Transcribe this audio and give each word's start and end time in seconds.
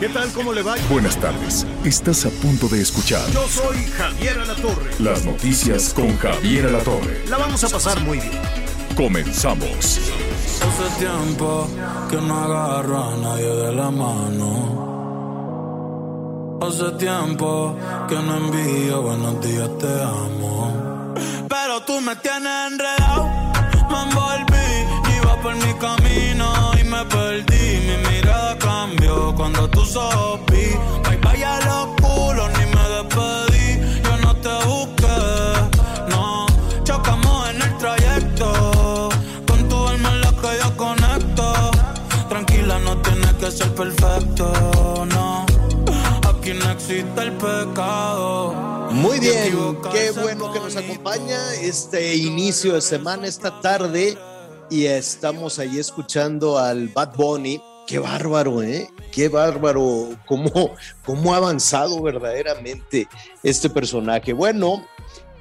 ¿Qué 0.00 0.08
tal? 0.08 0.30
¿Cómo 0.32 0.52
le 0.52 0.62
va? 0.62 0.76
Buenas 0.88 1.16
tardes. 1.16 1.66
Estás 1.84 2.24
a 2.24 2.30
punto 2.30 2.68
de 2.68 2.80
escuchar 2.80 3.28
Yo 3.30 3.48
soy 3.48 3.76
Javier 3.96 4.38
Alatorre. 4.38 4.92
las 5.00 5.24
noticias 5.24 5.92
con 5.92 6.16
Javier 6.18 6.66
Alatorre. 6.66 7.24
La 7.28 7.36
vamos 7.38 7.64
a 7.64 7.68
pasar 7.68 7.98
muy 8.00 8.18
bien. 8.20 8.40
Comenzamos. 8.96 9.98
Hace 10.60 11.04
tiempo 11.04 11.68
que 12.10 12.16
no 12.16 12.38
agarro 12.44 13.04
a 13.12 13.16
nadie 13.16 13.48
de 13.48 13.72
la 13.72 13.90
mano. 13.90 14.78
Hace 16.62 16.90
tiempo 16.92 17.76
que 18.08 18.14
no 18.16 18.36
envío 18.36 19.02
buenos 19.02 19.40
días, 19.44 19.68
te 19.78 20.02
amo. 20.02 21.14
Pero 21.48 21.82
tú 21.82 22.00
me 22.00 22.14
tienes 22.16 22.72
enredado, 22.72 23.24
me 23.90 24.02
envolví, 24.02 24.97
iba 25.38 25.42
por 25.42 25.54
mi 25.56 25.74
camino 25.74 26.72
y 26.80 26.84
me 26.84 27.04
perdí. 27.06 27.80
Mi 27.86 28.08
mirada 28.08 28.58
cambió 28.58 29.34
cuando 29.36 29.68
tú 29.68 29.84
sopí. 29.84 30.74
Bye 31.04 31.16
bye 31.18 31.44
a 31.44 31.60
los 31.60 31.86
culos, 32.00 32.50
ni 32.58 32.66
me 32.66 32.88
despedí. 32.88 34.02
Yo 34.02 34.16
no 34.18 34.34
te 34.36 34.66
busqué, 34.66 36.10
no. 36.10 36.46
Chocamos 36.84 37.50
en 37.50 37.62
el 37.62 37.76
trayecto. 37.78 39.08
Con 39.46 39.68
tu 39.68 39.88
alma 39.88 40.10
es 40.10 40.26
la 40.26 40.32
que 40.40 40.58
yo 40.62 40.76
conecto. 40.76 41.70
Tranquila, 42.28 42.78
no 42.80 42.96
tienes 42.98 43.32
que 43.34 43.50
ser 43.50 43.74
perfecto, 43.74 45.06
no. 45.14 45.46
Aquí 46.28 46.52
no 46.54 46.70
existe 46.70 47.20
el 47.20 47.32
pecado. 47.32 48.88
Muy 48.90 49.20
bien, 49.20 49.78
qué 49.92 50.10
bueno 50.12 50.50
que 50.52 50.60
nos 50.60 50.74
acompaña 50.76 51.54
este 51.54 52.16
inicio 52.16 52.74
de 52.74 52.80
semana, 52.80 53.26
esta 53.26 53.60
tarde, 53.60 54.16
y 54.70 54.86
estamos 54.86 55.58
ahí 55.58 55.78
escuchando 55.78 56.58
al 56.58 56.88
Bad 56.88 57.14
Bunny. 57.16 57.60
Qué 57.86 57.98
bárbaro, 57.98 58.62
¿eh? 58.62 58.90
Qué 59.12 59.28
bárbaro, 59.28 60.10
cómo, 60.26 60.74
cómo 61.04 61.32
ha 61.32 61.38
avanzado 61.38 62.02
verdaderamente 62.02 63.08
este 63.42 63.70
personaje. 63.70 64.32
Bueno, 64.32 64.86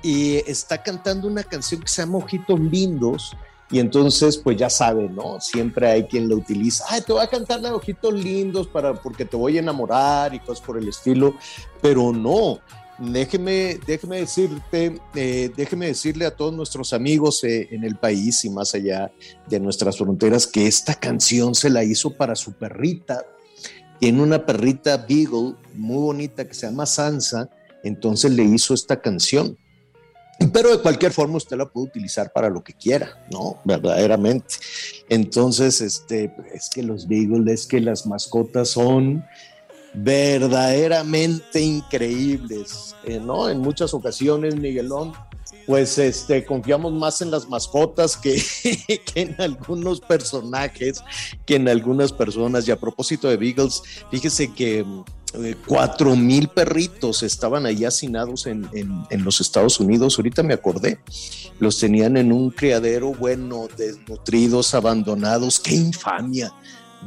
y 0.02 0.38
está 0.50 0.81
cantando 0.81 1.28
una 1.28 1.44
canción 1.44 1.81
que 1.81 1.88
se 1.88 2.02
llama 2.02 2.20
Ojitos 2.20 2.59
Lindos, 2.59 3.36
y 3.70 3.80
entonces, 3.80 4.38
pues 4.38 4.55
ya 4.55 4.70
saben, 4.70 5.14
¿no? 5.14 5.42
Siempre 5.42 5.89
hay 5.89 6.03
quien 6.05 6.30
lo 6.30 6.38
utiliza. 6.38 6.86
Ay, 6.88 7.02
te 7.02 7.11
voy 7.11 7.22
a 7.22 7.28
cantar 7.28 7.59
de 7.59 7.70
ojitos 7.70 8.14
lindos 8.14 8.67
para, 8.67 8.94
porque 8.94 9.25
te 9.25 9.36
voy 9.36 9.58
a 9.58 9.59
enamorar 9.59 10.33
y 10.33 10.39
cosas 10.39 10.66
por 10.66 10.78
el 10.78 10.88
estilo, 10.88 11.36
pero 11.81 12.14
no. 12.14 12.59
Déjeme, 13.00 13.80
déjeme 13.86 14.17
decirte, 14.22 15.00
eh, 15.14 15.52
déjeme 15.56 15.88
decirle 15.88 16.26
a 16.26 16.36
todos 16.36 16.52
nuestros 16.53 16.94
amigos 16.94 17.44
eh, 17.44 17.67
en 17.72 17.84
el 17.84 17.95
país 17.95 18.44
y 18.44 18.50
más 18.50 18.73
allá 18.73 19.12
de 19.48 19.59
nuestras 19.59 19.98
fronteras 19.98 20.48
que 20.48 20.66
esta 20.66 20.95
canción 20.95 21.54
se 21.54 21.70
la 21.70 21.84
hizo 21.84 22.16
para 22.16 22.36
su 22.36 22.54
perrita. 22.54 23.23
Tiene 24.00 24.23
una 24.23 24.45
perrita 24.45 24.98
Beagle 24.98 25.56
muy 25.76 26.02
bonita 26.02 26.48
que 26.48 26.56
se 26.56 26.66
llama 26.66 26.88
Sansa, 26.88 27.50
entonces 27.84 28.32
le 28.32 28.44
hizo 28.44 28.73
esta 28.73 29.00
canción. 29.00 29.58
Pero 30.54 30.70
de 30.70 30.82
cualquier 30.82 31.11
forma 31.11 31.38
usted 31.38 31.58
la 31.58 31.66
puede 31.66 31.88
utilizar 31.88 32.32
para 32.32 32.50
lo 32.50 32.64
que 32.64 32.73
quiera, 32.73 33.26
¿no? 33.32 33.60
Verdaderamente. 33.64 34.55
Entonces, 35.10 35.82
este, 35.82 36.32
es 36.54 36.70
que 36.70 36.83
los 36.83 37.08
Beagle, 37.08 37.52
es 37.52 37.66
que 37.66 37.80
las 37.80 38.05
mascotas 38.05 38.70
son 38.70 39.26
verdaderamente 40.03 41.61
increíbles, 41.61 42.95
eh, 43.03 43.19
¿no? 43.19 43.49
En 43.49 43.59
muchas 43.59 43.93
ocasiones, 43.93 44.55
Miguelón, 44.55 45.13
pues 45.65 45.97
este, 45.97 46.45
confiamos 46.45 46.93
más 46.93 47.21
en 47.21 47.31
las 47.31 47.49
mascotas 47.49 48.15
que, 48.17 48.41
en 49.15 49.35
algunos 49.39 49.99
personajes, 49.99 51.03
que 51.45 51.55
en 51.55 51.67
algunas 51.67 52.13
personas. 52.13 52.67
Y 52.67 52.71
a 52.71 52.80
propósito 52.80 53.27
de 53.27 53.37
Beagles, 53.37 53.81
fíjese 54.11 54.53
que 54.53 54.85
eh, 55.33 55.55
cuatro 55.65 56.15
mil 56.15 56.47
perritos 56.47 57.23
estaban 57.23 57.65
ahí 57.65 57.83
hacinados 57.83 58.45
en, 58.45 58.69
en, 58.73 59.03
en, 59.09 59.23
los 59.23 59.41
Estados 59.41 59.79
Unidos. 59.79 60.17
Ahorita 60.17 60.43
me 60.43 60.53
acordé. 60.53 60.99
Los 61.59 61.79
tenían 61.79 62.17
en 62.17 62.31
un 62.31 62.52
criadero, 62.52 63.14
bueno, 63.14 63.67
desnutridos, 63.75 64.73
abandonados. 64.73 65.59
¡Qué 65.59 65.75
infamia! 65.75 66.53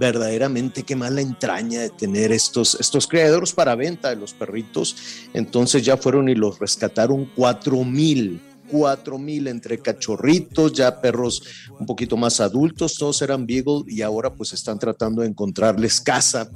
Verdaderamente, 0.01 0.83
qué 0.83 0.97
mala 0.97 1.21
entraña 1.21 1.83
de 1.83 1.91
tener 1.91 2.33
estos, 2.33 2.75
estos 2.81 3.07
criaderos 3.07 3.53
para 3.53 3.75
venta 3.75 4.09
de 4.09 4.17
los 4.17 4.33
perritos. 4.33 4.97
Entonces 5.35 5.85
ya 5.85 5.99
fueron 5.99 6.31
y 6.31 6.35
los 6.35 6.59
rescataron 6.59 7.31
cuatro 7.37 7.85
mil. 7.85 8.41
Cuatro 8.71 9.19
mil 9.19 9.47
entre 9.47 9.79
cachorritos, 9.79 10.73
ya 10.73 11.03
perros 11.03 11.43
un 11.79 11.85
poquito 11.85 12.17
más 12.17 12.41
adultos, 12.41 12.95
todos 12.95 13.21
eran 13.21 13.45
Beagle 13.45 13.83
y 13.89 14.01
ahora 14.01 14.33
pues 14.33 14.55
están 14.55 14.79
tratando 14.79 15.21
de 15.21 15.29
encontrarles 15.29 16.01
casa 16.01 16.51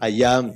allá 0.00 0.50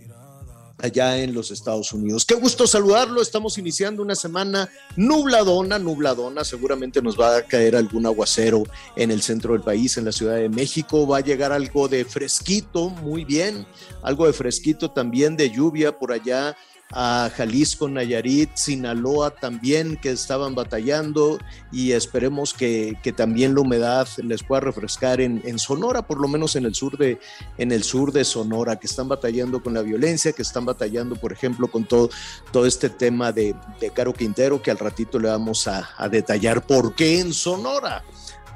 allá 0.82 1.18
en 1.18 1.34
los 1.34 1.50
Estados 1.50 1.92
Unidos. 1.92 2.24
Qué 2.24 2.34
gusto 2.34 2.66
saludarlo. 2.66 3.22
Estamos 3.22 3.58
iniciando 3.58 4.02
una 4.02 4.14
semana 4.14 4.68
nubladona, 4.96 5.78
nubladona. 5.78 6.44
Seguramente 6.44 7.02
nos 7.02 7.18
va 7.18 7.36
a 7.36 7.42
caer 7.42 7.76
algún 7.76 8.06
aguacero 8.06 8.64
en 8.96 9.10
el 9.10 9.22
centro 9.22 9.52
del 9.52 9.62
país, 9.62 9.96
en 9.96 10.04
la 10.04 10.12
Ciudad 10.12 10.36
de 10.36 10.48
México. 10.48 11.06
Va 11.06 11.18
a 11.18 11.20
llegar 11.20 11.52
algo 11.52 11.88
de 11.88 12.04
fresquito, 12.04 12.91
muy 12.91 13.24
bien. 13.24 13.66
Algo 14.02 14.26
de 14.26 14.32
fresquito 14.32 14.91
también 14.91 15.36
de 15.36 15.50
lluvia 15.50 15.98
por 15.98 16.12
allá 16.12 16.56
a 16.93 17.31
Jalisco, 17.37 17.89
Nayarit, 17.89 18.51
Sinaloa 18.55 19.31
también 19.31 19.97
que 19.97 20.11
estaban 20.11 20.55
batallando 20.55 21.39
y 21.71 21.93
esperemos 21.93 22.53
que, 22.53 22.97
que 23.03 23.12
también 23.12 23.55
la 23.55 23.61
humedad 23.61 24.09
les 24.19 24.43
pueda 24.43 24.61
refrescar 24.61 25.21
en, 25.21 25.59
Sonora, 25.59 26.03
por 26.03 26.21
lo 26.21 26.28
menos 26.28 26.56
en 26.56 26.65
el 26.65 26.75
sur 26.75 26.97
de 26.97 27.21
en 27.59 27.73
el 27.73 27.83
sur 27.83 28.12
de 28.12 28.25
Sonora, 28.25 28.77
que 28.77 28.87
están 28.87 29.09
batallando 29.09 29.62
con 29.62 29.75
la 29.75 29.83
violencia, 29.83 30.33
que 30.33 30.43
están 30.43 30.65
batallando, 30.65 31.17
por 31.17 31.33
ejemplo, 31.33 31.69
con 31.69 31.84
todo, 31.84 32.11
todo 32.53 32.67
este 32.67 32.89
tema 32.89 33.33
de, 33.33 33.55
de 33.81 33.91
Caro 33.91 34.12
Quintero, 34.12 34.62
que 34.62 34.71
al 34.71 34.78
ratito 34.78 35.19
le 35.19 35.28
vamos 35.28 35.69
a, 35.69 35.91
a 35.97 36.09
detallar 36.09 36.67
por 36.67 36.95
qué 36.95 37.21
en 37.21 37.33
Sonora 37.33 38.03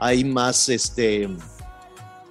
hay 0.01 0.25
más 0.25 0.69
este 0.69 1.28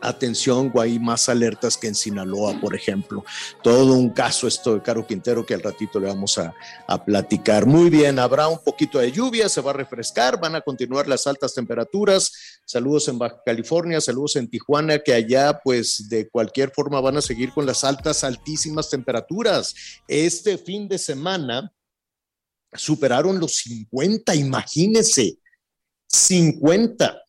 atención 0.03 0.71
o 0.73 0.81
hay 0.81 0.99
más 0.99 1.29
alertas 1.29 1.77
que 1.77 1.87
en 1.87 1.95
Sinaloa, 1.95 2.59
por 2.59 2.75
ejemplo. 2.75 3.23
Todo 3.63 3.93
un 3.93 4.09
caso 4.09 4.47
esto 4.47 4.75
de 4.75 4.81
Caro 4.81 5.07
Quintero 5.07 5.45
que 5.45 5.53
al 5.53 5.61
ratito 5.61 5.99
le 5.99 6.07
vamos 6.07 6.37
a, 6.37 6.53
a, 6.87 7.03
platicar. 7.03 7.65
Muy 7.65 7.89
bien, 7.89 8.19
habrá 8.19 8.47
un 8.47 8.59
poquito 8.59 8.99
de 8.99 9.11
lluvia, 9.11 9.47
se 9.47 9.61
va 9.61 9.71
a 9.71 9.75
refrescar, 9.75 10.39
van 10.39 10.55
a 10.55 10.61
continuar 10.61 11.07
las 11.07 11.25
altas 11.25 11.53
temperaturas. 11.53 12.59
Saludos 12.65 13.07
en 13.07 13.17
Baja 13.17 13.41
California, 13.45 14.01
saludos 14.01 14.35
en 14.35 14.49
Tijuana, 14.49 14.99
que 14.99 15.13
allá 15.13 15.59
pues 15.63 16.09
de 16.09 16.29
cualquier 16.29 16.71
forma 16.71 16.99
van 16.99 17.17
a 17.17 17.21
seguir 17.21 17.51
con 17.51 17.65
las 17.65 17.83
altas, 17.83 18.23
altísimas 18.23 18.89
temperaturas. 18.89 19.73
Este 20.07 20.57
fin 20.57 20.87
de 20.87 20.97
semana 20.97 21.71
superaron 22.73 23.39
los 23.39 23.55
50, 23.55 24.35
imagínense, 24.35 25.37
50 26.07 27.22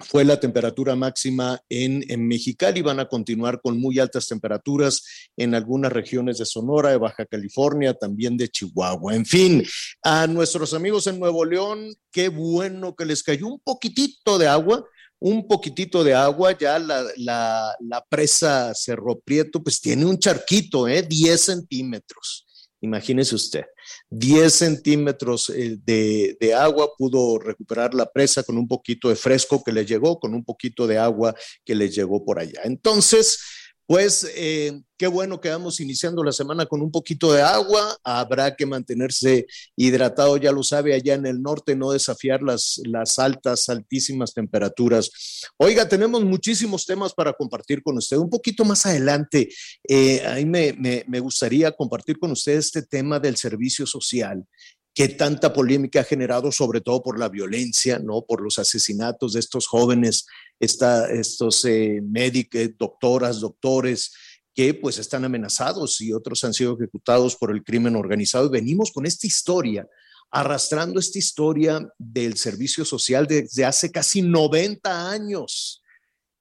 fue 0.00 0.24
la 0.24 0.38
temperatura 0.38 0.96
máxima 0.96 1.60
en, 1.68 2.04
en, 2.08 2.26
Mexicali. 2.26 2.82
Van 2.82 3.00
a 3.00 3.08
continuar 3.08 3.60
con 3.60 3.78
muy 3.78 3.98
altas 3.98 4.26
temperaturas 4.26 5.02
en 5.36 5.54
algunas 5.54 5.92
regiones 5.92 6.38
de 6.38 6.46
Sonora, 6.46 6.90
de 6.90 6.96
Baja 6.96 7.24
California, 7.26 7.94
también 7.94 8.36
de 8.36 8.48
Chihuahua. 8.48 9.14
En 9.14 9.24
fin, 9.24 9.64
a 10.02 10.26
nuestros 10.26 10.74
amigos 10.74 11.06
en 11.06 11.18
Nuevo 11.18 11.44
León, 11.44 11.94
qué 12.10 12.28
bueno 12.28 12.94
que 12.94 13.04
les 13.04 13.22
cayó 13.22 13.46
un 13.46 13.60
poquitito 13.60 14.38
de 14.38 14.48
agua. 14.48 14.84
Un 15.20 15.46
poquitito 15.48 16.04
de 16.04 16.12
agua, 16.12 16.58
ya 16.58 16.78
la, 16.78 17.02
la, 17.16 17.74
la 17.80 18.04
presa 18.04 18.74
Cerro 18.74 19.18
Prieto, 19.20 19.62
pues 19.62 19.80
tiene 19.80 20.04
un 20.04 20.18
charquito, 20.18 20.86
¿eh? 20.86 21.02
10 21.02 21.40
centímetros. 21.40 22.46
Imagínese 22.84 23.34
usted, 23.34 23.64
10 24.10 24.52
centímetros 24.52 25.48
eh, 25.48 25.78
de, 25.82 26.36
de, 26.38 26.54
agua 26.54 26.90
pudo 26.98 27.38
recuperar 27.38 27.94
la 27.94 28.10
presa 28.12 28.42
con 28.42 28.58
un 28.58 28.68
poquito 28.68 29.08
de 29.08 29.16
fresco 29.16 29.64
que 29.64 29.72
le 29.72 29.86
llegó, 29.86 30.20
con 30.20 30.34
un 30.34 30.44
poquito 30.44 30.86
de 30.86 30.98
agua 30.98 31.34
que 31.64 31.74
le 31.74 31.88
llegó 31.88 32.22
por 32.26 32.38
allá. 32.38 32.60
Entonces, 32.64 33.38
Pues 33.86 34.26
eh, 34.34 34.80
qué 34.96 35.06
bueno 35.06 35.40
que 35.40 35.50
vamos 35.50 35.78
iniciando 35.78 36.24
la 36.24 36.32
semana 36.32 36.64
con 36.64 36.80
un 36.80 36.90
poquito 36.90 37.32
de 37.32 37.42
agua. 37.42 37.96
Habrá 38.02 38.56
que 38.56 38.64
mantenerse 38.64 39.46
hidratado, 39.76 40.38
ya 40.38 40.52
lo 40.52 40.62
sabe, 40.62 40.94
allá 40.94 41.14
en 41.14 41.26
el 41.26 41.42
norte, 41.42 41.76
no 41.76 41.90
desafiar 41.90 42.42
las, 42.42 42.80
las 42.84 43.18
altas, 43.18 43.68
altísimas 43.68 44.32
temperaturas. 44.32 45.10
Oiga, 45.58 45.86
tenemos 45.86 46.24
muchísimos 46.24 46.86
temas 46.86 47.12
para 47.12 47.34
compartir 47.34 47.82
con 47.82 47.98
usted. 47.98 48.16
Un 48.16 48.30
poquito 48.30 48.64
más 48.64 48.86
adelante, 48.86 49.50
eh, 49.86 50.22
ahí 50.26 50.46
me, 50.46 50.72
me, 50.72 51.04
me 51.06 51.20
gustaría 51.20 51.70
compartir 51.72 52.18
con 52.18 52.30
usted 52.30 52.56
este 52.56 52.82
tema 52.82 53.20
del 53.20 53.36
servicio 53.36 53.86
social 53.86 54.46
que 54.94 55.08
tanta 55.08 55.52
polémica 55.52 56.00
ha 56.00 56.04
generado, 56.04 56.52
sobre 56.52 56.80
todo 56.80 57.02
por 57.02 57.18
la 57.18 57.28
violencia, 57.28 57.98
¿no? 57.98 58.22
Por 58.22 58.40
los 58.40 58.60
asesinatos 58.60 59.32
de 59.32 59.40
estos 59.40 59.66
jóvenes, 59.66 60.24
esta, 60.60 61.10
estos 61.10 61.64
eh, 61.64 62.00
médicos, 62.00 62.70
doctoras, 62.78 63.40
doctores, 63.40 64.12
que 64.54 64.72
pues 64.72 64.98
están 64.98 65.24
amenazados 65.24 66.00
y 66.00 66.12
otros 66.12 66.44
han 66.44 66.54
sido 66.54 66.74
ejecutados 66.74 67.34
por 67.34 67.50
el 67.50 67.64
crimen 67.64 67.96
organizado. 67.96 68.46
Y 68.46 68.50
venimos 68.50 68.92
con 68.92 69.04
esta 69.04 69.26
historia, 69.26 69.84
arrastrando 70.30 71.00
esta 71.00 71.18
historia 71.18 71.88
del 71.98 72.36
servicio 72.36 72.84
social 72.84 73.26
desde 73.26 73.64
hace 73.64 73.90
casi 73.90 74.22
90 74.22 75.10
años. 75.10 75.82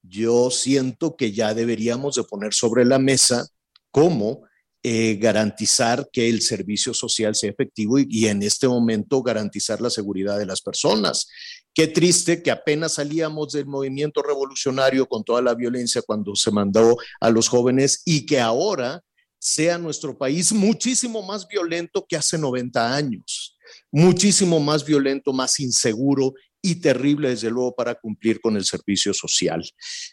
Yo 0.03 0.51
siento 0.51 1.15
que 1.15 1.31
ya 1.31 1.55
deberíamos 1.55 2.15
de 2.15 2.23
poner 2.23 2.53
sobre 2.53 2.85
la 2.85 2.99
mesa 2.99 3.47
cómo 3.89 4.43
eh, 4.85 5.15
garantizar 5.15 6.09
que 6.11 6.27
el 6.27 6.41
servicio 6.41 6.93
social 6.93 7.35
sea 7.35 7.49
efectivo 7.49 7.99
y, 7.99 8.07
y, 8.09 8.27
en 8.27 8.43
este 8.43 8.67
momento 8.67 9.23
garantizar 9.23 9.79
la 9.79 9.89
seguridad 9.89 10.37
de 10.37 10.45
las 10.45 10.61
personas. 10.61 11.27
Qué 11.73 11.87
triste 11.87 12.43
que 12.43 12.51
apenas 12.51 12.95
salíamos 12.95 13.53
del 13.53 13.65
movimiento 13.65 14.21
revolucionario 14.21 15.07
con 15.07 15.23
toda 15.23 15.41
la 15.41 15.55
violencia 15.55 16.01
cuando 16.01 16.35
se 16.35 16.51
mandó 16.51 16.97
a 17.21 17.29
los 17.29 17.47
jóvenes 17.47 18.01
y 18.03 18.25
que 18.25 18.41
ahora 18.41 19.01
sea 19.39 19.77
nuestro 19.77 20.17
país 20.17 20.53
muchísimo 20.53 21.21
más 21.21 21.47
violento 21.47 22.05
que 22.07 22.15
hace 22.15 22.37
90 22.37 22.95
años, 22.95 23.57
muchísimo 23.91 24.59
más 24.59 24.85
violento, 24.85 25.33
más 25.33 25.59
inseguro 25.59 26.33
y 26.65 26.75
terrible, 26.75 27.29
desde 27.29 27.51
luego, 27.51 27.75
para 27.75 27.93
cumplir 27.95 28.39
con 28.39 28.55
el 28.55 28.63
servicio 28.63 29.13
social. 29.13 29.61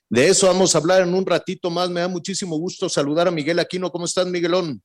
De 0.09 0.29
eso 0.29 0.49
vamos 0.49 0.75
a 0.75 0.79
hablar 0.79 1.03
en 1.03 1.15
un 1.15 1.25
ratito 1.25 1.71
más. 1.71 1.89
Me 1.89 2.01
da 2.01 2.09
muchísimo 2.09 2.59
gusto 2.59 2.89
saludar 2.89 3.29
a 3.29 3.31
Miguel 3.31 3.61
Aquino. 3.61 3.91
¿Cómo 3.91 4.05
estás, 4.05 4.27
Miguelón? 4.27 4.83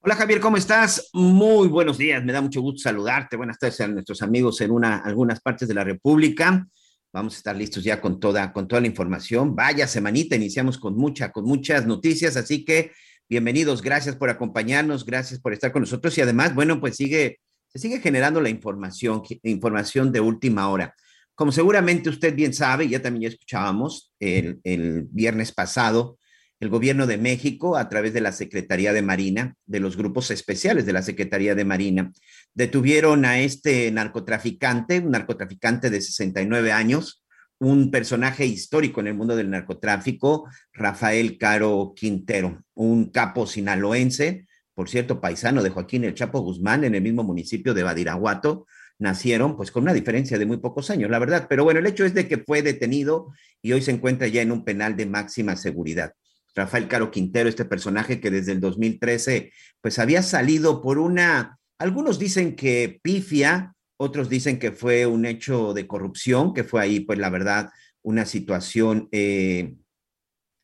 Hola 0.00 0.14
Javier, 0.16 0.40
¿cómo 0.40 0.58
estás? 0.58 1.08
Muy 1.14 1.66
buenos 1.66 1.98
días, 1.98 2.22
me 2.24 2.32
da 2.32 2.40
mucho 2.40 2.60
gusto 2.60 2.82
saludarte. 2.82 3.36
Buenas 3.36 3.58
tardes 3.58 3.80
a 3.80 3.88
nuestros 3.88 4.22
amigos 4.22 4.60
en 4.60 4.70
una, 4.70 4.98
algunas 4.98 5.40
partes 5.40 5.66
de 5.66 5.74
la 5.74 5.82
República. 5.82 6.68
Vamos 7.12 7.34
a 7.34 7.36
estar 7.38 7.56
listos 7.56 7.82
ya 7.82 8.00
con 8.00 8.20
toda, 8.20 8.52
con 8.52 8.68
toda 8.68 8.82
la 8.82 8.86
información. 8.86 9.56
Vaya 9.56 9.88
semanita, 9.88 10.36
iniciamos 10.36 10.78
con 10.78 10.94
mucha, 10.94 11.32
con 11.32 11.46
muchas 11.46 11.86
noticias, 11.86 12.36
así 12.36 12.64
que 12.64 12.92
bienvenidos, 13.28 13.82
gracias 13.82 14.14
por 14.14 14.30
acompañarnos, 14.30 15.04
gracias 15.04 15.40
por 15.40 15.52
estar 15.52 15.72
con 15.72 15.82
nosotros 15.82 16.16
y 16.18 16.20
además, 16.20 16.54
bueno, 16.54 16.80
pues 16.80 16.96
sigue 16.96 17.40
se 17.68 17.78
sigue 17.78 18.00
generando 18.00 18.40
la 18.40 18.48
información, 18.48 19.22
información 19.42 20.12
de 20.12 20.20
última 20.20 20.68
hora. 20.68 20.94
Como 21.34 21.52
seguramente 21.52 22.10
usted 22.10 22.34
bien 22.34 22.52
sabe, 22.52 22.88
ya 22.88 23.00
también 23.00 23.22
ya 23.22 23.34
escuchábamos 23.34 24.12
el, 24.18 24.60
el 24.64 25.06
viernes 25.10 25.52
pasado, 25.52 26.18
el 26.60 26.70
gobierno 26.70 27.06
de 27.06 27.18
México, 27.18 27.76
a 27.76 27.88
través 27.88 28.12
de 28.12 28.20
la 28.20 28.32
Secretaría 28.32 28.92
de 28.92 29.02
Marina, 29.02 29.54
de 29.66 29.78
los 29.78 29.96
grupos 29.96 30.32
especiales 30.32 30.86
de 30.86 30.92
la 30.92 31.02
Secretaría 31.02 31.54
de 31.54 31.64
Marina, 31.64 32.12
detuvieron 32.54 33.24
a 33.24 33.38
este 33.38 33.90
narcotraficante, 33.92 34.98
un 34.98 35.12
narcotraficante 35.12 35.90
de 35.90 36.00
69 36.00 36.72
años, 36.72 37.22
un 37.60 37.92
personaje 37.92 38.44
histórico 38.46 39.00
en 39.00 39.08
el 39.08 39.14
mundo 39.14 39.36
del 39.36 39.50
narcotráfico, 39.50 40.48
Rafael 40.72 41.38
Caro 41.38 41.92
Quintero, 41.94 42.64
un 42.74 43.10
capo 43.10 43.46
sinaloense, 43.46 44.47
por 44.78 44.88
cierto, 44.88 45.20
paisano 45.20 45.60
de 45.64 45.70
Joaquín 45.70 46.04
El 46.04 46.14
Chapo 46.14 46.38
Guzmán, 46.38 46.84
en 46.84 46.94
el 46.94 47.02
mismo 47.02 47.24
municipio 47.24 47.74
de 47.74 47.82
Badiraguato, 47.82 48.68
nacieron 49.00 49.56
pues 49.56 49.72
con 49.72 49.82
una 49.82 49.92
diferencia 49.92 50.38
de 50.38 50.46
muy 50.46 50.58
pocos 50.58 50.88
años, 50.90 51.10
la 51.10 51.18
verdad. 51.18 51.48
Pero 51.48 51.64
bueno, 51.64 51.80
el 51.80 51.86
hecho 51.88 52.04
es 52.04 52.14
de 52.14 52.28
que 52.28 52.38
fue 52.38 52.62
detenido 52.62 53.32
y 53.60 53.72
hoy 53.72 53.82
se 53.82 53.90
encuentra 53.90 54.28
ya 54.28 54.40
en 54.40 54.52
un 54.52 54.64
penal 54.64 54.94
de 54.94 55.06
máxima 55.06 55.56
seguridad. 55.56 56.12
Rafael 56.54 56.86
Caro 56.86 57.10
Quintero, 57.10 57.48
este 57.48 57.64
personaje 57.64 58.20
que 58.20 58.30
desde 58.30 58.52
el 58.52 58.60
2013 58.60 59.50
pues 59.80 59.98
había 59.98 60.22
salido 60.22 60.80
por 60.80 60.98
una, 60.98 61.58
algunos 61.80 62.20
dicen 62.20 62.54
que 62.54 63.00
pifia, 63.02 63.74
otros 63.96 64.28
dicen 64.28 64.60
que 64.60 64.70
fue 64.70 65.06
un 65.06 65.26
hecho 65.26 65.74
de 65.74 65.88
corrupción, 65.88 66.54
que 66.54 66.62
fue 66.62 66.82
ahí 66.82 67.00
pues 67.00 67.18
la 67.18 67.30
verdad 67.30 67.68
una 68.02 68.24
situación 68.24 69.08
eh, 69.10 69.74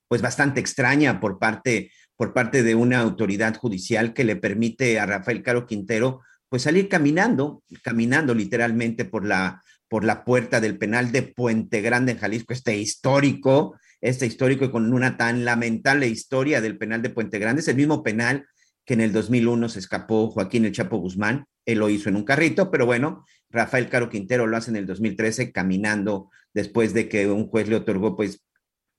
pues 0.07 0.23
bastante 0.23 0.61
extraña 0.61 1.19
por 1.19 1.41
parte 1.41 1.91
por 2.17 2.33
parte 2.33 2.63
de 2.63 2.75
una 2.75 3.01
autoridad 3.01 3.57
judicial 3.57 4.15
que 4.15 4.25
le 4.25 4.37
permite 4.37 4.99
a 5.01 5.07
Rafael 5.07 5.43
Caro 5.43 5.67
Quintero 5.67 6.21
pues 6.49 6.63
salir 6.63 6.89
caminando, 6.89 7.63
caminando 7.83 8.35
literalmente 8.35 9.05
por 9.05 9.27
la, 9.27 9.63
por 9.89 10.05
la 10.05 10.25
puerta 10.25 10.61
del 10.61 10.79
penal 10.79 11.11
de 11.11 11.23
Puente 11.23 11.81
Grande 11.81 12.13
en 12.13 12.19
Jalisco, 12.19 12.53
este 12.53 12.77
histórico, 12.77 13.77
este 14.01 14.27
histórico 14.27 14.65
y 14.65 14.71
con 14.71 14.93
una 14.93 15.17
tan 15.17 15.45
lamentable 15.45 16.07
historia 16.07 16.61
del 16.61 16.79
penal 16.79 17.03
de 17.03 17.11
Puente 17.11 17.39
Grande, 17.39 17.61
es 17.63 17.69
el 17.69 17.77
mismo 17.77 18.03
penal 18.03 18.47
que 18.85 18.95
en 18.95 19.01
el 19.01 19.13
2001 19.13 19.69
se 19.69 19.79
escapó 19.79 20.31
Joaquín 20.31 20.65
El 20.65 20.73
Chapo 20.73 20.99
Guzmán, 20.99 21.47
él 21.65 21.79
lo 21.79 21.89
hizo 21.89 22.09
en 22.09 22.17
un 22.17 22.25
carrito, 22.25 22.71
pero 22.71 22.87
bueno, 22.87 23.25
Rafael 23.51 23.89
Caro 23.89 24.11
Quintero 24.11 24.47
lo 24.47 24.57
hace 24.57 24.71
en 24.71 24.77
el 24.77 24.87
2013 24.87 25.53
caminando 25.53 26.31
después 26.53 26.93
de 26.93 27.09
que 27.09 27.27
un 27.29 27.49
juez 27.49 27.69
le 27.69 27.77
otorgó 27.77 28.15
pues 28.15 28.43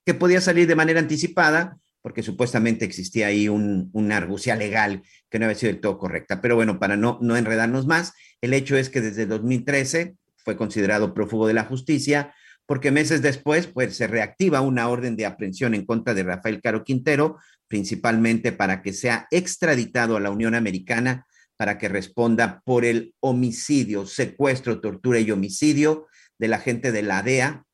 que 0.06 0.14
podía 0.14 0.42
salir 0.42 0.68
de 0.68 0.76
manera 0.76 1.00
anticipada 1.00 1.78
porque 2.06 2.22
supuestamente 2.22 2.86
existía 2.86 3.26
ahí 3.26 3.50
un, 3.50 3.90
una 3.92 4.18
argucia 4.18 4.56
legal 4.56 5.02
que 5.28 5.40
no 5.40 5.46
había 5.46 5.58
sido 5.58 5.72
del 5.72 5.82
todo 5.82 5.98
correcta. 5.98 6.40
Pero 6.40 6.56
bueno, 6.56 6.78
para 6.78 6.96
no, 6.98 7.18
no 7.20 7.36
enredarnos 7.36 7.88
más, 7.88 8.14
el 8.42 8.54
hecho 8.54 8.78
es 8.78 8.92
que 8.92 9.02
desde 9.02 9.26
2013 9.26 10.16
fue 10.36 10.56
considerado 10.56 11.16
prófugo 11.16 11.48
de 11.48 11.56
la 11.56 11.64
justicia, 11.64 12.32
porque 12.68 12.92
meses 12.92 13.24
después 13.24 13.66
pues, 13.66 13.98
se 13.98 14.06
reactiva 14.06 14.62
una 14.62 14.88
orden 14.88 15.16
de 15.16 15.26
aprehensión 15.26 15.74
en 15.74 15.84
contra 15.84 16.14
de 16.14 16.22
Rafael 16.22 16.62
Caro 16.62 16.84
Quintero, 16.84 17.40
principalmente 17.68 18.52
para 18.52 18.84
que 18.84 18.94
sea 18.94 19.28
extraditado 19.32 20.16
a 20.16 20.20
la 20.20 20.30
Unión 20.30 20.54
Americana 20.54 21.26
para 21.58 21.80
que 21.80 21.90
responda 21.90 22.62
por 22.66 22.86
el 22.86 23.16
homicidio, 23.20 24.06
secuestro, 24.06 24.80
tortura 24.80 25.20
y 25.20 25.32
homicidio 25.32 26.06
de 26.38 26.50
la 26.50 26.60
gente 26.60 26.92
de 26.92 27.02
la 27.02 27.24
DEA, 27.24 27.66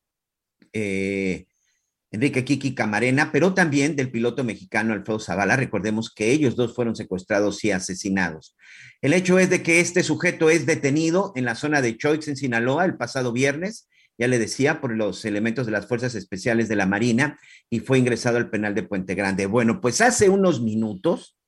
eh, 0.72 1.44
Enrique 2.12 2.44
Kiki 2.44 2.74
Camarena, 2.74 3.32
pero 3.32 3.54
también 3.54 3.96
del 3.96 4.10
piloto 4.10 4.44
mexicano 4.44 4.92
Alfredo 4.92 5.18
Zavala. 5.18 5.56
Recordemos 5.56 6.12
que 6.14 6.30
ellos 6.30 6.56
dos 6.56 6.74
fueron 6.74 6.94
secuestrados 6.94 7.64
y 7.64 7.70
asesinados. 7.70 8.54
El 9.00 9.14
hecho 9.14 9.38
es 9.38 9.48
de 9.48 9.62
que 9.62 9.80
este 9.80 10.02
sujeto 10.02 10.50
es 10.50 10.66
detenido 10.66 11.32
en 11.36 11.46
la 11.46 11.54
zona 11.54 11.80
de 11.80 11.96
Choix, 11.96 12.28
en 12.28 12.36
Sinaloa, 12.36 12.84
el 12.84 12.98
pasado 12.98 13.32
viernes, 13.32 13.88
ya 14.18 14.28
le 14.28 14.38
decía, 14.38 14.80
por 14.80 14.94
los 14.94 15.24
elementos 15.24 15.64
de 15.64 15.72
las 15.72 15.88
Fuerzas 15.88 16.14
Especiales 16.14 16.68
de 16.68 16.76
la 16.76 16.86
Marina 16.86 17.38
y 17.70 17.80
fue 17.80 17.98
ingresado 17.98 18.36
al 18.36 18.50
penal 18.50 18.74
de 18.74 18.82
Puente 18.82 19.14
Grande. 19.14 19.46
Bueno, 19.46 19.80
pues 19.80 20.02
hace 20.02 20.28
unos 20.28 20.60
minutos, 20.60 21.38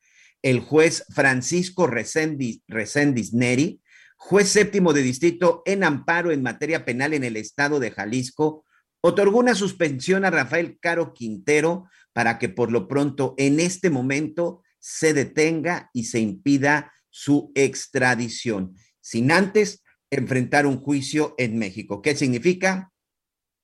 el 0.42 0.60
juez 0.60 1.04
Francisco 1.10 1.86
Reséndiz, 1.86 2.62
Reséndiz 2.66 3.34
Neri, 3.34 3.82
juez 4.16 4.48
séptimo 4.48 4.94
de 4.94 5.02
distrito 5.02 5.62
en 5.66 5.84
amparo 5.84 6.30
en 6.32 6.42
materia 6.42 6.86
penal 6.86 7.12
en 7.12 7.24
el 7.24 7.36
estado 7.36 7.80
de 7.80 7.90
Jalisco, 7.90 8.64
otorgó 9.06 9.38
una 9.38 9.54
suspensión 9.54 10.24
a 10.24 10.30
Rafael 10.30 10.78
Caro 10.80 11.12
Quintero 11.12 11.90
para 12.14 12.38
que 12.38 12.48
por 12.48 12.72
lo 12.72 12.88
pronto 12.88 13.34
en 13.36 13.60
este 13.60 13.90
momento 13.90 14.62
se 14.78 15.12
detenga 15.12 15.90
y 15.92 16.04
se 16.04 16.20
impida 16.20 16.90
su 17.10 17.52
extradición, 17.54 18.76
sin 19.02 19.30
antes 19.30 19.84
enfrentar 20.10 20.66
un 20.66 20.78
juicio 20.78 21.34
en 21.36 21.58
México. 21.58 22.00
¿Qué 22.00 22.16
significa? 22.16 22.92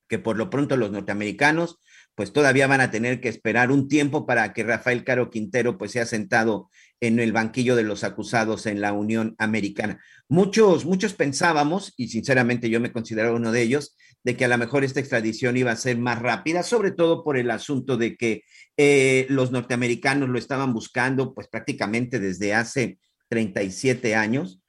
Que 0.07 0.19
por 0.19 0.37
lo 0.37 0.51
pronto 0.51 0.77
los 0.77 0.91
norteamericanos 0.91 1.79
pues 2.15 2.33
todavía 2.33 2.67
van 2.67 2.81
a 2.81 2.91
tener 2.91 3.21
que 3.21 3.29
esperar 3.29 3.71
un 3.71 3.87
tiempo 3.87 4.25
para 4.25 4.53
que 4.53 4.63
Rafael 4.63 5.03
Caro 5.03 5.29
Quintero 5.29 5.77
pues 5.77 5.91
sea 5.91 6.05
sentado 6.05 6.69
en 6.99 7.19
el 7.19 7.31
banquillo 7.31 7.75
de 7.75 7.83
los 7.83 8.03
acusados 8.03 8.65
en 8.65 8.81
la 8.81 8.93
Unión 8.93 9.33
Americana. 9.39 9.99
Muchos, 10.27 10.85
muchos 10.85 11.13
pensábamos, 11.13 11.93
y 11.97 12.09
sinceramente 12.09 12.69
yo 12.69 12.79
me 12.79 12.91
considero 12.91 13.35
uno 13.35 13.51
de 13.51 13.61
ellos, 13.63 13.95
de 14.23 14.37
que 14.37 14.45
a 14.45 14.47
lo 14.47 14.57
mejor 14.57 14.83
esta 14.83 14.99
extradición 14.99 15.57
iba 15.57 15.71
a 15.71 15.75
ser 15.75 15.97
más 15.97 16.19
rápida, 16.19 16.63
sobre 16.63 16.91
todo 16.91 17.23
por 17.23 17.37
el 17.37 17.49
asunto 17.49 17.97
de 17.97 18.15
que 18.15 18.43
eh, 18.77 19.25
los 19.29 19.51
norteamericanos 19.51 20.29
lo 20.29 20.37
estaban 20.37 20.73
buscando 20.73 21.33
pues 21.33 21.47
prácticamente 21.47 22.19
desde 22.19 22.53
hace 22.53 22.99
37 23.29 24.15
años. 24.15 24.59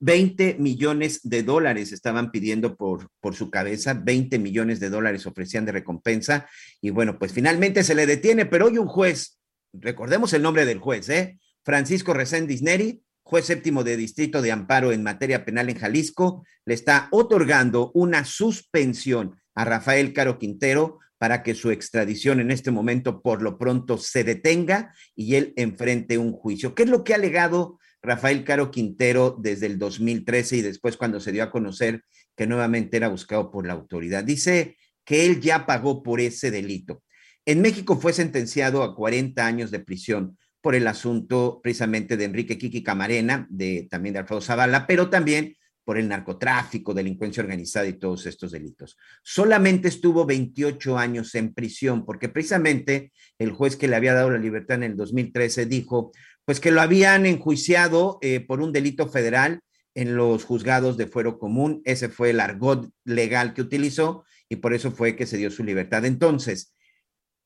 20 0.00 0.56
millones 0.58 1.20
de 1.22 1.42
dólares 1.42 1.92
estaban 1.92 2.30
pidiendo 2.30 2.76
por, 2.76 3.08
por 3.20 3.34
su 3.34 3.50
cabeza, 3.50 3.94
20 3.94 4.38
millones 4.38 4.78
de 4.78 4.90
dólares 4.90 5.26
ofrecían 5.26 5.64
de 5.64 5.72
recompensa 5.72 6.46
y 6.82 6.90
bueno, 6.90 7.18
pues 7.18 7.32
finalmente 7.32 7.82
se 7.82 7.94
le 7.94 8.06
detiene, 8.06 8.44
pero 8.44 8.66
hoy 8.66 8.76
un 8.76 8.88
juez, 8.88 9.38
recordemos 9.72 10.34
el 10.34 10.42
nombre 10.42 10.66
del 10.66 10.80
juez, 10.80 11.08
¿eh? 11.08 11.38
Francisco 11.64 12.12
Reséndiz 12.12 12.60
Neri, 12.62 13.02
juez 13.30 13.46
séptimo 13.46 13.84
de 13.84 13.96
distrito 13.96 14.42
de 14.42 14.50
amparo 14.50 14.90
en 14.90 15.04
materia 15.04 15.44
penal 15.44 15.70
en 15.70 15.78
Jalisco, 15.78 16.44
le 16.66 16.74
está 16.74 17.06
otorgando 17.12 17.92
una 17.94 18.24
suspensión 18.24 19.36
a 19.54 19.64
Rafael 19.64 20.12
Caro 20.12 20.36
Quintero 20.36 20.98
para 21.16 21.44
que 21.44 21.54
su 21.54 21.70
extradición 21.70 22.40
en 22.40 22.50
este 22.50 22.72
momento 22.72 23.22
por 23.22 23.40
lo 23.40 23.56
pronto 23.56 23.98
se 23.98 24.24
detenga 24.24 24.92
y 25.14 25.36
él 25.36 25.52
enfrente 25.54 26.18
un 26.18 26.32
juicio. 26.32 26.74
¿Qué 26.74 26.82
es 26.82 26.88
lo 26.88 27.04
que 27.04 27.12
ha 27.12 27.16
alegado 27.16 27.78
Rafael 28.02 28.42
Caro 28.42 28.72
Quintero 28.72 29.36
desde 29.38 29.66
el 29.66 29.78
2013 29.78 30.56
y 30.56 30.62
después 30.62 30.96
cuando 30.96 31.20
se 31.20 31.30
dio 31.30 31.44
a 31.44 31.52
conocer 31.52 32.02
que 32.36 32.48
nuevamente 32.48 32.96
era 32.96 33.06
buscado 33.06 33.52
por 33.52 33.64
la 33.64 33.74
autoridad? 33.74 34.24
Dice 34.24 34.76
que 35.04 35.24
él 35.24 35.40
ya 35.40 35.66
pagó 35.66 36.02
por 36.02 36.20
ese 36.20 36.50
delito. 36.50 37.04
En 37.46 37.62
México 37.62 37.96
fue 37.96 38.12
sentenciado 38.12 38.82
a 38.82 38.96
40 38.96 39.46
años 39.46 39.70
de 39.70 39.78
prisión 39.78 40.36
por 40.60 40.74
el 40.74 40.86
asunto 40.86 41.60
precisamente 41.62 42.16
de 42.16 42.24
Enrique 42.24 42.58
Kiki 42.58 42.82
Camarena, 42.82 43.46
de, 43.50 43.88
también 43.90 44.12
de 44.12 44.20
Alfredo 44.20 44.40
Zavala, 44.40 44.86
pero 44.86 45.08
también 45.08 45.56
por 45.84 45.98
el 45.98 46.08
narcotráfico, 46.08 46.94
delincuencia 46.94 47.42
organizada 47.42 47.86
y 47.86 47.94
todos 47.94 48.26
estos 48.26 48.52
delitos. 48.52 48.96
Solamente 49.22 49.88
estuvo 49.88 50.24
28 50.24 50.98
años 50.98 51.34
en 51.34 51.52
prisión 51.52 52.04
porque 52.04 52.28
precisamente 52.28 53.12
el 53.38 53.50
juez 53.50 53.76
que 53.76 53.88
le 53.88 53.96
había 53.96 54.14
dado 54.14 54.30
la 54.30 54.38
libertad 54.38 54.76
en 54.76 54.84
el 54.84 54.96
2013 54.96 55.66
dijo, 55.66 56.12
pues 56.44 56.60
que 56.60 56.70
lo 56.70 56.80
habían 56.80 57.26
enjuiciado 57.26 58.18
eh, 58.22 58.40
por 58.40 58.60
un 58.60 58.72
delito 58.72 59.08
federal 59.08 59.60
en 59.94 60.16
los 60.16 60.44
juzgados 60.44 60.96
de 60.96 61.06
fuero 61.06 61.38
común. 61.38 61.82
Ese 61.84 62.08
fue 62.08 62.30
el 62.30 62.40
argot 62.40 62.88
legal 63.04 63.54
que 63.54 63.62
utilizó 63.62 64.24
y 64.48 64.56
por 64.56 64.74
eso 64.74 64.92
fue 64.92 65.16
que 65.16 65.26
se 65.26 65.38
dio 65.38 65.50
su 65.50 65.64
libertad. 65.64 66.04
Entonces, 66.04 66.74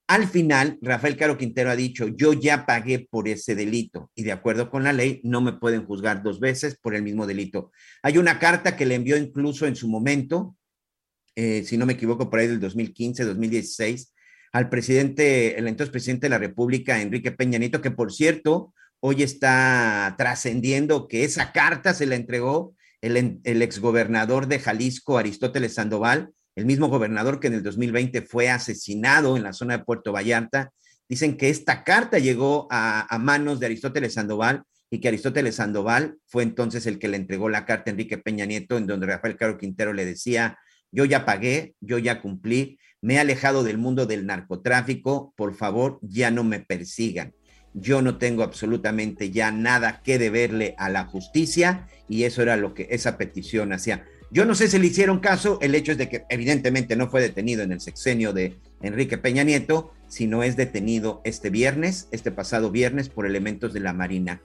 al 0.07 0.29
final, 0.29 0.79
Rafael 0.83 1.17
Caro 1.17 1.39
Quintero 1.39 1.71
ha 1.71 1.77
dicho, 1.77 2.09
yo 2.09 2.35
ya 2.35 2.67
pagué 2.67 3.07
por 3.11 3.27
ese 3.27 3.55
delito 3.55 4.11
y 4.15 4.23
de 4.23 4.33
acuerdo 4.33 4.69
con 4.71 4.85
la 4.85 4.93
ley 4.93 5.21
no 5.25 5.41
me 5.41 5.55
pueden 5.55 5.87
juzgar 5.87 6.23
dos 6.23 6.41
veces 6.41 6.77
por 6.77 6.95
el 6.95 7.03
mismo 7.03 7.27
delito. 7.27 7.73
Hay 8.03 8.19
una 8.19 8.39
carta 8.39 8.77
que 8.77 8.85
le 8.85 8.97
envió 8.97 9.17
incluso 9.17 9.67
en 9.67 9.77
su 9.77 9.89
momento, 9.89 10.57
eh, 11.37 11.65
si 11.65 11.79
no 11.79 11.87
me 11.87 11.95
equivoco, 11.95 12.29
por 12.29 12.39
ahí 12.39 12.49
del 12.49 12.61
2015, 12.61 13.25
2016, 13.25 14.13
al 14.53 14.69
presidente, 14.69 15.59
el 15.59 15.67
entonces 15.69 15.91
presidente 15.91 16.27
de 16.27 16.31
la 16.31 16.39
República, 16.39 17.01
Enrique 17.01 17.33
Peña 17.33 17.59
Nieto, 17.59 17.81
que 17.81 17.91
por 17.91 18.13
cierto, 18.13 18.75
hoy 19.01 19.23
está 19.23 20.15
trascendiendo 20.19 21.09
que 21.09 21.25
esa 21.25 21.51
carta 21.51 21.95
se 21.95 22.07
la 22.07 22.17
entregó 22.17 22.77
el, 23.01 23.41
el 23.43 23.63
exgobernador 23.63 24.49
de 24.49 24.61
Jalisco, 24.61 25.17
Aristóteles 25.17 25.75
Sandoval, 25.75 26.35
el 26.57 26.67
mismo 26.67 26.89
gobernador 26.89 27.41
que 27.41 27.49
en 27.49 27.55
el 27.55 27.63
2020 27.63 28.23
fue 28.23 28.49
asesinado 28.49 29.37
en 29.37 29.43
la 29.43 29.53
zona 29.53 29.79
de 29.79 29.85
Puerto 29.85 30.13
Vallarta, 30.13 30.73
dicen 31.09 31.37
que 31.37 31.51
esta 31.51 31.85
carta 31.85 32.19
llegó 32.19 32.69
a, 32.71 33.07
manos 33.21 33.61
de 33.61 33.67
Aristóteles 33.67 34.15
Sandoval 34.15 34.63
y 34.91 35.01
que 35.01 35.09
Aristóteles 35.09 35.57
Sandoval 35.57 36.17
fue 36.27 36.43
entonces 36.43 36.87
el 36.87 36.99
que 36.99 37.09
le 37.09 37.17
entregó 37.17 37.49
la 37.49 37.67
carta 37.67 37.91
a 37.91 37.93
Enrique 37.93 38.19
Peña 38.19 38.47
Nieto, 38.47 38.77
en 38.77 38.87
donde 38.87 39.07
Rafael 39.07 39.37
Caro 39.37 39.59
Quintero 39.59 39.93
le 39.93 40.05
decía, 40.05 40.59
yo 40.93 41.05
ya 41.05 41.25
pagué, 41.25 41.75
yo 41.81 41.99
ya 41.99 42.21
cumplí, 42.21 42.79
me 43.01 43.15
he 43.15 43.19
alejado 43.19 43.65
del 43.65 43.77
mundo 43.77 44.07
del 44.07 44.25
narcotráfico, 44.25 45.35
por 45.37 45.55
favor, 45.55 45.99
ya 46.03 46.31
no 46.31 46.45
me 46.45 46.61
persigan. 46.61 47.35
Yo 47.75 48.01
no 48.01 48.19
tengo 48.19 48.45
absolutamente 48.45 49.33
ya 49.33 49.51
nada 49.51 50.01
que 50.03 50.19
deberle 50.19 50.77
a 50.79 50.89
la 50.89 51.05
justicia 51.05 51.89
y 52.09 52.23
eso 52.23 52.41
era 52.41 52.57
lo 52.57 52.73
que 52.73 52.87
esa 52.91 53.19
petición 53.19 53.73
hacía. 53.73 54.07
Yo 54.35 54.45
no 54.45 54.57
sé 54.57 54.67
si 54.67 54.81
le 54.81 54.89
hicieron 54.89 55.21
caso, 55.21 55.61
el 55.63 55.77
hecho 55.77 55.93
es 55.93 55.99
de 55.99 56.09
que 56.09 56.25
evidentemente 56.29 56.97
no 56.97 57.09
fue 57.09 57.21
detenido 57.21 57.63
en 57.63 57.71
el 57.71 57.81
sexenio 57.81 58.33
de 58.33 58.57
Enrique 58.83 59.17
Peña 59.17 59.45
Nieto, 59.45 59.93
sino 60.09 60.43
es 60.43 60.57
detenido 60.57 61.21
este 61.23 61.51
viernes, 61.51 62.09
este 62.11 62.33
pasado 62.33 62.73
viernes, 62.73 63.09
por 63.09 63.27
elementos 63.27 63.73
de 63.73 63.79
la 63.79 63.93
Marina. 63.93 64.41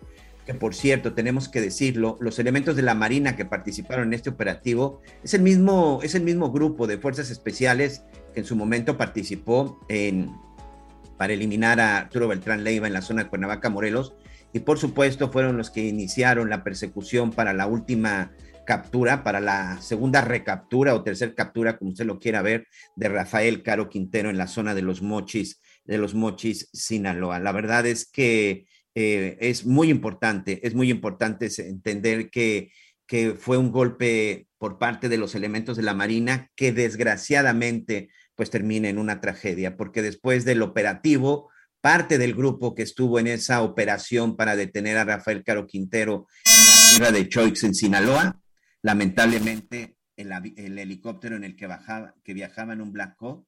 Que 0.46 0.54
por 0.54 0.76
cierto, 0.76 1.14
tenemos 1.14 1.50
que 1.50 1.60
decirlo, 1.60 2.18
los 2.22 2.38
elementos 2.38 2.76
de 2.76 2.84
la 2.84 2.94
Marina 2.94 3.36
que 3.36 3.46
participaron 3.46 4.10
en 4.10 4.14
este 4.14 4.30
operativo 4.30 5.02
es 5.24 5.34
el 5.34 5.42
mismo, 5.42 6.02
es 6.04 6.14
el 6.14 6.22
mismo 6.22 6.52
grupo 6.52 6.86
de 6.86 7.00
fuerzas 7.00 7.32
especiales 7.32 8.04
que 8.36 8.42
en 8.42 8.46
su 8.46 8.56
momento 8.56 8.96
participó 8.96 9.84
en, 9.90 10.30
para 11.18 11.34
eliminar 11.34 11.80
a 11.80 11.98
Arturo 11.98 12.28
Beltrán 12.28 12.64
Leiva 12.64 12.86
en 12.86 12.94
la 12.94 13.02
zona 13.02 13.24
de 13.24 13.30
Cuernavaca, 13.30 13.72
Morelos, 13.72 14.14
y 14.54 14.60
por 14.60 14.78
supuesto 14.78 15.32
fueron 15.32 15.58
los 15.58 15.72
que 15.72 15.88
iniciaron 15.88 16.48
la 16.48 16.64
persecución 16.64 17.32
para 17.32 17.54
la 17.54 17.66
última 17.66 18.32
captura, 18.70 19.24
para 19.24 19.40
la 19.40 19.82
segunda 19.82 20.22
recaptura 20.22 20.94
o 20.94 21.02
tercera 21.02 21.34
captura, 21.34 21.80
como 21.80 21.90
usted 21.90 22.06
lo 22.06 22.20
quiera 22.20 22.44
ver, 22.44 22.68
de 22.96 23.10
Rafael 23.10 23.64
Caro 23.64 23.90
Quintero 23.90 24.30
en 24.30 24.38
la 24.38 24.46
zona 24.46 24.76
de 24.76 24.84
los 24.84 25.02
Mochis, 25.02 25.60
de 25.86 25.98
los 25.98 26.14
Mochis, 26.14 26.70
Sinaloa. 26.72 27.40
La 27.40 27.52
verdad 27.52 27.88
es 27.88 28.08
que 28.08 28.68
eh, 28.94 29.38
es 29.40 29.66
muy 29.66 29.90
importante, 29.90 30.60
es 30.68 30.76
muy 30.76 30.92
importante 30.92 31.50
entender 31.58 32.30
que, 32.30 32.72
que 33.08 33.34
fue 33.34 33.58
un 33.58 33.72
golpe 33.72 34.46
por 34.60 34.78
parte 34.78 35.10
de 35.10 35.18
los 35.18 35.34
elementos 35.34 35.76
de 35.76 35.82
la 35.82 35.96
Marina 35.96 36.52
que 36.56 36.72
desgraciadamente 36.72 38.10
pues 38.36 38.52
termina 38.52 38.88
en 38.88 39.00
una 39.00 39.20
tragedia, 39.20 39.78
porque 39.78 40.04
después 40.04 40.46
del 40.46 40.62
operativo, 40.62 41.50
parte 41.82 42.20
del 42.20 42.36
grupo 42.36 42.76
que 42.76 42.84
estuvo 42.84 43.18
en 43.18 43.26
esa 43.26 43.64
operación 43.64 44.36
para 44.36 44.56
detener 44.56 44.98
a 44.98 45.06
Rafael 45.06 45.44
Caro 45.44 45.66
Quintero 45.66 46.28
en 46.46 46.66
la 46.66 46.90
tierra 46.92 47.12
de 47.12 47.30
Choix, 47.30 47.64
en 47.64 47.74
Sinaloa, 47.74 48.40
Lamentablemente, 48.82 49.98
el, 50.16 50.78
helicóptero 50.78 51.36
en 51.36 51.44
el 51.44 51.56
que, 51.56 52.34
viajaba 52.34 52.74
en 52.74 52.82
un 52.82 52.94
Black 52.94 53.18
Hawk 53.20 53.48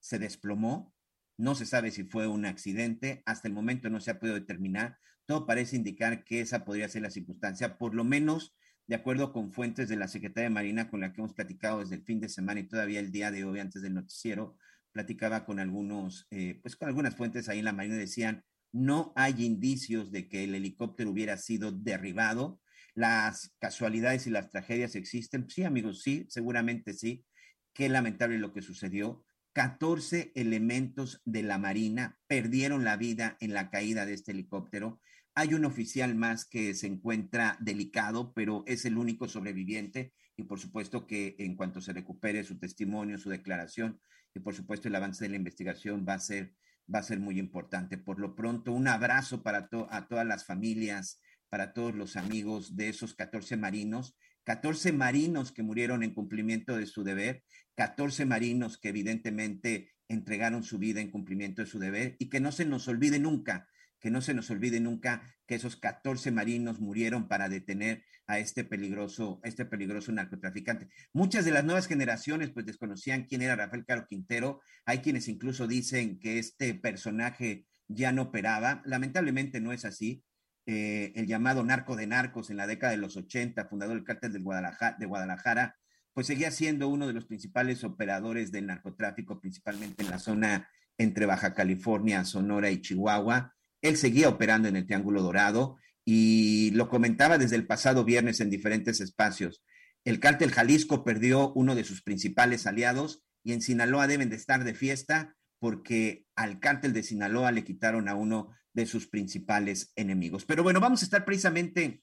se 0.00 0.18
desplomó. 0.18 0.94
No 1.38 1.54
se 1.54 1.66
sabe 1.66 1.90
si 1.90 2.04
fue 2.04 2.26
un 2.26 2.44
accidente. 2.44 3.22
Hasta 3.26 3.48
el 3.48 3.54
momento 3.54 3.90
no 3.90 4.00
se 4.00 4.10
ha 4.10 4.18
podido 4.18 4.36
determinar. 4.36 4.98
Todo 5.26 5.46
parece 5.46 5.76
indicar 5.76 6.24
que 6.24 6.40
esa 6.40 6.64
podría 6.64 6.88
ser 6.88 7.02
la 7.02 7.10
circunstancia, 7.10 7.78
por 7.78 7.94
lo 7.94 8.04
menos 8.04 8.54
de 8.86 8.96
acuerdo 8.96 9.32
con 9.32 9.52
fuentes 9.52 9.88
de 9.88 9.96
la 9.96 10.08
Secretaría 10.08 10.48
de 10.48 10.54
Marina 10.54 10.90
con 10.90 11.00
la 11.00 11.12
que 11.12 11.20
hemos 11.20 11.34
platicado 11.34 11.80
desde 11.80 11.94
el 11.94 12.02
fin 12.02 12.20
de 12.20 12.28
semana 12.28 12.60
y 12.60 12.68
todavía 12.68 13.00
el 13.00 13.12
día 13.12 13.30
de 13.30 13.44
hoy 13.44 13.60
antes 13.60 13.82
del 13.82 13.94
noticiero, 13.94 14.56
platicaba 14.90 15.44
con 15.44 15.58
algunos, 15.58 16.26
eh, 16.30 16.58
pues 16.62 16.76
con 16.76 16.88
algunas 16.88 17.16
fuentes 17.16 17.48
ahí 17.48 17.60
en 17.60 17.64
la 17.64 17.72
Marina 17.72 17.96
decían, 17.96 18.44
no 18.72 19.12
hay 19.16 19.44
indicios 19.44 20.10
de 20.12 20.28
que 20.28 20.44
el 20.44 20.54
helicóptero 20.54 21.10
hubiera 21.10 21.36
sido 21.36 21.72
derribado, 21.72 22.60
las 22.94 23.54
casualidades 23.58 24.26
y 24.26 24.30
las 24.30 24.50
tragedias 24.50 24.94
existen. 24.94 25.48
Sí, 25.48 25.64
amigos, 25.64 26.02
sí, 26.02 26.26
seguramente 26.28 26.92
sí. 26.94 27.24
Qué 27.72 27.88
lamentable 27.88 28.38
lo 28.38 28.52
que 28.52 28.62
sucedió. 28.62 29.24
14 29.54 30.32
elementos 30.34 31.20
de 31.24 31.42
la 31.42 31.58
Marina 31.58 32.18
perdieron 32.26 32.84
la 32.84 32.96
vida 32.96 33.36
en 33.40 33.52
la 33.54 33.70
caída 33.70 34.06
de 34.06 34.14
este 34.14 34.32
helicóptero. 34.32 35.00
Hay 35.34 35.54
un 35.54 35.64
oficial 35.64 36.14
más 36.14 36.44
que 36.44 36.74
se 36.74 36.86
encuentra 36.86 37.56
delicado, 37.60 38.32
pero 38.34 38.64
es 38.66 38.84
el 38.84 38.98
único 38.98 39.28
sobreviviente 39.28 40.12
y 40.36 40.44
por 40.44 40.58
supuesto 40.58 41.06
que 41.06 41.36
en 41.38 41.56
cuanto 41.56 41.80
se 41.80 41.92
recupere 41.92 42.44
su 42.44 42.58
testimonio, 42.58 43.18
su 43.18 43.30
declaración 43.30 44.00
y 44.34 44.40
por 44.40 44.54
supuesto 44.54 44.88
el 44.88 44.94
avance 44.94 45.24
de 45.24 45.30
la 45.30 45.36
investigación 45.36 46.04
va 46.08 46.14
a 46.14 46.18
ser, 46.18 46.54
va 46.92 47.00
a 47.00 47.02
ser 47.02 47.20
muy 47.20 47.38
importante. 47.38 47.98
Por 47.98 48.18
lo 48.18 48.34
pronto, 48.34 48.72
un 48.72 48.88
abrazo 48.88 49.42
para 49.42 49.68
a 49.90 50.08
todas 50.08 50.26
las 50.26 50.44
familias 50.44 51.20
para 51.52 51.74
todos 51.74 51.94
los 51.94 52.16
amigos 52.16 52.76
de 52.76 52.88
esos 52.88 53.12
14 53.12 53.58
marinos, 53.58 54.16
14 54.44 54.90
marinos 54.90 55.52
que 55.52 55.62
murieron 55.62 56.02
en 56.02 56.14
cumplimiento 56.14 56.78
de 56.78 56.86
su 56.86 57.04
deber, 57.04 57.42
14 57.74 58.24
marinos 58.24 58.78
que 58.78 58.88
evidentemente 58.88 59.92
entregaron 60.08 60.62
su 60.62 60.78
vida 60.78 61.02
en 61.02 61.10
cumplimiento 61.10 61.60
de 61.60 61.68
su 61.68 61.78
deber 61.78 62.16
y 62.18 62.30
que 62.30 62.40
no 62.40 62.52
se 62.52 62.64
nos 62.64 62.88
olvide 62.88 63.18
nunca, 63.18 63.68
que 64.00 64.10
no 64.10 64.22
se 64.22 64.32
nos 64.32 64.48
olvide 64.48 64.80
nunca 64.80 65.30
que 65.46 65.56
esos 65.56 65.76
14 65.76 66.30
marinos 66.30 66.80
murieron 66.80 67.28
para 67.28 67.50
detener 67.50 68.02
a 68.26 68.38
este 68.38 68.64
peligroso, 68.64 69.38
este 69.44 69.66
peligroso 69.66 70.10
narcotraficante. 70.10 70.88
Muchas 71.12 71.44
de 71.44 71.50
las 71.50 71.66
nuevas 71.66 71.86
generaciones 71.86 72.50
pues 72.50 72.64
desconocían 72.64 73.26
quién 73.26 73.42
era 73.42 73.56
Rafael 73.56 73.84
Caro 73.84 74.06
Quintero. 74.08 74.62
Hay 74.86 75.00
quienes 75.00 75.28
incluso 75.28 75.66
dicen 75.66 76.18
que 76.18 76.38
este 76.38 76.72
personaje 76.72 77.66
ya 77.88 78.10
no 78.10 78.22
operaba. 78.22 78.80
Lamentablemente 78.86 79.60
no 79.60 79.74
es 79.74 79.84
así. 79.84 80.24
Eh, 80.66 81.12
el 81.16 81.26
llamado 81.26 81.64
narco 81.64 81.96
de 81.96 82.06
narcos 82.06 82.50
en 82.50 82.56
la 82.56 82.66
década 82.66 82.92
de 82.92 82.98
los 82.98 83.16
80, 83.16 83.64
fundador 83.66 83.96
del 83.96 84.04
cártel 84.04 84.32
de 84.32 85.06
Guadalajara, 85.06 85.76
pues 86.12 86.26
seguía 86.26 86.50
siendo 86.50 86.88
uno 86.88 87.06
de 87.06 87.14
los 87.14 87.24
principales 87.24 87.84
operadores 87.84 88.52
del 88.52 88.66
narcotráfico, 88.66 89.40
principalmente 89.40 90.02
en 90.02 90.10
la 90.10 90.18
zona 90.18 90.68
entre 90.98 91.26
Baja 91.26 91.54
California, 91.54 92.24
Sonora 92.24 92.70
y 92.70 92.80
Chihuahua. 92.80 93.54
Él 93.80 93.96
seguía 93.96 94.28
operando 94.28 94.68
en 94.68 94.76
el 94.76 94.86
Triángulo 94.86 95.22
Dorado 95.22 95.78
y 96.04 96.70
lo 96.72 96.88
comentaba 96.88 97.38
desde 97.38 97.56
el 97.56 97.66
pasado 97.66 98.04
viernes 98.04 98.40
en 98.40 98.50
diferentes 98.50 99.00
espacios. 99.00 99.62
El 100.04 100.20
cártel 100.20 100.50
Jalisco 100.50 101.04
perdió 101.04 101.52
uno 101.54 101.74
de 101.74 101.84
sus 101.84 102.02
principales 102.02 102.66
aliados 102.66 103.24
y 103.42 103.52
en 103.52 103.62
Sinaloa 103.62 104.06
deben 104.06 104.30
de 104.30 104.36
estar 104.36 104.64
de 104.64 104.74
fiesta 104.74 105.36
porque 105.58 106.26
al 106.34 106.58
cártel 106.58 106.92
de 106.92 107.04
Sinaloa 107.04 107.52
le 107.52 107.64
quitaron 107.64 108.08
a 108.08 108.14
uno 108.14 108.50
de 108.72 108.86
sus 108.86 109.06
principales 109.06 109.92
enemigos. 109.96 110.44
Pero 110.44 110.62
bueno, 110.62 110.80
vamos 110.80 111.02
a 111.02 111.04
estar 111.04 111.24
precisamente, 111.24 112.02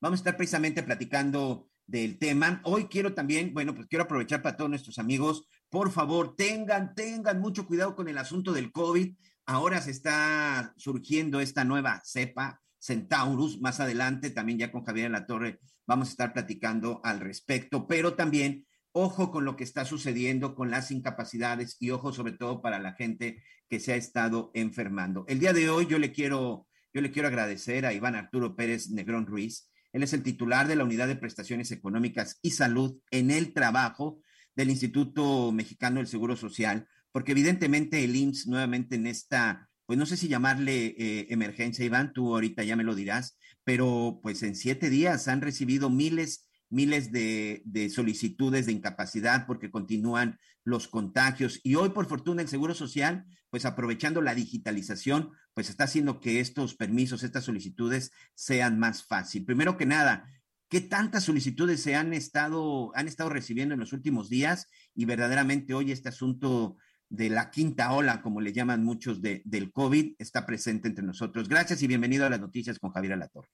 vamos 0.00 0.18
a 0.18 0.22
estar 0.22 0.36
precisamente 0.36 0.82
platicando 0.82 1.70
del 1.86 2.18
tema. 2.18 2.60
Hoy 2.64 2.86
quiero 2.86 3.14
también, 3.14 3.52
bueno, 3.52 3.74
pues 3.74 3.86
quiero 3.88 4.04
aprovechar 4.04 4.42
para 4.42 4.56
todos 4.56 4.70
nuestros 4.70 4.98
amigos, 4.98 5.48
por 5.68 5.90
favor, 5.90 6.34
tengan, 6.36 6.94
tengan 6.94 7.40
mucho 7.40 7.66
cuidado 7.66 7.94
con 7.94 8.08
el 8.08 8.18
asunto 8.18 8.52
del 8.52 8.72
COVID. 8.72 9.14
Ahora 9.46 9.80
se 9.80 9.90
está 9.90 10.72
surgiendo 10.76 11.40
esta 11.40 11.64
nueva 11.64 12.00
cepa, 12.04 12.60
Centaurus. 12.80 13.60
Más 13.60 13.80
adelante, 13.80 14.30
también 14.30 14.58
ya 14.58 14.72
con 14.72 14.84
Javier 14.84 15.10
La 15.10 15.26
Torre, 15.26 15.60
vamos 15.86 16.08
a 16.08 16.10
estar 16.12 16.32
platicando 16.32 17.00
al 17.04 17.20
respecto, 17.20 17.86
pero 17.86 18.14
también 18.14 18.66
ojo 18.92 19.30
con 19.30 19.44
lo 19.44 19.56
que 19.56 19.64
está 19.64 19.84
sucediendo 19.84 20.54
con 20.54 20.70
las 20.70 20.90
incapacidades 20.90 21.76
y 21.80 21.90
ojo 21.90 22.12
sobre 22.12 22.32
todo 22.32 22.60
para 22.62 22.78
la 22.78 22.94
gente 22.94 23.42
que 23.68 23.80
se 23.80 23.92
ha 23.92 23.96
estado 23.96 24.50
enfermando. 24.54 25.24
El 25.28 25.38
día 25.38 25.52
de 25.52 25.70
hoy 25.70 25.86
yo 25.86 25.98
le 25.98 26.12
quiero, 26.12 26.66
yo 26.92 27.00
le 27.00 27.10
quiero 27.10 27.28
agradecer 27.28 27.86
a 27.86 27.92
Iván 27.92 28.16
Arturo 28.16 28.56
Pérez 28.56 28.90
Negrón 28.90 29.26
Ruiz. 29.26 29.70
Él 29.92 30.02
es 30.02 30.12
el 30.12 30.22
titular 30.22 30.68
de 30.68 30.76
la 30.76 30.84
Unidad 30.84 31.08
de 31.08 31.16
Prestaciones 31.16 31.70
Económicas 31.70 32.38
y 32.42 32.50
Salud 32.50 32.98
en 33.10 33.30
el 33.30 33.52
Trabajo 33.52 34.20
del 34.56 34.70
Instituto 34.70 35.52
Mexicano 35.52 35.98
del 35.98 36.06
Seguro 36.06 36.36
Social, 36.36 36.88
porque 37.12 37.32
evidentemente 37.32 38.04
el 38.04 38.16
IMSS 38.16 38.48
nuevamente 38.48 38.96
en 38.96 39.06
esta, 39.06 39.68
pues 39.86 39.98
no 39.98 40.06
sé 40.06 40.16
si 40.16 40.28
llamarle 40.28 40.94
eh, 40.98 41.26
emergencia, 41.30 41.84
Iván, 41.84 42.12
tú 42.12 42.34
ahorita 42.34 42.64
ya 42.64 42.76
me 42.76 42.84
lo 42.84 42.94
dirás, 42.94 43.38
pero 43.64 44.20
pues 44.22 44.42
en 44.42 44.56
siete 44.56 44.90
días 44.90 45.28
han 45.28 45.40
recibido 45.40 45.90
miles 45.90 46.49
miles 46.70 47.12
de, 47.12 47.90
solicitudes 47.92 48.66
de 48.66 48.72
incapacidad 48.72 49.46
porque 49.46 49.70
continúan 49.70 50.38
los 50.64 50.88
contagios. 50.88 51.60
Y 51.62 51.74
hoy, 51.74 51.90
por 51.90 52.06
fortuna, 52.06 52.42
el 52.42 52.48
Seguro 52.48 52.74
Social, 52.74 53.26
pues 53.50 53.64
aprovechando 53.64 54.22
la 54.22 54.34
digitalización, 54.34 55.32
pues 55.52 55.68
está 55.68 55.84
haciendo 55.84 56.20
que 56.20 56.40
estos 56.40 56.76
permisos, 56.76 57.22
estas 57.24 57.44
solicitudes 57.44 58.12
sean 58.34 58.78
más 58.78 59.04
fácil. 59.04 59.44
Primero 59.44 59.76
que 59.76 59.86
nada, 59.86 60.30
¿qué 60.68 60.80
tantas 60.80 61.24
solicitudes 61.24 61.82
se 61.82 61.96
han 61.96 62.14
estado, 62.14 62.92
han 62.94 63.08
estado 63.08 63.30
recibiendo 63.30 63.74
en 63.74 63.80
los 63.80 63.92
últimos 63.92 64.30
días? 64.30 64.68
Y 64.94 65.04
verdaderamente 65.04 65.74
hoy 65.74 65.90
este 65.90 66.08
asunto 66.08 66.76
de 67.08 67.28
la 67.28 67.50
quinta 67.50 67.92
ola, 67.92 68.22
como 68.22 68.40
le 68.40 68.52
llaman 68.52 68.84
muchos 68.84 69.20
de, 69.20 69.42
del 69.44 69.72
COVID, 69.72 70.14
está 70.18 70.46
presente 70.46 70.86
entre 70.86 71.04
nosotros. 71.04 71.48
Gracias 71.48 71.82
y 71.82 71.88
bienvenido 71.88 72.24
a 72.24 72.30
las 72.30 72.40
noticias 72.40 72.78
con 72.78 72.92
Javier 72.92 73.14
Alatorre. 73.14 73.48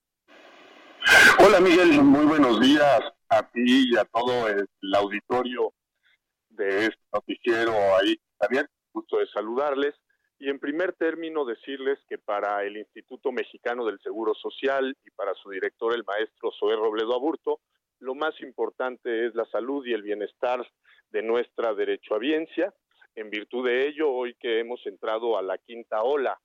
Hola 1.39 1.61
Miguel, 1.61 2.03
muy 2.03 2.27
buenos 2.27 2.61
días 2.61 3.01
a 3.29 3.43
ti 3.51 3.91
y 3.91 3.97
a 3.97 4.05
todo 4.05 4.49
el, 4.49 4.69
auditorio 4.95 5.73
de 6.51 6.87
este 6.87 7.03
noticiero 7.13 7.73
ahí. 7.97 8.19
También 8.39 8.67
gusto 8.93 9.19
de 9.19 9.27
saludarles 9.29 9.95
y 10.39 10.49
en 10.51 10.59
primer 10.59 10.93
término 10.95 11.45
decirles 11.45 11.99
que 12.09 12.19
para 12.19 12.65
el 12.65 12.77
Instituto 12.77 13.33
Mexicano 13.33 13.87
del 13.87 13.99
Seguro 14.01 14.35
Social 14.35 14.97
y 15.05 15.11
para 15.13 15.35
su 15.35 15.51
director 15.51 15.95
el 15.95 16.05
maestro 16.05 16.51
Zoé 16.59 16.77
Robledo 16.77 17.15
Aburto, 17.15 17.61
lo 18.01 18.15
más 18.15 18.39
importante 18.41 19.27
es 19.27 19.35
la 19.35 19.47
salud 19.47 19.87
y 19.87 19.93
el 19.93 20.03
bienestar 20.03 20.67
de 21.11 21.23
nuestra 21.23 21.75
derechohabiencia. 21.75 22.75
En 23.15 23.31
virtud 23.31 23.67
de 23.67 23.89
ello, 23.89 24.11
hoy 24.11 24.35
que 24.35 24.61
hemos 24.61 24.85
entrado 24.87 25.39
a 25.39 25.43
la 25.43 25.57
quinta 25.59 26.03
ola 26.03 26.39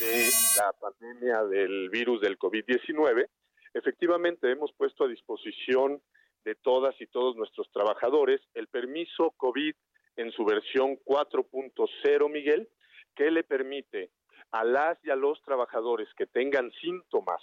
de 0.00 0.28
la 0.56 0.72
pandemia 0.72 1.44
del 1.44 1.90
virus 1.90 2.20
del 2.20 2.38
COVID-19, 2.38 3.28
Efectivamente, 3.78 4.50
hemos 4.50 4.72
puesto 4.72 5.04
a 5.04 5.08
disposición 5.08 6.02
de 6.44 6.56
todas 6.56 7.00
y 7.00 7.06
todos 7.06 7.36
nuestros 7.36 7.70
trabajadores 7.70 8.40
el 8.54 8.66
permiso 8.66 9.30
COVID 9.36 9.72
en 10.16 10.32
su 10.32 10.44
versión 10.44 10.98
4.0, 11.04 12.28
Miguel, 12.28 12.68
que 13.14 13.30
le 13.30 13.44
permite 13.44 14.10
a 14.50 14.64
las 14.64 14.98
y 15.04 15.10
a 15.10 15.16
los 15.16 15.40
trabajadores 15.42 16.08
que 16.16 16.26
tengan 16.26 16.72
síntomas 16.80 17.40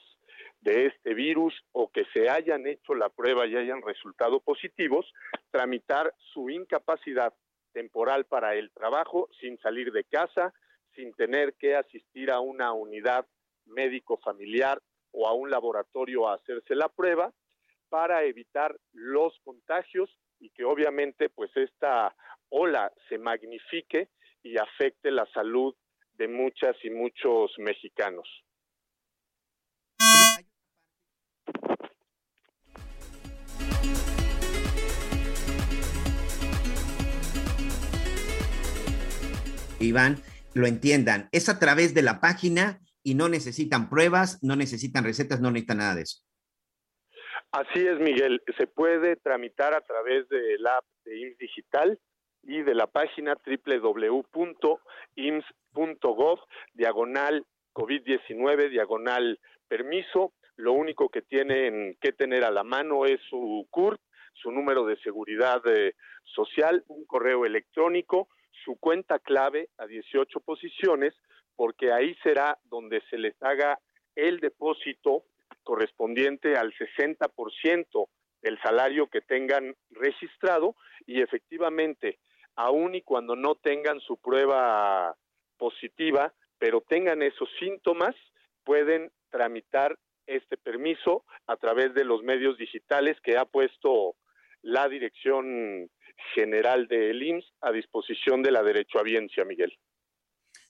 de 0.59 0.87
este 0.87 1.13
virus 1.13 1.53
o 1.71 1.89
que 1.89 2.03
se 2.13 2.29
hayan 2.29 2.67
hecho 2.67 2.95
la 2.95 3.07
prueba 3.07 3.47
y 3.47 3.55
hayan 3.55 3.81
resultado 3.81 4.41
positivos, 4.41 5.05
tramitar 5.51 6.13
su 6.33 6.49
incapacidad 6.49 7.33
temporal 7.71 8.25
para 8.25 8.55
el 8.55 8.71
trabajo 8.71 9.29
sin 9.39 9.57
salir 9.59 9.93
de 9.93 10.03
casa, 10.03 10.53
sin 10.95 11.13
tener 11.13 11.53
que 11.53 11.77
asistir 11.77 12.29
a 12.29 12.41
una 12.41 12.73
unidad 12.73 13.25
médico 13.65 14.17
familiar 14.17 14.81
o 15.15 15.27
a 15.27 15.33
un 15.33 15.49
laboratorio 15.49 16.27
a 16.27 16.35
hacerse 16.35 16.75
la 16.75 16.89
prueba 16.89 17.33
para 17.89 18.23
evitar 18.23 18.77
los 18.93 19.39
contagios 19.43 20.09
y 20.39 20.49
que 20.49 20.65
obviamente 20.65 21.29
pues 21.29 21.49
esta 21.55 22.15
ola 22.49 22.91
se 23.07 23.17
magnifique 23.17 24.09
y 24.43 24.57
afecte 24.57 25.11
la 25.11 25.25
salud 25.33 25.73
de 26.13 26.27
muchas 26.27 26.75
y 26.83 26.89
muchos 26.89 27.51
mexicanos. 27.57 28.27
Iván, 39.79 40.17
lo 40.53 40.67
entiendan, 40.67 41.29
es 41.31 41.49
a 41.49 41.59
través 41.59 41.93
de 41.93 42.01
la 42.01 42.19
página 42.19 42.79
y 43.05 43.13
no 43.13 43.29
necesitan 43.29 43.87
pruebas, 43.87 44.43
no 44.43 44.55
necesitan 44.55 45.03
recetas, 45.03 45.39
no 45.39 45.51
necesitan 45.51 45.77
nada 45.77 45.95
de 45.95 46.01
eso. 46.01 46.23
Así 47.51 47.85
es, 47.87 47.99
Miguel. 47.99 48.41
Se 48.57 48.65
puede 48.65 49.15
tramitar 49.17 49.75
a 49.75 49.81
través 49.81 50.27
del 50.27 50.65
app 50.65 50.83
de 51.05 51.19
IMSS 51.19 51.37
Digital 51.37 51.99
y 52.41 52.63
de 52.63 52.73
la 52.73 52.87
página 52.87 53.37
www.ims.gov, 53.45 54.79
diagonal 56.73 57.45
COVID-19, 57.73 58.69
diagonal 58.71 59.39
permiso. 59.67 60.33
Lo 60.55 60.73
único 60.73 61.09
que 61.09 61.21
tienen 61.21 61.95
que 62.01 62.11
tener 62.11 62.43
a 62.43 62.49
la 62.49 62.63
mano 62.63 63.05
es 63.05 63.21
su 63.29 63.67
CURP, 63.69 64.01
su 64.33 64.51
número 64.51 64.83
de 64.85 64.97
seguridad 64.97 65.61
eh, 65.67 65.93
social, 66.23 66.83
un 66.87 67.05
correo 67.05 67.45
electrónico, 67.45 68.29
su 68.63 68.77
cuenta 68.79 69.19
clave 69.19 69.69
a 69.77 69.85
18 69.85 70.39
posiciones, 70.39 71.13
porque 71.55 71.91
ahí 71.91 72.15
será 72.23 72.57
donde 72.65 73.01
se 73.09 73.17
les 73.17 73.35
haga 73.41 73.79
el 74.15 74.39
depósito 74.39 75.23
correspondiente 75.63 76.55
al 76.55 76.73
60% 76.73 78.07
del 78.41 78.59
salario 78.61 79.07
que 79.07 79.21
tengan 79.21 79.75
registrado 79.89 80.75
y 81.05 81.21
efectivamente, 81.21 82.19
aun 82.55 82.95
y 82.95 83.01
cuando 83.01 83.35
no 83.35 83.55
tengan 83.55 83.99
su 83.99 84.17
prueba 84.17 85.15
positiva, 85.57 86.33
pero 86.57 86.81
tengan 86.81 87.21
esos 87.21 87.49
síntomas, 87.59 88.15
pueden 88.63 89.11
tramitar 89.29 89.97
este 90.27 90.57
permiso 90.57 91.23
a 91.47 91.57
través 91.57 91.93
de 91.93 92.03
los 92.03 92.23
medios 92.23 92.57
digitales 92.57 93.19
que 93.21 93.37
ha 93.37 93.45
puesto 93.45 94.15
la 94.61 94.87
Dirección 94.89 95.89
General 96.33 96.87
del 96.87 97.21
IMSS 97.21 97.53
a 97.61 97.71
disposición 97.71 98.41
de 98.41 98.51
la 98.51 98.63
derechohabiencia, 98.63 99.45
Miguel. 99.45 99.77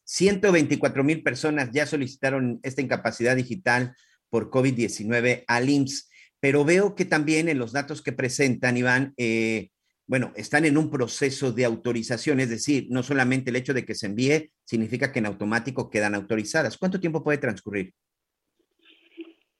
124 0.05 1.03
mil 1.03 1.23
personas 1.23 1.71
ya 1.71 1.85
solicitaron 1.85 2.59
esta 2.63 2.81
incapacidad 2.81 3.35
digital 3.35 3.95
por 4.29 4.49
COVID-19 4.49 5.43
al 5.47 5.69
IMSS, 5.69 6.09
pero 6.39 6.63
veo 6.63 6.95
que 6.95 7.05
también 7.05 7.49
en 7.49 7.57
los 7.57 7.73
datos 7.73 8.01
que 8.01 8.13
presentan, 8.13 8.77
Iván, 8.77 9.13
eh, 9.17 9.69
bueno, 10.07 10.31
están 10.35 10.65
en 10.65 10.77
un 10.77 10.91
proceso 10.91 11.51
de 11.51 11.65
autorización, 11.65 12.39
es 12.39 12.49
decir, 12.49 12.85
no 12.89 13.01
solamente 13.01 13.49
el 13.49 13.55
hecho 13.55 13.73
de 13.73 13.85
que 13.85 13.95
se 13.95 14.05
envíe 14.05 14.51
significa 14.63 15.11
que 15.11 15.19
en 15.19 15.25
automático 15.25 15.89
quedan 15.89 16.13
autorizadas. 16.13 16.77
¿Cuánto 16.77 16.99
tiempo 16.99 17.23
puede 17.23 17.39
transcurrir? 17.39 17.91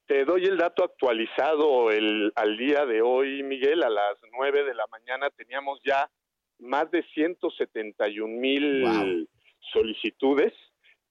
Te 0.06 0.24
doy 0.24 0.46
el 0.46 0.58
dato 0.58 0.84
actualizado 0.84 1.90
el, 1.90 2.32
al 2.36 2.58
día 2.58 2.86
de 2.86 3.02
hoy, 3.02 3.42
Miguel, 3.42 3.82
a 3.82 3.90
las 3.90 4.18
9 4.38 4.64
de 4.64 4.76
la 4.76 4.86
mañana 4.92 5.32
teníamos 5.32 5.80
ya 5.84 6.08
más 6.60 6.92
de 6.92 7.04
171 7.16 8.40
mil 8.40 9.28
solicitudes, 9.72 10.54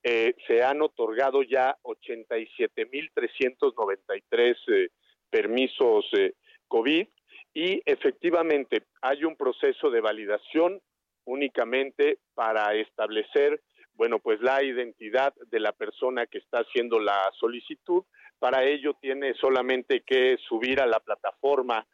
eh, 0.06 0.34
se 0.46 0.62
han 0.62 0.82
otorgado 0.82 1.42
ya 1.42 1.78
87.393 1.82 4.56
eh, 4.68 4.90
permisos 5.30 6.04
eh, 6.12 6.34
COVID 6.68 7.08
y 7.54 7.80
efectivamente 7.86 8.82
hay 9.00 9.24
un 9.24 9.34
proceso 9.34 9.90
de 9.90 10.02
validación 10.02 10.78
únicamente 11.24 12.18
para 12.34 12.74
establecer, 12.74 13.62
bueno, 13.94 14.18
pues 14.18 14.42
la 14.42 14.62
identidad 14.62 15.32
de 15.50 15.60
la 15.60 15.72
persona 15.72 16.26
que 16.26 16.36
está 16.36 16.58
haciendo 16.58 16.98
la 16.98 17.32
solicitud. 17.40 18.04
Para 18.38 18.62
ello 18.62 18.92
tiene 19.00 19.32
solamente 19.34 20.02
que 20.02 20.36
subir 20.46 20.82
a 20.82 20.86
la 20.86 21.00
plataforma 21.00 21.86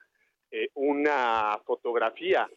una 0.74 1.56
fotografía 1.64 2.50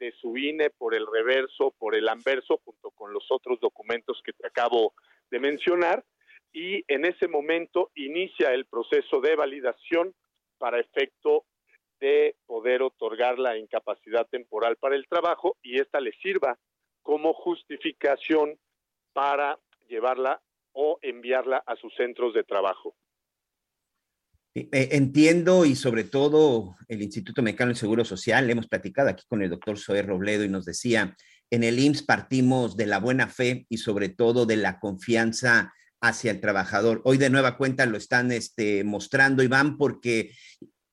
de 0.00 0.12
su 0.12 0.36
INE 0.36 0.70
por 0.70 0.94
el 0.94 1.06
reverso, 1.06 1.72
por 1.78 1.94
el 1.94 2.08
anverso, 2.08 2.60
junto 2.64 2.90
con 2.90 3.12
los 3.12 3.30
otros 3.30 3.60
documentos 3.60 4.20
que 4.24 4.32
te 4.32 4.46
acabo 4.46 4.94
de 5.30 5.38
mencionar, 5.38 6.04
y 6.52 6.82
en 6.92 7.04
ese 7.04 7.28
momento 7.28 7.90
inicia 7.94 8.52
el 8.52 8.66
proceso 8.66 9.20
de 9.20 9.36
validación 9.36 10.14
para 10.58 10.80
efecto 10.80 11.44
de 12.00 12.34
poder 12.46 12.82
otorgar 12.82 13.38
la 13.38 13.56
incapacidad 13.56 14.26
temporal 14.26 14.76
para 14.76 14.96
el 14.96 15.06
trabajo 15.06 15.58
y 15.62 15.80
esta 15.80 16.00
le 16.00 16.12
sirva 16.12 16.58
como 17.02 17.34
justificación 17.34 18.58
para 19.12 19.58
llevarla 19.88 20.40
o 20.72 20.98
enviarla 21.02 21.62
a 21.66 21.76
sus 21.76 21.94
centros 21.94 22.32
de 22.32 22.42
trabajo. 22.42 22.94
Eh, 24.54 24.88
entiendo 24.92 25.64
y 25.64 25.76
sobre 25.76 26.02
todo 26.02 26.76
el 26.88 27.02
Instituto 27.02 27.40
Mexicano 27.40 27.68
del 27.68 27.76
Seguro 27.76 28.04
Social, 28.04 28.50
hemos 28.50 28.66
platicado 28.66 29.08
aquí 29.08 29.24
con 29.28 29.42
el 29.42 29.50
doctor 29.50 29.78
Zoé 29.78 30.02
Robledo 30.02 30.44
y 30.44 30.48
nos 30.48 30.64
decía, 30.64 31.16
en 31.50 31.62
el 31.62 31.78
IMSS 31.78 32.02
partimos 32.02 32.76
de 32.76 32.86
la 32.86 32.98
buena 32.98 33.28
fe 33.28 33.66
y 33.68 33.78
sobre 33.78 34.08
todo 34.08 34.46
de 34.46 34.56
la 34.56 34.80
confianza 34.80 35.72
hacia 36.00 36.32
el 36.32 36.40
trabajador. 36.40 37.00
Hoy 37.04 37.16
de 37.16 37.30
nueva 37.30 37.56
cuenta 37.56 37.86
lo 37.86 37.96
están 37.96 38.32
este, 38.32 38.82
mostrando, 38.82 39.42
Iván, 39.42 39.76
porque 39.76 40.32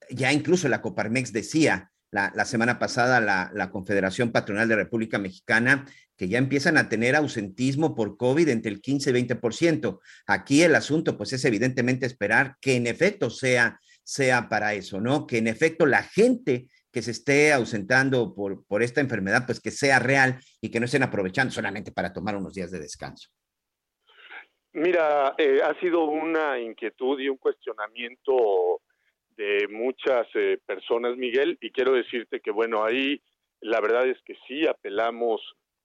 ya 0.09 0.31
incluso 0.31 0.67
la 0.69 0.81
Coparmex 0.81 1.33
decía, 1.33 1.91
la, 2.11 2.45
semana 2.45 2.79
pasada 2.79 3.19
la, 3.19 3.51
la, 3.53 3.69
Confederación 3.69 4.31
Patronal 4.31 4.67
de 4.67 4.75
República 4.75 5.19
Mexicana, 5.19 5.85
que 6.15 6.27
ya 6.27 6.37
empiezan 6.37 6.77
a 6.77 6.89
tener 6.89 7.15
ausentismo 7.15 7.95
por 7.95 8.17
COVID 8.17 8.49
entre 8.49 8.71
el 8.71 8.81
15 8.81 9.09
y 9.09 9.13
20%. 9.13 9.99
Aquí 10.25 10.63
el 10.63 10.75
asunto, 10.75 11.17
pues 11.17 11.33
es 11.33 11.45
evidentemente 11.45 12.05
esperar 12.05 12.55
que 12.59 12.75
en 12.75 12.87
efecto 12.87 13.29
sea, 13.29 13.79
sea 14.03 14.49
para 14.49 14.73
eso, 14.73 14.99
¿no? 14.99 15.27
Que 15.27 15.37
en 15.37 15.47
efecto 15.47 15.85
la 15.85 16.03
gente 16.03 16.67
que 16.91 17.01
se 17.01 17.11
esté 17.11 17.53
ausentando 17.53 18.33
por, 18.33 18.65
por 18.65 18.81
esta 18.81 19.01
enfermedad, 19.01 19.45
pues 19.45 19.59
que 19.59 19.71
sea 19.71 19.99
real 19.99 20.39
y 20.61 20.71
que 20.71 20.79
no 20.79 20.85
estén 20.85 21.03
aprovechando 21.03 21.53
solamente 21.53 21.91
para 21.91 22.13
tomar 22.13 22.35
unos 22.35 22.53
días 22.53 22.71
de 22.71 22.79
descanso. 22.79 23.29
Mira, 24.73 25.33
eh, 25.37 25.59
ha 25.63 25.79
sido 25.79 26.05
una 26.05 26.59
inquietud 26.59 27.19
y 27.19 27.29
un 27.29 27.37
cuestionamiento 27.37 28.81
de 29.37 29.67
muchas 29.69 30.27
eh, 30.33 30.59
personas, 30.65 31.15
Miguel, 31.15 31.57
y 31.61 31.71
quiero 31.71 31.93
decirte 31.93 32.41
que, 32.41 32.51
bueno, 32.51 32.83
ahí 32.83 33.21
la 33.61 33.79
verdad 33.79 34.07
es 34.07 34.17
que 34.23 34.35
sí 34.47 34.67
apelamos 34.67 35.41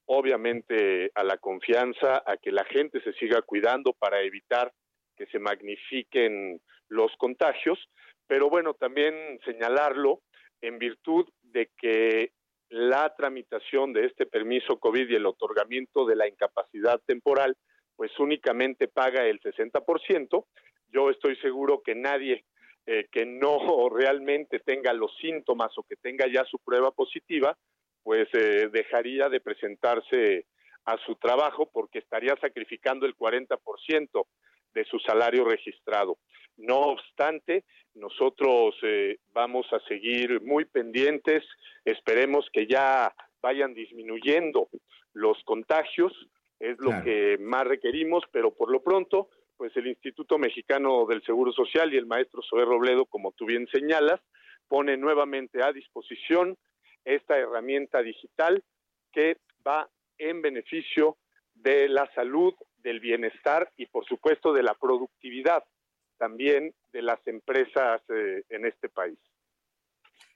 obviamente 0.07 1.13
a 1.15 1.23
la 1.23 1.37
confianza, 1.37 2.23
a 2.27 2.37
que 2.37 2.51
la 2.51 2.65
gente 2.65 3.01
se 3.03 3.13
siga 3.15 3.43
cuidando 3.43 3.93
para 3.93 4.21
evitar 4.23 4.73
que 5.17 5.27
se 5.27 5.39
magnifiquen 5.39 6.61
los 6.89 7.13
contagios, 7.17 7.79
pero 8.27 8.49
bueno, 8.49 8.75
también 8.75 9.39
señalarlo 9.45 10.21
en 10.61 10.79
virtud 10.79 11.29
de 11.43 11.71
que 11.79 12.33
la 12.69 13.15
tramitación 13.15 13.93
de 13.93 14.07
este 14.07 14.27
permiso 14.27 14.79
COVID 14.79 15.11
y 15.11 15.15
el 15.15 15.27
otorgamiento 15.27 16.07
de 16.07 16.17
la 16.17 16.27
incapacidad 16.27 17.01
temporal, 17.07 17.57
pues 17.97 18.11
únicamente 18.19 18.89
paga 18.89 19.27
el 19.27 19.41
60%. 19.41 20.47
Yo 20.89 21.11
estoy 21.11 21.37
seguro 21.37 21.83
que 21.83 21.95
nadie 21.95 22.45
eh, 22.87 23.07
que 23.11 23.25
no 23.27 23.59
realmente 23.91 24.61
tenga 24.61 24.93
los 24.93 25.17
síntomas 25.19 25.77
o 25.77 25.83
que 25.83 25.97
tenga 25.97 26.27
ya 26.27 26.45
su 26.45 26.59
prueba 26.59 26.91
positiva, 26.91 27.57
pues 28.03 28.29
eh, 28.33 28.69
dejaría 28.73 29.29
de 29.29 29.41
presentarse 29.41 30.47
a 30.85 30.97
su 31.07 31.15
trabajo 31.17 31.71
porque 31.73 32.01
estaría 32.01 32.35
sacrificando 32.41 33.07
el 33.07 33.17
40% 33.17 34.27
de 34.75 34.85
su 34.85 34.99
salario 34.99 35.45
registrado. 35.45 36.19
No 36.57 36.81
obstante, 36.81 37.65
nosotros 37.95 38.75
eh, 38.83 39.19
vamos 39.33 39.67
a 39.73 39.81
seguir 39.87 40.41
muy 40.43 40.65
pendientes, 40.65 41.45
esperemos 41.85 42.49
que 42.53 42.67
ya 42.67 43.15
vayan 43.41 43.75
disminuyendo 43.75 44.69
los 45.13 45.43
contagios, 45.45 46.13
es 46.59 46.79
lo 46.79 47.03
que 47.03 47.39
más 47.41 47.65
requerimos, 47.65 48.23
pero 48.31 48.55
por 48.55 48.71
lo 48.71 48.83
pronto 48.83 49.29
pues 49.63 49.77
el 49.77 49.87
Instituto 49.87 50.39
Mexicano 50.39 51.07
del 51.07 51.23
Seguro 51.23 51.53
Social 51.53 51.95
y 51.95 51.97
el 51.97 52.05
maestro 52.05 52.43
Zoé 52.43 52.65
Robledo, 52.65 53.07
como 53.07 53.31
tú 53.31 53.47
bien 53.47 53.69
señalas, 53.69 54.21
pone 54.67 54.97
nuevamente 54.97 55.63
a 55.63 55.71
disposición 55.71 56.59
esta 57.05 57.39
herramienta 57.39 58.03
digital 58.03 58.65
que 59.13 59.37
va 59.65 59.89
en 60.19 60.43
beneficio 60.43 61.17
de 61.55 61.89
la 61.89 62.13
salud, 62.13 62.55
del 62.79 62.99
bienestar 62.99 63.71
y 63.77 63.87
por 63.87 64.05
supuesto 64.05 64.53
de 64.53 64.65
la 64.65 64.75
productividad 64.75 65.63
también 66.19 66.75
de 66.93 67.03
las 67.03 67.25
empresas 67.29 68.03
eh, 68.09 68.43
en 68.49 68.67
este 68.67 68.89
país. 68.89 69.19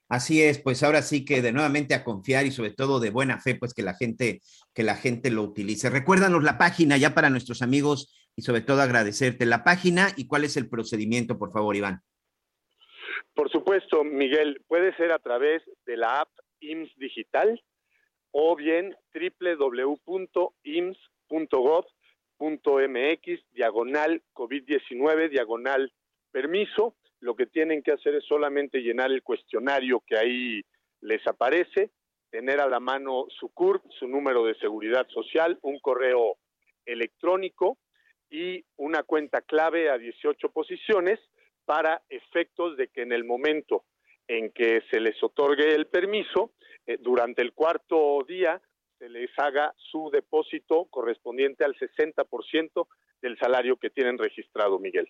Así 0.09 0.41
es, 0.41 0.61
pues 0.61 0.85
ahora 0.85 1.03
sí 1.03 1.25
que 1.25 1.43
de 1.43 1.51
nuevamente 1.51 1.95
a 1.95 2.05
confiar 2.05 2.47
y 2.47 2.53
sobre 2.53 2.71
todo 2.71 3.01
de 3.01 3.11
buena 3.11 3.41
fe, 3.41 3.57
pues 3.57 3.75
que 3.75 3.83
la 3.83 3.95
gente, 3.95 4.41
que 4.73 4.85
la 4.85 4.95
gente 4.95 5.33
lo 5.33 5.43
utilice. 5.43 5.91
Recuérdanos 5.91 6.45
la 6.45 6.59
página 6.59 6.97
ya 6.97 7.13
para 7.13 7.29
nuestros 7.29 7.61
amigos 7.61 8.26
y 8.37 8.43
sobre 8.43 8.61
todo 8.61 8.83
agradecerte 8.83 9.47
la 9.47 9.65
página 9.65 10.09
y 10.17 10.29
cuál 10.29 10.45
es 10.45 10.59
el 10.59 10.69
procedimiento, 10.69 11.39
por 11.39 11.53
favor, 11.53 11.75
Iván. 11.75 12.03
Por 13.35 13.51
supuesto, 13.51 14.05
Miguel, 14.05 14.63
puede 14.69 14.95
ser 14.97 15.11
a 15.11 15.19
través 15.19 15.63
de 15.87 15.97
la 15.97 16.21
app 16.21 16.29
IMSS 16.61 16.95
Digital 16.97 17.59
o 18.31 18.55
bien 18.55 18.95
www.ims.gov.mx 19.15 19.95
diagonal 23.53 24.23
COVID-19 24.35 25.31
diagonal 25.31 25.91
permiso. 26.31 26.95
Lo 27.21 27.35
que 27.35 27.47
tienen 27.47 27.83
que 27.83 27.93
hacer 27.93 28.15
es 28.15 28.25
solamente 28.27 28.81
llenar 28.81 29.11
el 29.11 29.23
cuestionario 29.23 30.03
que 30.07 30.19
ahí 30.19 30.61
les 31.01 31.27
aparece, 31.27 31.91
tener 32.31 32.61
a 32.61 32.69
la 32.69 32.81
mano 32.81 33.25
su 33.31 33.49
CURP, 33.49 33.83
su 33.99 34.07
número 34.07 34.45
de 34.45 34.55
seguridad 34.57 35.07
social, 35.09 35.59
un 35.63 35.79
correo 35.79 36.37
electrónico 36.85 37.79
y 38.31 38.65
una 38.77 39.03
cuenta 39.03 39.41
clave 39.41 39.91
a 39.91 39.99
18 39.99 40.51
posiciones 40.51 41.21
para 41.65 42.03
efectos 42.09 42.77
de 42.77 42.89
que 42.89 43.03
en 43.03 43.13
el 43.13 43.25
momento 43.25 43.85
en 44.29 44.51
que 44.51 44.83
se 44.91 45.01
les 45.01 45.23
otorgue 45.23 45.75
el 45.75 45.87
permiso, 45.87 46.53
eh, 46.87 46.99
durante 47.01 47.43
el 47.43 47.53
cuarto 47.53 48.25
día 48.27 48.61
se 48.99 49.09
les 49.09 49.31
haga 49.39 49.75
su 49.77 50.11
depósito 50.11 50.87
correspondiente 50.87 51.65
al 51.65 51.75
60% 51.75 52.89
del 53.21 53.39
salario 53.39 53.77
que 53.77 53.91
tienen 53.91 54.19
registrado, 54.19 54.79
Miguel. 54.79 55.09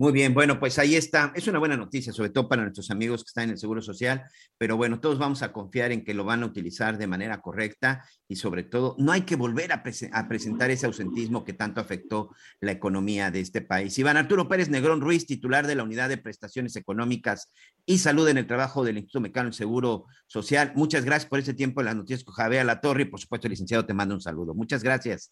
Muy 0.00 0.12
bien, 0.12 0.32
bueno, 0.32 0.58
pues 0.58 0.78
ahí 0.78 0.96
está. 0.96 1.30
Es 1.34 1.46
una 1.46 1.58
buena 1.58 1.76
noticia, 1.76 2.10
sobre 2.10 2.30
todo 2.30 2.48
para 2.48 2.62
nuestros 2.62 2.90
amigos 2.90 3.22
que 3.22 3.28
están 3.28 3.44
en 3.44 3.50
el 3.50 3.58
Seguro 3.58 3.82
Social, 3.82 4.24
pero 4.56 4.78
bueno, 4.78 4.98
todos 4.98 5.18
vamos 5.18 5.42
a 5.42 5.52
confiar 5.52 5.92
en 5.92 6.04
que 6.04 6.14
lo 6.14 6.24
van 6.24 6.42
a 6.42 6.46
utilizar 6.46 6.96
de 6.96 7.06
manera 7.06 7.42
correcta 7.42 8.02
y 8.26 8.36
sobre 8.36 8.62
todo 8.62 8.96
no 8.98 9.12
hay 9.12 9.26
que 9.26 9.36
volver 9.36 9.72
a, 9.74 9.82
presentar 9.82 10.70
ese 10.70 10.86
ausentismo 10.86 11.44
que 11.44 11.52
tanto 11.52 11.82
afectó 11.82 12.30
la 12.60 12.72
economía 12.72 13.30
de 13.30 13.40
este 13.40 13.60
país. 13.60 13.98
Iván 13.98 14.16
Arturo 14.16 14.48
Pérez 14.48 14.70
Negrón 14.70 15.02
Ruiz, 15.02 15.26
titular 15.26 15.66
de 15.66 15.74
la 15.74 15.82
Unidad 15.82 16.08
de 16.08 16.16
Prestaciones 16.16 16.76
Económicas 16.76 17.52
y 17.84 17.98
Salud 17.98 18.26
en 18.26 18.38
el 18.38 18.46
Trabajo 18.46 18.82
del 18.82 18.96
Instituto 18.96 19.20
Mexicano 19.20 19.50
del 19.50 19.54
Seguro 19.54 20.06
Social. 20.26 20.72
Muchas 20.76 21.04
gracias 21.04 21.28
por 21.28 21.40
ese 21.40 21.52
tiempo 21.52 21.82
en 21.82 21.84
las 21.84 21.96
noticias 21.96 22.24
con 22.24 22.34
Javier 22.34 22.64
La 22.64 22.80
Torre 22.80 23.02
y 23.02 23.04
por 23.04 23.20
supuesto, 23.20 23.48
licenciado, 23.50 23.84
te 23.84 23.92
mando 23.92 24.14
un 24.14 24.22
saludo. 24.22 24.54
Muchas 24.54 24.82
gracias. 24.82 25.30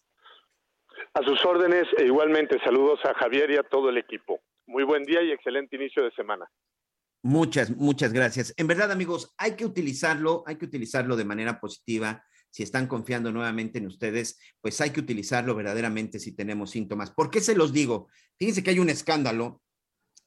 A 1.15 1.23
sus 1.23 1.43
órdenes 1.43 1.87
e 1.97 2.05
igualmente 2.05 2.59
saludos 2.63 2.99
a 3.03 3.15
Javier 3.15 3.49
y 3.49 3.57
a 3.57 3.63
todo 3.63 3.89
el 3.89 3.97
equipo. 3.97 4.39
Muy 4.69 4.83
buen 4.83 5.03
día 5.03 5.23
y 5.23 5.31
excelente 5.31 5.77
inicio 5.77 6.03
de 6.03 6.11
semana. 6.11 6.47
Muchas, 7.23 7.71
muchas 7.71 8.13
gracias. 8.13 8.53
En 8.55 8.67
verdad, 8.67 8.91
amigos, 8.91 9.33
hay 9.35 9.55
que 9.55 9.65
utilizarlo, 9.65 10.43
hay 10.45 10.57
que 10.57 10.65
utilizarlo 10.65 11.15
de 11.15 11.25
manera 11.25 11.59
positiva. 11.59 12.23
Si 12.51 12.61
están 12.61 12.85
confiando 12.85 13.31
nuevamente 13.31 13.79
en 13.79 13.87
ustedes, 13.87 14.39
pues 14.61 14.79
hay 14.79 14.91
que 14.91 14.99
utilizarlo 14.99 15.55
verdaderamente 15.55 16.19
si 16.19 16.35
tenemos 16.35 16.69
síntomas. 16.69 17.09
¿Por 17.09 17.31
qué 17.31 17.41
se 17.41 17.55
los 17.55 17.73
digo? 17.73 18.09
Fíjense 18.37 18.61
que 18.61 18.69
hay 18.69 18.77
un 18.77 18.91
escándalo 18.91 19.63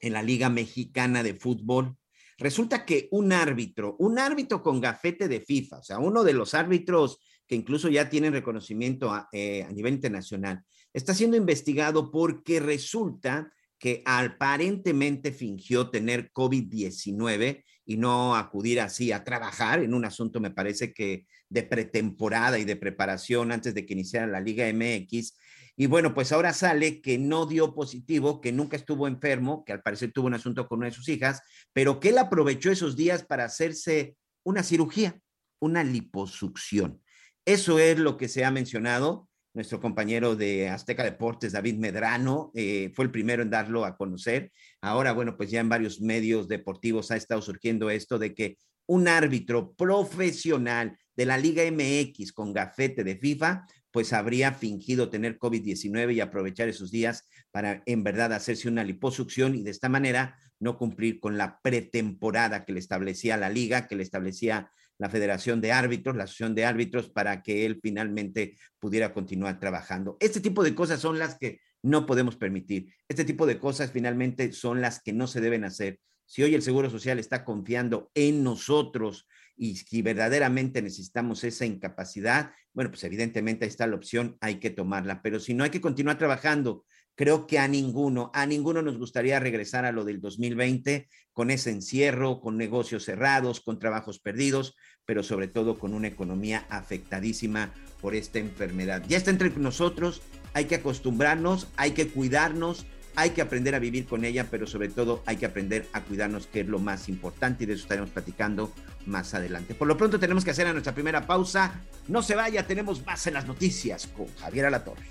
en 0.00 0.12
la 0.12 0.24
Liga 0.24 0.50
Mexicana 0.50 1.22
de 1.22 1.34
Fútbol. 1.34 1.96
Resulta 2.36 2.84
que 2.84 3.06
un 3.12 3.32
árbitro, 3.32 3.94
un 4.00 4.18
árbitro 4.18 4.60
con 4.60 4.80
gafete 4.80 5.28
de 5.28 5.40
FIFA, 5.40 5.78
o 5.78 5.84
sea, 5.84 5.98
uno 6.00 6.24
de 6.24 6.32
los 6.32 6.54
árbitros 6.54 7.20
que 7.46 7.54
incluso 7.54 7.88
ya 7.88 8.08
tienen 8.08 8.32
reconocimiento 8.32 9.12
a, 9.12 9.28
eh, 9.30 9.62
a 9.62 9.70
nivel 9.70 9.94
internacional, 9.94 10.64
está 10.92 11.14
siendo 11.14 11.36
investigado 11.36 12.10
porque 12.10 12.58
resulta 12.58 13.52
que 13.82 14.00
aparentemente 14.06 15.32
fingió 15.32 15.90
tener 15.90 16.30
COVID-19 16.30 17.64
y 17.84 17.96
no 17.96 18.36
acudir 18.36 18.80
así 18.80 19.10
a 19.10 19.24
trabajar 19.24 19.82
en 19.82 19.92
un 19.92 20.04
asunto, 20.04 20.38
me 20.38 20.52
parece 20.52 20.94
que 20.94 21.26
de 21.48 21.64
pretemporada 21.64 22.60
y 22.60 22.64
de 22.64 22.76
preparación 22.76 23.50
antes 23.50 23.74
de 23.74 23.84
que 23.84 23.94
iniciara 23.94 24.28
la 24.28 24.38
Liga 24.38 24.72
MX. 24.72 25.36
Y 25.74 25.86
bueno, 25.86 26.14
pues 26.14 26.30
ahora 26.30 26.52
sale 26.52 27.00
que 27.00 27.18
no 27.18 27.44
dio 27.44 27.74
positivo, 27.74 28.40
que 28.40 28.52
nunca 28.52 28.76
estuvo 28.76 29.08
enfermo, 29.08 29.64
que 29.64 29.72
al 29.72 29.82
parecer 29.82 30.12
tuvo 30.12 30.28
un 30.28 30.34
asunto 30.34 30.68
con 30.68 30.78
una 30.78 30.86
de 30.86 30.94
sus 30.94 31.08
hijas, 31.08 31.42
pero 31.72 31.98
que 31.98 32.10
él 32.10 32.18
aprovechó 32.18 32.70
esos 32.70 32.94
días 32.94 33.24
para 33.24 33.46
hacerse 33.46 34.14
una 34.44 34.62
cirugía, 34.62 35.18
una 35.58 35.82
liposucción. 35.82 37.02
Eso 37.44 37.80
es 37.80 37.98
lo 37.98 38.16
que 38.16 38.28
se 38.28 38.44
ha 38.44 38.52
mencionado 38.52 39.28
nuestro 39.54 39.80
compañero 39.80 40.34
de 40.34 40.68
Azteca 40.68 41.04
Deportes, 41.04 41.52
David 41.52 41.76
Medrano, 41.76 42.50
eh, 42.54 42.90
fue 42.94 43.04
el 43.04 43.10
primero 43.10 43.42
en 43.42 43.50
darlo 43.50 43.84
a 43.84 43.96
conocer. 43.96 44.50
Ahora, 44.80 45.12
bueno, 45.12 45.36
pues 45.36 45.50
ya 45.50 45.60
en 45.60 45.68
varios 45.68 46.00
medios 46.00 46.48
deportivos 46.48 47.10
ha 47.10 47.16
estado 47.16 47.42
surgiendo 47.42 47.90
esto 47.90 48.18
de 48.18 48.34
que 48.34 48.56
un 48.86 49.08
árbitro 49.08 49.72
profesional 49.74 50.96
de 51.14 51.26
la 51.26 51.38
Liga 51.38 51.62
MX 51.70 52.32
con 52.32 52.52
gafete 52.52 53.04
de 53.04 53.16
FIFA, 53.16 53.66
pues 53.90 54.12
habría 54.14 54.52
fingido 54.52 55.10
tener 55.10 55.38
COVID-19 55.38 56.14
y 56.14 56.20
aprovechar 56.20 56.68
esos 56.68 56.90
días 56.90 57.28
para 57.50 57.82
en 57.84 58.02
verdad 58.02 58.32
hacerse 58.32 58.68
una 58.68 58.84
liposucción 58.84 59.54
y 59.54 59.62
de 59.62 59.70
esta 59.70 59.90
manera 59.90 60.38
no 60.58 60.78
cumplir 60.78 61.20
con 61.20 61.36
la 61.36 61.60
pretemporada 61.60 62.64
que 62.64 62.72
le 62.72 62.78
establecía 62.78 63.36
la 63.36 63.50
liga, 63.50 63.86
que 63.86 63.96
le 63.96 64.02
establecía 64.02 64.70
la 65.02 65.10
Federación 65.10 65.60
de 65.60 65.72
Árbitros, 65.72 66.14
la 66.14 66.24
Asociación 66.24 66.54
de 66.54 66.64
Árbitros, 66.64 67.10
para 67.10 67.42
que 67.42 67.66
él 67.66 67.80
finalmente 67.82 68.56
pudiera 68.78 69.12
continuar 69.12 69.58
trabajando. 69.58 70.16
Este 70.20 70.40
tipo 70.40 70.62
de 70.62 70.76
cosas 70.76 71.00
son 71.00 71.18
las 71.18 71.36
que 71.36 71.60
no 71.82 72.06
podemos 72.06 72.36
permitir. 72.36 72.94
Este 73.08 73.24
tipo 73.24 73.44
de 73.44 73.58
cosas 73.58 73.90
finalmente 73.90 74.52
son 74.52 74.80
las 74.80 75.02
que 75.02 75.12
no 75.12 75.26
se 75.26 75.40
deben 75.40 75.64
hacer. 75.64 75.98
Si 76.24 76.44
hoy 76.44 76.54
el 76.54 76.62
Seguro 76.62 76.88
Social 76.88 77.18
está 77.18 77.44
confiando 77.44 78.12
en 78.14 78.44
nosotros 78.44 79.26
y 79.56 79.74
si 79.74 80.02
verdaderamente 80.02 80.80
necesitamos 80.82 81.42
esa 81.42 81.66
incapacidad, 81.66 82.52
bueno, 82.72 82.92
pues 82.92 83.02
evidentemente 83.02 83.64
ahí 83.64 83.70
está 83.70 83.88
la 83.88 83.96
opción, 83.96 84.36
hay 84.40 84.60
que 84.60 84.70
tomarla, 84.70 85.20
pero 85.20 85.40
si 85.40 85.52
no 85.52 85.64
hay 85.64 85.70
que 85.70 85.80
continuar 85.80 86.16
trabajando 86.16 86.84
Creo 87.14 87.46
que 87.46 87.58
a 87.58 87.68
ninguno, 87.68 88.30
a 88.32 88.46
ninguno 88.46 88.80
nos 88.80 88.96
gustaría 88.96 89.38
regresar 89.38 89.84
a 89.84 89.92
lo 89.92 90.04
del 90.04 90.20
2020 90.20 91.08
con 91.32 91.50
ese 91.50 91.70
encierro, 91.70 92.40
con 92.40 92.56
negocios 92.56 93.04
cerrados, 93.04 93.60
con 93.60 93.78
trabajos 93.78 94.18
perdidos, 94.18 94.76
pero 95.06 95.22
sobre 95.22 95.48
todo 95.48 95.78
con 95.78 95.94
una 95.94 96.08
economía 96.08 96.66
afectadísima 96.68 97.72
por 98.00 98.14
esta 98.14 98.38
enfermedad. 98.38 99.02
Ya 99.08 99.16
está 99.16 99.30
entre 99.30 99.50
nosotros, 99.50 100.22
hay 100.54 100.66
que 100.66 100.76
acostumbrarnos, 100.76 101.68
hay 101.76 101.92
que 101.92 102.08
cuidarnos, 102.08 102.86
hay 103.14 103.30
que 103.30 103.42
aprender 103.42 103.74
a 103.74 103.78
vivir 103.78 104.06
con 104.06 104.24
ella, 104.24 104.46
pero 104.50 104.66
sobre 104.66 104.88
todo 104.88 105.22
hay 105.26 105.36
que 105.36 105.46
aprender 105.46 105.86
a 105.92 106.02
cuidarnos, 106.02 106.46
que 106.46 106.60
es 106.60 106.66
lo 106.66 106.78
más 106.78 107.08
importante, 107.08 107.64
y 107.64 107.66
de 107.66 107.74
eso 107.74 107.82
estaremos 107.82 108.10
platicando 108.10 108.72
más 109.06 109.34
adelante. 109.34 109.74
Por 109.74 109.88
lo 109.88 109.96
pronto 109.96 110.18
tenemos 110.18 110.44
que 110.44 110.52
hacer 110.52 110.66
a 110.66 110.72
nuestra 110.72 110.94
primera 110.94 111.26
pausa. 111.26 111.80
No 112.08 112.22
se 112.22 112.34
vaya, 112.34 112.66
tenemos 112.66 113.04
más 113.04 113.26
en 113.26 113.34
las 113.34 113.46
noticias 113.46 114.06
con 114.06 114.28
Javier 114.36 114.66
Alatorre. 114.66 115.04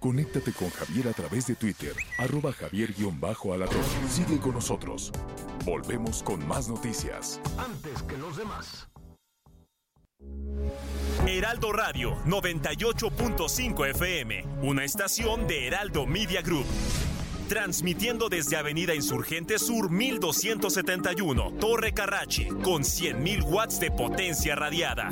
Conéctate 0.00 0.52
con 0.52 0.70
Javier 0.70 1.08
a 1.08 1.12
través 1.12 1.46
de 1.48 1.56
Twitter, 1.56 1.92
arroba 2.18 2.52
javier-alatón. 2.52 3.82
Sigue 4.08 4.38
con 4.38 4.52
nosotros. 4.54 5.10
Volvemos 5.64 6.22
con 6.22 6.46
más 6.46 6.68
noticias. 6.68 7.40
Antes 7.58 8.02
que 8.04 8.16
los 8.16 8.36
demás. 8.36 8.88
Heraldo 11.26 11.72
Radio 11.72 12.16
98.5 12.26 13.90
FM, 13.90 14.44
una 14.62 14.84
estación 14.84 15.48
de 15.48 15.66
Heraldo 15.66 16.06
Media 16.06 16.42
Group. 16.42 16.66
Transmitiendo 17.48 18.28
desde 18.28 18.56
Avenida 18.56 18.94
Insurgente 18.94 19.58
Sur 19.58 19.90
1271, 19.90 21.54
Torre 21.58 21.92
Carrachi, 21.92 22.46
con 22.46 22.82
100.000 22.82 23.42
watts 23.44 23.80
de 23.80 23.90
potencia 23.90 24.54
radiada. 24.54 25.10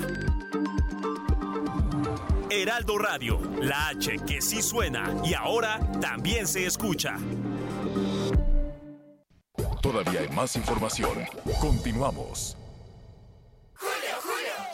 Heraldo 2.63 2.97
Radio, 2.97 3.39
la 3.61 3.89
H 3.89 4.17
que 4.27 4.41
sí 4.41 4.63
suena 4.63 5.15
y 5.25 5.35
ahora 5.35 5.79
también 6.01 6.47
se 6.47 6.65
escucha. 6.65 7.17
Todavía 9.83 10.21
hay 10.21 10.29
más 10.31 10.57
información. 10.57 11.27
Continuamos. 11.61 12.57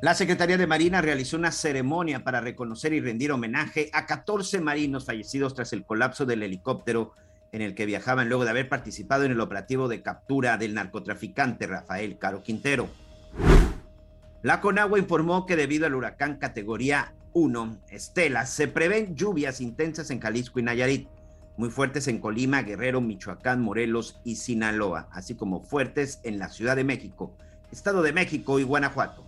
La 0.00 0.14
Secretaría 0.14 0.56
de 0.56 0.68
Marina 0.68 1.02
realizó 1.02 1.36
una 1.36 1.50
ceremonia 1.50 2.22
para 2.22 2.40
reconocer 2.40 2.92
y 2.92 3.00
rendir 3.00 3.32
homenaje 3.32 3.90
a 3.92 4.06
14 4.06 4.60
marinos 4.60 5.04
fallecidos 5.04 5.54
tras 5.54 5.72
el 5.72 5.84
colapso 5.84 6.24
del 6.24 6.44
helicóptero 6.44 7.14
en 7.50 7.62
el 7.62 7.74
que 7.74 7.84
viajaban 7.84 8.28
luego 8.28 8.44
de 8.44 8.50
haber 8.50 8.68
participado 8.68 9.24
en 9.24 9.32
el 9.32 9.40
operativo 9.40 9.88
de 9.88 10.02
captura 10.02 10.56
del 10.56 10.74
narcotraficante 10.74 11.66
Rafael 11.66 12.16
Caro 12.16 12.44
Quintero. 12.44 12.88
La 14.42 14.60
Conagua 14.60 15.00
informó 15.00 15.46
que 15.46 15.56
debido 15.56 15.86
al 15.86 15.96
huracán 15.96 16.36
categoría 16.36 17.12
1, 17.32 17.78
Estela, 17.90 18.46
se 18.46 18.68
prevén 18.68 19.16
lluvias 19.16 19.60
intensas 19.60 20.12
en 20.12 20.20
Jalisco 20.20 20.60
y 20.60 20.62
Nayarit, 20.62 21.08
muy 21.56 21.70
fuertes 21.70 22.06
en 22.06 22.20
Colima, 22.20 22.62
Guerrero, 22.62 23.00
Michoacán, 23.00 23.60
Morelos 23.60 24.20
y 24.22 24.36
Sinaloa, 24.36 25.08
así 25.10 25.34
como 25.34 25.64
fuertes 25.64 26.20
en 26.22 26.38
la 26.38 26.50
Ciudad 26.50 26.76
de 26.76 26.84
México, 26.84 27.36
Estado 27.72 28.02
de 28.02 28.12
México 28.12 28.60
y 28.60 28.62
Guanajuato. 28.62 29.27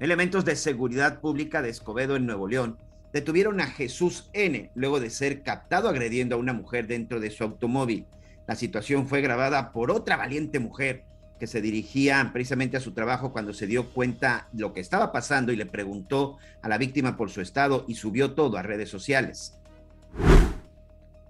Elementos 0.00 0.44
de 0.44 0.54
seguridad 0.54 1.20
pública 1.20 1.60
de 1.60 1.70
Escobedo 1.70 2.14
en 2.14 2.24
Nuevo 2.24 2.46
León 2.46 2.78
detuvieron 3.12 3.60
a 3.60 3.66
Jesús 3.66 4.30
N. 4.32 4.70
luego 4.74 5.00
de 5.00 5.10
ser 5.10 5.42
captado 5.42 5.88
agrediendo 5.88 6.36
a 6.36 6.38
una 6.38 6.52
mujer 6.52 6.86
dentro 6.86 7.18
de 7.18 7.30
su 7.30 7.42
automóvil. 7.42 8.06
La 8.46 8.54
situación 8.54 9.08
fue 9.08 9.20
grabada 9.20 9.72
por 9.72 9.90
otra 9.90 10.16
valiente 10.16 10.60
mujer 10.60 11.04
que 11.38 11.46
se 11.46 11.60
dirigía 11.60 12.30
precisamente 12.32 12.76
a 12.76 12.80
su 12.80 12.92
trabajo 12.92 13.32
cuando 13.32 13.52
se 13.52 13.66
dio 13.66 13.90
cuenta 13.90 14.48
lo 14.52 14.72
que 14.72 14.80
estaba 14.80 15.12
pasando 15.12 15.52
y 15.52 15.56
le 15.56 15.66
preguntó 15.66 16.38
a 16.62 16.68
la 16.68 16.78
víctima 16.78 17.16
por 17.16 17.30
su 17.30 17.40
estado 17.40 17.84
y 17.88 17.94
subió 17.94 18.34
todo 18.34 18.56
a 18.56 18.62
redes 18.62 18.88
sociales. 18.88 19.58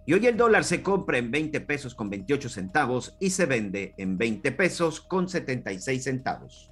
Y 0.06 0.14
hoy 0.14 0.26
el 0.26 0.36
dólar 0.36 0.64
se 0.64 0.82
compra 0.82 1.18
en 1.18 1.30
20 1.30 1.60
pesos 1.60 1.94
con 1.94 2.08
28 2.08 2.48
centavos 2.48 3.16
y 3.20 3.30
se 3.30 3.46
vende 3.46 3.94
en 3.98 4.16
20 4.16 4.52
pesos 4.52 5.00
con 5.00 5.28
76 5.28 6.02
centavos. 6.02 6.70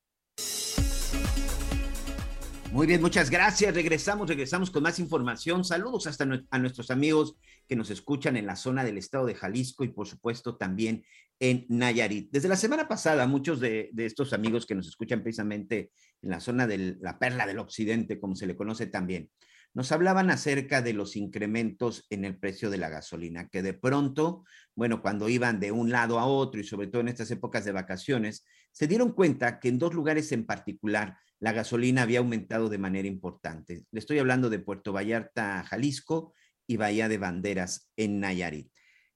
Muy 2.72 2.86
bien, 2.86 3.00
muchas 3.00 3.30
gracias. 3.30 3.74
Regresamos, 3.74 4.28
regresamos 4.28 4.70
con 4.70 4.82
más 4.82 4.98
información. 4.98 5.64
Saludos 5.64 6.06
hasta 6.06 6.26
a 6.50 6.58
nuestros 6.58 6.90
amigos 6.90 7.34
que 7.68 7.76
nos 7.76 7.90
escuchan 7.90 8.36
en 8.36 8.46
la 8.46 8.56
zona 8.56 8.82
del 8.82 8.98
estado 8.98 9.26
de 9.26 9.34
Jalisco 9.34 9.84
y 9.84 9.88
por 9.88 10.08
supuesto 10.08 10.56
también 10.56 11.04
en 11.38 11.66
Nayarit. 11.68 12.30
Desde 12.32 12.48
la 12.48 12.56
semana 12.56 12.88
pasada, 12.88 13.26
muchos 13.26 13.60
de, 13.60 13.90
estos 13.96 14.32
amigos 14.32 14.66
que 14.66 14.74
nos 14.74 14.88
escuchan 14.88 15.22
precisamente 15.22 15.92
en 16.22 16.30
la 16.30 16.40
zona 16.40 16.66
de 16.66 16.96
la 17.00 17.18
perla 17.18 17.46
del 17.46 17.58
occidente, 17.58 18.18
como 18.18 18.34
se 18.34 18.46
le 18.46 18.56
conoce 18.56 18.86
también, 18.86 19.30
nos 19.74 19.92
hablaban 19.92 20.30
acerca 20.30 20.82
de 20.82 20.94
los 20.94 21.14
incrementos 21.14 22.06
en 22.10 22.24
el 22.24 22.38
precio 22.38 22.70
de 22.70 22.78
la 22.78 22.88
gasolina, 22.88 23.48
que 23.48 23.62
de 23.62 23.74
pronto, 23.74 24.44
bueno, 24.74 25.02
cuando 25.02 25.28
iban 25.28 25.60
de 25.60 25.70
un 25.70 25.90
lado 25.90 26.18
a 26.18 26.26
otro 26.26 26.60
y 26.60 26.64
sobre 26.64 26.88
todo 26.88 27.02
en 27.02 27.08
estas 27.08 27.30
épocas 27.30 27.64
de 27.64 27.72
vacaciones, 27.72 28.44
se 28.72 28.88
dieron 28.88 29.12
cuenta 29.12 29.60
que 29.60 29.68
en 29.68 29.78
dos 29.78 29.94
lugares 29.94 30.32
en 30.32 30.46
particular 30.46 31.18
la 31.38 31.52
gasolina 31.52 32.02
había 32.02 32.18
aumentado 32.18 32.68
de 32.68 32.78
manera 32.78 33.06
importante. 33.06 33.84
Le 33.92 34.00
estoy 34.00 34.18
hablando 34.18 34.50
de 34.50 34.58
Puerto 34.58 34.92
Vallarta, 34.92 35.62
Jalisco 35.64 36.34
y 36.68 36.76
Bahía 36.76 37.08
de 37.08 37.18
Banderas 37.18 37.90
en 37.96 38.20
Nayarit. 38.20 38.70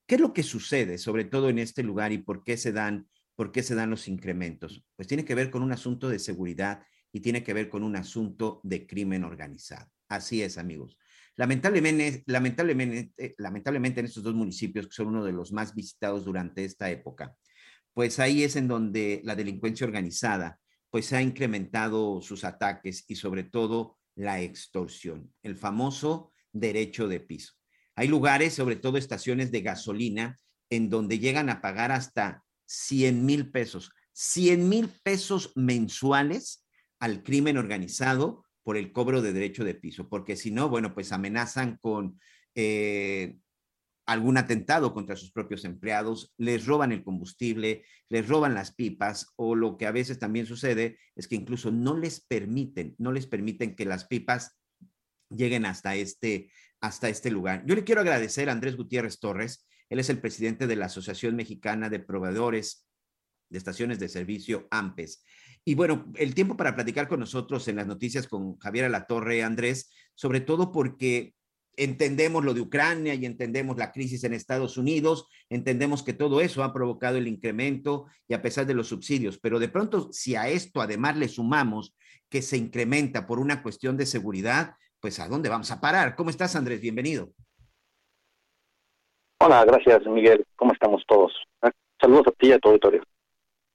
¿Qué 0.06 0.16
es 0.16 0.20
lo 0.20 0.32
que 0.32 0.42
sucede, 0.42 0.98
sobre 0.98 1.24
todo 1.24 1.48
en 1.48 1.60
este 1.60 1.84
lugar 1.84 2.10
y 2.10 2.18
por 2.18 2.42
qué 2.42 2.56
se 2.56 2.72
dan, 2.72 3.06
por 3.36 3.52
qué 3.52 3.62
se 3.62 3.76
dan 3.76 3.90
los 3.90 4.08
incrementos? 4.08 4.84
Pues 4.96 5.06
tiene 5.06 5.24
que 5.24 5.36
ver 5.36 5.50
con 5.50 5.62
un 5.62 5.70
asunto 5.70 6.08
de 6.08 6.18
seguridad 6.18 6.82
y 7.12 7.20
tiene 7.20 7.44
que 7.44 7.52
ver 7.52 7.68
con 7.68 7.84
un 7.84 7.94
asunto 7.94 8.60
de 8.64 8.86
crimen 8.86 9.22
organizado. 9.22 9.88
Así 10.08 10.42
es, 10.42 10.58
amigos. 10.58 10.98
Lamentablemente, 11.36 12.24
lamentablemente, 12.26 13.34
lamentablemente 13.38 14.00
en 14.00 14.06
estos 14.06 14.22
dos 14.22 14.34
municipios, 14.34 14.86
que 14.86 14.94
son 14.94 15.08
uno 15.08 15.24
de 15.24 15.32
los 15.32 15.52
más 15.52 15.74
visitados 15.74 16.24
durante 16.24 16.64
esta 16.64 16.90
época, 16.90 17.34
pues 17.94 18.18
ahí 18.18 18.42
es 18.42 18.56
en 18.56 18.68
donde 18.68 19.20
la 19.24 19.36
delincuencia 19.36 19.86
organizada 19.86 20.58
pues 20.90 21.12
ha 21.14 21.22
incrementado 21.22 22.20
sus 22.20 22.44
ataques 22.44 23.04
y 23.08 23.16
sobre 23.16 23.44
todo 23.44 23.98
la 24.14 24.42
extorsión, 24.42 25.32
el 25.42 25.56
famoso 25.56 26.31
derecho 26.52 27.08
de 27.08 27.20
piso. 27.20 27.52
Hay 27.94 28.08
lugares, 28.08 28.54
sobre 28.54 28.76
todo 28.76 28.96
estaciones 28.96 29.52
de 29.52 29.60
gasolina, 29.60 30.38
en 30.70 30.88
donde 30.88 31.18
llegan 31.18 31.50
a 31.50 31.60
pagar 31.60 31.92
hasta 31.92 32.42
100 32.66 33.26
mil 33.26 33.50
pesos, 33.50 33.92
100 34.12 34.68
mil 34.68 34.88
pesos 35.02 35.52
mensuales 35.54 36.66
al 36.98 37.22
crimen 37.22 37.58
organizado 37.58 38.44
por 38.62 38.76
el 38.76 38.92
cobro 38.92 39.22
de 39.22 39.32
derecho 39.32 39.64
de 39.64 39.74
piso, 39.74 40.08
porque 40.08 40.36
si 40.36 40.50
no, 40.50 40.68
bueno, 40.68 40.94
pues 40.94 41.12
amenazan 41.12 41.78
con 41.82 42.18
eh, 42.54 43.36
algún 44.06 44.36
atentado 44.36 44.94
contra 44.94 45.16
sus 45.16 45.32
propios 45.32 45.64
empleados, 45.64 46.32
les 46.36 46.66
roban 46.66 46.92
el 46.92 47.04
combustible, 47.04 47.84
les 48.08 48.28
roban 48.28 48.54
las 48.54 48.74
pipas 48.74 49.32
o 49.36 49.54
lo 49.54 49.76
que 49.76 49.86
a 49.86 49.92
veces 49.92 50.18
también 50.18 50.46
sucede 50.46 50.98
es 51.14 51.28
que 51.28 51.36
incluso 51.36 51.70
no 51.70 51.96
les 51.96 52.20
permiten, 52.20 52.94
no 52.98 53.12
les 53.12 53.26
permiten 53.26 53.74
que 53.74 53.84
las 53.84 54.06
pipas 54.06 54.58
lleguen 55.36 55.66
hasta 55.66 55.94
este, 55.94 56.50
hasta 56.80 57.08
este 57.08 57.30
lugar. 57.30 57.64
Yo 57.66 57.74
le 57.74 57.84
quiero 57.84 58.00
agradecer 58.00 58.48
a 58.48 58.52
Andrés 58.52 58.76
Gutiérrez 58.76 59.18
Torres, 59.20 59.66
él 59.88 59.98
es 59.98 60.08
el 60.08 60.20
presidente 60.20 60.66
de 60.66 60.76
la 60.76 60.86
Asociación 60.86 61.36
Mexicana 61.36 61.90
de 61.90 61.98
Proveedores 61.98 62.86
de 63.50 63.58
Estaciones 63.58 63.98
de 63.98 64.08
Servicio 64.08 64.66
AMPES. 64.70 65.22
Y 65.64 65.74
bueno, 65.74 66.10
el 66.16 66.34
tiempo 66.34 66.56
para 66.56 66.74
platicar 66.74 67.08
con 67.08 67.20
nosotros 67.20 67.68
en 67.68 67.76
las 67.76 67.86
noticias 67.86 68.26
con 68.26 68.56
Javier 68.58 68.86
Alatorre, 68.86 69.42
Andrés, 69.42 69.92
sobre 70.14 70.40
todo 70.40 70.72
porque 70.72 71.34
entendemos 71.76 72.44
lo 72.44 72.54
de 72.54 72.60
Ucrania 72.60 73.14
y 73.14 73.24
entendemos 73.24 73.76
la 73.78 73.92
crisis 73.92 74.24
en 74.24 74.34
Estados 74.34 74.76
Unidos, 74.76 75.28
entendemos 75.48 76.02
que 76.02 76.12
todo 76.12 76.40
eso 76.40 76.64
ha 76.64 76.72
provocado 76.72 77.18
el 77.18 77.28
incremento 77.28 78.06
y 78.28 78.34
a 78.34 78.42
pesar 78.42 78.66
de 78.66 78.74
los 78.74 78.88
subsidios, 78.88 79.38
pero 79.38 79.58
de 79.58 79.68
pronto 79.68 80.10
si 80.12 80.36
a 80.36 80.48
esto 80.48 80.80
además 80.80 81.16
le 81.16 81.28
sumamos 81.28 81.96
que 82.28 82.42
se 82.42 82.56
incrementa 82.56 83.26
por 83.26 83.38
una 83.38 83.62
cuestión 83.62 83.96
de 83.96 84.06
seguridad, 84.06 84.74
pues 85.02 85.18
¿a 85.18 85.26
dónde 85.26 85.48
vamos 85.48 85.70
a 85.72 85.80
parar? 85.80 86.14
¿Cómo 86.14 86.30
estás, 86.30 86.54
Andrés? 86.54 86.80
Bienvenido. 86.80 87.30
Hola, 89.40 89.64
gracias, 89.64 90.06
Miguel. 90.06 90.46
¿Cómo 90.54 90.72
estamos 90.72 91.02
todos? 91.08 91.32
Saludos 92.00 92.28
a 92.28 92.30
ti 92.30 92.46
y 92.46 92.52
a 92.52 92.58
tu 92.60 92.68
auditorio. 92.68 93.02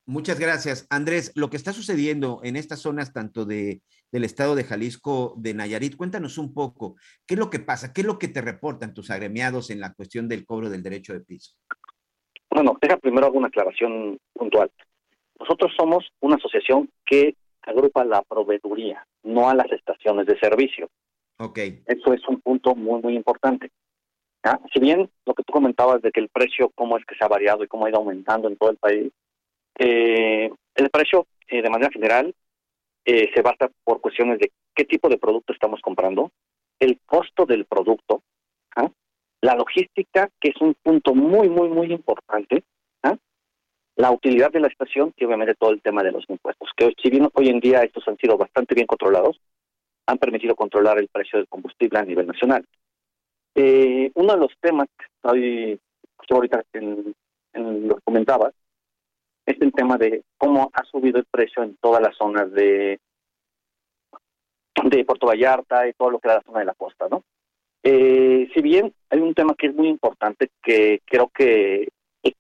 Muchas 0.05 0.39
gracias. 0.39 0.87
Andrés, 0.89 1.33
lo 1.35 1.49
que 1.49 1.57
está 1.57 1.73
sucediendo 1.73 2.39
en 2.43 2.55
estas 2.55 2.79
zonas 2.79 3.11
tanto 3.11 3.43
de, 3.43 3.81
del 4.09 4.23
estado 4.23 4.55
de 4.55 4.63
Jalisco, 4.63 5.33
de 5.35 5.53
Nayarit, 5.53 5.97
cuéntanos 5.97 6.37
un 6.37 6.53
poco, 6.53 6.95
¿qué 7.27 7.33
es 7.33 7.39
lo 7.39 7.49
que 7.49 7.59
pasa? 7.59 7.91
¿Qué 7.91 8.01
es 8.01 8.07
lo 8.07 8.17
que 8.17 8.29
te 8.29 8.39
reportan 8.39 8.93
tus 8.93 9.11
agremiados 9.11 9.69
en 9.69 9.81
la 9.81 9.93
cuestión 9.93 10.29
del 10.29 10.45
cobro 10.45 10.69
del 10.69 10.81
derecho 10.81 11.11
de 11.11 11.19
piso? 11.19 11.55
Bueno, 12.49 12.77
deja 12.81 12.95
primero 12.95 13.25
alguna 13.25 13.47
aclaración 13.47 14.17
puntual. 14.31 14.71
Nosotros 15.41 15.73
somos 15.77 16.07
una 16.21 16.37
asociación 16.37 16.89
que 17.05 17.35
agrupa 17.63 18.05
la 18.05 18.21
proveeduría, 18.21 19.05
no 19.23 19.49
a 19.49 19.55
las 19.55 19.69
estaciones 19.73 20.25
de 20.25 20.39
servicio. 20.39 20.89
Ok. 21.39 21.59
Eso 21.85 22.13
es 22.13 22.27
un 22.27 22.41
punto 22.41 22.75
muy, 22.75 23.01
muy 23.01 23.15
importante. 23.15 23.69
Si 24.73 24.79
bien 24.79 25.09
lo 25.25 25.33
que 25.33 25.43
tú 25.43 25.51
comentabas 25.51 26.01
de 26.01 26.11
que 26.11 26.21
el 26.21 26.29
precio, 26.29 26.71
cómo 26.75 26.97
es 26.97 27.05
que 27.05 27.15
se 27.15 27.23
ha 27.23 27.27
variado 27.27 27.63
y 27.63 27.67
cómo 27.67 27.85
ha 27.85 27.89
ido 27.89 27.99
aumentando 27.99 28.47
en 28.47 28.55
todo 28.55 28.69
el 28.69 28.77
país, 28.77 29.11
eh, 29.77 30.49
el 30.75 30.89
precio, 30.89 31.27
eh, 31.47 31.61
de 31.61 31.69
manera 31.69 31.91
general, 31.91 32.33
eh, 33.05 33.29
se 33.33 33.41
basa 33.41 33.69
por 33.83 34.01
cuestiones 34.01 34.39
de 34.39 34.51
qué 34.73 34.85
tipo 34.85 35.09
de 35.09 35.17
producto 35.17 35.53
estamos 35.53 35.81
comprando, 35.81 36.31
el 36.79 36.99
costo 37.05 37.45
del 37.45 37.65
producto, 37.65 38.21
¿ah? 38.75 38.89
la 39.41 39.55
logística, 39.55 40.29
que 40.39 40.49
es 40.49 40.61
un 40.61 40.75
punto 40.81 41.13
muy, 41.13 41.49
muy, 41.49 41.69
muy 41.69 41.91
importante, 41.91 42.63
¿ah? 43.03 43.17
la 43.95 44.11
utilidad 44.11 44.51
de 44.51 44.59
la 44.59 44.67
estación 44.67 45.13
y 45.17 45.25
obviamente 45.25 45.55
todo 45.55 45.71
el 45.71 45.81
tema 45.81 46.03
de 46.03 46.11
los 46.11 46.29
impuestos, 46.29 46.69
que 46.75 46.93
si 47.01 47.09
bien 47.09 47.29
hoy 47.33 47.49
en 47.49 47.59
día 47.59 47.81
estos 47.81 48.07
han 48.07 48.17
sido 48.17 48.37
bastante 48.37 48.75
bien 48.75 48.87
controlados, 48.87 49.39
han 50.07 50.17
permitido 50.17 50.55
controlar 50.55 50.97
el 50.97 51.09
precio 51.09 51.37
del 51.37 51.47
combustible 51.47 51.99
a 51.99 52.05
nivel 52.05 52.27
nacional. 52.27 52.65
uno 53.55 54.33
de 54.33 54.39
los 54.39 54.51
temas 54.59 54.87
que 54.97 55.29
hoy, 55.29 55.79
ahorita 56.29 56.63
en, 56.73 57.13
en 57.53 57.87
lo 57.87 57.99
comentaba, 58.01 58.51
es 59.45 59.61
el 59.61 59.71
tema 59.71 59.97
de 59.97 60.23
cómo 60.37 60.69
ha 60.73 60.83
subido 60.85 61.19
el 61.19 61.25
precio 61.29 61.63
en 61.63 61.77
todas 61.77 62.01
las 62.01 62.15
zonas 62.17 62.51
de 62.51 62.99
de 64.83 65.05
Puerto 65.05 65.27
Vallarta 65.27 65.87
y 65.87 65.93
todo 65.93 66.11
lo 66.11 66.19
que 66.19 66.27
es 66.29 66.35
la 66.35 66.41
zona 66.43 66.59
de 66.59 66.65
la 66.65 66.73
costa, 66.73 67.07
¿no? 67.09 67.23
Eh, 67.83 68.49
si 68.53 68.61
bien 68.61 68.93
hay 69.09 69.19
un 69.19 69.33
tema 69.33 69.55
que 69.57 69.67
es 69.67 69.75
muy 69.75 69.87
importante 69.87 70.49
que 70.61 71.01
creo 71.05 71.29
que 71.29 71.87
es 72.23 72.33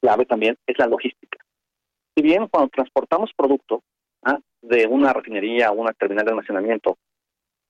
clave 0.00 0.26
también, 0.26 0.56
es 0.66 0.78
la 0.78 0.86
logística. 0.86 1.38
Si 2.14 2.22
bien 2.22 2.48
cuando 2.48 2.70
transportamos 2.70 3.30
producto 3.36 3.82
de 4.62 4.86
una 4.86 5.12
refinería 5.12 5.70
o 5.70 5.74
una 5.74 5.92
terminal 5.92 6.24
de 6.24 6.30
almacenamiento 6.32 6.98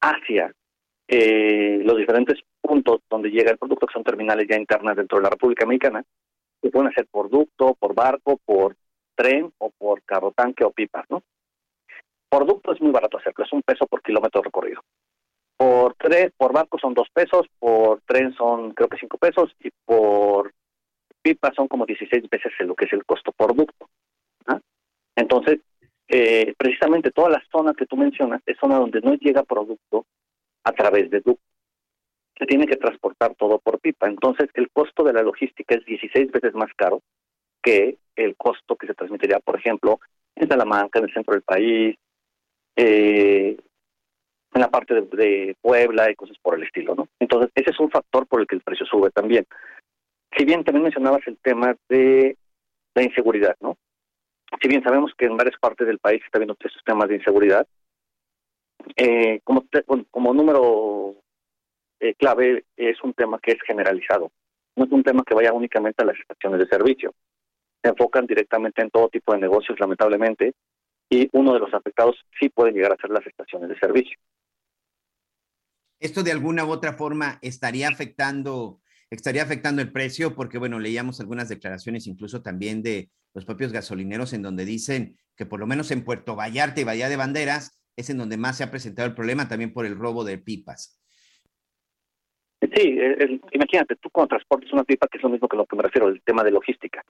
hacia 0.01 0.53
eh, 1.09 1.81
los 1.85 1.97
diferentes 1.97 2.41
puntos 2.61 3.01
donde 3.09 3.31
llega 3.31 3.51
el 3.51 3.59
producto, 3.59 3.87
que 3.87 3.93
son 3.93 4.05
terminales 4.05 4.47
ya 4.49 4.57
internas 4.57 4.97
dentro 4.97 5.19
de 5.19 5.25
la 5.25 5.31
República 5.31 5.67
Mexicana, 5.67 6.03
se 6.61 6.71
pueden 6.71 6.91
hacer 6.91 7.07
por 7.11 7.31
ducto, 7.31 7.75
por 7.75 7.95
barco, 7.95 8.41
por 8.45 8.77
tren 9.15 9.53
o 9.59 9.71
por 9.71 10.03
carro 10.03 10.33
tanque 10.33 10.65
o 10.65 10.71
pipas, 10.71 11.05
¿no? 11.11 11.23
Por 12.29 12.47
ducto 12.47 12.73
es 12.73 12.81
muy 12.81 12.91
barato 12.91 13.19
hacerlo, 13.19 13.45
es 13.45 13.53
un 13.53 13.63
peso 13.63 13.87
por 13.87 14.03
kilómetro 14.03 14.43
recorrido. 14.43 14.81
Por 15.57 15.95
tren, 15.95 16.33
por 16.37 16.53
barco 16.53 16.79
son 16.79 16.93
dos 16.93 17.09
pesos, 17.13 17.47
por 17.59 18.01
tren 18.03 18.35
son 18.35 18.73
creo 18.73 18.89
que 18.89 18.99
cinco 18.99 19.17
pesos 19.17 19.55
y 19.61 19.71
por 19.85 20.53
pipa 21.23 21.53
son 21.55 21.69
como 21.69 21.87
16 21.87 22.29
veces 22.29 22.53
lo 22.61 22.75
que 22.75 22.85
es 22.87 22.93
el 22.93 23.05
costo 23.05 23.33
por 23.33 23.55
ducto. 23.55 23.89
¿ah? 24.47 24.61
Entonces, 25.15 25.61
eh, 26.09 26.55
precisamente 26.57 27.11
toda 27.11 27.31
la 27.31 27.43
zona 27.51 27.75
que 27.75 27.87
tú 27.87 27.97
mencionas 27.97 28.43
es 28.47 28.57
zona 28.59 28.79
donde 28.79 29.01
no 29.01 29.15
llega 29.15 29.43
producto 29.43 30.07
a 30.65 30.73
través 30.73 31.11
de 31.11 31.21
ducto 31.21 31.43
se 32.39 32.47
tiene 32.47 32.67
que 32.67 32.77
transportar 32.77 33.35
todo 33.35 33.59
por 33.59 33.81
pipa. 33.81 34.07
Entonces, 34.07 34.49
el 34.55 34.71
costo 34.71 35.03
de 35.05 35.13
la 35.13 35.23
logística 35.23 35.75
es 35.75 35.85
16 35.85 36.31
veces 36.33 36.55
más 36.55 36.71
caro 36.77 37.01
que 37.63 37.97
el 38.15 38.37
costo 38.37 38.77
que 38.77 38.87
se 38.87 38.95
transmitiría, 38.95 39.41
por 39.41 39.59
ejemplo, 39.59 40.01
en 40.35 40.49
Salamanca, 40.49 40.99
en 40.99 41.07
el 41.07 41.15
centro 41.15 41.33
del 41.33 41.43
país, 41.43 41.97
eh, 42.77 43.57
en 44.55 44.61
la 44.61 44.69
parte 44.69 44.95
de, 45.01 45.57
Puebla 45.61 46.11
y 46.11 46.15
cosas 46.15 46.37
por 46.39 46.55
el 46.55 46.63
estilo, 46.63 46.95
¿no? 46.95 47.09
Entonces, 47.19 47.51
ese 47.55 47.71
es 47.71 47.81
un 47.81 47.91
factor 47.91 48.27
por 48.27 48.41
el 48.41 48.47
que 48.47 48.55
el 48.55 48.63
precio 48.63 48.87
sube 48.87 49.11
también. 49.11 49.47
Si 50.37 50.45
bien 50.45 50.63
también 50.63 50.85
mencionabas 50.85 51.27
el 51.27 51.39
tema 51.39 51.75
de 51.89 52.37
la 52.95 53.03
inseguridad, 53.03 53.57
¿no? 53.61 53.77
Si 54.61 54.69
bien 54.69 54.83
sabemos 54.83 55.13
que 55.17 55.27
en 55.27 55.37
varias 55.37 55.59
partes 55.59 55.87
del 55.87 55.99
país 55.99 56.23
está 56.25 56.39
habiendo 56.39 56.57
estos 56.59 56.83
temas 56.85 57.09
de 57.09 57.17
inseguridad, 57.17 57.67
eh, 58.97 59.41
como, 59.43 59.65
como 60.11 60.35
número 60.35 61.17
eh, 62.01 62.15
clave 62.15 62.65
es 62.77 63.03
un 63.03 63.15
tema 63.15 63.39
que 63.43 63.53
es 63.53 63.59
generalizado. 63.67 64.31
No 64.77 64.85
es 64.85 64.93
un 64.93 65.03
tema 65.03 65.25
que 65.25 65.35
vaya 65.35 65.53
únicamente 65.53 66.03
a 66.03 66.07
las 66.07 66.19
estaciones 66.19 66.61
de 66.61 66.69
servicio. 66.69 67.15
Se 67.83 67.91
enfocan 67.91 68.27
directamente 68.27 68.83
en 68.83 68.91
todo 68.91 69.09
tipo 69.09 69.33
de 69.33 69.41
negocios, 69.41 69.79
lamentablemente, 69.81 70.55
y 71.09 71.29
uno 71.33 71.55
de 71.55 71.61
los 71.61 71.73
afectados 71.73 72.17
sí 72.39 72.49
puede 72.49 72.73
llegar 72.73 72.93
a 72.93 72.97
ser 72.97 73.11
las 73.11 73.27
estaciones 73.27 73.69
de 73.69 73.79
servicio. 73.79 74.19
¿Esto 75.99 76.23
de 76.23 76.33
alguna 76.33 76.65
u 76.67 76.71
otra 76.71 76.93
forma 76.93 77.39
estaría 77.41 77.89
afectando, 77.89 78.81
estaría 79.09 79.43
afectando 79.43 79.81
el 79.81 79.93
precio? 79.93 80.35
Porque, 80.35 80.59
bueno, 80.59 80.79
leíamos 80.79 81.21
algunas 81.21 81.49
declaraciones 81.49 82.07
incluso 82.07 82.43
también 82.43 82.83
de 82.83 83.09
los 83.37 83.45
propios 83.45 83.71
gasolineros 83.71 84.33
en 84.33 84.41
donde 84.41 84.65
dicen 84.65 85.19
que 85.37 85.45
por 85.45 85.61
lo 85.61 85.67
menos 85.67 85.91
en 85.91 86.05
Puerto 86.05 86.37
Vallarta 86.37 86.81
y 86.81 86.85
Bahía 86.85 87.11
de 87.11 87.17
Banderas 87.17 87.79
es 87.95 88.09
en 88.09 88.17
donde 88.17 88.39
más 88.39 88.57
se 88.57 88.65
ha 88.65 88.71
presentado 88.71 89.07
el 89.07 89.15
problema 89.15 89.47
también 89.47 89.75
por 89.75 89.85
el 89.85 89.99
robo 89.99 90.25
de 90.25 90.39
pipas. 90.39 90.99
Sí, 92.63 92.99
imagínate, 93.53 93.97
tú 93.97 94.09
cuando 94.09 94.29
transportes 94.29 94.73
una 94.73 94.85
pipa, 94.85 95.07
que 95.07 95.19
es 95.19 95.23
lo 95.23 95.29
mismo 95.29 95.49
que 95.49 95.57
lo 95.59 95.67
que 95.67 95.77
me 95.77 95.83
refiero, 95.83 96.09
el 96.09 96.23
tema 96.23 96.43
de 96.45 96.51
logística. 96.51 97.05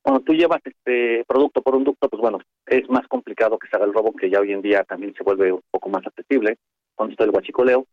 Cuando 0.00 0.22
tú 0.22 0.32
llevas 0.32 0.62
este 0.64 1.26
producto 1.28 1.60
por 1.60 1.76
un 1.76 1.84
ducto, 1.84 2.08
pues 2.08 2.22
bueno, 2.22 2.38
es 2.64 2.88
más 2.88 3.06
complicado 3.06 3.58
que 3.58 3.68
se 3.68 3.76
haga 3.76 3.84
el 3.84 3.92
robo, 3.92 4.14
que 4.14 4.30
ya 4.30 4.40
hoy 4.40 4.52
en 4.52 4.62
día 4.62 4.82
también 4.84 5.12
se 5.14 5.22
vuelve 5.22 5.52
un 5.52 5.60
poco 5.70 5.90
más 5.90 6.06
accesible 6.06 6.56
con 6.94 7.10
esto 7.10 7.24
del 7.24 7.32
guachicoleo. 7.32 7.86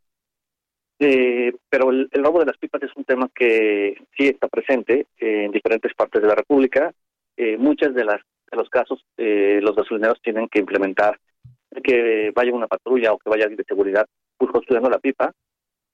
Eh, 1.00 1.54
pero 1.70 1.90
el, 1.90 2.10
robo 2.14 2.40
de 2.40 2.46
las 2.46 2.58
pipas 2.58 2.82
es 2.84 2.96
un 2.96 3.04
tema 3.04 3.30
que 3.36 3.98
sí 4.18 4.28
está 4.28 4.48
presente 4.48 5.08
en 5.18 5.52
diferentes 5.52 5.94
partes 5.96 6.22
de 6.22 6.30
la 6.30 6.36
República. 6.36 6.94
Eh, 7.38 7.58
muchas 7.58 7.94
de 7.94 8.04
las 8.04 8.22
de 8.50 8.58
los 8.58 8.70
casos, 8.70 9.06
eh, 9.18 9.60
los 9.62 9.76
gasolineros 9.76 10.22
tienen 10.22 10.48
que 10.48 10.60
implementar 10.60 11.20
que 11.84 12.32
vaya 12.34 12.54
una 12.54 12.68
patrulla 12.68 13.14
o 13.14 13.18
que 13.18 13.30
vaya 13.30 13.48
de 13.48 13.64
seguridad 13.68 14.08
custodiando 14.38 14.90
la 14.90 15.00
pipa 15.00 15.34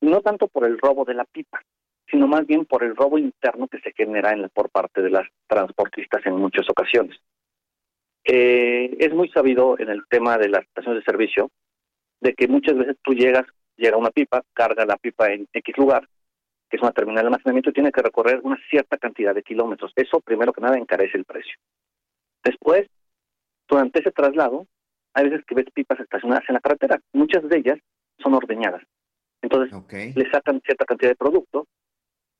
no 0.03 0.21
tanto 0.21 0.47
por 0.47 0.65
el 0.67 0.77
robo 0.77 1.05
de 1.05 1.13
la 1.13 1.25
pipa, 1.25 1.61
sino 2.09 2.27
más 2.27 2.45
bien 2.45 2.65
por 2.65 2.83
el 2.83 2.95
robo 2.95 3.17
interno 3.17 3.67
que 3.67 3.79
se 3.79 3.93
genera 3.93 4.33
en, 4.33 4.49
por 4.49 4.69
parte 4.69 5.01
de 5.01 5.09
las 5.09 5.27
transportistas 5.47 6.25
en 6.25 6.35
muchas 6.35 6.69
ocasiones. 6.69 7.17
Eh, 8.25 8.95
es 8.99 9.13
muy 9.13 9.29
sabido 9.29 9.77
en 9.79 9.89
el 9.89 10.03
tema 10.09 10.37
de 10.37 10.49
las 10.49 10.63
estaciones 10.63 11.01
de 11.03 11.11
servicio 11.11 11.51
de 12.19 12.33
que 12.33 12.47
muchas 12.47 12.77
veces 12.77 12.97
tú 13.01 13.13
llegas, 13.13 13.45
llega 13.75 13.97
una 13.97 14.11
pipa, 14.11 14.43
carga 14.53 14.85
la 14.85 14.97
pipa 14.97 15.31
en 15.31 15.47
X 15.51 15.77
lugar, 15.77 16.07
que 16.73 16.77
es 16.77 16.81
una 16.81 16.91
terminal 16.91 17.21
de 17.21 17.27
almacenamiento, 17.27 17.71
tiene 17.71 17.91
que 17.91 18.01
recorrer 18.01 18.39
una 18.41 18.57
cierta 18.67 18.97
cantidad 18.97 19.35
de 19.35 19.43
kilómetros. 19.43 19.93
Eso, 19.95 20.19
primero 20.21 20.51
que 20.51 20.61
nada, 20.61 20.75
encarece 20.75 21.15
el 21.19 21.23
precio. 21.23 21.53
Después, 22.43 22.87
durante 23.69 23.99
ese 23.99 24.11
traslado, 24.11 24.65
hay 25.13 25.29
veces 25.29 25.45
que 25.45 25.53
ves 25.53 25.67
pipas 25.71 25.99
estacionadas 25.99 26.43
en 26.47 26.55
la 26.55 26.61
carretera. 26.61 26.99
Muchas 27.11 27.47
de 27.47 27.59
ellas 27.59 27.77
son 28.17 28.33
ordeñadas. 28.33 28.81
Entonces, 29.43 29.71
le 30.15 30.31
sacan 30.31 30.61
cierta 30.65 30.85
cantidad 30.85 31.11
de 31.11 31.15
producto 31.15 31.67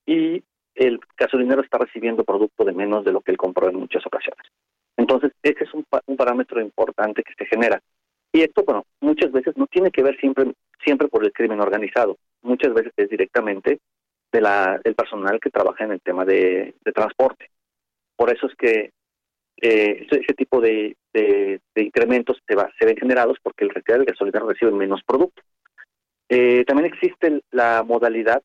y 0.07 0.43
el 0.73 0.99
gasolinero 1.15 1.61
está 1.61 1.77
recibiendo 1.77 2.23
producto 2.23 2.65
de 2.65 2.73
menos 2.73 3.05
de 3.05 3.11
lo 3.11 3.21
que 3.21 3.29
él 3.29 3.37
compró 3.37 3.69
en 3.69 3.75
muchas 3.75 4.03
ocasiones. 4.03 4.47
Entonces, 4.97 5.31
ese 5.43 5.65
es 5.65 5.73
un, 5.75 5.85
parámetro 6.17 6.59
importante 6.59 7.21
que 7.21 7.35
se 7.37 7.45
genera. 7.45 7.79
Y 8.31 8.41
esto, 8.41 8.63
bueno, 8.63 8.83
muchas 8.99 9.31
veces 9.31 9.55
no 9.57 9.67
tiene 9.67 9.91
que 9.91 10.01
ver 10.01 10.17
siempre, 10.19 10.51
siempre 10.83 11.07
por 11.07 11.23
el 11.23 11.31
crimen 11.31 11.61
organizado. 11.61 12.17
Muchas 12.41 12.73
veces 12.73 12.93
es 12.97 13.09
directamente 13.09 13.77
del 14.33 14.95
personal 14.95 15.39
que 15.39 15.49
trabaja 15.49 15.83
en 15.83 15.91
el 15.91 16.01
tema 16.01 16.25
de, 16.25 16.75
transporte. 16.93 17.49
Por 18.15 18.33
eso 18.33 18.47
es 18.47 18.55
que 18.55 18.91
eh, 19.61 20.07
ese, 20.09 20.33
tipo 20.33 20.59
de, 20.59 20.95
incrementos 21.75 22.41
se, 22.47 22.55
va, 22.55 22.69
se 22.79 22.85
ven 22.85 22.97
generados 22.97 23.37
porque 23.41 23.65
el 23.65 23.71
del 23.86 24.05
gasolinero 24.05 24.47
recibe 24.47 24.71
menos 24.71 25.03
producto. 25.03 25.41
Eh, 26.29 26.63
también 26.65 26.91
existe 26.91 27.41
la 27.51 27.84
modalidad 27.84 28.41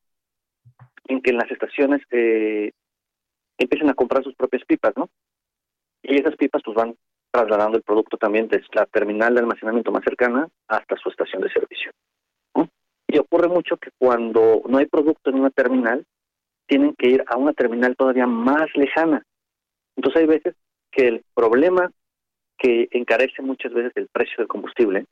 en 1.06 1.22
que 1.22 1.30
en 1.30 1.38
las 1.38 1.50
estaciones 1.50 2.02
eh, 2.10 2.72
empiezan 3.56 3.88
a 3.88 3.94
comprar 3.94 4.22
sus 4.22 4.34
propias 4.34 4.64
pipas, 4.66 4.92
¿no? 4.96 5.08
Y 6.02 6.20
esas 6.20 6.36
pipas 6.36 6.62
pues 6.64 6.76
van 6.76 6.94
trasladando 7.30 7.76
el 7.76 7.82
producto 7.82 8.16
también 8.16 8.48
desde 8.48 8.66
la 8.74 8.86
terminal 8.86 9.34
de 9.34 9.40
almacenamiento 9.40 9.90
más 9.90 10.04
cercana 10.04 10.48
hasta 10.68 10.96
su 10.96 11.08
estación 11.08 11.42
de 11.42 11.50
servicio. 11.50 11.92
Y 13.08 13.18
ocurre 13.18 13.48
mucho 13.48 13.78
que 13.78 13.90
cuando 13.98 14.62
no 14.68 14.78
hay 14.78 14.86
producto 14.86 15.30
en 15.30 15.40
una 15.40 15.50
terminal, 15.50 16.04
tienen 16.66 16.94
que 16.94 17.08
ir 17.08 17.24
a 17.26 17.36
una 17.36 17.54
terminal 17.54 17.96
todavía 17.96 18.26
más 18.26 18.66
lejana. 18.74 19.22
Entonces 19.96 20.20
hay 20.20 20.26
veces 20.26 20.54
que 20.90 21.08
el 21.08 21.24
problema 21.34 21.90
que 22.58 22.88
encarece 22.90 23.40
muchas 23.40 23.72
veces 23.72 23.92
el 23.96 24.08
precio 24.08 24.36
del 24.38 24.48
combustible 24.48 25.06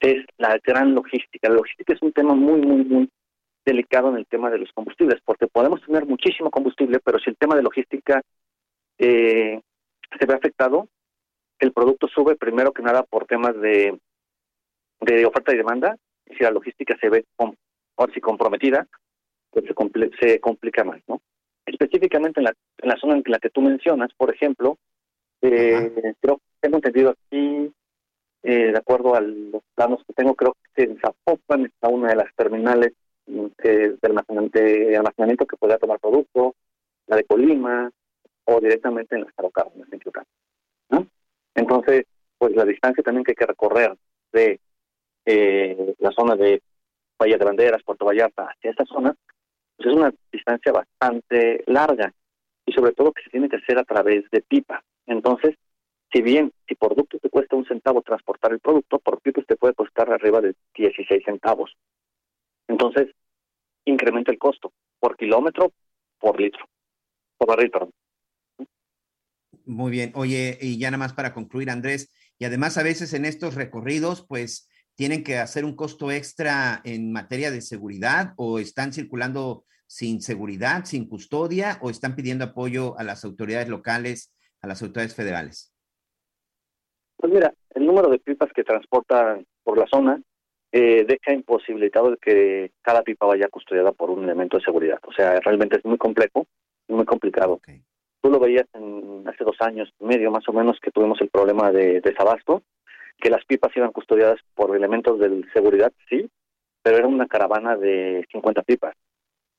es 0.00 0.24
la 0.38 0.58
gran 0.64 0.94
logística. 0.94 1.48
La 1.48 1.56
logística 1.56 1.92
es 1.92 2.02
un 2.02 2.12
tema 2.12 2.34
muy, 2.34 2.60
muy, 2.60 2.84
muy 2.84 3.10
delicado 3.64 4.08
en 4.08 4.16
el 4.16 4.26
tema 4.26 4.50
de 4.50 4.58
los 4.58 4.72
combustibles, 4.72 5.20
porque 5.24 5.46
podemos 5.46 5.80
tener 5.82 6.06
muchísimo 6.06 6.50
combustible, 6.50 6.98
pero 7.04 7.18
si 7.18 7.30
el 7.30 7.36
tema 7.36 7.54
de 7.54 7.62
logística 7.62 8.22
eh, 8.98 9.60
se 10.18 10.26
ve 10.26 10.34
afectado, 10.34 10.88
el 11.58 11.72
producto 11.72 12.08
sube 12.08 12.36
primero 12.36 12.72
que 12.72 12.82
nada 12.82 13.02
por 13.02 13.26
temas 13.26 13.54
de, 13.60 13.98
de 15.02 15.26
oferta 15.26 15.52
y 15.52 15.58
demanda, 15.58 15.96
y 16.30 16.36
si 16.36 16.44
la 16.44 16.50
logística 16.50 16.96
se 17.00 17.08
ve 17.08 17.24
ahora 17.38 18.12
sí 18.14 18.20
comprometida, 18.20 18.86
pues 19.50 19.64
se, 19.66 20.10
se 20.20 20.40
complica 20.40 20.84
más, 20.84 21.00
¿no? 21.08 21.20
Específicamente 21.66 22.40
en 22.40 22.44
la, 22.44 22.54
en 22.78 22.88
la 22.88 22.96
zona 22.96 23.16
en 23.16 23.22
la 23.26 23.38
que 23.38 23.50
tú 23.50 23.60
mencionas, 23.60 24.10
por 24.16 24.34
ejemplo, 24.34 24.78
eh, 25.42 26.14
creo 26.20 26.36
que 26.36 26.42
tengo 26.60 26.76
entendido 26.76 27.10
aquí, 27.10 27.72
eh, 28.42 28.72
de 28.72 28.78
acuerdo 28.78 29.14
a 29.14 29.20
los 29.20 29.62
planos 29.74 30.02
que 30.06 30.12
tengo, 30.14 30.34
creo 30.34 30.56
que 30.74 30.84
en 30.84 30.98
Zapopan 30.98 31.66
está 31.66 31.88
una 31.88 32.08
de 32.08 32.16
las 32.16 32.34
terminales 32.34 32.92
eh, 33.26 33.96
de, 34.00 34.96
almacenamiento, 34.96 35.46
que 35.46 35.56
podría 35.56 35.78
tomar 35.78 36.00
producto, 36.00 36.54
la 37.06 37.16
de 37.16 37.24
Colima, 37.24 37.90
o 38.44 38.60
directamente 38.60 39.14
en 39.14 39.22
las 39.22 39.32
Carocármenes, 39.34 39.88
en 39.92 40.00
¿no? 40.90 41.06
Entonces, 41.54 42.04
pues 42.38 42.54
la 42.56 42.64
distancia 42.64 43.02
también 43.02 43.24
que 43.24 43.32
hay 43.32 43.36
que 43.36 43.46
recorrer 43.46 43.94
de 44.32 44.60
eh, 45.24 45.94
la 45.98 46.10
zona 46.12 46.36
de 46.36 46.62
Bahía 47.18 47.36
de 47.38 47.44
Banderas, 47.44 47.82
Puerto 47.82 48.06
Vallarta, 48.06 48.44
hacia 48.44 48.70
esta 48.70 48.84
zona, 48.86 49.14
pues 49.76 49.88
es 49.88 49.94
una 49.94 50.12
distancia 50.32 50.72
bastante 50.72 51.62
larga 51.66 52.12
y 52.66 52.72
sobre 52.72 52.92
todo 52.92 53.12
que 53.12 53.22
se 53.22 53.30
tiene 53.30 53.48
que 53.48 53.56
hacer 53.56 53.78
a 53.78 53.84
través 53.84 54.24
de 54.30 54.42
pipa. 54.42 54.82
Entonces, 55.06 55.56
si 56.12 56.22
bien 56.22 56.52
si 56.66 56.74
por 56.74 56.90
producto 56.90 57.18
te 57.18 57.30
cuesta 57.30 57.56
un 57.56 57.66
centavo 57.66 58.02
transportar 58.02 58.52
el 58.52 58.60
producto, 58.60 58.98
por 58.98 59.20
pipa 59.20 59.42
te 59.42 59.56
puede 59.56 59.74
costar 59.74 60.10
arriba 60.12 60.40
de 60.40 60.54
16 60.74 61.24
centavos. 61.24 61.76
Entonces, 62.68 63.08
incrementa 63.84 64.32
el 64.32 64.38
costo 64.38 64.72
por 64.98 65.16
kilómetro, 65.16 65.72
por 66.18 66.40
litro, 66.40 66.66
por 67.36 67.48
barril, 67.48 67.70
perdón. 67.70 67.90
Muy 69.64 69.90
bien. 69.90 70.12
Oye, 70.14 70.58
y 70.60 70.78
ya 70.78 70.90
nada 70.90 70.98
más 70.98 71.12
para 71.12 71.34
concluir, 71.34 71.70
Andrés, 71.70 72.14
y 72.38 72.44
además 72.44 72.78
a 72.78 72.82
veces 72.82 73.12
en 73.12 73.24
estos 73.24 73.54
recorridos, 73.54 74.24
pues 74.26 74.69
tienen 75.00 75.24
que 75.24 75.38
hacer 75.38 75.64
un 75.64 75.74
costo 75.74 76.10
extra 76.10 76.82
en 76.84 77.10
materia 77.10 77.50
de 77.50 77.62
seguridad 77.62 78.34
o 78.36 78.58
están 78.58 78.92
circulando 78.92 79.64
sin 79.86 80.20
seguridad, 80.20 80.84
sin 80.84 81.08
custodia 81.08 81.78
o 81.80 81.88
están 81.88 82.14
pidiendo 82.14 82.44
apoyo 82.44 82.98
a 82.98 83.02
las 83.02 83.24
autoridades 83.24 83.70
locales, 83.70 84.30
a 84.60 84.66
las 84.66 84.82
autoridades 84.82 85.16
federales? 85.16 85.72
Pues 87.16 87.32
mira, 87.32 87.54
el 87.70 87.86
número 87.86 88.10
de 88.10 88.18
pipas 88.18 88.52
que 88.52 88.62
transportan 88.62 89.46
por 89.64 89.78
la 89.78 89.86
zona 89.86 90.20
eh, 90.70 91.06
deja 91.08 91.32
imposibilitado 91.32 92.10
de 92.10 92.18
que 92.18 92.72
cada 92.82 93.00
pipa 93.00 93.24
vaya 93.24 93.48
custodiada 93.48 93.92
por 93.92 94.10
un 94.10 94.24
elemento 94.24 94.58
de 94.58 94.64
seguridad. 94.64 95.00
O 95.06 95.12
sea, 95.14 95.40
realmente 95.40 95.78
es 95.78 95.84
muy 95.86 95.96
complejo 95.96 96.46
y 96.86 96.92
muy 96.92 97.06
complicado. 97.06 97.58
Tú 98.20 98.28
lo 98.28 98.38
veías 98.38 98.66
en, 98.74 99.26
hace 99.26 99.44
dos 99.44 99.56
años 99.60 99.90
y 99.98 100.04
medio 100.04 100.30
más 100.30 100.46
o 100.46 100.52
menos 100.52 100.78
que 100.78 100.90
tuvimos 100.90 101.18
el 101.22 101.30
problema 101.30 101.72
de 101.72 102.02
desabasto 102.02 102.62
que 103.20 103.30
las 103.30 103.44
pipas 103.44 103.76
iban 103.76 103.92
custodiadas 103.92 104.40
por 104.54 104.74
elementos 104.74 105.18
de 105.18 105.44
seguridad, 105.52 105.92
sí, 106.08 106.28
pero 106.82 106.96
era 106.96 107.06
una 107.06 107.26
caravana 107.26 107.76
de 107.76 108.26
50 108.32 108.62
pipas. 108.62 108.94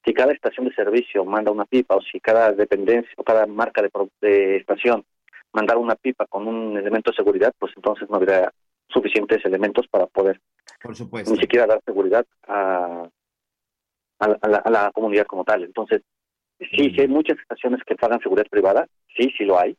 Si 0.03 0.14
cada 0.14 0.34
estación 0.34 0.68
de 0.68 0.74
servicio 0.74 1.24
manda 1.24 1.51
una 1.51 1.66
pipa 1.66 1.95
o 1.95 2.01
si 2.01 2.20
cada 2.20 2.51
dependencia 2.51 3.14
o 3.18 3.24
cada 3.24 3.45
marca 3.45 3.82
de, 4.22 4.57
estación 4.57 5.05
mandara 5.53 5.80
una 5.80 5.95
pipa 5.95 6.26
con 6.26 6.47
un 6.47 6.78
elemento 6.78 7.12
de 7.12 7.18
seguridad, 7.18 7.53
pues 7.59 7.74
entonces 7.76 8.09
no 8.09 8.16
habría 8.16 8.51
suficientes 8.88 9.45
elementos 9.45 9.88
para 9.88 10.07
poder 10.07 10.39
por 10.82 10.95
supuesto. 10.95 11.32
ni 11.32 11.39
siquiera 11.39 11.68
dar 11.68 11.82
seguridad 11.86 12.26
a, 12.47 13.07
a, 14.20 14.70
la, 14.70 14.91
comunidad 14.93 15.26
como 15.26 15.43
tal. 15.43 15.64
Entonces, 15.64 16.01
sí, 16.59 16.91
sí 16.95 17.01
hay 17.01 17.07
muchas 17.07 17.38
estaciones 17.39 17.82
que 17.86 17.95
pagan 17.95 18.22
seguridad 18.22 18.47
privada, 18.49 18.88
sí, 19.16 19.32
sí 19.38 19.45
lo 19.45 19.59
hay, 19.59 19.78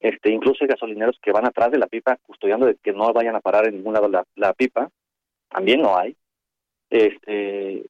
este, 0.00 0.30
incluso 0.30 0.64
hay 0.64 0.68
gasolineros 0.68 1.18
que 1.22 1.30
van 1.30 1.46
atrás 1.46 1.70
de 1.70 1.78
la 1.78 1.86
pipa 1.86 2.16
custodiando 2.26 2.66
de 2.66 2.76
que 2.76 2.92
no 2.92 3.12
vayan 3.12 3.36
a 3.36 3.40
parar 3.40 3.68
en 3.68 3.76
ningún 3.76 3.92
lado 3.92 4.08
la, 4.08 4.54
pipa, 4.54 4.90
también 5.50 5.82
no 5.82 5.96
hay. 5.96 6.16
Este, 6.88 7.84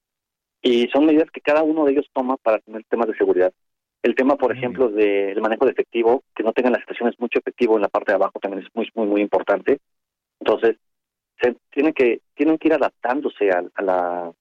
y 0.60 0.88
son 0.88 1.06
medidas 1.06 1.30
que 1.30 1.40
cada 1.40 1.62
uno 1.62 1.84
de 1.84 1.92
ellos 1.92 2.10
toma 2.12 2.36
para 2.36 2.58
tener 2.58 2.84
temas 2.84 3.06
de 3.06 3.16
seguridad. 3.16 3.52
El 4.02 4.14
tema, 4.14 4.36
por 4.36 4.50
ejemplo, 4.52 4.88
del 4.88 5.40
manejo 5.40 5.66
de 5.66 5.72
efectivo, 5.72 6.24
que 6.34 6.42
no 6.42 6.52
tengan 6.52 6.72
las 6.72 6.80
estaciones 6.80 7.14
mucho 7.20 7.38
efectivo 7.38 7.76
en 7.76 7.82
la 7.82 7.88
parte 7.88 8.12
de 8.12 8.16
abajo 8.16 8.40
también 8.40 8.64
es 8.64 8.74
muy, 8.74 8.90
muy, 8.94 9.06
muy 9.06 9.20
importante. 9.20 9.78
Entonces, 10.40 10.76
se 11.40 11.54
tienen 11.70 11.92
que, 11.92 12.22
tienen 12.34 12.58
que 12.58 12.68
ir 12.68 12.74
adaptándose 12.74 13.50
a, 13.50 13.62
la 13.82 14.32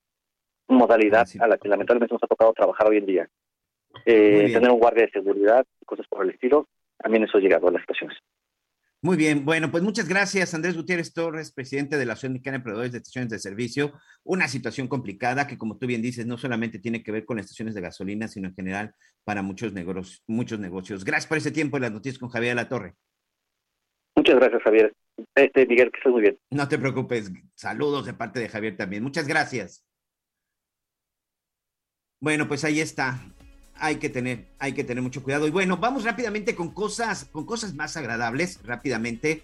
modalidad 0.67 1.27
a 1.39 1.47
la 1.47 1.57
que 1.57 1.67
lamentablemente 1.67 2.13
nos 2.13 2.23
ha 2.23 2.27
tocado 2.27 2.53
trabajar 2.53 2.87
hoy 2.89 2.97
en 2.97 3.05
día. 3.05 3.29
Eh, 4.05 4.49
tener 4.53 4.71
un 4.71 4.79
guardia 4.79 5.05
de 5.05 5.11
seguridad, 5.11 5.65
cosas 5.85 6.07
por 6.07 6.23
el 6.23 6.31
estilo, 6.31 6.67
también 6.99 7.23
eso 7.23 7.37
ha 7.37 7.41
llegado 7.41 7.67
a 7.67 7.71
las 7.71 7.81
estaciones. 7.81 8.17
Muy 9.01 9.15
bien, 9.15 9.45
bueno, 9.45 9.71
pues 9.71 9.81
muchas 9.81 10.09
gracias, 10.09 10.53
Andrés 10.53 10.75
Gutiérrez 10.75 11.13
Torres, 11.13 11.53
presidente 11.53 11.97
de 11.97 12.05
la 12.05 12.13
Asociación 12.13 12.33
Mexicana 12.33 12.57
de 12.57 12.63
Proveedores 12.63 12.91
de 12.91 12.97
Estaciones 12.97 13.29
de 13.29 13.39
Servicio. 13.39 13.93
Una 14.25 14.49
situación 14.49 14.89
complicada 14.89 15.47
que, 15.47 15.57
como 15.57 15.77
tú 15.77 15.87
bien 15.87 16.01
dices, 16.01 16.25
no 16.25 16.37
solamente 16.37 16.79
tiene 16.79 17.01
que 17.01 17.13
ver 17.13 17.23
con 17.23 17.37
las 17.37 17.45
estaciones 17.45 17.75
de 17.75 17.81
gasolina, 17.81 18.27
sino 18.27 18.49
en 18.49 18.55
general 18.55 18.93
para 19.23 19.41
muchos 19.41 19.71
negocios. 19.71 20.21
Muchos 20.27 20.59
negocios. 20.59 21.05
Gracias 21.05 21.27
por 21.27 21.37
ese 21.37 21.51
tiempo 21.51 21.77
y 21.77 21.79
las 21.79 21.93
noticias 21.93 22.19
con 22.19 22.27
Javier 22.27 22.57
La 22.57 22.67
Torre. 22.67 22.95
Muchas 24.17 24.35
gracias, 24.35 24.61
Javier. 24.63 24.93
Este, 25.33 25.65
Miguel, 25.65 25.91
que 25.91 25.97
estés 25.99 26.11
muy 26.11 26.21
bien. 26.21 26.37
No 26.51 26.67
te 26.67 26.77
preocupes. 26.77 27.31
Saludos 27.55 28.05
de 28.05 28.13
parte 28.13 28.41
de 28.41 28.49
Javier 28.49 28.75
también. 28.75 29.01
Muchas 29.01 29.29
gracias. 29.29 29.85
Bueno, 32.19 32.49
pues 32.49 32.65
ahí 32.65 32.81
está 32.81 33.17
hay 33.79 33.95
que 33.95 34.09
tener, 34.09 34.45
hay 34.59 34.73
que 34.73 34.83
tener 34.83 35.01
mucho 35.01 35.23
cuidado. 35.23 35.47
Y 35.47 35.51
bueno, 35.51 35.77
vamos 35.77 36.03
rápidamente 36.03 36.55
con 36.55 36.71
cosas, 36.71 37.25
con 37.31 37.45
cosas 37.45 37.73
más 37.73 37.97
agradables, 37.97 38.59
rápidamente. 38.63 39.43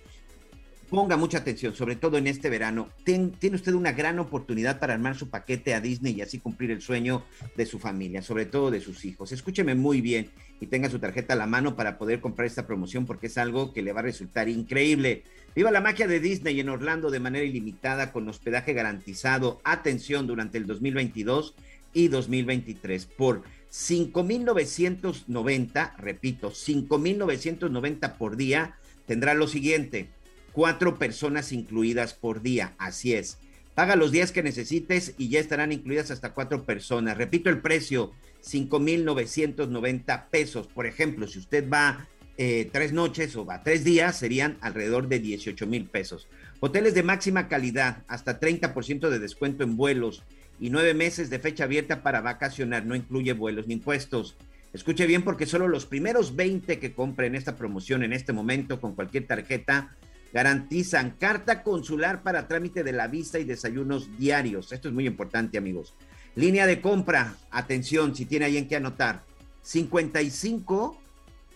Ponga 0.89 1.17
mucha 1.17 1.39
atención, 1.39 1.75
sobre 1.75 1.95
todo 1.95 2.17
en 2.17 2.27
este 2.27 2.49
verano. 2.49 2.89
tiene 3.03 3.55
usted 3.55 3.73
una 3.73 3.91
gran 3.91 4.19
oportunidad 4.19 4.79
para 4.79 4.93
armar 4.93 5.15
su 5.15 5.29
paquete 5.29 5.73
a 5.73 5.81
Disney 5.81 6.13
y 6.13 6.21
así 6.21 6.39
cumplir 6.39 6.69
el 6.69 6.81
sueño 6.81 7.25
de 7.55 7.65
su 7.65 7.79
familia, 7.79 8.21
sobre 8.21 8.45
todo 8.45 8.69
de 8.69 8.81
sus 8.81 9.03
hijos. 9.03 9.31
Escúcheme 9.31 9.73
muy 9.73 10.01
bien 10.01 10.29
y 10.59 10.67
tenga 10.67 10.89
su 10.89 10.99
tarjeta 10.99 11.33
a 11.33 11.37
la 11.37 11.47
mano 11.47 11.75
para 11.75 11.97
poder 11.97 12.21
comprar 12.21 12.45
esta 12.45 12.67
promoción 12.67 13.07
porque 13.07 13.27
es 13.27 13.37
algo 13.39 13.73
que 13.73 13.81
le 13.81 13.93
va 13.93 14.01
a 14.01 14.03
resultar 14.03 14.47
increíble. 14.47 15.23
Viva 15.55 15.71
la 15.71 15.81
magia 15.81 16.07
de 16.07 16.19
Disney 16.19 16.59
en 16.59 16.69
Orlando 16.69 17.09
de 17.09 17.19
manera 17.19 17.45
ilimitada 17.45 18.11
con 18.11 18.29
hospedaje 18.29 18.73
garantizado. 18.73 19.61
Atención 19.63 20.27
durante 20.27 20.59
el 20.59 20.67
2022 20.67 21.55
y 21.93 22.09
2023 22.09 23.07
por 23.07 23.43
5.990, 23.75 25.97
repito, 25.97 26.51
5.990 26.51 28.17
por 28.17 28.37
día, 28.37 28.77
tendrá 29.05 29.33
lo 29.33 29.49
siguiente, 29.49 30.07
cuatro 30.53 30.97
personas 30.97 31.51
incluidas 31.51 32.13
por 32.13 32.41
día, 32.41 32.73
así 32.77 33.13
es. 33.13 33.37
Paga 33.73 33.97
los 33.97 34.13
días 34.13 34.31
que 34.31 34.43
necesites 34.43 35.13
y 35.17 35.27
ya 35.27 35.41
estarán 35.41 35.73
incluidas 35.73 36.09
hasta 36.09 36.33
cuatro 36.33 36.63
personas. 36.63 37.17
Repito 37.17 37.49
el 37.49 37.59
precio, 37.59 38.13
5.990 38.45 40.29
pesos. 40.29 40.67
Por 40.67 40.85
ejemplo, 40.85 41.27
si 41.27 41.39
usted 41.39 41.69
va 41.69 42.07
eh, 42.37 42.69
tres 42.71 42.93
noches 42.93 43.35
o 43.35 43.45
va 43.45 43.61
tres 43.61 43.83
días, 43.83 44.17
serían 44.17 44.57
alrededor 44.61 45.09
de 45.09 45.19
18 45.19 45.67
mil 45.67 45.89
pesos. 45.89 46.29
Hoteles 46.61 46.93
de 46.93 47.03
máxima 47.03 47.49
calidad, 47.49 48.03
hasta 48.07 48.39
30% 48.39 49.09
de 49.09 49.19
descuento 49.19 49.65
en 49.65 49.75
vuelos, 49.75 50.23
y 50.59 50.69
nueve 50.69 50.93
meses 50.93 51.29
de 51.29 51.39
fecha 51.39 51.65
abierta 51.65 52.03
para 52.03 52.21
vacacionar. 52.21 52.85
No 52.85 52.95
incluye 52.95 53.33
vuelos 53.33 53.67
ni 53.67 53.73
impuestos. 53.73 54.35
Escuche 54.73 55.05
bien 55.05 55.23
porque 55.23 55.45
solo 55.45 55.67
los 55.67 55.85
primeros 55.85 56.35
20 56.35 56.79
que 56.79 56.93
compren 56.93 57.35
esta 57.35 57.55
promoción 57.55 58.03
en 58.03 58.13
este 58.13 58.33
momento 58.33 58.81
con 58.81 58.93
cualquier 58.93 59.25
tarjeta 59.25 59.95
garantizan 60.33 61.11
carta 61.11 61.63
consular 61.63 62.21
para 62.21 62.49
trámite 62.49 62.83
de 62.83 62.91
la 62.91 63.07
visa 63.07 63.39
y 63.39 63.45
desayunos 63.45 64.17
diarios. 64.17 64.73
Esto 64.73 64.89
es 64.89 64.93
muy 64.93 65.07
importante, 65.07 65.57
amigos. 65.57 65.93
Línea 66.35 66.67
de 66.67 66.81
compra, 66.81 67.37
atención, 67.51 68.13
si 68.13 68.25
tiene 68.25 68.43
alguien 68.43 68.67
que 68.67 68.75
anotar. 68.75 69.23
55 69.61 71.01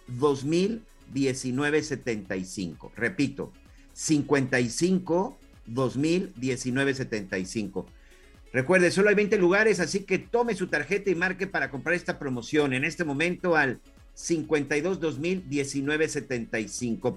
2019 0.07 1.83
75. 1.83 2.93
Repito, 2.95 3.51
55 3.91 5.37
2019 5.65 6.93
75. 6.93 7.85
Recuerde, 8.51 8.89
solo 8.89 9.09
hay 9.09 9.15
20 9.15 9.37
lugares, 9.37 9.79
así 9.79 10.01
que 10.01 10.17
tome 10.17 10.55
su 10.55 10.67
tarjeta 10.67 11.11
y 11.11 11.15
marque 11.15 11.45
para 11.45 11.69
comprar 11.69 11.95
esta 11.95 12.17
promoción 12.17 12.73
en 12.73 12.83
este 12.83 13.03
momento 13.03 13.55
al 13.55 13.79
52 14.15 14.99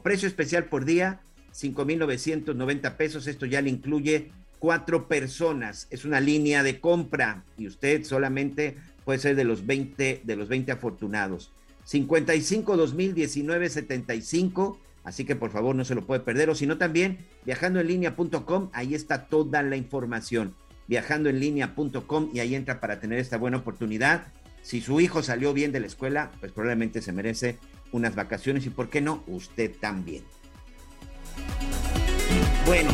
Precio 0.02 0.28
especial 0.28 0.66
por 0.66 0.84
día, 0.84 1.20
5,990 1.52 2.96
pesos. 2.96 3.26
Esto 3.26 3.46
ya 3.46 3.62
le 3.62 3.70
incluye 3.70 4.30
cuatro 4.58 5.08
personas. 5.08 5.88
Es 5.90 6.04
una 6.04 6.20
línea 6.20 6.62
de 6.62 6.80
compra 6.80 7.44
y 7.56 7.66
usted 7.66 8.04
solamente 8.04 8.76
puede 9.04 9.18
ser 9.18 9.34
de 9.34 9.44
los 9.44 9.66
20, 9.66 10.20
de 10.22 10.36
los 10.36 10.48
20 10.48 10.70
afortunados. 10.70 11.50
55 11.84 12.76
2019 12.76 13.68
75, 13.68 14.78
así 15.02 15.24
que 15.24 15.34
por 15.34 15.50
favor 15.50 15.74
no 15.74 15.84
se 15.84 15.96
lo 15.96 16.06
puede 16.06 16.20
perder, 16.20 16.50
o 16.50 16.54
si 16.54 16.66
no 16.66 16.78
también 16.78 17.18
viajandoenlinea.com, 17.44 18.70
ahí 18.72 18.94
está 18.94 19.26
toda 19.26 19.62
la 19.62 19.76
información. 19.76 20.54
Viajandoenlinea.com 20.88 22.30
y 22.32 22.40
ahí 22.40 22.54
entra 22.54 22.80
para 22.80 23.00
tener 23.00 23.18
esta 23.18 23.36
buena 23.36 23.58
oportunidad. 23.58 24.26
Si 24.62 24.80
su 24.80 25.00
hijo 25.00 25.22
salió 25.22 25.52
bien 25.52 25.72
de 25.72 25.80
la 25.80 25.86
escuela, 25.86 26.30
pues 26.40 26.52
probablemente 26.52 27.02
se 27.02 27.12
merece 27.12 27.58
unas 27.90 28.14
vacaciones 28.14 28.64
y 28.66 28.70
por 28.70 28.90
qué 28.90 29.00
no, 29.00 29.22
usted 29.26 29.72
también. 29.80 30.24
Bueno, 32.66 32.90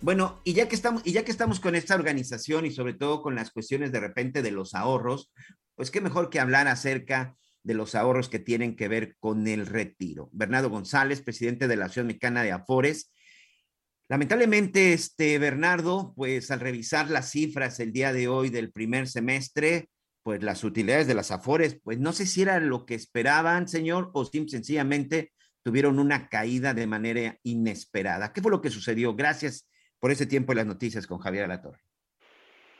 Bueno, 0.00 0.40
y 0.44 0.52
ya 0.52 0.68
que 0.68 0.76
estamos, 0.76 1.02
y 1.04 1.12
ya 1.12 1.24
que 1.24 1.32
estamos 1.32 1.58
con 1.58 1.74
esta 1.74 1.96
organización 1.96 2.64
y 2.64 2.70
sobre 2.70 2.94
todo 2.94 3.20
con 3.20 3.34
las 3.34 3.50
cuestiones 3.50 3.90
de 3.90 3.98
repente 3.98 4.42
de 4.42 4.52
los 4.52 4.74
ahorros, 4.74 5.32
pues 5.74 5.90
qué 5.90 6.00
mejor 6.00 6.30
que 6.30 6.38
hablar 6.38 6.68
acerca 6.68 7.36
de 7.64 7.74
los 7.74 7.94
ahorros 7.94 8.28
que 8.28 8.38
tienen 8.38 8.76
que 8.76 8.88
ver 8.88 9.16
con 9.18 9.46
el 9.48 9.66
retiro. 9.66 10.30
Bernardo 10.32 10.70
González, 10.70 11.20
presidente 11.20 11.66
de 11.66 11.76
la 11.76 11.86
Asociación 11.86 12.06
Mexicana 12.06 12.42
de 12.42 12.52
Afores. 12.52 13.12
Lamentablemente, 14.08 14.94
este 14.94 15.38
Bernardo, 15.38 16.14
pues 16.16 16.50
al 16.50 16.60
revisar 16.60 17.10
las 17.10 17.30
cifras 17.30 17.78
el 17.78 17.92
día 17.92 18.12
de 18.14 18.26
hoy 18.26 18.48
del 18.48 18.72
primer 18.72 19.06
semestre, 19.06 19.88
pues 20.22 20.42
las 20.42 20.64
utilidades 20.64 21.06
de 21.06 21.14
las 21.14 21.30
Afores, 21.30 21.78
pues 21.84 21.98
no 21.98 22.12
sé 22.12 22.24
si 22.24 22.42
era 22.42 22.58
lo 22.58 22.86
que 22.86 22.94
esperaban, 22.94 23.68
señor, 23.68 24.10
o 24.14 24.24
sencillamente 24.24 25.32
tuvieron 25.62 25.98
una 25.98 26.28
caída 26.28 26.72
de 26.72 26.86
manera 26.86 27.36
inesperada. 27.42 28.32
¿Qué 28.32 28.40
fue 28.40 28.50
lo 28.50 28.62
que 28.62 28.70
sucedió? 28.70 29.14
Gracias 29.14 29.68
por 30.00 30.10
ese 30.10 30.24
tiempo 30.24 30.52
en 30.52 30.58
las 30.58 30.66
noticias 30.66 31.06
con 31.06 31.18
Javier 31.18 31.44
Alatorre. 31.44 31.80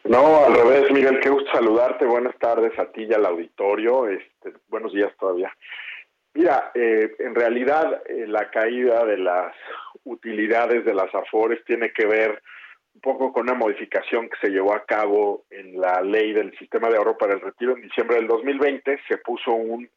No, 0.05 0.47
al 0.47 0.55
revés, 0.55 0.91
Miguel, 0.91 1.20
qué 1.20 1.29
gusto 1.29 1.51
saludarte. 1.53 2.07
Buenas 2.07 2.39
tardes 2.39 2.72
a 2.79 2.91
ti 2.91 3.03
y 3.03 3.12
al 3.12 3.26
auditorio. 3.26 4.09
Este, 4.09 4.55
buenos 4.68 4.95
días 4.95 5.12
todavía. 5.20 5.53
Mira, 6.39 6.70
eh, 6.72 7.16
en 7.18 7.34
realidad 7.34 8.01
eh, 8.07 8.24
la 8.28 8.49
caída 8.49 9.05
de 9.05 9.18
las 9.18 9.53
utilidades 10.05 10.84
de 10.84 10.95
las 10.95 11.12
AFORES 11.12 11.64
tiene 11.64 11.93
que 11.93 12.07
ver 12.07 12.41
un 12.95 13.01
poco 13.01 13.32
con 13.32 13.43
una 13.43 13.55
modificación 13.55 14.28
que 14.28 14.47
se 14.47 14.53
llevó 14.53 14.72
a 14.72 14.84
cabo 14.84 15.47
en 15.51 15.80
la 15.80 16.01
ley 16.01 16.32
del 16.32 16.57
sistema 16.57 16.91
de 16.91 16.97
ahorro 16.97 17.18
para 17.18 17.34
el 17.34 17.41
retiro 17.41 17.74
en 17.74 17.82
diciembre 17.82 18.18
del 18.18 18.28
2020. 18.28 19.01
Se 19.09 19.18
puso 19.18 19.51
un 19.53 19.91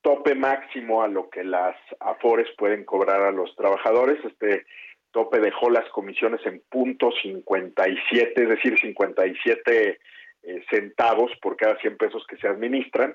tope 0.00 0.34
máximo 0.34 1.02
a 1.02 1.08
lo 1.08 1.28
que 1.28 1.44
las 1.44 1.76
AFORES 2.00 2.48
pueden 2.56 2.86
cobrar 2.86 3.20
a 3.20 3.30
los 3.30 3.54
trabajadores. 3.54 4.18
Este 4.24 4.64
tope 5.10 5.40
dejó 5.40 5.68
las 5.68 5.86
comisiones 5.90 6.40
en 6.46 6.62
punto 6.70 7.10
57, 7.22 8.42
es 8.42 8.48
decir, 8.48 8.78
57 8.80 9.98
eh, 10.44 10.64
centavos 10.70 11.30
por 11.42 11.58
cada 11.58 11.76
100 11.80 11.98
pesos 11.98 12.24
que 12.26 12.38
se 12.38 12.48
administran. 12.48 13.14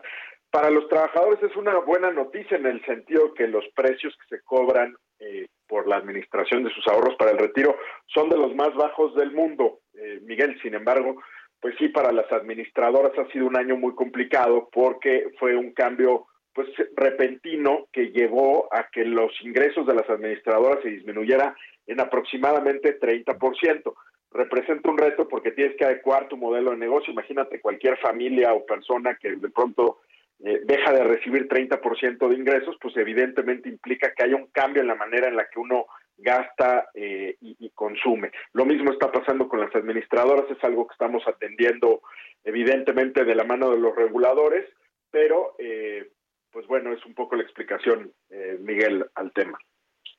Para 0.52 0.70
los 0.70 0.88
trabajadores 0.88 1.44
es 1.44 1.56
una 1.56 1.78
buena 1.80 2.12
noticia 2.12 2.58
en 2.58 2.66
el 2.66 2.84
sentido 2.86 3.34
que 3.34 3.48
los 3.48 3.66
precios 3.76 4.16
que 4.18 4.38
se 4.38 4.44
cobran 4.44 4.96
eh, 5.20 5.48
por 5.68 5.88
la 5.88 5.98
administración 5.98 6.64
de 6.64 6.72
sus 6.72 6.88
ahorros 6.88 7.16
para 7.16 7.32
el 7.32 7.38
retiro 7.38 7.76
son 8.06 8.30
de 8.30 8.38
los 8.38 8.56
más 8.56 8.74
bajos 8.76 9.14
del 9.16 9.32
mundo. 9.32 9.80
Eh, 9.94 10.20
Miguel, 10.24 10.58
sin 10.62 10.74
embargo, 10.74 11.22
pues 11.60 11.76
sí, 11.78 11.90
para 11.90 12.12
las 12.12 12.32
administradoras 12.32 13.18
ha 13.18 13.30
sido 13.32 13.48
un 13.48 13.58
año 13.58 13.76
muy 13.76 13.94
complicado 13.96 14.70
porque 14.72 15.32
fue 15.40 15.56
un 15.56 15.74
cambio 15.74 16.28
pues 16.54 16.70
repentino 16.96 17.88
que 17.92 18.12
llevó 18.12 18.68
a 18.74 18.90
que 18.92 19.06
los 19.06 19.32
ingresos 19.42 19.86
de 19.86 19.94
las 19.94 20.10
administradoras 20.10 20.82
se 20.82 20.90
disminuyera 20.90 21.56
en 21.86 22.00
aproximadamente 22.00 23.00
30%. 23.00 23.94
Representa 24.32 24.90
un 24.90 24.98
reto 24.98 25.28
porque 25.28 25.52
tienes 25.52 25.76
que 25.78 25.86
adecuar 25.86 26.28
tu 26.28 26.38
modelo 26.38 26.72
de 26.72 26.78
negocio. 26.78 27.14
Imagínate 27.14 27.62
cualquier 27.62 27.98
familia 27.98 28.54
o 28.54 28.66
persona 28.66 29.16
que 29.22 29.36
de 29.36 29.50
pronto 29.50 30.00
eh, 30.40 30.62
deja 30.66 30.94
de 30.94 31.04
recibir 31.04 31.48
30% 31.48 32.30
de 32.30 32.36
ingresos, 32.36 32.78
pues 32.80 32.96
evidentemente 32.98 33.70
implica 33.70 34.14
que 34.14 34.24
haya 34.24 34.36
un 34.36 34.48
cambio 34.48 34.82
en 34.82 34.88
la 34.88 34.96
manera 34.96 35.28
en 35.28 35.36
la 35.36 35.50
que 35.50 35.60
uno 35.60 35.88
gasta 36.16 36.90
eh, 36.94 37.38
y, 37.42 37.70
consume. 37.72 38.32
Lo 38.54 38.66
mismo 38.66 38.92
está 38.92 39.12
pasando 39.12 39.48
con 39.48 39.60
las 39.60 39.76
administradoras, 39.76 40.46
es 40.50 40.64
algo 40.64 40.88
que 40.88 40.94
estamos 40.94 41.24
atendiendo 41.28 42.02
evidentemente 42.44 43.24
de 43.24 43.36
la 43.36 43.44
mano 43.44 43.72
de 43.72 43.80
los 43.80 43.96
reguladores, 43.96 44.68
pero 45.12 45.56
eh, 45.60 46.12
pues 46.52 46.68
bueno, 46.68 46.94
es 46.94 47.04
un 47.06 47.14
poco 47.14 47.36
la 47.36 47.44
explicación, 47.44 48.14
Miguel, 48.62 49.06
al 49.16 49.32
tema. 49.34 49.58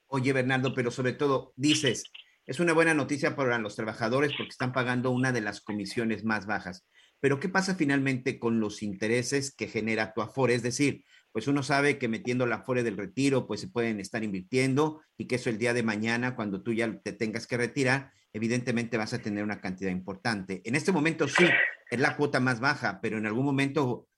Oye, 0.06 0.32
Bernardo, 0.32 0.72
pero 0.74 0.90
sobre 0.90 1.12
todo, 1.12 1.52
dices, 1.56 2.12
es 2.46 2.60
una 2.60 2.72
buena 2.72 2.94
noticia 2.94 3.36
para 3.36 3.58
los 3.58 3.76
trabajadores 3.76 4.32
porque 4.36 4.50
están 4.50 4.72
pagando 4.72 5.10
una 5.10 5.32
de 5.32 5.40
las 5.40 5.60
comisiones 5.60 6.24
más 6.24 6.46
bajas. 6.46 6.86
Pero 7.20 7.40
¿qué 7.40 7.48
pasa 7.48 7.74
finalmente 7.74 8.38
con 8.38 8.60
los 8.60 8.82
intereses 8.82 9.54
que 9.54 9.68
genera 9.68 10.12
tu 10.14 10.22
Afore? 10.22 10.54
Es 10.54 10.62
decir, 10.62 11.04
pues 11.32 11.48
uno 11.48 11.62
sabe 11.62 11.98
que 11.98 12.08
metiendo 12.08 12.46
la 12.46 12.56
Afore 12.56 12.82
del 12.82 12.96
retiro, 12.96 13.46
pues 13.46 13.60
se 13.60 13.68
pueden 13.68 14.00
estar 14.00 14.22
invirtiendo 14.22 15.00
y 15.16 15.26
que 15.26 15.36
eso 15.36 15.50
el 15.50 15.58
día 15.58 15.74
de 15.74 15.82
mañana, 15.82 16.36
cuando 16.36 16.62
tú 16.62 16.72
ya 16.72 17.00
te 17.00 17.12
tengas 17.12 17.46
que 17.46 17.56
retirar, 17.56 18.12
evidentemente 18.32 18.96
vas 18.96 19.14
a 19.14 19.18
tener 19.18 19.44
una 19.44 19.60
cantidad 19.60 19.90
importante. 19.90 20.62
En 20.64 20.74
este 20.74 20.92
momento 20.92 21.28
sí, 21.28 21.44
es 21.90 22.00
la 22.00 22.16
cuota 22.16 22.40
más 22.40 22.60
baja, 22.60 23.00
pero 23.00 23.18
en 23.18 23.26
algún 23.26 23.44
momento 23.44 24.08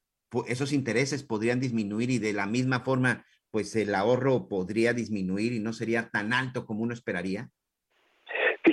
esos 0.47 0.73
intereses 0.73 1.25
podrían 1.25 1.61
disminuir 1.61 2.11
y 2.11 2.19
de 2.19 2.33
la 2.33 2.47
misma 2.47 2.81
forma 2.81 3.25
pues 3.51 3.75
el 3.77 3.95
ahorro 3.95 4.49
podría 4.49 4.93
disminuir 4.93 5.53
y 5.53 5.61
no 5.61 5.73
sería 5.73 6.09
tan 6.11 6.33
alto 6.33 6.67
como 6.67 6.83
uno 6.83 6.95
esperaría? 6.95 7.51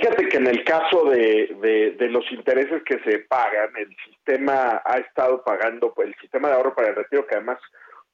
Fíjate 0.08 0.28
que 0.30 0.36
en 0.38 0.46
el 0.46 0.64
caso 0.64 1.04
de, 1.04 1.94
los 2.10 2.32
intereses 2.32 2.82
que 2.84 2.98
se 3.00 3.18
pagan, 3.18 3.68
el 3.76 3.94
sistema 4.06 4.80
ha 4.82 4.96
estado 4.96 5.44
pagando, 5.44 5.92
el 5.98 6.14
sistema 6.14 6.48
de 6.48 6.54
ahorro 6.54 6.74
para 6.74 6.88
el 6.88 6.94
retiro, 6.94 7.26
que 7.26 7.34
además 7.34 7.58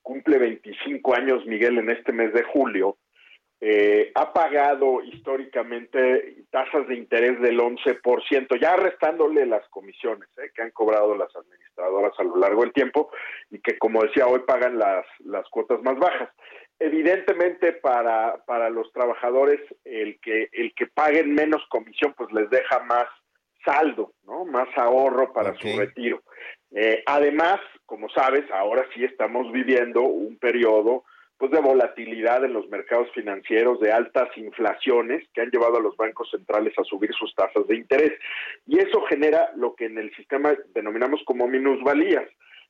cumple 0.03 0.38
25 0.38 1.14
años, 1.14 1.47
Miguel, 1.47 1.78
en 1.78 1.90
este 1.90 2.12
mes 2.12 2.32
de 2.32 2.42
julio, 2.42 2.97
eh, 3.61 4.11
ha 4.16 4.32
pagado 4.32 5.05
históricamente 5.05 6.45
tasas 6.51 6.88
de 6.88 6.97
interés 6.97 7.40
del 7.40 7.61
11%, 7.61 8.61
ya 8.61 8.74
restándole 8.74 9.47
las 9.47 9.66
comisiones 9.68 10.28
eh, 10.38 10.51
que 10.53 10.62
han 10.62 10.72
cobrado 10.72 11.14
las 11.14 11.34
administradoras 11.36 12.12
a 12.18 12.24
lo 12.24 12.36
largo 12.38 12.62
del 12.62 12.72
tiempo 12.72 13.12
y 13.53 13.61
que, 13.61 13.78
como 13.78 14.03
decía, 14.03 14.26
hoy 14.26 14.40
pagan 14.40 14.78
las, 14.78 15.07
las 15.20 15.49
cuotas 15.49 15.80
más 15.82 15.97
bajas. 15.97 16.30
Evidentemente, 16.78 17.72
para, 17.72 18.44
para 18.46 18.68
los 18.68 18.92
trabajadores, 18.92 19.60
el 19.84 20.18
que, 20.20 20.48
el 20.52 20.74
que 20.74 20.86
paguen 20.86 21.34
menos 21.34 21.62
comisión, 21.68 22.14
pues 22.16 22.32
les 22.32 22.50
deja 22.50 22.80
más 22.80 23.06
saldo, 23.64 24.12
¿no? 24.24 24.44
Más 24.44 24.68
ahorro 24.76 25.32
para 25.32 25.54
su 25.56 25.78
retiro. 25.78 26.22
Eh, 26.72 27.02
además, 27.06 27.60
como 27.86 28.08
sabes, 28.10 28.50
ahora 28.50 28.84
sí 28.94 29.04
estamos 29.04 29.50
viviendo 29.52 30.02
un 30.02 30.36
periodo 30.36 31.04
pues 31.36 31.50
de 31.50 31.60
volatilidad 31.60 32.44
en 32.44 32.52
los 32.52 32.68
mercados 32.68 33.10
financieros, 33.12 33.80
de 33.80 33.92
altas 33.92 34.28
inflaciones 34.36 35.26
que 35.34 35.40
han 35.40 35.50
llevado 35.50 35.76
a 35.76 35.82
los 35.82 35.96
bancos 35.96 36.30
centrales 36.30 36.72
a 36.78 36.84
subir 36.84 37.12
sus 37.12 37.34
tasas 37.34 37.66
de 37.66 37.76
interés. 37.76 38.12
Y 38.66 38.78
eso 38.78 39.02
genera 39.02 39.50
lo 39.56 39.74
que 39.74 39.86
en 39.86 39.98
el 39.98 40.14
sistema 40.14 40.54
denominamos 40.74 41.20
como 41.24 41.48
minusvalías, 41.48 42.28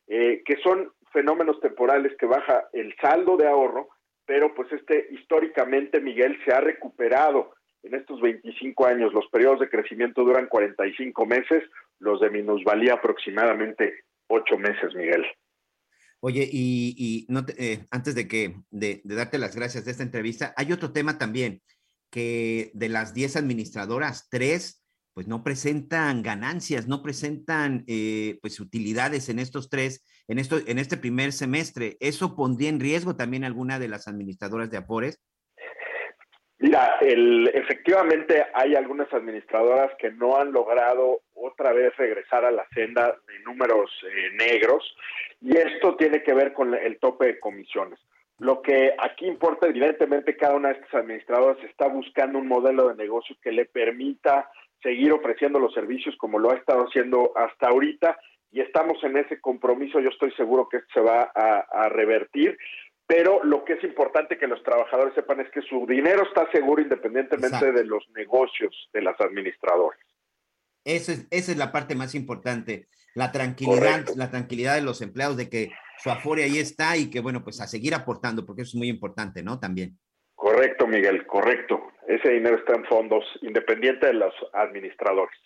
eh, 0.08 0.42
que 0.44 0.56
son 0.62 0.92
fenómenos 1.12 1.60
temporales 1.60 2.16
que 2.18 2.26
baja 2.26 2.68
el 2.72 2.94
saldo 3.00 3.36
de 3.36 3.46
ahorro, 3.46 3.88
pero 4.26 4.54
pues 4.54 4.70
este 4.72 5.08
históricamente, 5.10 6.00
Miguel, 6.00 6.38
se 6.44 6.52
ha 6.52 6.60
recuperado 6.60 7.54
en 7.82 7.94
estos 7.94 8.20
25 8.20 8.86
años. 8.86 9.12
Los 9.12 9.28
periodos 9.28 9.60
de 9.60 9.68
crecimiento 9.68 10.24
duran 10.24 10.48
45 10.48 11.26
meses, 11.26 11.62
los 11.98 12.20
de 12.20 12.30
minusvalía 12.30 12.94
aproximadamente 12.94 14.04
8 14.28 14.58
meses, 14.58 14.94
Miguel. 14.94 15.24
Oye, 16.20 16.48
y, 16.50 17.26
no 17.28 17.44
eh, 17.58 17.84
antes 17.90 18.14
de 18.14 18.26
que 18.26 18.54
de, 18.70 19.02
darte 19.04 19.36
las 19.36 19.54
gracias 19.54 19.84
de 19.84 19.90
esta 19.90 20.02
entrevista, 20.02 20.54
hay 20.56 20.72
otro 20.72 20.90
tema 20.90 21.18
también, 21.18 21.60
que 22.10 22.70
de 22.72 22.88
las 22.88 23.12
10 23.12 23.36
administradoras, 23.36 24.28
tres 24.30 24.83
pues 25.14 25.28
no 25.28 25.44
presentan 25.44 26.22
ganancias, 26.22 26.88
no 26.88 27.02
presentan 27.02 27.84
eh, 27.86 28.38
pues 28.42 28.58
utilidades 28.58 29.28
en 29.28 29.38
estos 29.38 29.70
tres, 29.70 30.04
en, 30.26 30.38
esto, 30.38 30.56
en 30.66 30.78
este 30.78 30.96
primer 30.96 31.32
semestre. 31.32 31.96
¿Eso 32.00 32.34
pondría 32.34 32.68
en 32.68 32.80
riesgo 32.80 33.14
también 33.14 33.44
alguna 33.44 33.78
de 33.78 33.88
las 33.88 34.08
administradoras 34.08 34.70
de 34.70 34.78
Afores? 34.78 35.22
Mira, 36.58 36.96
efectivamente 37.00 38.46
hay 38.54 38.74
algunas 38.74 39.12
administradoras 39.12 39.92
que 39.98 40.10
no 40.10 40.36
han 40.38 40.52
logrado 40.52 41.20
otra 41.34 41.72
vez 41.72 41.96
regresar 41.96 42.44
a 42.44 42.50
la 42.50 42.66
senda 42.74 43.08
de 43.26 43.38
números 43.44 43.90
eh, 44.02 44.30
negros 44.36 44.96
y 45.40 45.56
esto 45.56 45.94
tiene 45.96 46.22
que 46.22 46.32
ver 46.32 46.52
con 46.52 46.74
el 46.74 46.98
tope 46.98 47.26
de 47.26 47.40
comisiones. 47.40 48.00
Lo 48.38 48.62
que 48.62 48.94
aquí 48.98 49.26
importa, 49.26 49.68
evidentemente, 49.68 50.36
cada 50.36 50.56
una 50.56 50.68
de 50.68 50.74
estas 50.74 50.94
administradoras 50.94 51.62
está 51.64 51.86
buscando 51.86 52.38
un 52.38 52.48
modelo 52.48 52.88
de 52.88 52.96
negocio 52.96 53.36
que 53.40 53.52
le 53.52 53.66
permita 53.66 54.50
seguir 54.84 55.10
ofreciendo 55.12 55.58
los 55.58 55.74
servicios 55.74 56.14
como 56.18 56.38
lo 56.38 56.52
ha 56.52 56.56
estado 56.56 56.84
haciendo 56.84 57.32
hasta 57.34 57.68
ahorita 57.68 58.16
y 58.52 58.60
estamos 58.60 59.02
en 59.02 59.16
ese 59.16 59.40
compromiso. 59.40 59.98
Yo 59.98 60.10
estoy 60.10 60.30
seguro 60.32 60.68
que 60.68 60.76
esto 60.76 60.90
se 60.94 61.00
va 61.00 61.32
a, 61.34 61.88
revertir, 61.88 62.56
pero 63.06 63.42
lo 63.42 63.64
que 63.64 63.72
es 63.72 63.82
importante 63.82 64.38
que 64.38 64.46
los 64.46 64.62
trabajadores 64.62 65.14
sepan 65.14 65.40
es 65.40 65.50
que 65.50 65.62
su 65.62 65.86
dinero 65.86 66.22
está 66.22 66.48
seguro 66.52 66.80
independientemente 66.80 67.72
de 67.72 67.84
los 67.84 68.04
negocios 68.14 68.88
de 68.92 69.02
las 69.02 69.20
administradoras. 69.20 69.98
Esa 70.84 71.12
es, 71.12 71.26
esa 71.30 71.52
es 71.52 71.58
la 71.58 71.72
parte 71.72 71.94
más 71.94 72.14
importante, 72.14 72.86
la 73.14 73.32
tranquilidad, 73.32 74.04
la 74.16 74.30
tranquilidad 74.30 74.74
de 74.74 74.82
los 74.82 75.00
empleados 75.00 75.36
de 75.36 75.48
que 75.48 75.70
su 75.98 76.10
afore 76.10 76.44
ahí 76.44 76.58
está 76.58 76.96
y 76.96 77.10
que, 77.10 77.20
bueno, 77.20 77.42
pues 77.42 77.60
a 77.60 77.66
seguir 77.66 77.94
aportando, 77.94 78.44
porque 78.44 78.62
eso 78.62 78.70
es 78.70 78.74
muy 78.76 78.88
importante, 78.88 79.42
¿no? 79.42 79.58
También. 79.58 79.98
Correcto, 80.34 80.86
Miguel, 80.86 81.26
correcto. 81.26 81.93
Ese 82.06 82.30
dinero 82.30 82.58
está 82.58 82.74
en 82.74 82.84
fondos 82.84 83.24
independiente 83.42 84.06
de 84.06 84.14
los 84.14 84.34
administradores. 84.52 85.36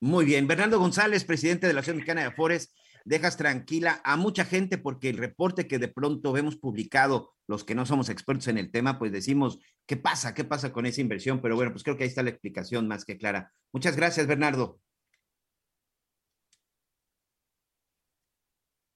Muy 0.00 0.24
bien. 0.26 0.46
Bernardo 0.46 0.78
González, 0.78 1.24
presidente 1.24 1.66
de 1.66 1.72
la 1.72 1.80
Asociación 1.80 1.96
Mexicana 1.98 2.20
de 2.20 2.26
Afores, 2.28 2.74
dejas 3.04 3.36
tranquila 3.36 4.00
a 4.04 4.16
mucha 4.16 4.44
gente 4.44 4.78
porque 4.78 5.08
el 5.08 5.16
reporte 5.16 5.66
que 5.66 5.78
de 5.78 5.88
pronto 5.88 6.32
vemos 6.32 6.56
publicado, 6.56 7.32
los 7.46 7.64
que 7.64 7.74
no 7.74 7.86
somos 7.86 8.10
expertos 8.10 8.48
en 8.48 8.58
el 8.58 8.70
tema, 8.70 8.98
pues 8.98 9.12
decimos, 9.12 9.60
¿qué 9.86 9.96
pasa? 9.96 10.34
¿Qué 10.34 10.44
pasa 10.44 10.72
con 10.72 10.84
esa 10.84 11.00
inversión? 11.00 11.40
Pero 11.40 11.56
bueno, 11.56 11.72
pues 11.72 11.82
creo 11.82 11.96
que 11.96 12.02
ahí 12.02 12.08
está 12.08 12.22
la 12.22 12.30
explicación 12.30 12.88
más 12.88 13.04
que 13.04 13.16
clara. 13.16 13.52
Muchas 13.72 13.96
gracias, 13.96 14.26
Bernardo. 14.26 14.80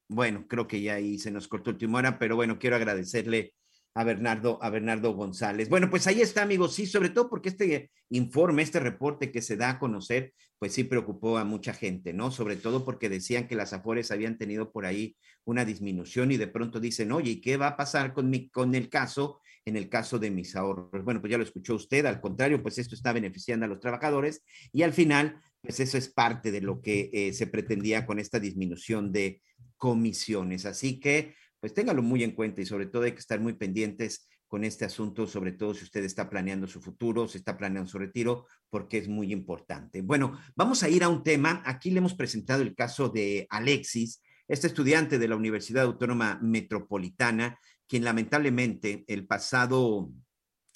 Bueno, 0.08 0.46
creo 0.48 0.66
que 0.66 0.82
ya 0.82 0.94
ahí 0.94 1.18
se 1.18 1.30
nos 1.30 1.46
cortó 1.46 1.70
el 1.70 1.78
timora, 1.78 2.18
pero 2.18 2.34
bueno, 2.34 2.58
quiero 2.58 2.74
agradecerle 2.74 3.54
a 3.94 4.04
Bernardo, 4.04 4.58
a 4.62 4.70
Bernardo 4.70 5.12
González. 5.14 5.68
Bueno, 5.68 5.90
pues 5.90 6.06
ahí 6.06 6.20
está, 6.20 6.42
amigos, 6.42 6.74
sí, 6.74 6.86
sobre 6.86 7.10
todo 7.10 7.28
porque 7.28 7.48
este 7.48 7.90
informe, 8.10 8.62
este 8.62 8.80
reporte 8.80 9.32
que 9.32 9.42
se 9.42 9.56
da 9.56 9.70
a 9.70 9.78
conocer, 9.78 10.32
pues 10.58 10.74
sí 10.74 10.84
preocupó 10.84 11.38
a 11.38 11.44
mucha 11.44 11.72
gente, 11.72 12.12
¿no? 12.12 12.30
Sobre 12.30 12.56
todo 12.56 12.84
porque 12.84 13.08
decían 13.08 13.48
que 13.48 13.56
las 13.56 13.72
Afores 13.72 14.10
habían 14.10 14.38
tenido 14.38 14.70
por 14.72 14.86
ahí 14.86 15.16
una 15.44 15.64
disminución 15.64 16.30
y 16.30 16.36
de 16.36 16.46
pronto 16.46 16.80
dicen, 16.80 17.12
oye, 17.12 17.32
¿y 17.32 17.40
qué 17.40 17.56
va 17.56 17.68
a 17.68 17.76
pasar 17.76 18.12
con, 18.12 18.30
mi, 18.30 18.48
con 18.50 18.74
el 18.74 18.88
caso, 18.88 19.40
en 19.64 19.76
el 19.76 19.88
caso 19.88 20.18
de 20.18 20.30
mis 20.30 20.54
ahorros? 20.54 21.02
Bueno, 21.02 21.20
pues 21.20 21.30
ya 21.30 21.38
lo 21.38 21.44
escuchó 21.44 21.74
usted, 21.74 22.06
al 22.06 22.20
contrario, 22.20 22.62
pues 22.62 22.78
esto 22.78 22.94
está 22.94 23.12
beneficiando 23.12 23.66
a 23.66 23.68
los 23.68 23.80
trabajadores 23.80 24.44
y 24.72 24.82
al 24.82 24.92
final, 24.92 25.40
pues 25.62 25.80
eso 25.80 25.98
es 25.98 26.08
parte 26.08 26.52
de 26.52 26.60
lo 26.60 26.80
que 26.80 27.10
eh, 27.12 27.32
se 27.32 27.46
pretendía 27.46 28.06
con 28.06 28.18
esta 28.18 28.38
disminución 28.38 29.12
de 29.12 29.40
comisiones. 29.78 30.66
Así 30.66 31.00
que, 31.00 31.34
pues 31.60 31.74
téngalo 31.74 32.02
muy 32.02 32.24
en 32.24 32.32
cuenta 32.32 32.62
y 32.62 32.66
sobre 32.66 32.86
todo 32.86 33.04
hay 33.04 33.12
que 33.12 33.18
estar 33.18 33.38
muy 33.38 33.52
pendientes 33.52 34.28
con 34.48 34.64
este 34.64 34.84
asunto, 34.84 35.28
sobre 35.28 35.52
todo 35.52 35.74
si 35.74 35.84
usted 35.84 36.02
está 36.02 36.28
planeando 36.28 36.66
su 36.66 36.80
futuro, 36.80 37.28
si 37.28 37.38
está 37.38 37.56
planeando 37.56 37.88
su 37.88 37.98
retiro, 37.98 38.46
porque 38.68 38.98
es 38.98 39.08
muy 39.08 39.32
importante. 39.32 40.02
Bueno, 40.02 40.36
vamos 40.56 40.82
a 40.82 40.88
ir 40.88 41.04
a 41.04 41.08
un 41.08 41.22
tema. 41.22 41.62
Aquí 41.64 41.90
le 41.90 41.98
hemos 41.98 42.14
presentado 42.14 42.62
el 42.62 42.74
caso 42.74 43.10
de 43.10 43.46
Alexis, 43.48 44.20
este 44.48 44.66
estudiante 44.66 45.20
de 45.20 45.28
la 45.28 45.36
Universidad 45.36 45.84
Autónoma 45.84 46.40
Metropolitana, 46.42 47.60
quien 47.86 48.02
lamentablemente 48.02 49.04
el 49.06 49.26
pasado 49.26 50.10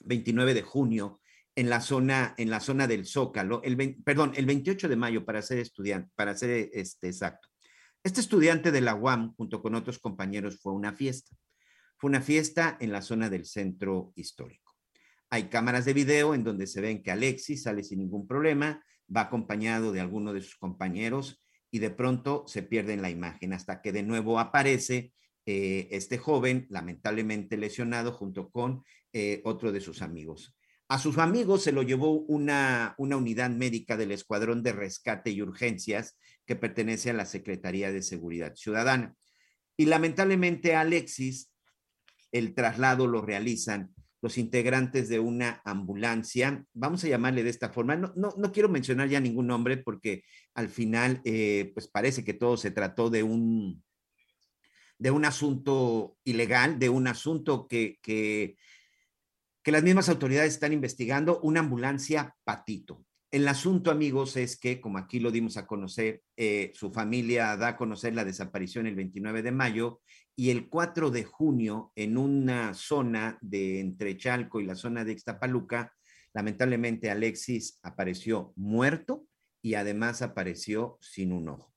29 0.04 0.54
de 0.54 0.62
junio 0.62 1.20
en 1.56 1.68
la 1.68 1.80
zona 1.80 2.34
en 2.36 2.50
la 2.50 2.60
zona 2.60 2.86
del 2.86 3.06
Zócalo, 3.06 3.60
el 3.64 3.96
perdón, 4.04 4.32
el 4.36 4.46
28 4.46 4.88
de 4.88 4.96
mayo 4.96 5.24
para 5.24 5.42
ser 5.42 5.58
estudiante, 5.58 6.10
para 6.14 6.36
ser 6.36 6.70
este 6.72 7.08
exacto. 7.08 7.48
Este 8.04 8.20
estudiante 8.20 8.70
de 8.70 8.82
la 8.82 8.94
UAM 8.94 9.34
junto 9.34 9.62
con 9.62 9.74
otros 9.74 9.98
compañeros 9.98 10.60
fue 10.60 10.74
una 10.74 10.92
fiesta. 10.92 11.34
Fue 11.96 12.10
una 12.10 12.20
fiesta 12.20 12.76
en 12.78 12.92
la 12.92 13.00
zona 13.00 13.30
del 13.30 13.46
centro 13.46 14.12
histórico. 14.14 14.74
Hay 15.30 15.44
cámaras 15.44 15.86
de 15.86 15.94
video 15.94 16.34
en 16.34 16.44
donde 16.44 16.66
se 16.66 16.82
ven 16.82 17.02
que 17.02 17.10
Alexis 17.10 17.62
sale 17.62 17.82
sin 17.82 18.00
ningún 18.00 18.26
problema, 18.26 18.84
va 19.04 19.22
acompañado 19.22 19.90
de 19.90 20.02
alguno 20.02 20.34
de 20.34 20.42
sus 20.42 20.56
compañeros 20.56 21.42
y 21.70 21.78
de 21.78 21.88
pronto 21.88 22.44
se 22.46 22.62
pierde 22.62 22.92
en 22.92 23.00
la 23.00 23.08
imagen 23.08 23.54
hasta 23.54 23.80
que 23.80 23.90
de 23.90 24.02
nuevo 24.02 24.38
aparece 24.38 25.14
eh, 25.46 25.88
este 25.90 26.18
joven 26.18 26.66
lamentablemente 26.68 27.56
lesionado 27.56 28.12
junto 28.12 28.50
con 28.50 28.84
eh, 29.14 29.40
otro 29.44 29.72
de 29.72 29.80
sus 29.80 30.02
amigos. 30.02 30.54
A 30.88 30.98
sus 30.98 31.18
amigos 31.18 31.62
se 31.62 31.72
lo 31.72 31.82
llevó 31.82 32.12
una, 32.12 32.94
una 32.98 33.16
unidad 33.16 33.50
médica 33.50 33.96
del 33.96 34.12
Escuadrón 34.12 34.62
de 34.62 34.72
Rescate 34.72 35.30
y 35.30 35.40
Urgencias 35.40 36.18
que 36.46 36.56
pertenece 36.56 37.10
a 37.10 37.14
la 37.14 37.24
Secretaría 37.24 37.90
de 37.90 38.02
Seguridad 38.02 38.54
Ciudadana. 38.54 39.14
Y 39.76 39.86
lamentablemente 39.86 40.76
Alexis 40.76 41.50
el 42.32 42.54
traslado 42.54 43.06
lo 43.06 43.22
realizan 43.22 43.94
los 44.20 44.38
integrantes 44.38 45.10
de 45.10 45.20
una 45.20 45.60
ambulancia, 45.66 46.64
vamos 46.72 47.04
a 47.04 47.08
llamarle 47.08 47.42
de 47.42 47.50
esta 47.50 47.68
forma, 47.68 47.94
no, 47.94 48.12
no, 48.16 48.34
no 48.38 48.52
quiero 48.52 48.70
mencionar 48.70 49.08
ya 49.08 49.20
ningún 49.20 49.46
nombre 49.46 49.76
porque 49.76 50.24
al 50.54 50.70
final 50.70 51.20
eh, 51.24 51.70
pues 51.74 51.88
parece 51.88 52.24
que 52.24 52.32
todo 52.32 52.56
se 52.56 52.70
trató 52.70 53.10
de 53.10 53.22
un, 53.22 53.84
de 54.98 55.10
un 55.10 55.26
asunto 55.26 56.16
ilegal, 56.24 56.78
de 56.78 56.88
un 56.88 57.06
asunto 57.06 57.68
que, 57.68 57.98
que, 58.00 58.56
que 59.64 59.72
las 59.72 59.82
mismas 59.82 60.10
autoridades 60.10 60.52
están 60.52 60.74
investigando, 60.74 61.40
una 61.40 61.60
ambulancia 61.60 62.36
patito. 62.44 63.02
El 63.30 63.48
asunto, 63.48 63.90
amigos, 63.90 64.36
es 64.36 64.58
que, 64.58 64.78
como 64.78 64.98
aquí 64.98 65.18
lo 65.18 65.30
dimos 65.30 65.56
a 65.56 65.66
conocer, 65.66 66.22
eh, 66.36 66.70
su 66.74 66.92
familia 66.92 67.56
da 67.56 67.68
a 67.68 67.76
conocer 67.76 68.14
la 68.14 68.26
desaparición 68.26 68.86
el 68.86 68.94
29 68.94 69.42
de 69.42 69.52
mayo 69.52 70.02
y 70.36 70.50
el 70.50 70.68
4 70.68 71.10
de 71.10 71.24
junio, 71.24 71.92
en 71.96 72.18
una 72.18 72.74
zona 72.74 73.38
de 73.40 73.80
entre 73.80 74.18
Chalco 74.18 74.60
y 74.60 74.66
la 74.66 74.74
zona 74.74 75.02
de 75.02 75.12
Ixtapaluca, 75.12 75.94
lamentablemente 76.34 77.10
Alexis 77.10 77.80
apareció 77.82 78.52
muerto 78.56 79.26
y 79.62 79.74
además 79.74 80.20
apareció 80.20 80.98
sin 81.00 81.32
un 81.32 81.48
ojo. 81.48 81.74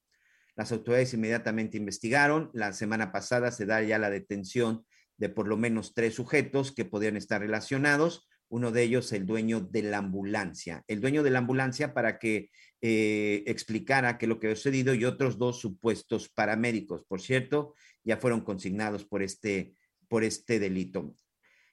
Las 0.58 0.74
autoridades 0.74 1.14
inmediatamente 1.14 1.78
investigaron. 1.78 2.50
La 2.54 2.74
semana 2.74 3.14
pasada 3.14 3.52
se 3.52 3.66
da 3.66 3.82
ya 3.82 3.98
la 3.98 4.10
detención 4.10 4.86
de 5.18 5.30
por 5.30 5.48
lo 5.48 5.58
menos 5.58 5.94
tres 5.94 6.16
sujetos 6.16 6.72
que 6.72 6.86
podían 6.86 7.18
estar 7.18 7.42
relacionados. 7.42 8.28
Uno 8.50 8.72
de 8.72 8.84
ellos 8.84 9.12
el 9.12 9.26
dueño 9.26 9.60
de 9.60 9.84
la 9.84 9.98
ambulancia, 9.98 10.84
el 10.88 11.02
dueño 11.02 11.22
de 11.22 11.32
la 11.32 11.40
ambulancia 11.40 11.94
para 11.94 12.18
que 12.18 12.50
eh, 12.82 13.44
explicara 13.46 14.18
qué 14.18 14.26
lo 14.28 14.40
que 14.40 14.48
ha 14.48 14.56
sucedido 14.56 14.94
y 14.94 15.04
otros 15.04 15.38
dos 15.38 15.60
supuestos 15.60 16.30
paramédicos, 16.30 17.04
por 17.04 17.22
cierto, 17.22 17.74
ya 18.04 18.18
fueron 18.18 18.42
consignados 18.42 19.04
por 19.04 19.22
este, 19.22 19.74
por 20.08 20.24
este 20.24 20.60
delito. 20.60 21.14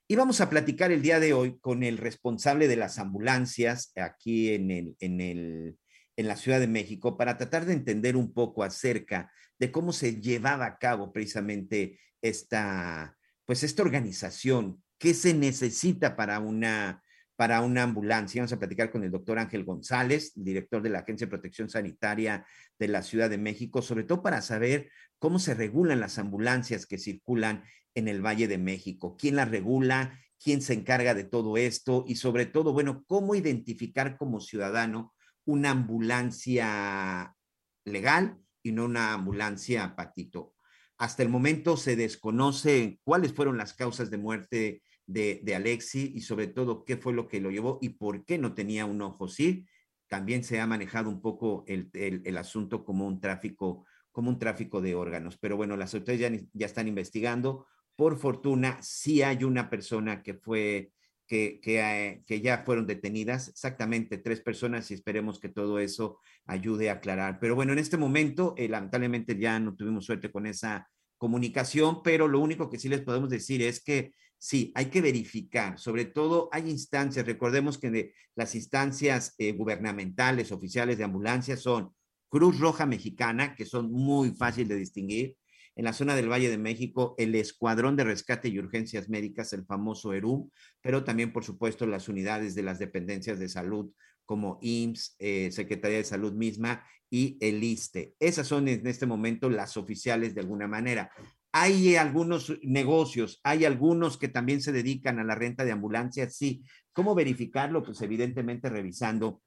Y 0.09 0.17
vamos 0.17 0.41
a 0.41 0.51
platicar 0.51 0.91
el 0.91 1.01
día 1.01 1.21
de 1.21 1.33
hoy 1.33 1.59
con 1.61 1.83
el 1.83 1.97
responsable 1.97 2.69
de 2.69 2.77
las 2.77 2.99
ambulancias 2.99 3.93
aquí 3.97 4.53
en, 4.53 4.71
el, 4.71 4.97
en, 5.01 5.21
el, 5.21 5.79
en 6.17 6.29
la 6.29 6.37
Ciudad 6.37 6.61
de 6.61 6.67
México 6.67 7.17
para 7.17 7.39
tratar 7.39 7.65
de 7.65 7.73
entender 7.73 8.17
un 8.17 8.33
poco 8.35 8.65
acerca 8.65 9.31
de 9.59 9.71
cómo 9.71 9.93
se 9.93 10.21
llevaba 10.21 10.67
a 10.67 10.79
cabo 10.79 11.13
precisamente 11.13 12.01
esta, 12.21 13.17
pues 13.47 13.63
esta 13.63 13.83
organización 13.83 14.83
¿Qué 14.99 15.13
se 15.13 15.35
necesita 15.35 16.17
para 16.17 16.39
una, 16.41 17.03
para 17.37 17.61
una 17.61 17.83
ambulancia? 17.83 18.41
Vamos 18.41 18.53
a 18.53 18.59
platicar 18.59 18.91
con 18.91 19.05
el 19.05 19.11
doctor 19.11 19.39
Ángel 19.39 19.65
González, 19.65 20.33
director 20.35 20.83
de 20.83 20.91
la 20.91 21.01
Agencia 21.01 21.27
de 21.27 21.31
Protección 21.31 21.69
Sanitaria 21.69 22.47
de 22.79 22.89
la 22.89 23.03
Ciudad 23.03 23.29
de 23.29 23.39
México, 23.39 23.83
sobre 23.83 24.05
todo 24.05 24.23
para 24.23 24.41
saber 24.41 24.91
cómo 25.19 25.39
se 25.39 25.55
regulan 25.55 26.01
las 26.01 26.19
ambulancias 26.19 26.87
que 26.87 26.99
circulan 26.99 27.65
en 27.95 28.09
el 28.09 28.25
Valle 28.25 28.49
de 28.49 28.59
México, 28.59 29.17
quién 29.19 29.37
las 29.37 29.51
regula, 29.51 30.19
quién 30.43 30.63
se 30.63 30.75
encarga 30.75 31.15
de 31.15 31.25
todo 31.25 31.57
esto 31.57 32.05
y 32.09 32.17
sobre 32.17 32.47
todo, 32.47 32.73
bueno, 32.73 33.05
cómo 33.07 33.35
identificar 33.35 34.17
como 34.17 34.41
ciudadano 34.41 35.13
una 35.45 35.71
ambulancia 35.71 37.37
legal 37.85 38.39
y 38.63 38.73
no 38.73 38.87
una 38.87 39.13
ambulancia 39.13 39.95
patito. 39.95 40.54
Hasta 40.99 41.23
el 41.23 41.29
momento 41.29 41.77
se 41.77 41.97
desconoce 41.97 43.01
cuáles 43.05 43.33
fueron 43.33 43.59
las 43.59 43.75
causas 43.75 44.11
de 44.11 44.19
muerte 44.19 44.83
de, 45.07 45.41
de 45.43 45.55
Alexi 45.55 46.13
y 46.15 46.21
sobre 46.21 46.47
todo 46.47 46.85
qué 46.85 46.97
fue 46.97 47.13
lo 47.13 47.29
que 47.29 47.41
lo 47.41 47.51
llevó 47.51 47.79
y 47.83 47.91
por 47.91 48.25
qué 48.25 48.39
no 48.39 48.55
tenía 48.55 48.87
un 48.87 49.03
ojo. 49.03 49.29
Sí, 49.29 49.67
también 50.09 50.45
se 50.45 50.61
ha 50.61 50.67
manejado 50.67 51.11
un 51.11 51.21
poco 51.21 51.65
el, 51.67 52.37
asunto 52.37 52.85
como 52.85 53.07
un 53.07 53.21
tráfico 53.21 53.85
como 54.13 54.31
un 54.31 54.39
tráfico 54.39 54.81
de 54.81 54.95
órganos. 54.95 55.37
Pero 55.39 55.57
bueno, 55.57 55.77
las 55.77 55.93
autoridades 55.93 56.43
ya, 56.43 56.49
ya 56.53 56.67
están 56.67 56.87
investigando. 56.87 57.67
Por 57.97 58.17
fortuna, 58.17 58.79
sí 58.81 59.23
hay 59.23 59.43
una 59.43 59.69
persona 59.69 60.23
que 60.23 60.35
fue, 60.35 60.93
eh, 61.31 62.23
que, 62.27 62.41
ya 62.41 62.63
fueron 62.65 62.87
detenidas, 62.87 63.49
exactamente 63.49 64.19
tres 64.19 64.41
personas, 64.41 64.91
y 64.91 64.95
esperemos 64.95 65.41
que 65.41 65.49
todo 65.49 65.79
eso 65.79 66.21
ayude 66.47 66.91
a 66.91 66.95
aclarar. 66.95 67.39
Pero 67.41 67.55
bueno, 67.55 67.73
en 67.73 67.79
este 67.79 67.97
momento, 67.97 68.55
eh, 68.57 68.69
lamentablemente 68.69 69.39
ya 69.39 69.59
no 69.59 69.75
tuvimos 69.75 70.05
suerte 70.05 70.31
con 70.31 70.47
esa 70.47 70.89
comunicación, 71.17 72.03
pero 72.03 72.29
lo 72.29 72.41
único 72.41 72.69
que 72.69 72.79
sí 72.79 72.89
les 72.89 73.01
podemos 73.01 73.31
decir 73.31 73.63
es 73.63 73.83
que 73.83 74.13
sí, 74.39 74.73
hay 74.75 74.87
que 74.87 75.01
verificar, 75.01 75.79
sobre 75.79 76.05
todo 76.05 76.51
hay 76.53 76.69
instancias, 76.69 77.25
recordemos 77.25 77.79
que 77.79 78.13
las 78.35 78.55
instancias 78.55 79.35
eh, 79.39 79.53
gubernamentales, 79.53 80.53
oficiales 80.53 80.99
de 80.99 81.05
ambulancia 81.05 81.57
son 81.57 81.95
Cruz 82.29 82.59
Roja 82.59 82.85
Mexicana, 82.85 83.55
que 83.55 83.65
son 83.65 83.91
muy 83.91 84.33
fáciles 84.33 84.69
de 84.69 84.77
distinguir, 84.77 85.37
en 85.77 85.85
la 85.85 85.93
zona 85.93 86.15
del 86.15 86.31
Valle 86.31 86.51
de 86.51 86.59
México, 86.59 87.15
el 87.19 87.35
Escuadrón 87.35 87.97
de 87.97 88.05
Rescate 88.05 88.49
y 88.49 88.59
Urgencias 88.59 89.09
Médicas, 89.09 89.53
el 89.53 89.65
famoso 89.65 90.13
ERU, 90.13 90.51
pero 90.81 91.05
también, 91.05 91.33
por 91.33 91.45
supuesto, 91.45 91.87
las 91.87 92.09
unidades 92.09 92.55
de 92.55 92.63
las 92.63 92.79
dependencias 92.79 93.39
de 93.39 93.49
salud 93.49 93.91
como 94.25 94.59
IMSS, 94.63 95.17
eh, 95.19 95.51
Secretaría 95.53 95.99
de 95.99 96.05
Salud 96.05 96.33
misma 96.33 96.85
y 97.11 97.37
el 97.41 97.63
ISTE. 97.63 98.15
Esas 98.19 98.47
son 98.47 98.69
en 98.69 98.87
este 98.87 99.07
momento 99.07 99.51
las 99.51 99.77
oficiales 99.77 100.35
de 100.35 100.41
alguna 100.41 100.67
manera. 100.67 101.11
Hay 101.53 101.95
algunos 101.97 102.53
negocios, 102.63 103.41
hay 103.45 103.65
algunos 103.65 104.19
que 104.19 104.29
también 104.29 104.61
se 104.61 104.73
dedican 104.73 105.19
a 105.19 105.25
la 105.25 105.35
renta 105.35 105.65
de 105.65 105.73
ambulancias, 105.73 106.37
sí. 106.37 106.65
¿Cómo 106.93 107.15
verificarlo? 107.15 107.83
Pues 107.83 108.01
evidentemente 108.03 108.69
revisando 108.69 109.43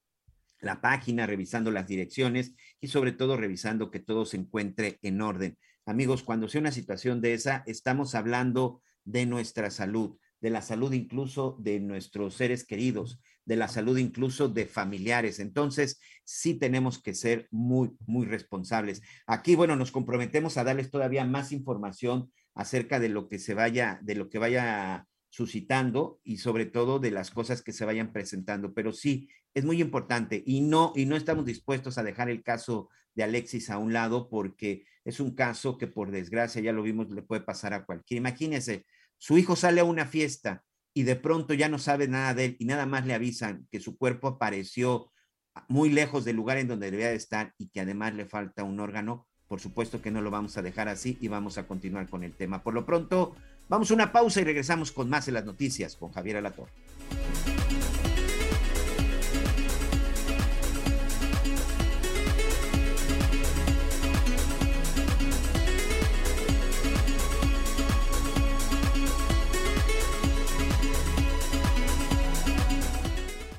la 0.60 0.82
página, 0.82 1.26
revisando 1.26 1.72
las 1.72 1.88
direcciones 1.88 2.56
y 2.80 2.88
sobre 2.88 3.12
todo 3.12 3.38
revisando 3.38 3.92
que 3.92 4.00
todo 4.00 4.26
se 4.26 4.38
encuentre 4.38 5.00
en 5.02 5.22
orden. 5.22 5.58
Amigos, 5.88 6.22
cuando 6.22 6.50
sea 6.50 6.60
una 6.60 6.74
situación 6.74 7.22
de 7.22 7.34
esa, 7.34 7.64
estamos 7.66 8.14
hablando 8.14 8.82
de 9.06 9.26
nuestra 9.26 9.72
salud, 9.72 10.18
de 10.42 10.50
la 10.50 10.62
salud 10.62 10.92
incluso 10.92 11.56
de 11.62 11.80
nuestros 11.80 12.34
seres 12.34 12.66
queridos, 12.66 13.22
de 13.46 13.56
la 13.56 13.70
salud 13.70 13.98
incluso 13.98 14.50
de 14.50 14.66
familiares. 14.66 15.40
Entonces, 15.40 16.02
sí 16.26 16.56
tenemos 16.56 17.02
que 17.02 17.14
ser 17.14 17.48
muy, 17.52 17.96
muy 18.06 18.26
responsables. 18.26 19.02
Aquí, 19.28 19.56
bueno, 19.56 19.78
nos 19.78 19.94
comprometemos 19.94 20.58
a 20.58 20.66
darles 20.66 20.92
todavía 20.92 21.24
más 21.24 21.54
información 21.54 22.34
acerca 22.54 23.00
de 23.00 23.08
lo 23.08 23.30
que 23.30 23.40
se 23.40 23.54
vaya, 23.54 23.98
de 24.04 24.16
lo 24.16 24.30
que 24.30 24.40
vaya 24.40 25.08
suscitando 25.30 26.20
y 26.22 26.38
sobre 26.38 26.66
todo 26.66 27.00
de 27.00 27.12
las 27.12 27.32
cosas 27.32 27.62
que 27.62 27.72
se 27.72 27.86
vayan 27.86 28.12
presentando. 28.12 28.74
Pero 28.74 28.92
sí, 28.92 29.30
es 29.54 29.64
muy 29.64 29.80
importante 29.80 30.44
y 30.46 30.60
no, 30.60 30.92
y 30.98 31.06
no 31.06 31.16
estamos 31.16 31.46
dispuestos 31.46 31.98
a 31.98 32.04
dejar 32.04 32.30
el 32.30 32.44
caso 32.44 32.90
de 33.16 33.24
Alexis 33.24 33.70
a 33.70 33.78
un 33.78 33.94
lado 33.94 34.30
porque 34.30 34.84
es 35.08 35.22
un 35.22 35.32
caso 35.32 35.78
que 35.78 35.88
por 35.88 36.12
desgracia, 36.12 36.62
ya 36.62 36.74
lo 36.74 36.84
vimos, 36.84 37.10
le 37.10 37.22
puede 37.22 37.40
pasar 37.40 37.74
a 37.74 37.86
cualquiera. 37.86 38.20
Imagínense, 38.20 38.86
su 39.18 39.38
hijo 39.38 39.56
sale 39.56 39.80
a 39.80 39.86
una 39.86 40.06
fiesta 40.06 40.66
y 40.94 41.04
de 41.04 41.16
pronto 41.16 41.54
ya 41.54 41.70
no 41.70 41.80
sabe 41.80 42.10
nada 42.10 42.34
de 42.34 42.44
él 42.44 42.58
y 42.60 42.66
nada 42.66 42.86
más 42.86 43.06
le 43.06 43.14
avisan 43.14 43.66
que 43.72 43.80
su 43.80 43.98
cuerpo 43.98 44.28
apareció 44.28 45.10
muy 45.70 45.90
lejos 45.90 46.26
del 46.26 46.36
lugar 46.36 46.58
en 46.58 46.68
donde 46.68 46.92
debía 46.92 47.08
de 47.08 47.16
estar 47.16 47.54
y 47.58 47.70
que 47.70 47.80
además 47.80 48.16
le 48.16 48.26
falta 48.26 48.66
un 48.66 48.82
órgano, 48.82 49.26
por 49.48 49.62
supuesto 49.62 50.02
que 50.02 50.12
no 50.12 50.22
lo 50.22 50.30
vamos 50.30 50.58
a 50.58 50.62
dejar 50.62 50.90
así 50.90 51.18
y 51.22 51.30
vamos 51.30 51.58
a 51.58 51.68
continuar 51.68 52.10
con 52.10 52.26
el 52.26 52.34
tema. 52.34 52.62
Por 52.62 52.74
lo 52.74 52.86
pronto, 52.86 53.34
vamos 53.70 53.90
a 53.90 53.94
una 53.94 54.12
pausa 54.12 54.42
y 54.42 54.44
regresamos 54.44 54.92
con 54.92 55.10
más 55.10 55.26
de 55.26 55.32
las 55.32 55.46
noticias 55.46 55.96
con 55.96 56.12
Javier 56.12 56.36
Alator. 56.36 56.68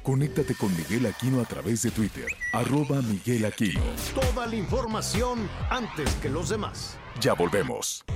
Conéctate 0.09 0.55
con 0.55 0.75
Miguel 0.75 1.05
Aquino 1.05 1.43
a 1.43 1.45
través 1.45 1.83
de 1.83 1.91
Twitter, 1.91 2.25
arroba 2.55 3.03
Miguel 3.03 3.45
Aquino. 3.45 3.83
Toda 4.15 4.47
la 4.47 4.57
información 4.57 5.51
antes 5.69 6.15
que 6.23 6.31
los 6.31 6.49
demás. 6.49 6.97
Ya 7.21 7.35
volvemos. 7.35 8.07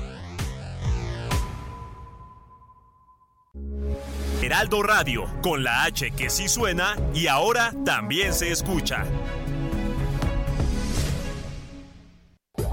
Heraldo 4.40 4.82
Radio, 4.82 5.26
con 5.42 5.62
la 5.64 5.84
H 5.84 6.12
que 6.12 6.30
sí 6.30 6.48
suena 6.48 6.96
y 7.12 7.26
ahora 7.26 7.74
también 7.84 8.32
se 8.32 8.50
escucha. 8.50 9.04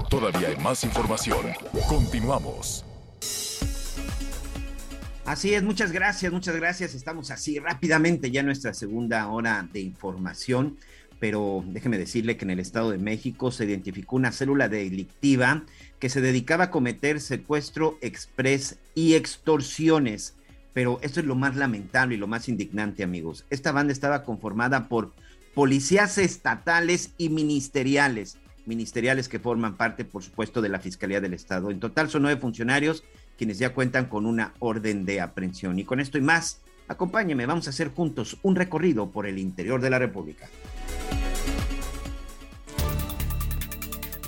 Todavía 0.08 0.48
hay 0.48 0.56
más 0.56 0.82
información. 0.82 1.44
Continuamos. 1.90 2.86
Así 5.30 5.54
es, 5.54 5.62
muchas 5.62 5.92
gracias, 5.92 6.32
muchas 6.32 6.56
gracias. 6.56 6.96
Estamos 6.96 7.30
así 7.30 7.60
rápidamente 7.60 8.32
ya 8.32 8.40
en 8.40 8.46
nuestra 8.46 8.74
segunda 8.74 9.28
hora 9.28 9.68
de 9.72 9.78
información, 9.78 10.76
pero 11.20 11.62
déjeme 11.68 11.98
decirle 11.98 12.36
que 12.36 12.44
en 12.44 12.50
el 12.50 12.58
Estado 12.58 12.90
de 12.90 12.98
México 12.98 13.52
se 13.52 13.64
identificó 13.64 14.16
una 14.16 14.32
célula 14.32 14.68
delictiva 14.68 15.62
que 16.00 16.08
se 16.08 16.20
dedicaba 16.20 16.64
a 16.64 16.70
cometer 16.72 17.20
secuestro 17.20 17.96
express 18.00 18.80
y 18.96 19.14
extorsiones. 19.14 20.34
Pero 20.72 20.98
esto 21.00 21.20
es 21.20 21.26
lo 21.26 21.36
más 21.36 21.54
lamentable 21.54 22.16
y 22.16 22.18
lo 22.18 22.26
más 22.26 22.48
indignante, 22.48 23.04
amigos. 23.04 23.46
Esta 23.50 23.70
banda 23.70 23.92
estaba 23.92 24.24
conformada 24.24 24.88
por 24.88 25.12
policías 25.54 26.18
estatales 26.18 27.12
y 27.18 27.28
ministeriales, 27.28 28.38
ministeriales 28.66 29.28
que 29.28 29.38
forman 29.38 29.76
parte, 29.76 30.04
por 30.04 30.24
supuesto, 30.24 30.60
de 30.60 30.70
la 30.70 30.80
Fiscalía 30.80 31.20
del 31.20 31.34
Estado. 31.34 31.70
En 31.70 31.78
total 31.78 32.10
son 32.10 32.22
nueve 32.22 32.40
funcionarios 32.40 33.04
quienes 33.40 33.58
ya 33.58 33.72
cuentan 33.72 34.04
con 34.04 34.26
una 34.26 34.52
orden 34.58 35.06
de 35.06 35.22
aprehensión. 35.22 35.78
Y 35.78 35.84
con 35.84 35.98
esto 35.98 36.18
y 36.18 36.20
más, 36.20 36.60
acompáñeme, 36.88 37.46
vamos 37.46 37.66
a 37.66 37.70
hacer 37.70 37.88
juntos 37.88 38.36
un 38.42 38.54
recorrido 38.54 39.10
por 39.10 39.26
el 39.26 39.38
interior 39.38 39.80
de 39.80 39.88
la 39.88 39.98
República. 39.98 40.46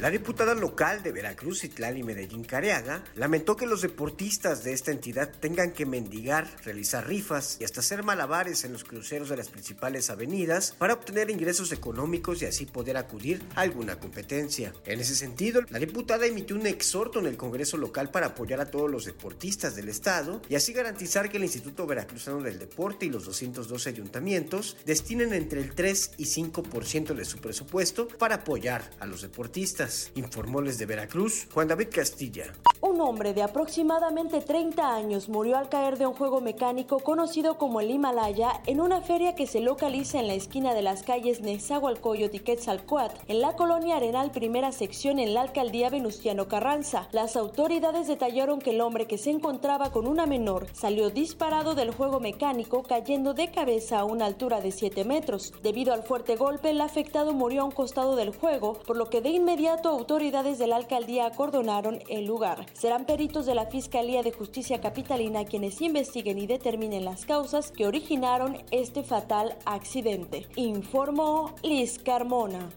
La 0.03 0.11
diputada 0.11 0.55
local 0.55 1.01
de 1.05 1.13
Veracruz, 1.13 1.63
Itlán 1.63 2.05
Medellín 2.05 2.43
Careaga 2.43 3.05
lamentó 3.15 3.55
que 3.55 3.69
los 3.69 3.83
deportistas 3.83 4.65
de 4.65 4.73
esta 4.73 4.91
entidad 4.91 5.31
tengan 5.39 5.71
que 5.71 5.87
mendigar, 5.87 6.51
realizar 6.65 7.07
rifas 7.07 7.59
y 7.61 7.65
hasta 7.65 7.79
hacer 7.79 8.03
malabares 8.03 8.65
en 8.65 8.73
los 8.73 8.83
cruceros 8.83 9.29
de 9.29 9.37
las 9.37 9.49
principales 9.49 10.11
avenidas 10.11 10.75
para 10.77 10.95
obtener 10.95 11.31
ingresos 11.31 11.71
económicos 11.71 12.43
y 12.43 12.47
así 12.47 12.67
poder 12.67 12.97
acudir 12.97 13.45
a 13.55 13.61
alguna 13.61 14.01
competencia. 14.01 14.73
En 14.87 14.99
ese 14.99 15.15
sentido, 15.15 15.63
la 15.71 15.79
diputada 15.79 16.27
emitió 16.27 16.57
un 16.57 16.67
exhorto 16.67 17.21
en 17.21 17.27
el 17.27 17.37
Congreso 17.37 17.77
local 17.77 18.11
para 18.11 18.27
apoyar 18.27 18.61
a 18.61 18.73
todos 18.73 18.91
los 18.91 19.05
deportistas 19.05 19.77
del 19.77 19.89
estado 19.89 20.43
y 20.49 20.57
así 20.57 20.73
garantizar 20.73 21.31
que 21.31 21.37
el 21.37 21.45
Instituto 21.45 21.87
Veracruzano 21.87 22.43
del 22.43 22.59
Deporte 22.59 23.07
y 23.07 23.11
los 23.11 23.25
212 23.25 23.91
ayuntamientos 23.91 24.77
destinen 24.85 25.33
entre 25.33 25.61
el 25.61 25.77
3 25.77 26.15
y 26.17 26.25
5% 26.25 27.15
de 27.15 27.25
su 27.25 27.39
presupuesto 27.39 28.09
para 28.09 28.35
apoyar 28.35 28.91
a 28.99 29.07
los 29.07 29.23
deportistas 29.23 29.92
informó 30.15 30.63
desde 30.63 30.87
Veracruz 30.87 31.49
Juan 31.53 31.69
David 31.69 31.89
Castilla. 31.93 32.53
Un 32.81 33.01
hombre 33.01 33.33
de 33.33 33.43
aproximadamente 33.43 34.41
30 34.41 34.95
años 34.95 35.29
murió 35.29 35.57
al 35.57 35.69
caer 35.69 35.99
de 35.99 36.07
un 36.07 36.15
juego 36.15 36.41
mecánico 36.41 36.99
conocido 36.99 37.57
como 37.57 37.81
el 37.81 37.91
Himalaya 37.91 38.61
en 38.67 38.81
una 38.81 39.01
feria 39.01 39.35
que 39.35 39.47
se 39.47 39.61
localiza 39.61 40.19
en 40.19 40.27
la 40.27 40.35
esquina 40.35 40.75
de 40.75 40.83
las 40.83 41.03
calles 41.03 41.41
Nezahualcóyotl 41.41 42.37
y 42.37 42.41
Quetzalcoatl, 42.41 43.21
en 43.29 43.41
la 43.41 43.55
colonia 43.55 43.97
Arenal 43.97 44.31
Primera 44.31 44.73
Sección 44.73 45.19
en 45.19 45.33
la 45.35 45.43
alcaldía 45.43 45.91
Venustiano 45.91 46.49
Carranza. 46.49 47.09
Las 47.13 47.37
autoridades 47.37 48.09
detallaron 48.09 48.61
que 48.61 48.71
el 48.71 48.81
hombre 48.81 49.07
que 49.07 49.19
se 49.19 49.31
encontraba 49.31 49.93
con 49.93 50.07
una 50.07 50.27
menor 50.27 50.67
salió 50.73 51.11
disparado 51.11 51.75
del 51.75 51.93
juego 51.93 52.21
mecánico 52.21 52.83
cayendo 52.83 53.35
de 53.35 53.51
cabeza 53.51 54.01
a 54.01 54.05
una 54.05 54.27
altura 54.27 54.61
de 54.61 54.73
7 54.73 55.05
metros. 55.05 55.53
Debido 55.63 55.93
al 55.93 56.03
fuerte 56.03 56.37
golpe, 56.37 56.71
el 56.71 56.81
afectado 56.81 57.33
murió 57.33 57.63
a 57.63 57.65
un 57.65 57.71
costado 57.71 58.17
del 58.17 58.35
juego, 58.35 58.75
por 58.87 58.97
lo 58.97 59.09
que 59.09 59.21
de 59.21 59.31
inmediato 59.31 59.82
autoridades 59.89 60.59
de 60.59 60.67
la 60.67 60.77
alcaldía 60.77 61.27
acordonaron 61.27 62.01
el 62.09 62.27
lugar. 62.27 62.67
Serán 62.73 63.05
peritos 63.05 63.47
de 63.47 63.55
la 63.55 63.67
Fiscalía 63.67 64.23
de 64.23 64.33
Justicia 64.33 64.81
Capitalina 64.81 65.45
quienes 65.45 65.81
investiguen 65.81 66.39
y 66.39 66.47
determinen 66.47 67.05
las 67.05 67.25
causas 67.25 67.71
que 67.71 67.87
originaron 67.87 68.59
este 68.71 69.03
fatal 69.03 69.57
accidente. 69.65 70.47
Informó 70.57 71.55
Liz 71.63 71.99
Carmona. 71.99 72.71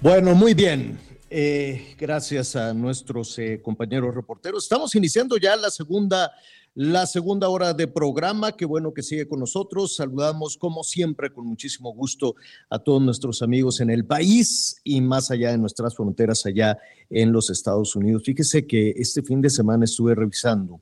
Bueno, 0.00 0.34
muy 0.34 0.54
bien. 0.54 1.09
Eh, 1.32 1.94
gracias 1.96 2.56
a 2.56 2.74
nuestros 2.74 3.38
eh, 3.38 3.60
compañeros 3.62 4.12
reporteros. 4.12 4.64
Estamos 4.64 4.94
iniciando 4.96 5.36
ya 5.36 5.54
la 5.54 5.70
segunda 5.70 6.32
la 6.74 7.06
segunda 7.06 7.48
hora 7.48 7.72
de 7.72 7.88
programa. 7.88 8.56
Qué 8.56 8.64
bueno 8.64 8.92
que 8.94 9.02
sigue 9.02 9.26
con 9.26 9.40
nosotros. 9.40 9.96
Saludamos, 9.96 10.56
como 10.56 10.84
siempre, 10.84 11.32
con 11.32 11.46
muchísimo 11.46 11.92
gusto 11.92 12.36
a 12.68 12.78
todos 12.78 13.02
nuestros 13.02 13.42
amigos 13.42 13.80
en 13.80 13.90
el 13.90 14.04
país 14.06 14.80
y 14.84 15.00
más 15.00 15.30
allá 15.30 15.50
de 15.50 15.58
nuestras 15.58 15.94
fronteras, 15.94 16.46
allá 16.46 16.78
en 17.08 17.32
los 17.32 17.50
Estados 17.50 17.94
Unidos. 17.96 18.22
Fíjese 18.24 18.66
que 18.66 18.90
este 18.96 19.22
fin 19.22 19.40
de 19.40 19.50
semana 19.50 19.84
estuve 19.84 20.14
revisando, 20.14 20.80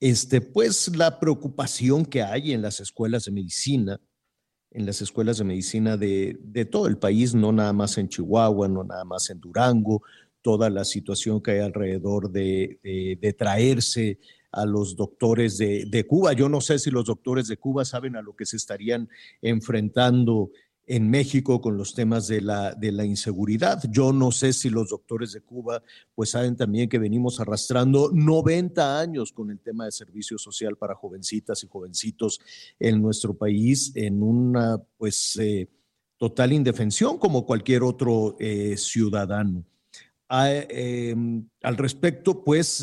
este, 0.00 0.40
pues, 0.40 0.96
la 0.96 1.18
preocupación 1.18 2.04
que 2.04 2.22
hay 2.22 2.52
en 2.52 2.62
las 2.62 2.78
escuelas 2.78 3.24
de 3.24 3.32
medicina, 3.32 4.00
en 4.70 4.86
las 4.86 5.00
escuelas 5.00 5.38
de 5.38 5.44
medicina 5.44 5.96
de, 5.96 6.68
todo 6.70 6.86
el 6.86 6.98
país, 6.98 7.34
no 7.34 7.52
nada 7.52 7.72
más 7.72 7.98
en 7.98 8.08
Chihuahua, 8.08 8.68
no 8.68 8.84
nada 8.84 9.04
más 9.04 9.30
en 9.30 9.40
Durango, 9.40 10.02
toda 10.42 10.70
la 10.70 10.84
situación 10.84 11.42
que 11.42 11.52
hay 11.52 11.58
alrededor 11.60 12.30
de, 12.30 12.78
de 13.20 13.32
traerse 13.32 14.18
a 14.52 14.64
los 14.64 14.96
doctores 14.96 15.58
de, 15.58 16.04
Cuba. 16.06 16.32
Yo 16.32 16.48
no 16.48 16.60
sé 16.60 16.78
si 16.78 16.90
los 16.90 17.04
doctores 17.04 17.48
de 17.48 17.56
Cuba 17.56 17.84
saben 17.84 18.16
a 18.16 18.22
lo 18.22 18.34
que 18.34 18.46
se 18.46 18.56
estarían 18.56 19.08
enfrentando 19.42 20.50
en 20.88 21.08
México 21.10 21.60
con 21.60 21.76
los 21.76 21.94
temas 21.94 22.26
de 22.26 22.40
la, 22.40 22.74
de 22.74 22.90
la 22.90 23.04
inseguridad. 23.04 23.82
Yo 23.90 24.12
no 24.12 24.32
sé 24.32 24.54
si 24.54 24.70
los 24.70 24.88
doctores 24.88 25.32
de 25.32 25.42
Cuba 25.42 25.82
pues 26.14 26.30
saben 26.30 26.56
también 26.56 26.88
que 26.88 26.98
venimos 26.98 27.38
arrastrando 27.40 28.10
90 28.12 28.98
años 28.98 29.32
con 29.32 29.50
el 29.50 29.60
tema 29.60 29.84
de 29.84 29.92
servicio 29.92 30.38
social 30.38 30.76
para 30.76 30.94
jovencitas 30.94 31.62
y 31.62 31.68
jovencitos 31.68 32.40
en 32.80 33.02
nuestro 33.02 33.34
país 33.34 33.92
en 33.94 34.22
una 34.22 34.82
pues 34.96 35.36
eh, 35.36 35.68
total 36.16 36.54
indefensión 36.54 37.18
como 37.18 37.44
cualquier 37.44 37.82
otro 37.82 38.36
eh, 38.40 38.76
ciudadano. 38.78 39.64
Ah, 40.28 40.50
em, 40.50 41.46
al 41.62 41.76
respecto, 41.76 42.42
pues... 42.42 42.82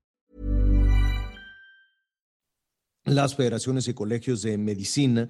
Las 3.05 3.35
federaciones 3.35 3.87
y 3.87 3.93
colegios 3.93 4.41
de 4.41 4.57
medicina 4.57 5.29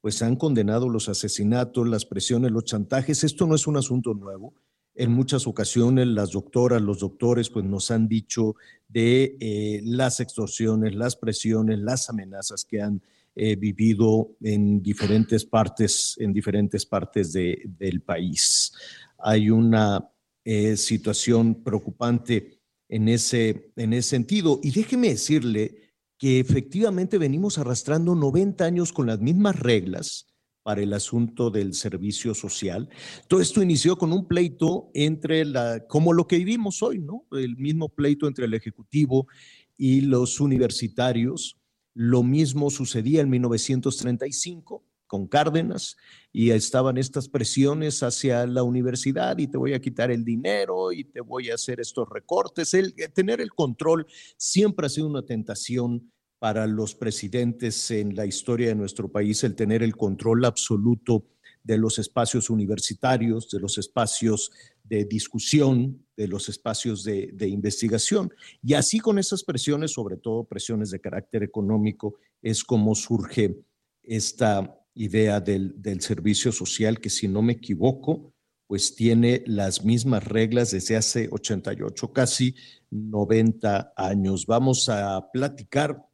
pues 0.00 0.22
han 0.22 0.36
condenado 0.36 0.88
los 0.88 1.08
asesinatos, 1.08 1.86
las 1.86 2.06
presiones, 2.06 2.50
los 2.50 2.64
chantajes. 2.64 3.22
Esto 3.22 3.46
no 3.46 3.54
es 3.54 3.66
un 3.66 3.76
asunto 3.76 4.14
nuevo. 4.14 4.54
En 4.94 5.12
muchas 5.12 5.46
ocasiones 5.46 6.06
las 6.06 6.32
doctoras, 6.32 6.80
los 6.80 7.00
doctores 7.00 7.50
pues 7.50 7.64
nos 7.64 7.90
han 7.90 8.08
dicho 8.08 8.54
de 8.88 9.36
eh, 9.40 9.80
las 9.84 10.20
extorsiones, 10.20 10.94
las 10.94 11.16
presiones, 11.16 11.78
las 11.78 12.08
amenazas 12.08 12.64
que 12.64 12.80
han 12.80 13.02
eh, 13.36 13.56
vivido 13.56 14.36
en 14.42 14.82
diferentes 14.82 15.44
partes, 15.44 16.16
en 16.18 16.32
diferentes 16.32 16.84
partes 16.86 17.32
de, 17.32 17.62
del 17.78 18.00
país. 18.00 18.72
Hay 19.18 19.50
una 19.50 20.10
eh, 20.44 20.76
situación 20.76 21.62
preocupante 21.62 22.58
en 22.88 23.08
ese, 23.08 23.70
en 23.76 23.92
ese 23.92 24.08
sentido. 24.08 24.60
Y 24.62 24.72
déjeme 24.72 25.10
decirle 25.10 25.79
que 26.20 26.38
efectivamente 26.38 27.16
venimos 27.16 27.56
arrastrando 27.56 28.14
90 28.14 28.62
años 28.62 28.92
con 28.92 29.06
las 29.06 29.20
mismas 29.20 29.58
reglas 29.58 30.26
para 30.62 30.82
el 30.82 30.92
asunto 30.92 31.50
del 31.50 31.72
servicio 31.72 32.34
social. 32.34 32.90
Todo 33.26 33.40
esto 33.40 33.62
inició 33.62 33.96
con 33.96 34.12
un 34.12 34.28
pleito 34.28 34.90
entre 34.92 35.46
la, 35.46 35.86
como 35.88 36.12
lo 36.12 36.26
que 36.26 36.36
vivimos 36.36 36.82
hoy, 36.82 36.98
¿no? 36.98 37.24
El 37.32 37.56
mismo 37.56 37.88
pleito 37.88 38.28
entre 38.28 38.44
el 38.44 38.52
Ejecutivo 38.52 39.28
y 39.78 40.02
los 40.02 40.40
universitarios 40.40 41.56
lo 41.94 42.22
mismo 42.22 42.68
sucedía 42.68 43.22
en 43.22 43.30
1935 43.30 44.84
con 45.10 45.26
Cárdenas 45.26 45.96
y 46.32 46.50
estaban 46.50 46.96
estas 46.96 47.28
presiones 47.28 48.04
hacia 48.04 48.46
la 48.46 48.62
universidad 48.62 49.36
y 49.38 49.48
te 49.48 49.58
voy 49.58 49.74
a 49.74 49.80
quitar 49.80 50.12
el 50.12 50.24
dinero 50.24 50.92
y 50.92 51.02
te 51.02 51.20
voy 51.20 51.50
a 51.50 51.56
hacer 51.56 51.80
estos 51.80 52.08
recortes. 52.08 52.74
El, 52.74 52.94
eh, 52.96 53.08
tener 53.08 53.40
el 53.40 53.50
control 53.50 54.06
siempre 54.36 54.86
ha 54.86 54.88
sido 54.88 55.08
una 55.08 55.24
tentación 55.24 56.12
para 56.38 56.68
los 56.68 56.94
presidentes 56.94 57.90
en 57.90 58.14
la 58.14 58.24
historia 58.24 58.68
de 58.68 58.76
nuestro 58.76 59.10
país, 59.10 59.42
el 59.42 59.56
tener 59.56 59.82
el 59.82 59.96
control 59.96 60.44
absoluto 60.44 61.26
de 61.64 61.76
los 61.76 61.98
espacios 61.98 62.48
universitarios, 62.48 63.50
de 63.50 63.58
los 63.58 63.78
espacios 63.78 64.52
de 64.84 65.04
discusión, 65.06 66.06
de 66.16 66.28
los 66.28 66.48
espacios 66.48 67.02
de, 67.02 67.48
investigación. 67.48 68.32
Y 68.62 68.74
así 68.74 69.00
con 69.00 69.18
esas 69.18 69.42
presiones, 69.42 69.90
sobre 69.90 70.16
todo 70.16 70.44
presiones 70.44 70.90
de 70.90 71.00
carácter 71.00 71.42
económico, 71.42 72.14
es 72.40 72.62
como 72.62 72.94
surge 72.94 73.56
esta 74.02 74.79
idea 74.94 75.40
del, 75.40 76.00
servicio 76.00 76.52
social 76.52 77.00
que, 77.00 77.10
si 77.10 77.28
no 77.28 77.42
me 77.42 77.54
equivoco, 77.54 78.32
pues 78.66 78.94
tiene 78.94 79.42
las 79.46 79.84
mismas 79.84 80.24
reglas 80.24 80.70
desde 80.70 80.96
hace 80.96 81.28
88, 81.30 82.12
casi 82.12 82.54
90 82.90 83.94
años. 83.96 84.46
Vamos 84.46 84.88
a 84.88 85.30
platicar 85.32 86.04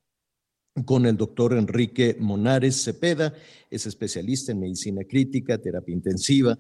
con 0.85 1.07
el 1.07 1.17
doctor 1.17 1.55
Enrique 1.55 2.17
Monares 2.19 2.83
Cepeda, 2.83 3.35
es 3.71 3.87
especialista 3.87 4.53
en 4.53 4.61
medicina 4.61 5.03
crítica, 5.05 5.59
terapia 5.59 5.95
intensiva, 5.95 6.59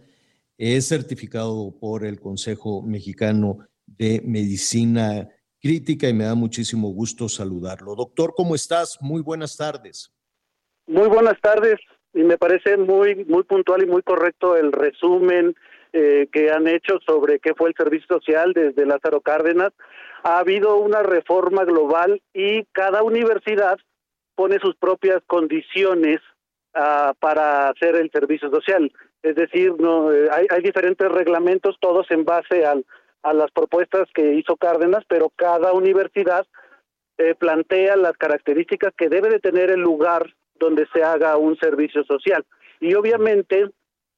es 0.58 0.88
certificado 0.88 1.76
por 1.78 2.04
el 2.04 2.18
Consejo 2.18 2.82
Mexicano 2.82 3.58
de 3.86 4.22
Medicina 4.24 5.28
Crítica 5.60 6.08
y 6.08 6.14
me 6.14 6.24
da 6.24 6.34
muchísimo 6.34 6.88
gusto 6.90 7.28
saludarlo. 7.28 7.94
Doctor, 7.94 8.34
¿cómo 8.34 8.54
estás? 8.54 8.98
Muy 9.00 9.20
buenas 9.20 9.56
tardes. 9.56 10.12
Muy 10.86 11.08
buenas 11.08 11.38
tardes 11.40 11.78
y 12.16 12.24
me 12.24 12.38
parece 12.38 12.76
muy 12.78 13.24
muy 13.26 13.44
puntual 13.44 13.82
y 13.82 13.86
muy 13.86 14.02
correcto 14.02 14.56
el 14.56 14.72
resumen 14.72 15.54
eh, 15.92 16.28
que 16.32 16.50
han 16.50 16.66
hecho 16.66 16.98
sobre 17.06 17.38
qué 17.38 17.54
fue 17.54 17.68
el 17.68 17.74
servicio 17.76 18.06
social 18.08 18.52
desde 18.52 18.86
Lázaro 18.86 19.20
Cárdenas. 19.20 19.72
Ha 20.24 20.38
habido 20.38 20.76
una 20.76 21.02
reforma 21.02 21.64
global 21.64 22.20
y 22.34 22.64
cada 22.72 23.02
universidad 23.02 23.78
pone 24.34 24.58
sus 24.58 24.76
propias 24.76 25.22
condiciones 25.26 26.18
uh, 26.74 27.14
para 27.20 27.68
hacer 27.68 27.96
el 27.96 28.10
servicio 28.10 28.50
social. 28.50 28.90
Es 29.22 29.36
decir, 29.36 29.74
no 29.78 30.12
eh, 30.12 30.28
hay, 30.32 30.46
hay, 30.50 30.62
diferentes 30.62 31.08
reglamentos, 31.08 31.76
todos 31.80 32.10
en 32.10 32.24
base 32.24 32.64
al, 32.64 32.84
a 33.22 33.32
las 33.32 33.50
propuestas 33.50 34.08
que 34.14 34.34
hizo 34.34 34.56
Cárdenas, 34.56 35.04
pero 35.08 35.30
cada 35.36 35.72
universidad 35.72 36.46
eh, 37.18 37.34
plantea 37.34 37.96
las 37.96 38.16
características 38.16 38.92
que 38.96 39.08
debe 39.08 39.30
de 39.30 39.40
tener 39.40 39.70
el 39.70 39.80
lugar 39.80 40.34
donde 40.58 40.86
se 40.92 41.02
haga 41.02 41.36
un 41.36 41.56
servicio 41.58 42.04
social. 42.04 42.44
Y 42.80 42.94
obviamente, 42.94 43.70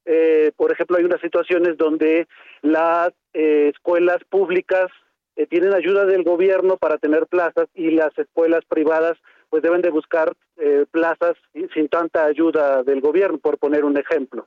eh, 0.04 0.52
por 0.56 0.72
ejemplo, 0.72 0.96
hay 0.96 1.04
unas 1.04 1.20
situaciones 1.20 1.76
donde 1.76 2.26
las 2.62 3.12
eh, 3.32 3.70
escuelas 3.72 4.18
públicas 4.28 4.90
eh, 5.36 5.46
tienen 5.46 5.72
ayuda 5.72 6.04
del 6.04 6.24
gobierno 6.24 6.76
para 6.76 6.98
tener 6.98 7.26
plazas 7.26 7.68
y 7.74 7.92
las 7.92 8.16
escuelas 8.18 8.64
privadas 8.66 9.16
pues 9.48 9.62
deben 9.62 9.82
de 9.82 9.90
buscar 9.90 10.32
eh, 10.56 10.84
plazas 10.90 11.36
sin 11.72 11.88
tanta 11.88 12.24
ayuda 12.24 12.82
del 12.82 13.00
gobierno, 13.00 13.38
por 13.38 13.56
poner 13.58 13.84
un 13.84 13.96
ejemplo. 13.96 14.46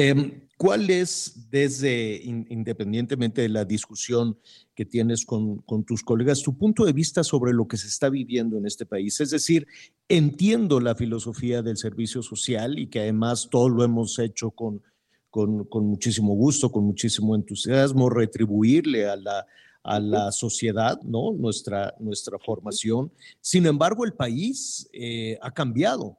Em, 0.00 0.42
¿Cuál 0.56 0.90
es, 0.90 1.48
desde, 1.50 2.20
independientemente 2.24 3.42
de 3.42 3.48
la 3.48 3.64
discusión 3.64 4.38
que 4.76 4.84
tienes 4.84 5.26
con, 5.26 5.58
con, 5.62 5.82
tus 5.82 6.04
colegas, 6.04 6.42
tu 6.42 6.56
punto 6.56 6.84
de 6.84 6.92
vista 6.92 7.24
sobre 7.24 7.52
lo 7.52 7.66
que 7.66 7.76
se 7.76 7.88
está 7.88 8.08
viviendo 8.08 8.56
en 8.58 8.66
este 8.66 8.86
país? 8.86 9.20
Es 9.20 9.30
decir, 9.30 9.66
entiendo 10.08 10.78
la 10.78 10.94
filosofía 10.94 11.62
del 11.62 11.78
servicio 11.78 12.22
social 12.22 12.78
y 12.78 12.86
que 12.86 13.00
además 13.00 13.48
todo 13.50 13.68
lo 13.68 13.82
hemos 13.82 14.20
hecho 14.20 14.52
con, 14.52 14.82
con, 15.30 15.64
con 15.64 15.86
muchísimo 15.86 16.34
gusto, 16.34 16.70
con 16.70 16.84
muchísimo 16.84 17.34
entusiasmo, 17.34 18.08
retribuirle 18.08 19.08
a 19.08 19.16
la, 19.16 19.46
a 19.82 19.98
la 19.98 20.30
sociedad, 20.30 21.00
¿no? 21.02 21.32
Nuestra, 21.32 21.94
nuestra 21.98 22.38
formación. 22.38 23.10
Sin 23.40 23.66
embargo, 23.66 24.04
el 24.04 24.12
país 24.12 24.88
eh, 24.92 25.38
ha 25.42 25.50
cambiado. 25.52 26.18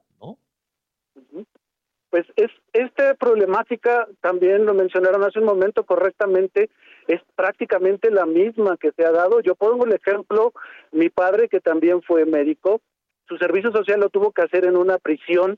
Pues 2.10 2.26
es, 2.36 2.50
esta 2.72 3.14
problemática, 3.14 4.08
también 4.20 4.66
lo 4.66 4.74
mencionaron 4.74 5.22
hace 5.22 5.38
un 5.38 5.44
momento 5.44 5.84
correctamente, 5.84 6.68
es 7.06 7.20
prácticamente 7.36 8.10
la 8.10 8.26
misma 8.26 8.76
que 8.76 8.92
se 8.92 9.04
ha 9.04 9.12
dado. 9.12 9.40
Yo 9.40 9.54
pongo 9.54 9.86
el 9.86 9.92
ejemplo, 9.92 10.52
mi 10.90 11.08
padre, 11.08 11.48
que 11.48 11.60
también 11.60 12.02
fue 12.02 12.26
médico, 12.26 12.80
su 13.28 13.36
servicio 13.38 13.70
social 13.70 14.00
lo 14.00 14.10
tuvo 14.10 14.32
que 14.32 14.42
hacer 14.42 14.64
en 14.64 14.76
una 14.76 14.98
prisión 14.98 15.56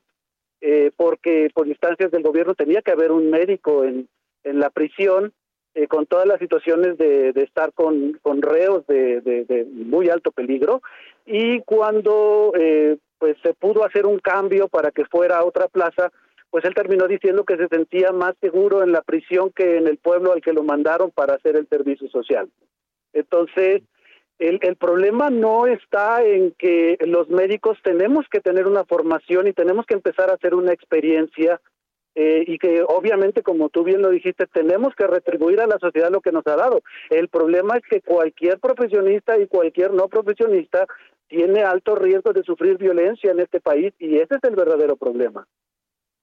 eh, 0.60 0.90
porque 0.96 1.50
por 1.54 1.66
instancias 1.66 2.10
del 2.10 2.22
gobierno 2.22 2.54
tenía 2.54 2.82
que 2.82 2.92
haber 2.92 3.10
un 3.10 3.30
médico 3.30 3.84
en, 3.84 4.08
en 4.44 4.60
la 4.60 4.68
prisión 4.70 5.32
eh, 5.74 5.88
con 5.88 6.04
todas 6.04 6.26
las 6.26 6.38
situaciones 6.38 6.98
de, 6.98 7.32
estar 7.36 7.72
con, 7.72 8.12
con 8.22 8.42
reos 8.42 8.86
de, 8.86 9.66
muy 9.72 10.10
alto 10.10 10.30
peligro 10.30 10.82
y 11.24 11.62
cuando 11.62 12.52
eh, 12.58 12.98
pues 13.18 13.38
se 13.42 13.54
pudo 13.54 13.82
hacer 13.84 14.04
un 14.04 14.18
cambio 14.18 14.68
para 14.68 14.90
que 14.90 15.06
fuera 15.06 15.38
a 15.38 15.44
otra 15.44 15.68
plaza 15.68 16.12
pues 16.52 16.64
él 16.64 16.74
terminó 16.74 17.08
diciendo 17.08 17.44
que 17.44 17.56
se 17.56 17.66
sentía 17.66 18.12
más 18.12 18.34
seguro 18.40 18.84
en 18.84 18.92
la 18.92 19.02
prisión 19.02 19.50
que 19.50 19.78
en 19.78 19.88
el 19.88 19.98
pueblo 19.98 20.32
al 20.32 20.40
que 20.40 20.52
lo 20.52 20.62
mandaron 20.62 21.10
para 21.10 21.34
hacer 21.34 21.56
el 21.56 21.66
servicio 21.66 22.08
social 22.08 22.48
entonces 23.12 23.82
el, 24.38 24.60
el 24.62 24.76
problema 24.76 25.30
no 25.30 25.66
está 25.66 26.24
en 26.24 26.52
que 26.52 26.96
los 27.06 27.28
médicos 27.28 27.78
tenemos 27.82 28.26
que 28.30 28.40
tener 28.40 28.66
una 28.68 28.84
formación 28.84 29.48
y 29.48 29.52
tenemos 29.52 29.86
que 29.86 29.94
empezar 29.94 30.30
a 30.30 30.34
hacer 30.34 30.54
una 30.54 30.72
experiencia 30.72 31.60
eh, 32.14 32.44
y 32.46 32.58
que 32.58 32.82
obviamente, 32.82 33.42
como 33.42 33.70
tú 33.70 33.84
bien 33.84 34.02
lo 34.02 34.10
dijiste, 34.10 34.46
tenemos 34.46 34.94
que 34.94 35.06
retribuir 35.06 35.60
a 35.60 35.66
la 35.66 35.78
sociedad 35.78 36.10
lo 36.10 36.20
que 36.20 36.32
nos 36.32 36.46
ha 36.46 36.56
dado. 36.56 36.82
El 37.08 37.28
problema 37.28 37.76
es 37.76 37.82
que 37.88 38.02
cualquier 38.02 38.58
profesionista 38.58 39.38
y 39.38 39.46
cualquier 39.46 39.92
no 39.94 40.08
profesionista 40.08 40.86
tiene 41.28 41.62
alto 41.62 41.94
riesgo 41.94 42.34
de 42.34 42.42
sufrir 42.42 42.76
violencia 42.76 43.30
en 43.30 43.40
este 43.40 43.60
país 43.60 43.94
y 43.98 44.16
ese 44.16 44.34
es 44.34 44.44
el 44.44 44.54
verdadero 44.54 44.96
problema. 44.96 45.46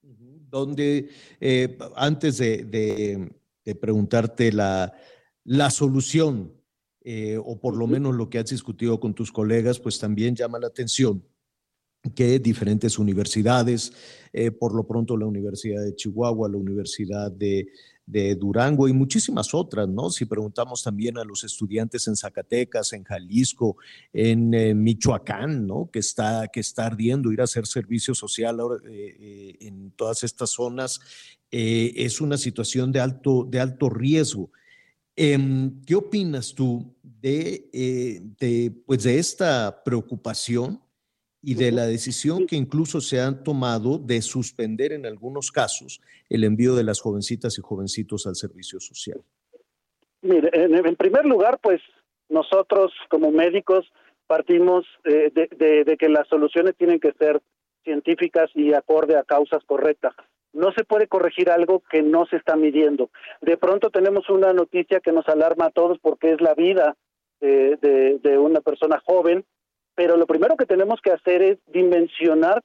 Donde, 0.01 1.09
eh, 1.39 1.77
antes 1.95 2.37
de, 2.37 2.63
de, 3.63 3.75
preguntarte 3.75 4.51
la, 4.51 4.93
la 5.43 5.69
solución, 5.69 6.53
eh, 7.01 7.37
o 7.37 7.59
por 7.59 7.77
lo 7.77 7.87
menos 7.87 8.15
lo 8.15 8.29
que 8.29 8.39
has 8.39 8.49
discutido 8.49 8.99
con 8.99 9.13
tus 9.13 9.31
colegas, 9.31 9.79
pues 9.79 9.99
también 9.99 10.35
llama 10.35 10.59
la 10.59 10.67
atención 10.67 11.23
que 12.15 12.39
diferentes 12.39 12.97
universidades, 12.97 13.91
eh, 14.31 14.51
por 14.51 14.73
lo 14.73 14.87
pronto 14.87 15.17
la 15.17 15.25
Universidad 15.25 15.83
de 15.83 15.95
Chihuahua, 15.95 16.49
la 16.49 16.57
Universidad 16.57 17.31
de, 17.31 17.67
de 18.09 18.33
Durango 18.33 18.87
y 18.87 18.93
muchísimas 18.93 19.53
otras, 19.53 19.87
¿no? 19.87 20.09
Si 20.09 20.25
preguntamos 20.25 20.83
también 20.83 21.19
a 21.19 21.23
los 21.23 21.43
estudiantes 21.43 22.07
en 22.07 22.15
Zacatecas, 22.15 22.91
en 22.93 23.03
Jalisco, 23.03 23.77
en 24.11 24.51
eh, 24.53 24.73
Michoacán, 24.73 25.67
¿no? 25.67 25.89
Que 25.91 25.99
está, 25.99 26.47
que 26.47 26.59
está 26.59 26.87
ardiendo 26.87 27.31
ir 27.31 27.39
a 27.39 27.43
hacer 27.43 27.67
servicio 27.67 28.15
social 28.15 28.59
ahora, 28.59 28.81
eh, 28.89 29.15
eh, 29.19 29.57
en 29.61 29.91
todas 29.91 30.23
estas 30.23 30.49
zonas, 30.49 30.99
es 31.51 32.21
una 32.21 32.37
situación 32.37 32.91
de 32.91 32.99
alto, 32.99 33.43
de 33.49 33.59
alto 33.59 33.89
riesgo. 33.89 34.51
Em, 35.15 35.81
¿Qué 35.83 35.95
opinas 35.95 36.53
tú 36.53 36.95
de, 37.01 37.67
de, 38.39 38.71
pues 38.85 39.03
de 39.03 39.17
esta 39.17 39.81
preocupación? 39.83 40.79
Y 41.41 41.55
de 41.55 41.71
la 41.71 41.85
decisión 41.85 42.45
que 42.45 42.55
incluso 42.55 42.99
se 42.99 43.21
han 43.21 43.43
tomado 43.43 43.97
de 43.97 44.21
suspender 44.21 44.91
en 44.91 45.05
algunos 45.05 45.51
casos 45.51 46.01
el 46.29 46.43
envío 46.43 46.75
de 46.75 46.83
las 46.83 46.99
jovencitas 46.99 47.57
y 47.57 47.61
jovencitos 47.61 48.27
al 48.27 48.35
servicio 48.35 48.79
social? 48.79 49.21
Mire, 50.21 50.49
en, 50.53 50.95
primer 50.95 51.25
lugar, 51.25 51.59
pues 51.61 51.81
nosotros 52.27 52.91
como 53.09 53.31
médicos 53.31 53.89
partimos 54.27 54.85
eh, 55.05 55.31
de, 55.33 55.97
que 55.97 56.09
las 56.09 56.27
soluciones 56.27 56.75
tienen 56.75 56.99
que 56.99 57.13
ser 57.13 57.41
científicas 57.83 58.51
y 58.53 58.73
acorde 58.73 59.17
a 59.17 59.23
causas 59.23 59.63
correctas. 59.65 60.13
No 60.51 60.73
se 60.73 60.83
puede 60.83 61.07
corregir 61.07 61.49
algo 61.49 61.81
que 61.89 62.01
no 62.01 62.25
se 62.25 62.35
está 62.35 62.55
midiendo. 62.57 63.11
De 63.41 63.55
pronto 63.55 63.89
tenemos 63.91 64.29
una 64.29 64.51
noticia 64.51 64.99
que 64.99 65.13
nos 65.13 65.27
alarma 65.29 65.67
a 65.67 65.71
todos 65.71 65.99
porque 65.99 66.33
es 66.33 66.41
la 66.41 66.53
vida 66.53 66.97
de 67.39 68.37
una 68.37 68.59
persona 68.59 69.01
joven 69.05 69.45
pero 69.99 70.15
lo 70.15 70.27
primero 70.27 70.55
que 70.55 70.65
tenemos 70.65 71.01
que 71.01 71.11
hacer 71.11 71.41
es 71.41 71.57
dimensionar 71.67 72.63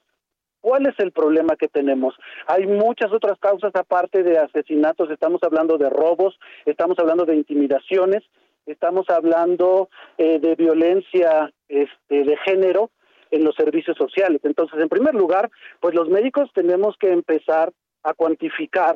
cuál 0.61 0.85
es 0.87 0.97
el 0.99 1.11
problema 1.11 1.57
que 1.57 1.67
tenemos. 1.67 2.15
Hay 2.47 2.65
muchas 2.65 3.11
otras 3.11 3.37
causas 3.39 3.75
aparte 3.75 4.23
de 4.23 4.37
asesinatos, 4.37 5.11
estamos 5.11 5.43
hablando 5.43 5.77
de 5.77 5.89
robos, 5.89 6.39
estamos 6.65 6.97
hablando 6.97 7.25
de 7.25 7.35
intimidaciones, 7.35 8.23
estamos 8.65 9.09
hablando 9.09 9.89
eh, 10.17 10.39
de 10.39 10.55
violencia 10.55 11.51
este, 11.67 12.23
de 12.23 12.37
género 12.37 12.89
en 13.31 13.43
los 13.43 13.53
servicios 13.55 13.97
sociales. 13.97 14.39
Entonces, 14.45 14.79
en 14.79 14.87
primer 14.87 15.13
lugar, 15.13 15.51
pues 15.81 15.93
los 15.93 16.07
médicos 16.07 16.49
tenemos 16.53 16.95
que 16.97 17.11
empezar 17.11 17.73
a 18.03 18.13
cuantificar 18.13 18.95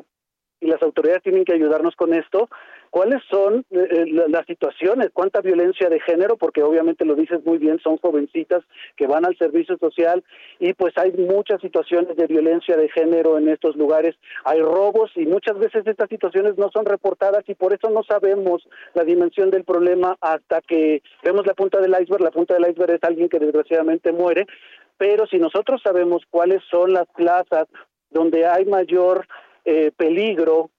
y 0.60 0.66
las 0.66 0.82
autoridades 0.82 1.22
tienen 1.22 1.44
que 1.44 1.54
ayudarnos 1.54 1.96
con 1.96 2.14
esto, 2.14 2.48
cuáles 2.90 3.22
son 3.30 3.64
eh, 3.70 3.88
eh, 3.90 4.04
las 4.28 4.44
situaciones, 4.46 5.10
cuánta 5.12 5.40
violencia 5.40 5.88
de 5.88 6.00
género, 6.00 6.36
porque 6.36 6.62
obviamente 6.62 7.04
lo 7.04 7.14
dices 7.14 7.44
muy 7.44 7.58
bien, 7.58 7.78
son 7.80 7.96
jovencitas 7.98 8.62
que 8.96 9.06
van 9.06 9.24
al 9.24 9.36
servicio 9.38 9.78
social 9.78 10.22
y 10.58 10.74
pues 10.74 10.92
hay 10.98 11.12
muchas 11.12 11.60
situaciones 11.60 12.16
de 12.16 12.26
violencia 12.26 12.76
de 12.76 12.88
género 12.88 13.38
en 13.38 13.48
estos 13.48 13.76
lugares, 13.76 14.16
hay 14.44 14.60
robos 14.60 15.10
y 15.14 15.26
muchas 15.26 15.58
veces 15.58 15.86
estas 15.86 16.08
situaciones 16.08 16.58
no 16.58 16.70
son 16.70 16.84
reportadas 16.84 17.44
y 17.48 17.54
por 17.54 17.72
eso 17.72 17.88
no 17.90 18.02
sabemos 18.02 18.68
la 18.94 19.04
dimensión 19.04 19.50
del 19.50 19.64
problema 19.64 20.16
hasta 20.20 20.60
que 20.60 21.02
vemos 21.22 21.46
la 21.46 21.54
punta 21.54 21.80
del 21.80 21.94
iceberg, 22.00 22.22
la 22.22 22.30
punta 22.30 22.54
del 22.54 22.70
iceberg 22.70 22.92
es 22.92 23.04
alguien 23.04 23.28
que 23.28 23.38
desgraciadamente 23.38 24.12
muere, 24.12 24.46
pero 24.98 25.26
si 25.26 25.38
nosotros 25.38 25.80
sabemos 25.82 26.22
cuáles 26.28 26.62
son 26.70 26.92
las 26.92 27.06
plazas 27.16 27.68
donde 28.10 28.44
hay 28.46 28.64
mayor 28.64 29.26
eh, 29.64 29.90
peligro, 29.96 30.70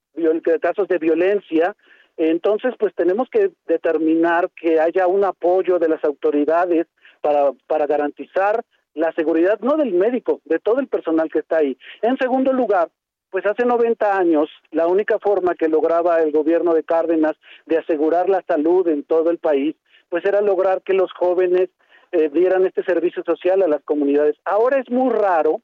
casos 0.62 0.88
de 0.88 0.98
violencia, 0.98 1.76
entonces 2.18 2.74
pues 2.78 2.94
tenemos 2.96 3.30
que 3.30 3.52
determinar 3.66 4.50
que 4.56 4.80
haya 4.80 5.08
un 5.08 5.24
apoyo 5.24 5.80
de 5.80 5.90
las 5.90 6.04
autoridades 6.04 6.88
para, 7.22 7.52
para 7.68 7.88
garantizar 7.88 8.64
la 8.94 9.12
seguridad 9.14 9.60
no 9.62 9.78
del 9.78 9.94
médico, 9.94 10.42
de 10.46 10.60
todo 10.60 10.80
el 10.80 10.88
personal 10.88 11.30
que 11.32 11.40
está 11.40 11.58
ahí. 11.58 11.78
En 12.02 12.18
segundo 12.18 12.52
lugar, 12.52 12.90
pues 13.30 13.46
hace 13.46 13.66
90 13.66 14.18
años 14.18 14.50
la 14.72 14.88
única 14.88 15.18
forma 15.20 15.56
que 15.56 15.70
lograba 15.70 16.20
el 16.20 16.32
gobierno 16.32 16.74
de 16.74 16.84
Cárdenas 16.84 17.38
de 17.66 17.78
asegurar 17.78 18.30
la 18.30 18.44
salud 18.48 18.88
en 18.90 19.04
todo 19.04 19.32
el 19.32 19.38
país, 19.38 19.76
pues 20.10 20.26
era 20.26 20.42
lograr 20.42 20.82
que 20.82 20.94
los 20.94 21.12
jóvenes 21.14 21.70
eh, 22.12 22.30
dieran 22.34 22.66
este 22.66 22.84
servicio 22.84 23.24
social 23.24 23.62
a 23.62 23.68
las 23.68 23.82
comunidades. 23.84 24.36
Ahora 24.44 24.80
es 24.80 24.90
muy 24.90 25.10
raro 25.10 25.62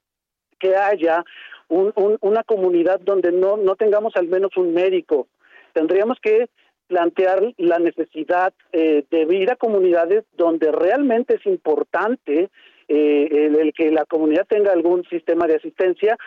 que 0.59 0.75
haya 0.75 1.23
una 1.69 2.43
comunidad 2.43 2.99
donde 2.99 3.31
no, 3.31 3.57
no 3.57 3.75
tengamos 3.75 4.15
al 4.15 4.27
menos 4.27 4.55
un 4.57 4.73
médico. 4.73 5.27
Tendríamos 5.73 6.17
que 6.21 6.47
plantear 6.87 7.53
la 7.57 7.79
necesidad 7.79 8.53
eh, 8.71 9.03
de 9.09 9.35
ir 9.35 9.51
a 9.51 9.57
comunidades 9.57 10.23
donde 10.37 10.71
realmente 10.71 11.35
es 11.35 11.45
importante 11.45 12.49
eh, 12.87 13.49
el, 13.59 13.73
que 13.73 13.91
la 13.91 14.05
comunidad 14.05 14.47
tenga 14.47 14.71
algún 14.71 15.03
sistema 15.09 15.45
de 15.45 15.55
asistencia 15.55 16.17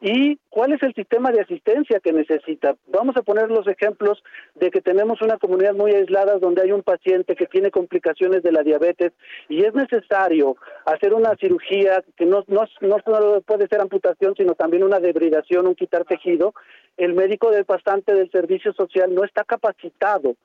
y 0.00 0.38
cuál 0.48 0.72
es 0.72 0.82
el 0.82 0.94
sistema 0.94 1.30
de 1.32 1.40
asistencia 1.40 2.00
que 2.00 2.12
necesita. 2.12 2.76
Vamos 2.86 3.16
a 3.16 3.22
poner 3.22 3.50
los 3.50 3.66
ejemplos 3.66 4.22
de 4.54 4.70
que 4.70 4.80
tenemos 4.80 5.20
una 5.22 5.38
comunidad 5.38 5.74
muy 5.74 5.92
aislada 5.92 6.38
donde 6.38 6.62
hay 6.62 6.72
un 6.72 6.82
paciente 6.82 7.34
que 7.34 7.46
tiene 7.46 7.70
complicaciones 7.70 8.42
de 8.42 8.52
la 8.52 8.62
diabetes 8.62 9.12
y 9.48 9.64
es 9.64 9.74
necesario 9.74 10.56
hacer 10.84 11.14
una 11.14 11.34
cirugía 11.36 12.02
que 12.16 12.26
no, 12.26 12.44
no, 12.46 12.64
no 12.80 13.40
puede 13.42 13.66
ser 13.68 13.80
amputación, 13.80 14.34
sino 14.36 14.54
también 14.54 14.84
una 14.84 15.00
debridación, 15.00 15.66
un 15.66 15.74
quitar 15.74 16.04
tejido. 16.04 16.54
El 16.96 17.14
médico 17.14 17.50
del 17.50 17.64
bastante 17.64 18.14
del 18.14 18.30
servicio 18.30 18.72
social 18.72 19.14
no 19.14 19.24
está 19.24 19.44
capacitado 19.44 20.36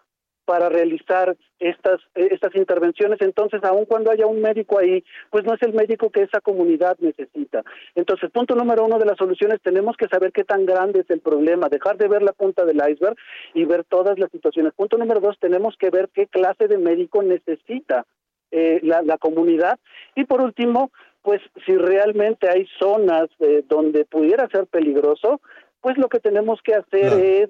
para 0.46 0.70
realizar 0.70 1.36
estas 1.60 2.00
estas 2.16 2.56
intervenciones. 2.56 3.22
Entonces 3.22 3.64
aun 3.64 3.86
cuando 3.86 4.12
haya 4.12 4.26
un 4.28 4.41
médico 4.41 4.80
ahí 4.80 5.04
pues 5.30 5.44
no 5.46 5.54
es 5.54 5.62
el 5.62 5.74
médico 5.74 6.10
que 6.10 6.24
esa 6.24 6.41
comunidad 6.41 6.98
necesita. 7.00 7.64
Entonces 7.96 8.30
punto 8.32 8.56
número 8.56 8.86
uno 8.86 9.00
de 9.00 9.06
las 9.06 9.18
soluciones 9.18 9.62
tenemos 9.62 9.96
que 9.98 10.08
saber 10.08 10.32
qué 10.32 10.44
tan 10.44 10.66
grande 10.66 11.02
es 11.02 11.10
el 11.10 11.20
problema 11.20 11.70
dejar 11.70 11.98
de 11.98 12.08
ver 12.08 12.22
la 12.22 12.34
punta 12.34 12.66
del 12.66 12.78
iceberg 12.78 13.16
y 13.54 13.66
ver 13.66 13.84
todas 13.86 14.20
las 14.20 14.32
situaciones. 14.32 14.74
Punto 14.74 14.98
número 14.98 15.20
dos 15.20 15.38
tenemos 15.39 15.76
que 15.78 15.89
ver 15.89 16.10
qué 16.14 16.28
clase 16.28 16.68
de 16.68 16.78
médico 16.78 17.24
necesita 17.24 18.06
eh, 18.52 18.82
la, 18.84 19.18
comunidad. 19.18 19.80
Y 20.16 20.26
por 20.26 20.41
último 20.41 20.91
pues 21.22 21.41
si 21.66 21.76
realmente 21.78 22.50
hay 22.50 22.68
zonas 22.78 23.30
eh, 23.39 23.64
donde 23.68 24.04
pudiera 24.04 24.48
ser 24.50 24.68
peligroso 24.68 25.39
pues 25.80 25.98
lo 25.98 26.08
que 26.08 26.20
tenemos 26.20 26.62
que 26.62 26.76
hacer 26.76 27.14
es 27.20 27.50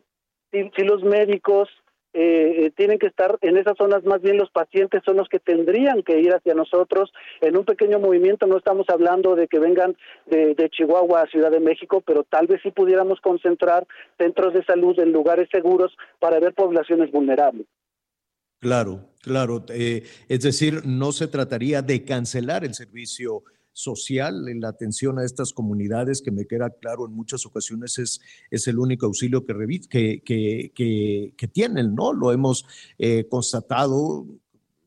si 0.52 0.84
los 0.84 1.04
médicos 1.04 1.70
eh, 2.14 2.72
tienen 2.76 3.00
que 3.00 3.08
estar 3.08 3.38
en 3.42 3.58
esas 3.58 3.76
zonas, 3.78 4.04
más 4.04 4.22
bien 4.22 4.38
los 4.38 4.52
pacientes 4.52 5.02
son 5.04 5.18
los 5.18 5.28
que 5.30 5.40
tendrían 5.40 6.04
que 6.04 6.20
ir 6.20 6.32
hacia 6.34 6.54
nosotros 6.54 7.12
en 7.42 7.58
un 7.58 7.66
pequeño 7.66 8.00
movimiento, 8.00 8.46
no 8.46 8.58
estamos 8.58 8.88
hablando 8.90 9.36
de 9.36 9.48
que 9.48 9.60
vengan 9.60 9.96
de, 10.28 10.54
Chihuahua 10.70 11.22
a 11.22 11.28
Ciudad 11.28 11.52
de 11.52 11.60
México, 11.60 12.02
pero 12.06 12.24
tal 12.24 12.48
vez 12.48 12.62
sí 12.64 12.72
pudiéramos 12.72 13.20
concentrar 13.22 13.86
centros 14.18 14.54
de 14.54 14.64
salud 14.64 14.98
en 15.00 15.12
lugares 15.12 15.50
seguros 15.52 15.96
para 16.20 16.40
ver 16.40 16.54
poblaciones 16.54 17.12
vulnerables. 17.12 17.68
Claro, 18.60 19.02
claro. 19.22 19.66
Eh, 19.70 20.04
es 20.30 20.42
decir, 20.42 20.86
no 20.86 21.12
se 21.12 21.28
trataría 21.28 21.82
de 21.82 22.06
cancelar 22.06 22.64
el 22.64 22.74
servicio 22.74 23.44
social 23.74 24.48
en 24.48 24.62
la 24.62 24.70
atención 24.70 25.20
a 25.20 25.26
estas 25.26 25.52
comunidades, 25.52 26.22
que 26.22 26.32
me 26.32 26.46
queda 26.46 26.70
claro 26.70 27.06
en 27.06 27.14
muchas 27.14 27.46
ocasiones 27.46 27.98
es, 28.00 28.22
es 28.50 28.68
el 28.68 28.80
único 28.80 29.08
auxilio 29.08 29.46
que, 29.46 30.22
que, 30.24 30.72
que, 31.38 31.48
tienen, 31.48 31.96
¿no? 31.96 32.14
Lo 32.14 32.32
hemos 32.32 32.66
eh, 32.98 33.28
constatado 33.28 34.26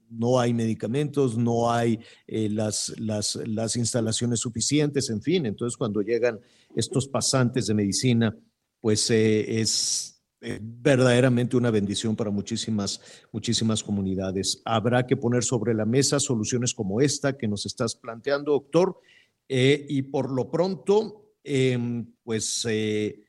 no 0.08 0.38
hay 0.38 0.54
medicamentos, 0.54 1.36
no 1.36 1.70
hay 1.70 1.98
eh, 2.26 2.48
las, 2.48 2.94
las, 2.98 3.36
las, 3.44 3.76
instalaciones 3.76 4.40
suficientes, 4.40 5.10
en 5.10 5.20
fin. 5.20 5.46
Entonces, 5.46 5.76
cuando 5.76 6.00
llegan 6.00 6.38
estos 6.74 7.08
pasantes 7.08 7.66
de 7.66 7.74
medicina, 7.74 8.36
pues 8.80 9.10
eh, 9.10 9.60
es 9.60 10.15
eh, 10.42 10.58
verdaderamente 10.60 11.56
una 11.56 11.70
bendición 11.70 12.14
para 12.14 12.30
muchísimas, 12.30 13.00
muchísimas 13.32 13.82
comunidades. 13.82 14.60
Habrá 14.66 15.06
que 15.06 15.16
poner 15.16 15.42
sobre 15.42 15.72
la 15.72 15.86
mesa 15.86 16.20
soluciones 16.20 16.74
como 16.74 17.00
esta 17.00 17.38
que 17.38 17.48
nos 17.48 17.64
estás 17.64 17.94
planteando, 17.94 18.52
doctor, 18.52 19.00
eh, 19.48 19.86
y 19.88 20.02
por 20.02 20.30
lo 20.30 20.50
pronto, 20.50 21.32
em, 21.42 22.12
pues 22.22 22.66
eh, 22.68 23.24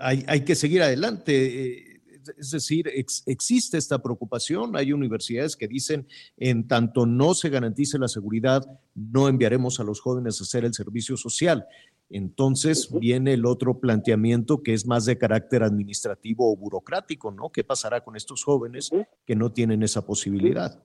hay, 0.00 0.40
que 0.44 0.56
seguir 0.56 0.82
adelante. 0.82 2.00
Es 2.38 2.50
decir, 2.50 2.90
existe 3.26 3.78
esta 3.78 4.02
preocupación. 4.02 4.76
Hay 4.76 4.92
universidades 4.92 5.56
que 5.56 5.68
dicen, 5.68 6.08
en 6.36 6.66
tanto 6.66 7.06
no 7.06 7.34
se 7.34 7.50
garantice 7.50 7.98
la 7.98 8.08
seguridad, 8.08 8.64
no 8.94 9.28
enviaremos 9.28 9.78
a 9.78 9.84
los 9.84 10.00
jóvenes 10.00 10.40
a 10.40 10.44
hacer 10.44 10.64
el 10.64 10.74
servicio 10.74 11.16
social. 11.16 11.66
Entonces 12.14 12.88
viene 13.00 13.32
el 13.32 13.44
otro 13.44 13.80
planteamiento 13.80 14.62
que 14.62 14.72
es 14.72 14.86
más 14.86 15.04
de 15.04 15.18
carácter 15.18 15.64
administrativo 15.64 16.48
o 16.48 16.56
burocrático, 16.56 17.32
¿no? 17.32 17.50
¿Qué 17.50 17.64
pasará 17.64 18.04
con 18.04 18.14
estos 18.14 18.44
jóvenes 18.44 18.92
que 19.26 19.34
no 19.34 19.50
tienen 19.50 19.82
esa 19.82 20.06
posibilidad? 20.06 20.80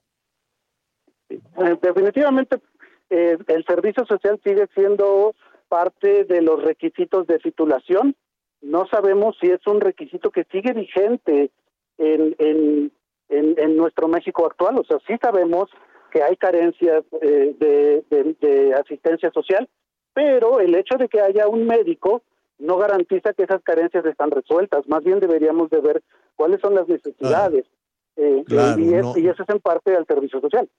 Eh, 1.30 1.78
definitivamente 1.84 2.60
eh, 3.12 3.38
el 3.48 3.64
servicio 3.66 4.08
social 4.08 4.42
sigue 4.44 4.68
siendo 4.74 5.36
parte 5.68 6.26
de 6.26 6.42
los 6.42 6.64
requisitos 6.64 7.28
de 7.28 7.38
titulación. 7.38 8.16
No 8.64 8.88
sabemos 8.88 9.38
si 9.40 9.52
es 9.52 9.62
un 9.68 9.82
requisito 9.82 10.32
que 10.32 10.48
sigue 10.52 10.74
vigente 10.74 11.52
en, 12.00 12.36
en, 12.40 12.92
en, 13.30 13.78
nuestro 13.78 14.08
México 14.08 14.48
actual. 14.48 14.80
O 14.80 14.84
sea, 14.84 14.98
sí 15.06 15.14
sabemos 15.22 15.70
que 16.12 16.24
hay 16.24 16.36
carencias 16.38 17.04
eh, 17.22 17.56
de 18.10 18.74
asistencia 18.74 19.30
social, 19.30 19.70
pero 20.20 20.60
el 20.60 20.76
hecho 20.76 20.98
de 20.98 21.08
que 21.08 21.22
haya 21.22 21.48
un 21.48 21.66
médico 21.66 22.24
no 22.58 22.78
garantiza 22.78 23.32
que 23.32 23.44
esas 23.44 23.64
carencias 23.64 24.06
están 24.06 24.32
resueltas, 24.32 24.86
más 24.90 25.02
bien 25.02 25.22
deberíamos 25.22 25.70
de 25.70 25.80
ver 25.80 26.04
cuáles 26.36 26.60
son 26.60 26.76
las 26.76 26.90
necesidades 26.90 27.66
eh, 28.18 28.44
y, 28.46 28.84
y 28.84 29.28
eso 29.30 29.44
es 29.44 29.50
en 29.50 29.62
parte 29.62 29.96
al 29.96 30.06
servicio 30.06 30.42
social. 30.42 30.70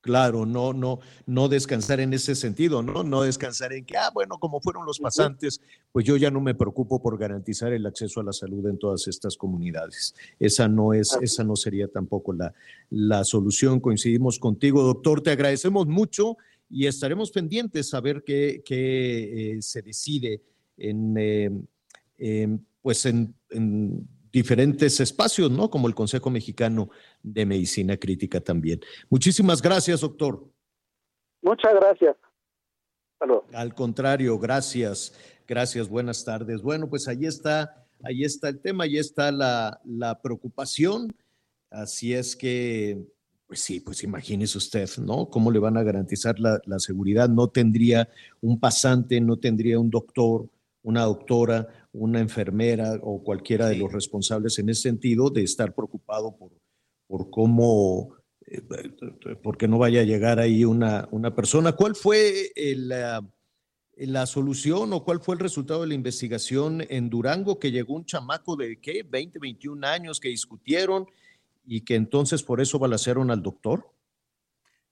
Claro, 0.00 0.46
no, 0.46 0.72
no, 0.72 1.00
no 1.26 1.48
descansar 1.48 2.00
en 2.00 2.14
ese 2.14 2.34
sentido, 2.34 2.82
¿no? 2.82 3.02
No 3.02 3.22
descansar 3.22 3.74
en 3.74 3.84
que, 3.84 3.98
ah, 3.98 4.10
bueno, 4.14 4.38
como 4.38 4.60
fueron 4.60 4.86
los 4.86 5.00
pasantes, 5.00 5.60
pues 5.92 6.06
yo 6.06 6.16
ya 6.16 6.30
no 6.30 6.40
me 6.40 6.54
preocupo 6.54 7.02
por 7.02 7.18
garantizar 7.18 7.72
el 7.72 7.84
acceso 7.84 8.20
a 8.20 8.24
la 8.24 8.32
salud 8.32 8.66
en 8.68 8.78
todas 8.78 9.06
estas 9.08 9.36
comunidades. 9.36 10.14
Esa 10.38 10.66
no 10.68 10.94
es, 10.94 11.18
esa 11.20 11.44
no 11.44 11.56
sería 11.56 11.88
tampoco 11.88 12.32
la, 12.32 12.54
la 12.88 13.24
solución. 13.24 13.80
Coincidimos 13.80 14.38
contigo, 14.38 14.82
doctor. 14.82 15.20
Te 15.20 15.32
agradecemos 15.32 15.88
mucho 15.88 16.36
y 16.68 16.86
estaremos 16.86 17.30
pendientes 17.30 17.94
a 17.94 18.00
ver 18.00 18.22
qué, 18.24 18.62
qué 18.64 19.56
eh, 19.56 19.62
se 19.62 19.82
decide 19.82 20.42
en, 20.76 21.14
eh, 22.18 22.58
pues 22.82 23.06
en, 23.06 23.34
en 23.50 24.08
diferentes 24.32 25.00
espacios, 25.00 25.50
¿no? 25.50 25.70
Como 25.70 25.88
el 25.88 25.94
Consejo 25.94 26.30
Mexicano 26.30 26.90
de 27.22 27.46
Medicina 27.46 27.96
Crítica 27.96 28.40
también. 28.40 28.80
Muchísimas 29.08 29.62
gracias, 29.62 30.00
doctor. 30.00 30.46
Muchas 31.42 31.74
gracias. 31.74 32.16
Al 33.52 33.74
contrario, 33.74 34.38
gracias. 34.38 35.14
Gracias, 35.46 35.88
buenas 35.88 36.24
tardes. 36.24 36.60
Bueno, 36.60 36.88
pues 36.88 37.08
ahí 37.08 37.24
está, 37.24 37.86
ahí 38.02 38.24
está 38.24 38.48
el 38.48 38.60
tema, 38.60 38.84
ahí 38.84 38.98
está 38.98 39.30
la, 39.30 39.80
la 39.84 40.20
preocupación. 40.20 41.14
Así 41.70 42.12
es 42.12 42.36
que, 42.36 43.06
pues 43.46 43.60
sí, 43.60 43.80
pues 43.80 44.02
imagínese 44.02 44.58
usted, 44.58 44.88
¿no? 44.98 45.30
¿Cómo 45.30 45.50
le 45.50 45.58
van 45.58 45.76
a 45.76 45.82
garantizar 45.82 46.38
la, 46.40 46.60
la 46.66 46.78
seguridad? 46.80 47.28
No 47.28 47.48
tendría 47.48 48.08
un 48.40 48.58
pasante, 48.58 49.20
no 49.20 49.38
tendría 49.38 49.78
un 49.78 49.88
doctor, 49.88 50.50
una 50.82 51.02
doctora, 51.02 51.88
una 51.92 52.20
enfermera 52.20 52.98
o 53.02 53.22
cualquiera 53.22 53.68
de 53.68 53.76
los 53.76 53.92
responsables 53.92 54.58
en 54.58 54.68
ese 54.68 54.82
sentido 54.82 55.30
de 55.30 55.42
estar 55.42 55.74
preocupado 55.74 56.36
por, 56.36 56.52
por 57.06 57.30
cómo, 57.30 58.14
eh, 58.46 58.62
porque 59.42 59.68
no 59.68 59.78
vaya 59.78 60.00
a 60.00 60.04
llegar 60.04 60.38
ahí 60.38 60.64
una, 60.64 61.08
una 61.10 61.34
persona. 61.34 61.72
¿Cuál 61.72 61.94
fue 61.94 62.52
la, 62.56 63.24
la, 63.96 64.26
solución 64.26 64.92
o 64.92 65.04
cuál 65.04 65.20
fue 65.20 65.36
el 65.36 65.40
resultado 65.40 65.82
de 65.82 65.88
la 65.88 65.94
investigación 65.94 66.84
en 66.88 67.10
Durango 67.10 67.58
que 67.58 67.70
llegó 67.70 67.94
un 67.94 68.04
chamaco 68.04 68.56
de 68.56 68.80
qué, 68.80 69.02
20, 69.02 69.38
21 69.38 69.86
años 69.86 70.20
que 70.20 70.28
discutieron 70.28 71.06
y 71.66 71.82
que 71.82 71.96
entonces 71.96 72.42
por 72.42 72.60
eso 72.60 72.78
balacearon 72.78 73.30
al 73.30 73.42
doctor? 73.42 73.92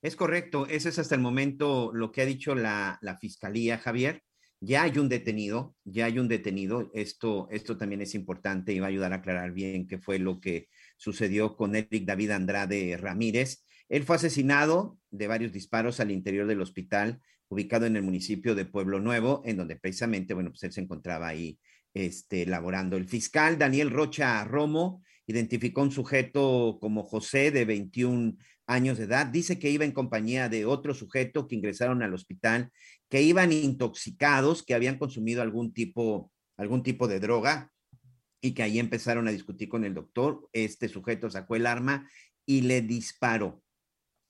Es 0.03 0.17
correcto, 0.17 0.67
ese 0.67 0.91
es 0.91 0.99
hasta 0.99 1.15
el 1.15 1.21
momento 1.21 1.91
lo 1.95 2.13
que 2.13 2.21
ha 2.21 2.27
dicho 2.27 2.55
la, 2.55 2.99
la 3.01 3.17
fiscalía, 3.17 3.79
Javier. 3.79 4.23
Ya 4.61 4.83
hay 4.83 4.99
un 4.99 5.09
detenido, 5.09 5.77
ya 5.85 6.07
hay 6.07 6.19
un 6.19 6.29
detenido. 6.29 6.91
Esto, 6.95 7.49
esto 7.51 7.77
también 7.77 8.03
es 8.03 8.15
importante 8.15 8.73
y 8.73 8.81
va 8.81 8.87
a 8.87 8.89
ayudar 8.89 9.13
a 9.13 9.17
aclarar 9.17 9.53
bien 9.53 9.87
qué 9.87 9.99
fue 9.99 10.19
lo 10.19 10.41
que 10.41 10.69
sucedió 10.97 11.57
con 11.57 11.75
Eric 11.77 12.05
David 12.05 12.31
Andrade 12.31 12.97
Ramírez. 12.97 13.65
Él 13.89 14.05
fue 14.05 14.17
asesinado 14.17 14.99
de 15.11 15.27
varios 15.27 15.53
disparos 15.53 16.01
al 16.01 16.11
interior 16.11 16.47
del 16.47 16.63
hospital 16.63 17.21
ubicado 17.49 17.87
en 17.87 17.97
el 17.97 18.03
municipio 18.03 18.55
de 18.55 18.65
Pueblo 18.65 19.01
Nuevo, 19.01 19.43
en 19.45 19.57
donde 19.57 19.77
precisamente, 19.77 20.35
bueno, 20.35 20.51
pues 20.51 20.63
él 20.65 20.73
se 20.73 20.81
encontraba 20.81 21.29
ahí 21.29 21.59
este, 21.93 22.47
laborando. 22.47 22.97
El 22.97 23.07
fiscal 23.07 23.59
Daniel 23.59 23.91
Rocha 23.91 24.45
Romo 24.45 25.03
identificó 25.27 25.83
un 25.83 25.91
sujeto 25.91 26.79
como 26.81 27.05
José 27.05 27.51
de 27.51 27.65
21 27.65 28.37
años 28.67 28.99
de 28.99 29.05
edad. 29.05 29.27
Dice 29.27 29.59
que 29.59 29.71
iba 29.71 29.85
en 29.85 29.93
compañía 29.93 30.49
de 30.49 30.67
otro 30.67 30.95
sujeto 30.95 31.47
que 31.47 31.57
ingresaron 31.57 32.03
al 32.03 32.15
hospital 32.15 32.71
que 33.09 33.23
iban 33.23 33.53
intoxicados, 33.53 34.65
que 34.65 34.75
habían 34.75 34.99
consumido 34.99 35.43
algún 35.43 35.73
tipo, 35.73 36.33
algún 36.57 36.83
tipo 36.83 37.07
de 37.07 37.21
droga 37.21 37.71
y 38.41 38.55
que 38.55 38.63
ahí 38.63 38.79
empezaron 38.79 39.29
a 39.29 39.31
discutir 39.31 39.69
con 39.69 39.85
el 39.85 39.95
doctor. 39.95 40.49
Este 40.53 40.89
sujeto 40.89 41.31
sacó 41.31 41.57
el 41.57 41.67
arma 41.67 42.09
y 42.45 42.63
le 42.63 42.83
disparó. 42.83 43.63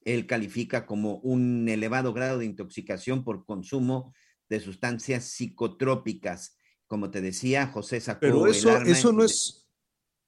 Él 0.05 0.27
califica 0.27 0.85
como 0.85 1.17
un 1.21 1.67
elevado 1.69 2.13
grado 2.13 2.39
de 2.39 2.45
intoxicación 2.45 3.25
por 3.25 3.47
consumo 3.47 4.15
de 4.51 4.61
sustancias 4.61 5.25
psicotrópicas. 5.25 6.59
Como 6.87 7.11
te 7.11 7.23
decía, 7.23 7.69
José 7.69 8.01
sacó 8.01 8.21
Pero 8.21 8.47
eso, 8.47 8.69
el 8.69 8.77
arma 8.77 8.91
eso 8.91 9.13
no 9.13 9.25
es, 9.25 9.64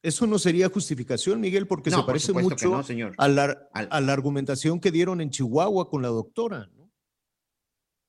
eso 0.06 0.26
no 0.26 0.38
sería 0.38 0.68
justificación, 0.68 1.40
Miguel, 1.40 1.66
porque 1.66 1.90
se 1.90 2.02
parece 2.02 2.32
mucho 2.32 2.80
A, 3.18 3.28
la, 3.28 3.68
a 3.72 4.00
la 4.00 4.12
argumentación 4.12 4.80
que 4.80 4.92
dieron 4.92 5.20
en 5.20 5.30
Chihuahua 5.30 5.90
con 5.90 6.02
la 6.02 6.08
doctora. 6.08 6.70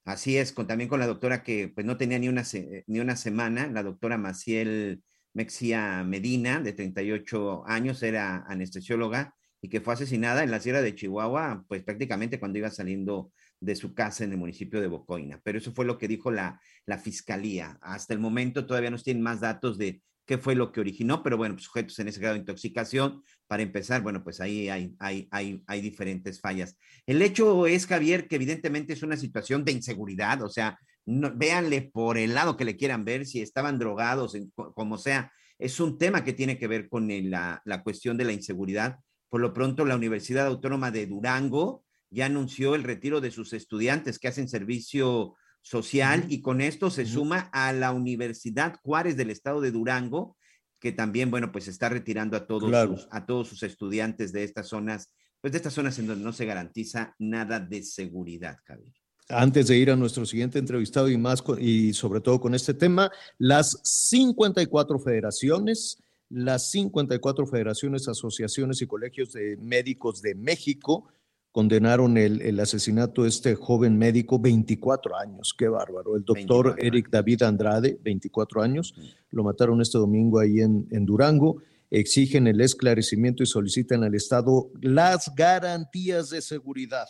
Así 0.06 0.38
es, 0.38 0.54
con, 0.54 0.68
también 0.68 0.90
con 0.90 1.00
la 1.00 1.08
doctora 1.08 1.44
que 1.44 1.68
pues 1.68 1.86
no 1.86 1.98
tenía 1.98 2.20
ni 2.20 2.30
una, 2.30 2.44
ni 2.86 3.00
una 3.00 3.16
semana, 3.16 3.68
la 3.68 3.84
doctora 3.84 4.18
Maciel 4.18 5.02
Mexia 5.34 6.04
Medina, 6.04 6.62
de 6.62 6.72
38 6.72 7.64
años, 7.66 8.02
era 8.04 8.46
anestesióloga 8.48 9.36
y 9.60 9.70
que 9.70 9.82
fue 9.82 9.96
asesinada 9.96 10.44
en 10.44 10.52
la 10.52 10.60
Sierra 10.60 10.82
de 10.82 10.96
Chihuahua, 10.96 11.66
pues 11.68 11.84
prácticamente 11.84 12.40
cuando 12.40 12.60
iba 12.60 12.70
saliendo 12.70 13.32
de 13.60 13.76
su 13.76 13.94
casa 13.94 14.24
en 14.24 14.32
el 14.32 14.38
municipio 14.38 14.80
de 14.80 14.88
Bocoina. 14.88 15.42
Pero 15.44 15.58
eso 15.58 15.74
fue 15.74 15.84
lo 15.84 15.98
que 15.98 16.08
dijo 16.08 16.32
la, 16.32 16.62
la 16.86 17.00
fiscalía. 17.00 17.78
Hasta 17.82 18.14
el 18.14 18.20
momento 18.20 18.66
todavía 18.66 18.92
no 18.92 18.98
tienen 18.98 19.24
más 19.24 19.42
datos 19.42 19.78
de 19.78 20.02
qué 20.28 20.38
fue 20.38 20.56
lo 20.56 20.72
que 20.72 20.82
originó, 20.82 21.24
pero 21.24 21.38
bueno, 21.38 21.56
pues, 21.56 21.64
sujetos 21.66 21.98
en 22.00 22.10
ese 22.10 22.20
grado 22.20 22.36
de 22.36 22.42
intoxicación, 22.42 23.24
para 23.48 23.64
empezar, 23.64 24.02
bueno, 24.02 24.24
pues 24.24 24.42
ahí 24.42 24.68
hay, 24.68 24.94
hay, 25.00 25.28
hay, 25.32 25.64
hay 25.66 25.82
diferentes 25.82 26.42
fallas. 26.42 26.78
El 27.06 27.22
hecho 27.22 27.66
es, 27.66 27.88
Javier, 27.88 28.28
que 28.28 28.36
evidentemente 28.36 28.94
es 28.94 29.02
una 29.04 29.16
situación 29.16 29.64
de 29.64 29.72
inseguridad, 29.72 30.42
o 30.44 30.50
sea, 30.50 30.78
no, 31.06 31.34
véanle 31.34 31.90
por 31.94 32.18
el 32.18 32.34
lado 32.34 32.58
que 32.58 32.66
le 32.66 32.76
quieran 32.76 33.06
ver, 33.06 33.26
si 33.26 33.42
estaban 33.42 33.80
drogados, 33.80 34.38
como 34.76 34.98
sea, 34.98 35.32
es 35.58 35.80
un 35.80 35.98
tema 35.98 36.26
que 36.26 36.34
tiene 36.34 36.60
que 36.60 36.68
ver 36.68 36.90
con 36.90 37.08
la, 37.30 37.62
la 37.64 37.82
cuestión 37.82 38.18
de 38.18 38.26
la 38.26 38.34
inseguridad. 38.34 39.00
Por 39.30 39.40
lo 39.40 39.54
pronto, 39.54 39.86
la 39.86 39.96
Universidad 39.96 40.46
Autónoma 40.46 40.92
de 40.92 41.08
Durango 41.08 41.86
ya 42.10 42.26
anunció 42.26 42.76
el 42.76 42.84
retiro 42.84 43.22
de 43.22 43.32
sus 43.32 43.54
estudiantes 43.54 44.20
que 44.20 44.28
hacen 44.28 44.50
servicio 44.50 45.36
social 45.68 46.26
y 46.30 46.42
con 46.42 46.62
esto 46.62 46.90
se 46.90 47.06
suma 47.06 47.50
a 47.52 47.74
la 47.74 47.92
Universidad 47.92 48.76
Juárez 48.84 49.18
del 49.18 49.30
estado 49.30 49.60
de 49.60 49.72
Durango, 49.72 50.38
que 50.80 50.94
también, 50.94 51.30
bueno, 51.30 51.52
pues 51.52 51.68
está 51.68 51.90
retirando 51.90 52.38
a 52.38 52.48
todos, 52.48 52.72
sus, 52.88 53.08
a 53.12 53.26
todos 53.26 53.50
sus 53.50 53.64
estudiantes 53.64 54.32
de 54.32 54.46
estas 54.46 54.68
zonas, 54.68 55.14
pues 55.42 55.52
de 55.52 55.58
estas 55.58 55.74
zonas 55.74 56.00
en 56.00 56.08
donde 56.08 56.24
no 56.24 56.32
se 56.32 56.46
garantiza 56.46 57.16
nada 57.20 57.60
de 57.60 57.84
seguridad, 57.84 58.58
Javier. 58.64 58.94
Antes 59.28 59.68
de 59.68 59.78
ir 59.78 59.92
a 59.92 59.98
nuestro 59.98 60.26
siguiente 60.26 60.58
entrevistado 60.58 61.10
y 61.10 61.18
más, 61.18 61.44
y 61.60 61.92
sobre 61.94 62.22
todo 62.22 62.40
con 62.40 62.56
este 62.56 62.74
tema, 62.74 63.12
las 63.38 63.78
54 63.84 65.00
federaciones, 65.00 66.02
las 66.30 66.72
54 66.72 67.46
federaciones, 67.46 68.08
asociaciones 68.08 68.82
y 68.82 68.88
colegios 68.88 69.34
de 69.34 69.58
médicos 69.58 70.22
de 70.22 70.34
México 70.34 71.10
condenaron 71.58 72.20
el, 72.20 72.60
asesinato 72.60 73.24
de 73.24 73.30
este 73.30 73.56
joven 73.56 73.98
médico, 73.98 74.38
24 74.38 75.18
años, 75.18 75.56
qué 75.58 75.68
bárbaro. 75.68 76.16
El 76.16 76.24
doctor 76.24 76.76
Eric 76.78 77.10
David 77.10 77.42
Andrade, 77.42 77.98
24 78.04 78.62
años, 78.62 78.94
lo 79.32 79.44
mataron 79.44 79.82
este 79.82 79.98
domingo 79.98 80.38
ahí 80.38 80.60
en, 80.60 80.88
en 80.92 81.04
Durango. 81.04 81.64
Exigen 81.90 82.46
el 82.46 82.62
esclarecimiento 82.62 83.42
y 83.42 83.48
solicitan 83.48 84.04
al 84.04 84.14
Estado 84.14 84.70
las 84.82 85.34
garantías 85.34 86.30
de 86.30 86.44
seguridad, 86.44 87.08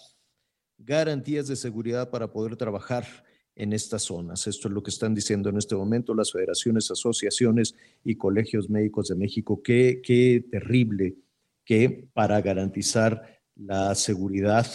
garantías 0.78 1.50
de 1.50 1.58
seguridad 1.58 2.10
para 2.10 2.32
poder 2.32 2.56
trabajar 2.56 3.06
en 3.54 3.74
estas 3.74 4.04
zonas. 4.04 4.48
Esto 4.48 4.70
es 4.70 4.74
lo 4.74 4.82
que 4.82 4.92
están 4.92 5.14
diciendo 5.14 5.50
en 5.50 5.58
este 5.58 5.76
momento 5.76 6.16
las 6.16 6.32
federaciones, 6.32 6.90
asociaciones 6.90 7.76
y 8.02 8.16
colegios 8.16 8.70
médicos 8.70 9.10
de 9.10 9.16
México. 9.16 9.62
Qué, 9.62 10.00
qué 10.02 10.46
terrible 10.50 11.18
que 11.66 12.08
para 12.14 12.40
garantizar 12.40 13.37
la 13.58 13.96
seguridad 13.96 14.68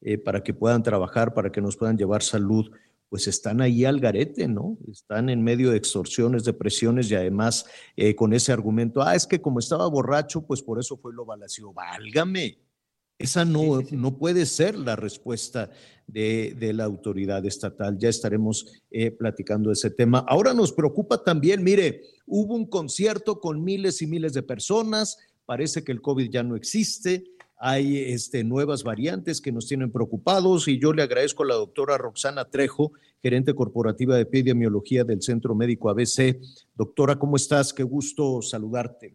eh, 0.00 0.18
para 0.18 0.42
que 0.42 0.54
puedan 0.54 0.82
trabajar, 0.82 1.34
para 1.34 1.52
que 1.52 1.60
nos 1.60 1.76
puedan 1.76 1.96
llevar 1.96 2.22
salud, 2.22 2.70
pues 3.10 3.26
están 3.26 3.60
ahí 3.60 3.84
al 3.84 4.00
garete, 4.00 4.46
¿no? 4.46 4.78
Están 4.90 5.28
en 5.28 5.42
medio 5.42 5.72
de 5.72 5.76
extorsiones, 5.76 6.44
de 6.44 6.52
presiones 6.52 7.10
y 7.10 7.16
además 7.16 7.66
eh, 7.96 8.14
con 8.14 8.32
ese 8.32 8.52
argumento, 8.52 9.02
ah, 9.02 9.16
es 9.16 9.26
que 9.26 9.40
como 9.40 9.58
estaba 9.58 9.86
borracho, 9.88 10.46
pues 10.46 10.62
por 10.62 10.78
eso 10.78 10.96
fue 10.96 11.12
lo 11.12 11.24
balació. 11.24 11.72
Válgame. 11.72 12.58
Esa 13.18 13.44
no, 13.44 13.82
no 13.90 14.16
puede 14.16 14.46
ser 14.46 14.74
la 14.76 14.96
respuesta 14.96 15.70
de, 16.06 16.56
de, 16.58 16.72
la 16.72 16.84
autoridad 16.84 17.44
estatal. 17.44 17.98
Ya 17.98 18.08
estaremos 18.08 18.80
eh, 18.90 19.10
platicando 19.10 19.70
ese 19.70 19.90
tema. 19.90 20.24
Ahora 20.26 20.54
nos 20.54 20.72
preocupa 20.72 21.22
también, 21.22 21.62
mire, 21.62 22.00
hubo 22.24 22.54
un 22.54 22.64
concierto 22.64 23.38
con 23.38 23.62
miles 23.62 24.00
y 24.00 24.06
miles 24.06 24.32
de 24.32 24.42
personas, 24.42 25.18
parece 25.44 25.84
que 25.84 25.92
el 25.92 26.00
COVID 26.00 26.30
ya 26.30 26.42
no 26.42 26.56
existe, 26.56 27.24
hay 27.62 27.98
este, 27.98 28.42
nuevas 28.42 28.82
variantes 28.82 29.42
que 29.42 29.52
nos 29.52 29.66
tienen 29.66 29.92
preocupados 29.92 30.66
y 30.66 30.80
yo 30.80 30.94
le 30.94 31.02
agradezco 31.02 31.42
a 31.42 31.48
la 31.48 31.54
doctora 31.56 31.98
Roxana 31.98 32.46
Trejo, 32.46 32.92
gerente 33.22 33.54
corporativa 33.54 34.16
de 34.16 34.22
epidemiología 34.22 35.04
del 35.04 35.20
Centro 35.20 35.54
Médico 35.54 35.90
ABC. 35.90 36.40
Doctora, 36.74 37.16
¿cómo 37.16 37.36
estás? 37.36 37.74
Qué 37.74 37.82
gusto 37.82 38.40
saludarte. 38.40 39.14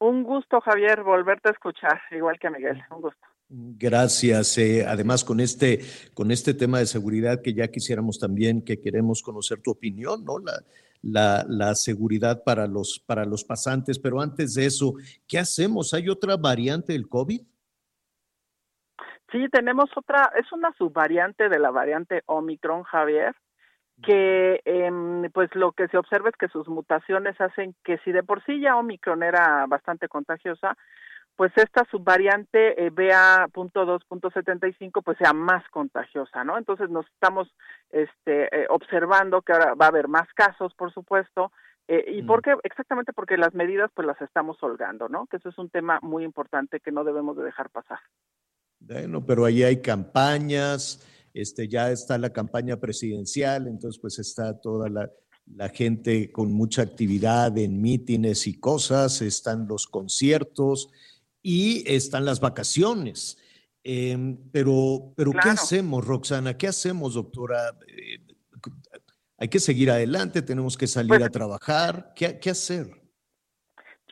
Un 0.00 0.22
gusto, 0.22 0.60
Javier, 0.60 1.02
volverte 1.02 1.48
a 1.48 1.52
escuchar, 1.52 1.98
igual 2.10 2.38
que 2.38 2.48
a 2.48 2.50
Miguel. 2.50 2.82
Un 2.94 3.00
gusto. 3.00 3.26
Gracias. 3.48 4.58
Eh, 4.58 4.84
además, 4.86 5.24
con 5.24 5.40
este, 5.40 5.80
con 6.12 6.30
este 6.30 6.52
tema 6.52 6.78
de 6.78 6.86
seguridad 6.86 7.40
que 7.40 7.54
ya 7.54 7.68
quisiéramos 7.68 8.18
también, 8.18 8.60
que 8.60 8.80
queremos 8.80 9.22
conocer 9.22 9.62
tu 9.62 9.70
opinión, 9.70 10.24
¿no? 10.24 10.38
La, 10.38 10.62
la, 11.00 11.46
la, 11.48 11.74
seguridad 11.74 12.42
para 12.44 12.66
los, 12.66 13.02
para 13.06 13.24
los 13.24 13.44
pasantes. 13.44 13.98
Pero 13.98 14.20
antes 14.20 14.54
de 14.54 14.66
eso, 14.66 14.94
¿qué 15.26 15.38
hacemos? 15.38 15.94
¿Hay 15.94 16.08
otra 16.08 16.36
variante 16.36 16.92
del 16.92 17.08
COVID? 17.08 17.40
Sí, 19.32 19.48
tenemos 19.48 19.90
otra, 19.96 20.30
es 20.36 20.52
una 20.52 20.72
subvariante 20.74 21.48
de 21.48 21.58
la 21.58 21.70
variante 21.70 22.22
Omicron, 22.26 22.84
Javier, 22.84 23.34
que 24.02 24.60
eh, 24.64 24.90
pues 25.32 25.54
lo 25.54 25.72
que 25.72 25.88
se 25.88 25.96
observa 25.96 26.28
es 26.28 26.36
que 26.36 26.48
sus 26.48 26.68
mutaciones 26.68 27.40
hacen 27.40 27.74
que 27.84 27.96
si 27.98 28.12
de 28.12 28.22
por 28.22 28.44
sí 28.44 28.60
ya 28.60 28.76
Omicron 28.76 29.22
era 29.22 29.64
bastante 29.66 30.08
contagiosa, 30.08 30.76
pues 31.36 31.52
esta 31.56 31.84
subvariante 31.90 32.84
eh, 32.84 32.90
BA.2.75 32.90 35.02
pues 35.02 35.16
sea 35.18 35.32
más 35.32 35.66
contagiosa, 35.70 36.44
¿no? 36.44 36.58
Entonces 36.58 36.90
nos 36.90 37.06
estamos 37.06 37.48
este, 37.90 38.54
eh, 38.54 38.66
observando 38.68 39.40
que 39.42 39.52
ahora 39.52 39.74
va 39.74 39.86
a 39.86 39.88
haber 39.88 40.08
más 40.08 40.28
casos, 40.34 40.74
por 40.74 40.92
supuesto, 40.92 41.50
eh, 41.88 42.04
¿Y 42.12 42.22
por 42.22 42.42
qué? 42.42 42.54
Exactamente 42.62 43.12
porque 43.12 43.36
las 43.36 43.54
medidas 43.54 43.90
pues 43.92 44.06
las 44.06 44.20
estamos 44.22 44.56
holgando, 44.62 45.08
¿no? 45.08 45.26
Que 45.26 45.38
eso 45.38 45.48
es 45.48 45.58
un 45.58 45.68
tema 45.68 45.98
muy 46.02 46.22
importante 46.24 46.78
que 46.80 46.92
no 46.92 47.02
debemos 47.04 47.36
de 47.36 47.44
dejar 47.44 47.70
pasar. 47.70 47.98
Bueno, 48.86 49.24
pero 49.24 49.44
ahí 49.44 49.62
hay 49.62 49.80
campañas, 49.80 51.00
este, 51.34 51.68
ya 51.68 51.90
está 51.90 52.18
la 52.18 52.30
campaña 52.30 52.78
presidencial, 52.78 53.68
entonces 53.68 54.00
pues 54.00 54.18
está 54.18 54.60
toda 54.60 54.88
la, 54.88 55.10
gente 55.74 56.30
con 56.30 56.52
mucha 56.52 56.82
actividad 56.82 57.56
en 57.58 57.80
mítines 57.80 58.46
y 58.46 58.54
cosas, 58.54 59.20
están 59.22 59.66
los 59.66 59.86
conciertos 59.86 60.88
y 61.42 61.82
están 61.92 62.24
las 62.24 62.40
vacaciones. 62.40 63.36
Em, 63.82 64.38
pero, 64.52 65.12
pero 65.16 65.32
¿qué 65.32 65.48
hacemos, 65.48 66.04
Roxana? 66.04 66.56
¿Qué 66.56 66.68
hacemos, 66.68 67.14
doctora? 67.14 67.76
Eh, 67.88 68.20
hay 69.36 69.48
que 69.48 69.58
seguir 69.58 69.90
adelante, 69.90 70.40
tenemos 70.42 70.76
que 70.76 70.86
salir 70.86 71.08
pues 71.08 71.22
a 71.22 71.28
trabajar. 71.30 72.12
¿Qué, 72.14 72.38
¿Qué 72.38 72.50
hacer? 72.50 73.01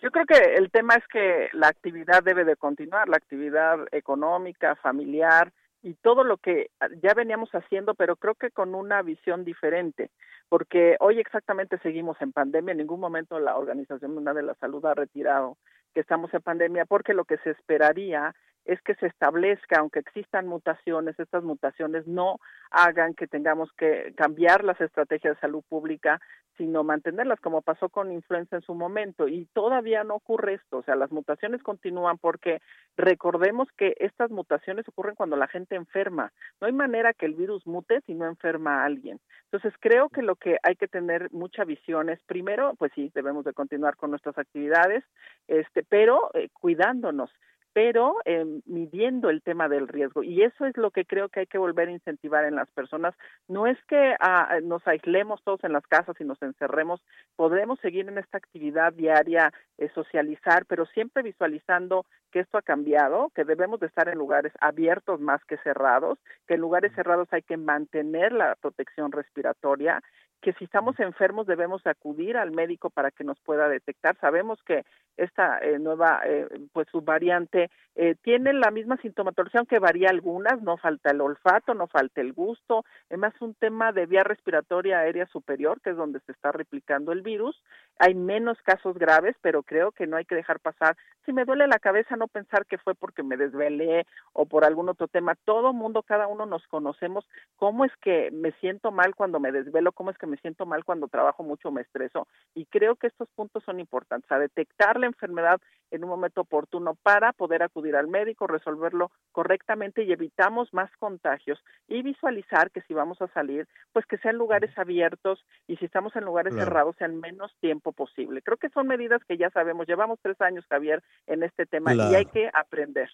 Yo 0.03 0.11
creo 0.11 0.25
que 0.25 0.55
el 0.55 0.71
tema 0.71 0.95
es 0.95 1.07
que 1.09 1.51
la 1.53 1.69
actividad 1.69 2.23
debe 2.23 2.45
de 2.45 2.57
continuar, 2.57 3.09
la 3.09 3.19
actividad 3.19 3.79
económica, 3.93 4.75
familiar 4.77 5.53
y 5.83 5.95
todo 5.95 6.25
lo 6.25 6.39
que 6.39 6.71
ya 7.03 7.13
veníamos 7.15 7.51
haciendo, 7.51 7.95
pero 7.95 8.17
creo 8.17 8.35
que 8.35 8.51
con 8.51 8.75
una 8.75 9.03
visión 9.03 9.45
diferente, 9.45 10.11
porque 10.49 10.97
hoy 11.01 11.21
exactamente 11.21 11.79
seguimos 11.79 12.21
en 12.23 12.33
pandemia, 12.33 12.73
en 12.73 12.79
ningún 12.79 13.01
momento 13.01 13.39
la 13.41 13.57
Organización 13.57 14.15
Mundial 14.15 14.37
de 14.37 14.43
la 14.43 14.55
Salud 14.55 14.85
ha 14.87 14.95
retirado 14.95 15.59
que 15.93 16.01
estamos 16.01 16.33
en 16.33 16.41
pandemia, 16.41 16.87
porque 16.87 17.13
lo 17.13 17.25
que 17.25 17.37
se 17.39 17.51
esperaría 17.51 18.35
es 18.65 18.81
que 18.83 18.95
se 18.97 19.07
establezca, 19.07 19.81
aunque 19.81 20.01
existan 20.01 20.47
mutaciones, 20.47 21.19
estas 21.19 21.43
mutaciones 21.43 22.07
no 22.07 22.39
hagan 22.71 23.15
que 23.15 23.27
tengamos 23.27 23.71
que 23.73 24.13
cambiar 24.17 24.65
las 24.65 24.81
estrategias 24.81 25.37
de 25.37 25.41
salud 25.41 25.65
pública, 25.69 26.21
sino 26.57 26.85
mantenerlas 26.85 27.41
como 27.41 27.63
pasó 27.63 27.89
con 27.89 28.13
influenza 28.13 28.57
en 28.57 28.63
su 28.63 28.75
momento. 28.75 29.29
Y 29.29 29.47
todavía 29.55 30.05
no 30.05 30.17
ocurre 30.17 30.55
esto, 30.55 30.79
o 30.79 30.83
sea, 30.83 30.95
las 30.95 31.11
mutaciones 31.11 31.63
continúan 31.63 32.19
porque 32.19 32.61
recordemos 32.97 33.69
que 33.79 33.95
estas 33.99 34.31
mutaciones 34.31 34.87
ocurren 34.89 35.15
cuando 35.15 35.37
la 35.37 35.49
gente 35.49 35.75
enferma. 35.75 36.33
No 36.61 36.67
hay 36.67 36.73
manera 36.75 37.15
que 37.15 37.27
el 37.27 37.35
virus 37.35 37.67
mute 37.67 38.03
si 38.03 38.15
no 38.15 38.27
enferma 38.27 38.83
a 38.83 38.85
alguien. 38.85 39.21
Entonces, 39.45 39.73
creo 39.81 40.11
que 40.11 40.23
lo 40.23 40.37
que 40.37 40.59
hay 40.63 40.77
que 40.77 40.87
tener 40.87 41.33
mucha 41.33 41.65
visión 41.65 42.11
es, 42.11 42.23
primero, 42.25 42.75
pues 42.79 42.93
sí, 42.95 43.11
debemos 43.15 43.45
de 43.45 43.55
continuar 43.55 43.97
con 43.97 44.11
nuestras 44.11 44.37
actividades, 44.37 45.03
este, 45.49 45.83
pero 45.83 46.31
eh, 46.35 46.51
cuidándonos 46.53 47.31
pero 47.73 48.17
eh, 48.25 48.45
midiendo 48.67 49.31
el 49.31 49.43
tema 49.43 49.69
del 49.69 49.89
riesgo. 49.89 50.23
Y 50.23 50.43
eso 50.43 50.67
es 50.67 50.77
lo 50.77 50.91
que 50.91 51.05
creo 51.05 51.29
que 51.29 51.41
hay 51.41 51.47
que 51.47 51.59
volver 51.59 51.89
a 51.89 51.93
incentivar 51.93 52.45
en 52.45 52.57
las 52.57 52.71
personas. 52.71 53.15
No 53.49 53.67
es 53.67 53.79
que 53.85 54.15
ah, 54.21 54.59
nos 54.63 54.87
aislemos 54.87 55.43
todos 55.45 55.63
en 55.65 55.73
las 55.73 55.87
casas 55.87 56.17
y 56.21 56.25
nos 56.25 56.41
encerremos, 56.43 57.01
podremos 57.37 57.79
seguir 57.81 58.09
en 58.09 58.19
esta 58.19 58.39
actividad 58.39 58.93
diaria, 58.93 59.53
eh, 59.79 59.89
socializar, 59.95 60.65
pero 60.67 60.87
siempre 60.87 61.23
visualizando 61.23 62.07
que 62.33 62.41
esto 62.41 62.59
ha 62.59 62.63
cambiado, 62.63 63.31
que 63.35 63.45
debemos 63.45 63.81
de 63.81 63.87
estar 63.87 64.09
en 64.09 64.19
lugares 64.19 64.53
abiertos 64.61 65.21
más 65.21 65.45
que 65.45 65.57
cerrados, 65.59 66.19
que 66.47 66.55
en 66.55 66.61
lugares 66.61 66.93
cerrados 66.95 67.29
hay 67.33 67.43
que 67.43 67.57
mantener 67.57 68.33
la 68.33 68.57
protección 68.57 69.13
respiratoria 69.13 70.03
que 70.41 70.53
si 70.55 70.65
estamos 70.65 70.99
enfermos 70.99 71.47
debemos 71.47 71.87
acudir 71.87 72.37
al 72.37 72.51
médico 72.51 72.91
para 72.91 73.11
que 73.11 73.25
nos 73.25 73.39
pueda 73.41 73.69
detectar. 73.69 74.17
Sabemos 74.21 74.59
que 74.65 74.85
esta 75.17 75.59
eh, 75.59 75.79
nueva 75.79 76.23
eh, 76.25 76.47
pues 76.73 76.89
subvariante 76.91 77.71
eh, 77.95 78.15
tiene 78.23 78.53
la 78.55 78.71
misma 78.71 78.97
sintomatología, 78.99 79.61
aunque 79.61 79.79
varía 79.79 80.09
algunas, 80.09 80.63
no 80.63 80.79
falta 80.79 81.11
el 81.11 81.21
olfato, 81.21 81.75
no 81.75 81.87
falta 81.87 82.21
el 82.21 82.33
gusto, 82.33 82.85
es 83.11 83.19
más 83.19 83.35
un 83.41 83.55
tema 83.55 83.93
de 83.93 84.07
vía 84.07 84.25
respiratoria 84.25 85.01
aérea 85.01 85.27
superior, 85.27 85.81
que 85.83 85.91
es 85.91 85.97
donde 85.97 86.21
se 86.21 86.33
está 86.33 86.53
replicando 86.53 87.13
el 87.13 87.23
virus. 87.23 87.63
Hay 88.03 88.15
menos 88.15 88.57
casos 88.63 88.97
graves, 88.97 89.37
pero 89.43 89.63
creo 89.63 89.93
que 89.93 90.07
no 90.07 90.17
hay 90.17 90.25
que 90.25 90.35
dejar 90.35 90.59
pasar. 90.59 90.97
Si 91.27 91.35
me 91.35 91.45
duele 91.45 91.67
la 91.67 91.79
cabeza, 91.79 92.17
no 92.17 92.29
pensar 92.29 92.65
que 92.65 92.79
fue 92.79 92.95
porque 92.95 93.23
me 93.23 93.37
desvelé 93.37 94.07
o 94.33 94.47
por 94.47 94.65
algún 94.65 94.89
otro 94.89 95.07
tema. 95.07 95.35
Todo 95.45 95.75
mundo, 95.75 96.03
cada 96.03 96.27
uno 96.27 96.47
nos 96.47 96.67
conocemos 96.69 97.29
cómo 97.57 97.85
es 97.85 97.93
que 98.01 98.31
me 98.31 98.53
siento 98.53 98.91
mal 98.91 99.15
cuando 99.15 99.39
me 99.39 99.53
desvelo, 99.53 99.93
cómo 99.93 100.11
es 100.11 100.17
que 100.17 100.27
me 100.27 100.39
siento 100.39 100.65
mal 100.65 100.83
cuando 100.83 101.09
trabajo 101.09 101.43
mucho, 101.43 101.71
me 101.71 101.83
estreso. 101.83 102.27
Y 102.55 102.65
creo 102.65 102.97
que 102.97 103.07
estos 103.07 103.29
puntos 103.37 103.63
son 103.65 103.81
importantes, 103.81 104.33
a 104.33 104.39
detectar 104.39 104.99
la 104.99 105.05
enfermedad 105.05 105.61
en 105.91 106.03
un 106.03 106.09
momento 106.09 106.41
oportuno 106.41 106.95
para 107.03 107.35
poder 107.35 107.63
acudir 107.63 107.97
al 107.97 108.09
médico, 108.09 108.47
resolverlo 108.47 109.11
correctamente 109.33 110.05
y 110.05 110.13
evitamos 110.13 110.73
más 110.73 110.91
contagios 110.99 111.63
y 111.87 112.03
visualizar 112.03 112.71
que 112.71 112.81
si 112.83 112.95
vamos 112.95 113.21
a 113.21 113.29
salir, 113.29 113.69
pues 113.93 114.07
que 114.07 114.19
sean 114.19 114.37
lugares 114.37 114.71
abiertos 114.79 115.45
y 115.67 115.77
si 115.77 115.85
estamos 115.85 116.15
en 116.17 116.25
lugares 116.25 116.55
cerrados 116.55 116.97
sean 116.97 117.21
menos 117.21 117.55
tiempo 117.61 117.90
posible. 117.93 118.43
Creo 118.43 118.57
que 118.57 118.69
son 118.71 118.87
medidas 118.87 119.21
que 119.27 119.37
ya 119.37 119.51
sabemos. 119.51 119.87
Llevamos 119.87 120.19
tres 120.23 120.41
años, 120.41 120.65
Javier, 120.69 121.03
en 121.27 121.43
este 121.43 121.67
tema 121.67 121.95
y 121.95 122.15
hay 122.15 122.27
que 122.27 122.51
aprender. 122.53 123.09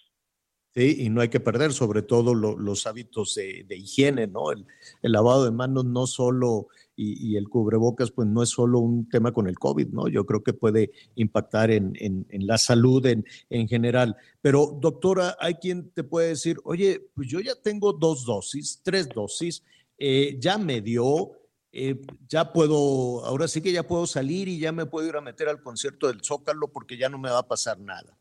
Sí, 0.76 0.94
y 0.98 1.08
no 1.08 1.22
hay 1.22 1.30
que 1.30 1.40
perder 1.40 1.72
sobre 1.72 2.02
todo 2.02 2.34
los 2.34 2.86
hábitos 2.86 3.34
de, 3.34 3.64
higiene, 3.70 4.26
¿no? 4.26 4.52
El, 4.52 4.66
lavado 5.00 5.46
de 5.46 5.50
manos 5.50 5.86
no 5.86 6.06
solo 6.06 6.66
y, 6.94 7.34
el 7.36 7.48
cubrebocas, 7.48 8.10
pues 8.10 8.28
no 8.28 8.42
es 8.42 8.50
solo 8.50 8.80
un 8.80 9.08
tema 9.08 9.32
con 9.32 9.46
el 9.48 9.58
COVID, 9.58 9.88
¿no? 9.88 10.06
Yo 10.08 10.26
creo 10.26 10.42
que 10.42 10.52
puede 10.52 10.90
impactar 11.14 11.70
en, 11.70 12.26
la 12.28 12.58
salud 12.58 13.06
en, 13.06 13.68
general. 13.68 14.16
Pero, 14.42 14.76
doctora, 14.78 15.34
hay 15.40 15.54
quien 15.54 15.92
te 15.92 16.04
puede 16.04 16.28
decir, 16.28 16.58
oye, 16.62 17.08
pues 17.14 17.26
yo 17.26 17.40
ya 17.40 17.54
tengo 17.54 17.94
dos 17.94 18.26
dosis, 18.26 18.82
tres 18.84 19.08
dosis, 19.08 19.64
eh, 19.96 20.36
ya 20.38 20.58
me 20.58 20.82
dio, 20.82 21.30
eh, 21.78 21.96
ya 22.26 22.52
puedo, 22.52 23.22
ahora 23.26 23.48
sí 23.48 23.62
que 23.62 23.70
ya 23.70 23.82
puedo 23.82 24.06
salir 24.06 24.48
y 24.48 24.58
ya 24.58 24.72
me 24.72 24.86
puedo 24.86 25.06
ir 25.06 25.16
a 25.16 25.20
meter 25.20 25.46
al 25.48 25.62
concierto 25.62 26.06
del 26.06 26.22
Zócalo 26.22 26.68
porque 26.68 26.96
ya 26.96 27.10
no 27.10 27.18
me 27.18 27.30
va 27.30 27.40
a 27.40 27.48
pasar 27.48 27.78
nada. 27.78 28.16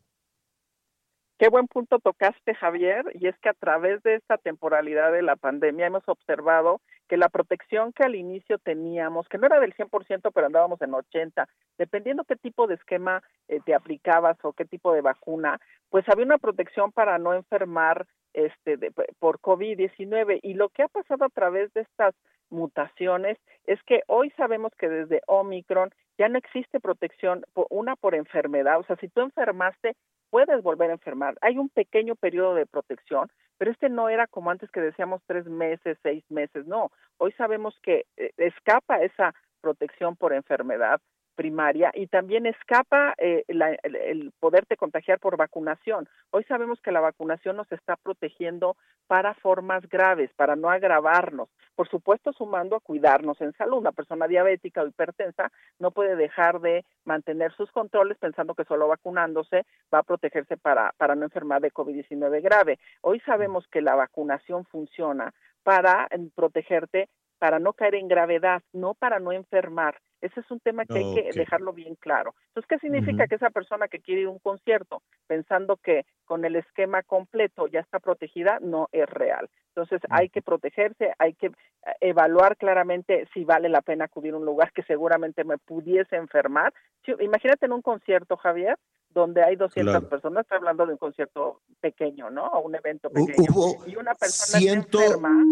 Qué 1.38 1.48
buen 1.48 1.66
punto 1.66 1.98
tocaste, 1.98 2.54
Javier, 2.54 3.04
y 3.14 3.28
es 3.28 3.38
que 3.38 3.48
a 3.48 3.54
través 3.54 4.02
de 4.02 4.14
esta 4.14 4.36
temporalidad 4.38 5.12
de 5.12 5.22
la 5.22 5.36
pandemia 5.36 5.86
hemos 5.86 6.02
observado 6.06 6.80
que 7.08 7.16
la 7.16 7.28
protección 7.28 7.92
que 7.92 8.04
al 8.04 8.14
inicio 8.14 8.58
teníamos, 8.58 9.28
que 9.28 9.38
no 9.38 9.46
era 9.46 9.60
del 9.60 9.74
100%, 9.74 10.30
pero 10.34 10.46
andábamos 10.46 10.80
en 10.82 10.92
80, 10.92 11.48
dependiendo 11.78 12.24
qué 12.24 12.36
tipo 12.36 12.66
de 12.66 12.74
esquema 12.74 13.22
eh, 13.48 13.60
te 13.64 13.74
aplicabas 13.74 14.36
o 14.42 14.52
qué 14.52 14.64
tipo 14.64 14.92
de 14.92 15.02
vacuna, 15.02 15.60
pues 15.88 16.06
había 16.08 16.26
una 16.26 16.38
protección 16.38 16.90
para 16.92 17.18
no 17.18 17.34
enfermar 17.34 18.06
este 18.32 18.78
por 19.18 19.40
COVID-19 19.40 20.40
y 20.42 20.54
lo 20.54 20.68
que 20.68 20.82
ha 20.82 20.88
pasado 20.88 21.24
a 21.24 21.30
través 21.30 21.72
de 21.72 21.82
estas 21.82 22.14
mutaciones 22.50 23.38
es 23.66 23.82
que 23.84 24.02
hoy 24.06 24.30
sabemos 24.36 24.72
que 24.78 24.88
desde 24.88 25.22
Omicron 25.26 25.90
ya 26.18 26.28
no 26.28 26.38
existe 26.38 26.80
protección, 26.80 27.44
una 27.70 27.96
por 27.96 28.14
enfermedad, 28.14 28.78
o 28.78 28.84
sea, 28.84 28.96
si 28.96 29.08
tú 29.08 29.20
enfermaste, 29.20 29.94
puedes 30.30 30.62
volver 30.62 30.90
a 30.90 30.94
enfermar. 30.94 31.36
Hay 31.40 31.58
un 31.58 31.68
pequeño 31.68 32.14
periodo 32.14 32.54
de 32.54 32.66
protección, 32.66 33.30
pero 33.58 33.70
este 33.70 33.88
no 33.88 34.08
era 34.08 34.26
como 34.26 34.50
antes 34.50 34.70
que 34.70 34.80
decíamos 34.80 35.22
tres 35.26 35.46
meses, 35.46 35.98
seis 36.02 36.24
meses, 36.30 36.66
no. 36.66 36.90
Hoy 37.18 37.32
sabemos 37.32 37.78
que 37.82 38.06
eh, 38.16 38.32
escapa 38.36 39.02
esa 39.02 39.34
protección 39.60 40.16
por 40.16 40.32
enfermedad 40.32 41.00
primaria 41.36 41.92
y 41.94 42.08
también 42.08 42.46
escapa 42.46 43.14
eh, 43.18 43.44
el, 43.46 44.32
poderte 44.40 44.76
contagiar 44.76 45.20
por 45.20 45.36
vacunación. 45.36 46.08
Hoy 46.30 46.42
sabemos 46.44 46.80
que 46.80 46.90
la 46.90 47.00
vacunación 47.00 47.56
nos 47.56 47.70
está 47.70 47.96
protegiendo 47.96 48.76
para 49.06 49.34
formas 49.34 49.88
graves, 49.88 50.30
para 50.34 50.56
no 50.56 50.70
agravarnos. 50.70 51.48
Por 51.76 51.88
supuesto, 51.88 52.32
sumando 52.32 52.74
a 52.74 52.80
cuidarnos 52.80 53.40
en 53.40 53.52
salud. 53.52 53.78
Una 53.78 53.92
persona 53.92 54.26
diabética 54.26 54.82
o 54.82 54.86
hipertensa 54.88 55.52
no 55.78 55.92
puede 55.92 56.16
dejar 56.16 56.60
de 56.60 56.84
mantener 57.04 57.52
sus 57.52 57.70
controles 57.70 58.18
pensando 58.18 58.54
que 58.54 58.64
solo 58.64 58.88
vacunándose 58.88 59.64
va 59.94 60.00
a 60.00 60.02
protegerse 60.02 60.56
para, 60.56 60.92
para 60.96 61.14
no 61.14 61.24
enfermar 61.24 61.60
de 61.60 61.72
COVID-19 61.72 62.42
grave. 62.42 62.78
Hoy 63.02 63.20
sabemos 63.20 63.68
que 63.68 63.82
la 63.82 63.94
vacunación 63.94 64.64
funciona 64.64 65.32
para 65.62 66.08
protegerte 66.34 67.08
para 67.38 67.58
no 67.58 67.72
caer 67.72 67.96
en 67.96 68.08
gravedad, 68.08 68.62
no 68.72 68.94
para 68.94 69.18
no 69.18 69.32
enfermar. 69.32 70.00
Ese 70.20 70.40
es 70.40 70.50
un 70.50 70.60
tema 70.60 70.84
que 70.86 70.98
hay 70.98 71.14
que 71.14 71.38
dejarlo 71.38 71.72
bien 71.72 71.94
claro. 71.96 72.34
Entonces, 72.48 72.68
¿qué 72.68 72.78
significa 72.78 73.26
que 73.26 73.34
esa 73.34 73.50
persona 73.50 73.86
que 73.86 74.00
quiere 74.00 74.22
ir 74.22 74.26
a 74.26 74.30
un 74.30 74.38
concierto 74.38 75.02
pensando 75.26 75.76
que 75.76 76.06
con 76.24 76.44
el 76.44 76.56
esquema 76.56 77.02
completo 77.02 77.66
ya 77.66 77.80
está 77.80 78.00
protegida? 78.00 78.58
No 78.60 78.88
es 78.92 79.06
real. 79.08 79.48
Entonces, 79.68 80.00
hay 80.08 80.30
que 80.30 80.40
protegerse, 80.40 81.12
hay 81.18 81.34
que 81.34 81.48
eh, 81.48 81.52
evaluar 82.00 82.56
claramente 82.56 83.28
si 83.34 83.44
vale 83.44 83.68
la 83.68 83.82
pena 83.82 84.06
acudir 84.06 84.32
a 84.32 84.38
un 84.38 84.46
lugar 84.46 84.72
que 84.72 84.82
seguramente 84.84 85.44
me 85.44 85.58
pudiese 85.58 86.16
enfermar. 86.16 86.72
imagínate 87.20 87.66
en 87.66 87.72
un 87.72 87.82
concierto, 87.82 88.38
Javier, 88.38 88.78
donde 89.10 89.42
hay 89.42 89.56
200 89.56 90.04
personas, 90.04 90.42
estoy 90.42 90.58
hablando 90.58 90.86
de 90.86 90.92
un 90.92 90.98
concierto 90.98 91.60
pequeño, 91.80 92.30
¿no? 92.30 92.46
O 92.46 92.60
un 92.60 92.74
evento 92.74 93.10
pequeño. 93.10 93.48
y 93.86 93.96
una 93.96 94.14
persona 94.14 94.58
ciento, 94.58 95.00
enferma. 95.00 95.42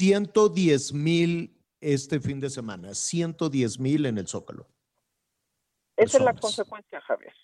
110 0.00 0.94
mil 0.94 1.54
este 1.78 2.20
fin 2.20 2.40
de 2.40 2.48
semana, 2.48 2.94
110 2.94 3.78
mil 3.78 4.06
en 4.06 4.16
el 4.16 4.26
Zócalo. 4.26 4.66
Esa 5.94 6.16
es 6.16 6.24
la 6.24 6.32
consecuencia, 6.32 7.02
Javier, 7.02 7.34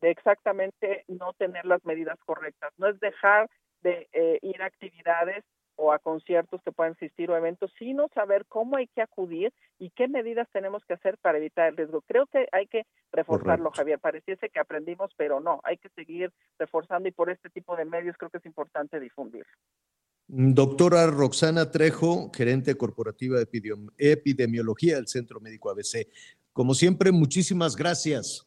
de 0.00 0.10
exactamente 0.12 1.04
no 1.08 1.32
tener 1.32 1.64
las 1.64 1.84
medidas 1.84 2.16
correctas. 2.24 2.72
No 2.76 2.86
es 2.86 3.00
dejar 3.00 3.50
de 3.82 4.08
eh, 4.12 4.38
ir 4.42 4.62
a 4.62 4.66
actividades 4.66 5.44
o 5.74 5.92
a 5.92 5.98
conciertos 5.98 6.62
que 6.62 6.70
puedan 6.70 6.92
existir 6.92 7.28
o 7.28 7.36
eventos, 7.36 7.72
sino 7.76 8.06
saber 8.14 8.46
cómo 8.46 8.76
hay 8.76 8.86
que 8.86 9.02
acudir 9.02 9.52
y 9.80 9.90
qué 9.90 10.06
medidas 10.06 10.46
tenemos 10.52 10.84
que 10.84 10.94
hacer 10.94 11.18
para 11.18 11.38
evitar 11.38 11.66
el 11.66 11.76
riesgo. 11.76 12.02
Creo 12.02 12.28
que 12.28 12.46
hay 12.52 12.68
que 12.68 12.84
reforzarlo, 13.10 13.72
Javier. 13.72 13.98
Pareciese 13.98 14.48
que 14.48 14.60
aprendimos, 14.60 15.10
pero 15.16 15.40
no, 15.40 15.60
hay 15.64 15.76
que 15.76 15.88
seguir 15.88 16.32
reforzando 16.56 17.08
y 17.08 17.12
por 17.12 17.30
este 17.30 17.50
tipo 17.50 17.74
de 17.74 17.84
medios 17.84 18.16
creo 18.16 18.30
que 18.30 18.38
es 18.38 18.46
importante 18.46 19.00
difundirlo. 19.00 19.52
Doctora 20.28 21.06
Roxana 21.06 21.70
Trejo, 21.70 22.32
gerente 22.34 22.74
corporativa 22.76 23.38
de 23.38 23.48
epidemiología 23.98 24.96
del 24.96 25.06
Centro 25.06 25.40
Médico 25.40 25.70
ABC. 25.70 26.08
Como 26.52 26.74
siempre, 26.74 27.12
muchísimas 27.12 27.76
gracias. 27.76 28.46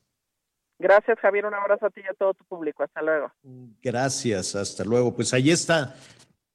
Gracias, 0.78 1.20
Javier. 1.20 1.46
Un 1.46 1.54
abrazo 1.54 1.86
a 1.86 1.90
ti 1.90 2.02
y 2.04 2.08
a 2.08 2.14
todo 2.14 2.34
tu 2.34 2.44
público. 2.46 2.84
Hasta 2.84 3.02
luego. 3.02 3.32
Gracias, 3.82 4.56
hasta 4.56 4.84
luego. 4.84 5.14
Pues 5.16 5.34
ahí 5.34 5.52
está. 5.52 5.96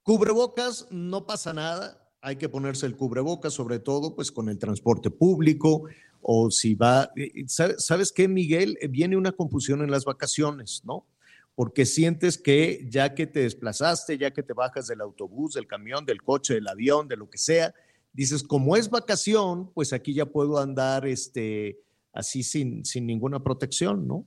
Cubrebocas, 0.02 0.88
no 0.90 1.26
pasa 1.26 1.52
nada. 1.52 2.10
Hay 2.20 2.36
que 2.36 2.48
ponerse 2.48 2.86
el 2.86 2.96
cubrebocas, 2.96 3.52
sobre 3.52 3.78
todo 3.78 4.14
pues 4.14 4.32
con 4.32 4.48
el 4.48 4.58
transporte 4.58 5.10
público 5.10 5.84
o 6.20 6.50
si 6.50 6.74
va. 6.74 7.10
Eh, 7.16 7.44
¿Sabes 7.46 8.12
qué, 8.12 8.28
Miguel? 8.28 8.78
Viene 8.90 9.16
una 9.16 9.32
confusión 9.32 9.82
en 9.82 9.90
las 9.90 10.04
vacaciones, 10.04 10.82
¿no? 10.84 11.06
Porque 11.54 11.86
sientes 11.86 12.36
que 12.38 12.86
ya 12.88 13.14
que 13.14 13.26
te 13.26 13.40
desplazaste, 13.40 14.18
ya 14.18 14.32
que 14.32 14.42
te 14.42 14.52
bajas 14.52 14.86
del 14.86 15.00
autobús, 15.00 15.54
del 15.54 15.66
camión, 15.66 16.04
del 16.04 16.22
coche, 16.22 16.54
del 16.54 16.68
avión, 16.68 17.06
de 17.08 17.16
lo 17.16 17.30
que 17.30 17.38
sea, 17.38 17.72
dices, 18.12 18.42
como 18.42 18.76
es 18.76 18.90
vacación, 18.90 19.72
pues 19.72 19.92
aquí 19.92 20.14
ya 20.14 20.26
puedo 20.26 20.58
andar 20.58 21.06
este, 21.06 21.78
así 22.12 22.42
sin, 22.42 22.84
sin 22.84 23.06
ninguna 23.06 23.42
protección, 23.42 24.06
¿no? 24.06 24.26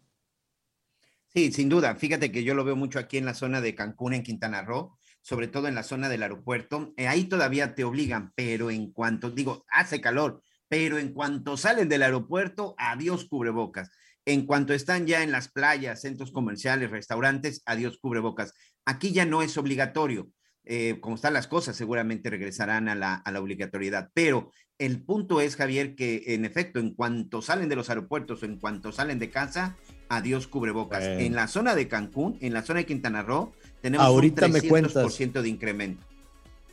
Sí, 1.27 1.51
sin 1.51 1.69
duda. 1.69 1.95
Fíjate 1.95 2.31
que 2.31 2.43
yo 2.43 2.55
lo 2.55 2.63
veo 2.63 2.75
mucho 2.75 2.99
aquí 2.99 3.17
en 3.17 3.25
la 3.25 3.33
zona 3.33 3.61
de 3.61 3.75
Cancún, 3.75 4.13
en 4.13 4.23
Quintana 4.23 4.61
Roo, 4.61 4.97
sobre 5.21 5.47
todo 5.47 5.67
en 5.67 5.75
la 5.75 5.83
zona 5.83 6.09
del 6.09 6.23
aeropuerto. 6.23 6.93
Eh, 6.97 7.07
ahí 7.07 7.25
todavía 7.25 7.75
te 7.75 7.83
obligan, 7.83 8.31
pero 8.35 8.71
en 8.71 8.91
cuanto, 8.91 9.29
digo, 9.31 9.65
hace 9.69 9.99
calor, 9.99 10.41
pero 10.69 10.97
en 10.97 11.13
cuanto 11.13 11.57
salen 11.57 11.89
del 11.89 12.03
aeropuerto, 12.03 12.75
adiós 12.77 13.25
cubrebocas. 13.25 13.91
En 14.27 14.45
cuanto 14.45 14.73
están 14.73 15.07
ya 15.07 15.23
en 15.23 15.31
las 15.31 15.47
playas, 15.47 16.01
centros 16.01 16.33
comerciales, 16.33 16.91
restaurantes, 16.91 17.61
adiós 17.65 17.97
cubrebocas. 17.97 18.53
Aquí 18.85 19.13
ya 19.13 19.25
no 19.25 19.41
es 19.41 19.57
obligatorio. 19.57 20.29
Eh, 20.65 20.97
como 20.99 21.15
están 21.15 21.31
las 21.31 21.47
cosas, 21.47 21.77
seguramente 21.77 22.29
regresarán 22.29 22.89
a 22.89 22.95
la, 22.95 23.15
a 23.15 23.31
la, 23.31 23.39
obligatoriedad. 23.39 24.09
Pero 24.13 24.51
el 24.79 25.01
punto 25.01 25.39
es, 25.39 25.55
Javier, 25.55 25.95
que 25.95 26.25
en 26.27 26.43
efecto, 26.43 26.81
en 26.81 26.93
cuanto 26.93 27.41
salen 27.41 27.69
de 27.69 27.77
los 27.77 27.89
aeropuertos 27.89 28.43
o 28.43 28.45
en 28.45 28.59
cuanto 28.59 28.91
salen 28.91 29.17
de 29.17 29.29
casa, 29.29 29.77
adiós 30.09 30.47
cubrebocas. 30.47 31.05
En 31.05 31.33
la 31.33 31.47
zona 31.47 31.73
de 31.73 31.87
Cancún, 31.87 32.37
en 32.41 32.53
la 32.53 32.63
zona 32.63 32.79
de 32.79 32.85
Quintana 32.85 33.23
Roo, 33.23 33.53
tenemos 33.81 34.05
Ahorita 34.05 34.47
un 34.47 34.51
300% 34.51 35.41
de 35.41 35.47
incremento. 35.47 36.05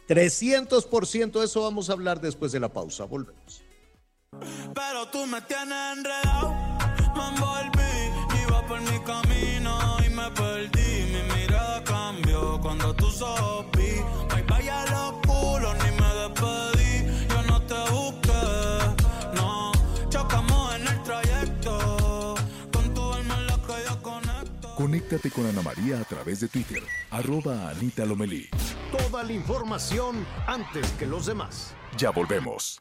300%, 0.09 1.45
eso 1.45 1.63
vamos 1.63 1.89
a 1.89 1.93
hablar 1.93 2.21
después 2.21 2.51
de 2.51 2.59
la 2.59 2.73
pausa. 2.73 3.05
Volvemos. 3.05 3.63
Pero 4.75 5.07
tú 5.13 5.25
me 5.27 5.41
tienes 5.43 5.97
enredado, 5.97 6.74
me 7.15 7.29
envolví, 7.29 8.43
iba 8.43 8.67
por 8.67 8.81
mi 8.81 8.99
camino 9.01 9.97
y 10.05 10.09
me 10.11 10.31
perdí. 10.31 11.13
Mi 11.13 11.23
mirada 11.35 11.83
cambió 11.85 12.61
cuando 12.61 12.95
tú 12.95 13.11
sopí. 13.11 14.03
Bye 14.31 14.45
vaya 14.49 14.85
los 14.91 15.13
culos, 15.27 15.75
ni 15.85 15.91
me 16.01 16.11
despedí. 16.21 17.27
Yo 17.29 17.43
no 17.43 17.61
te 17.63 17.91
busqué, 17.91 19.35
no. 19.35 19.73
Chocamos 20.09 20.75
en 20.77 20.89
el 20.89 21.03
trayecto. 21.03 22.35
Con 22.73 22.95
tu 22.95 23.13
alma 23.13 23.35
en 23.37 23.47
la 23.47 23.57
que 23.59 23.85
yo 23.89 24.03
conecto. 24.03 24.75
Conéctate 24.77 25.31
con 25.31 25.47
Ana 25.47 25.63
María 25.63 26.01
a 26.01 26.05
través 26.05 26.41
de 26.41 26.49
Twitter, 26.49 26.83
arroba 27.11 27.71
Anita 27.71 28.05
Lomelí. 28.05 28.49
Toda 28.97 29.23
la 29.23 29.33
información 29.33 30.27
antes 30.47 30.91
que 30.93 31.07
los 31.07 31.27
demás. 31.27 31.75
Ya 31.97 32.11
volvemos. 32.11 32.81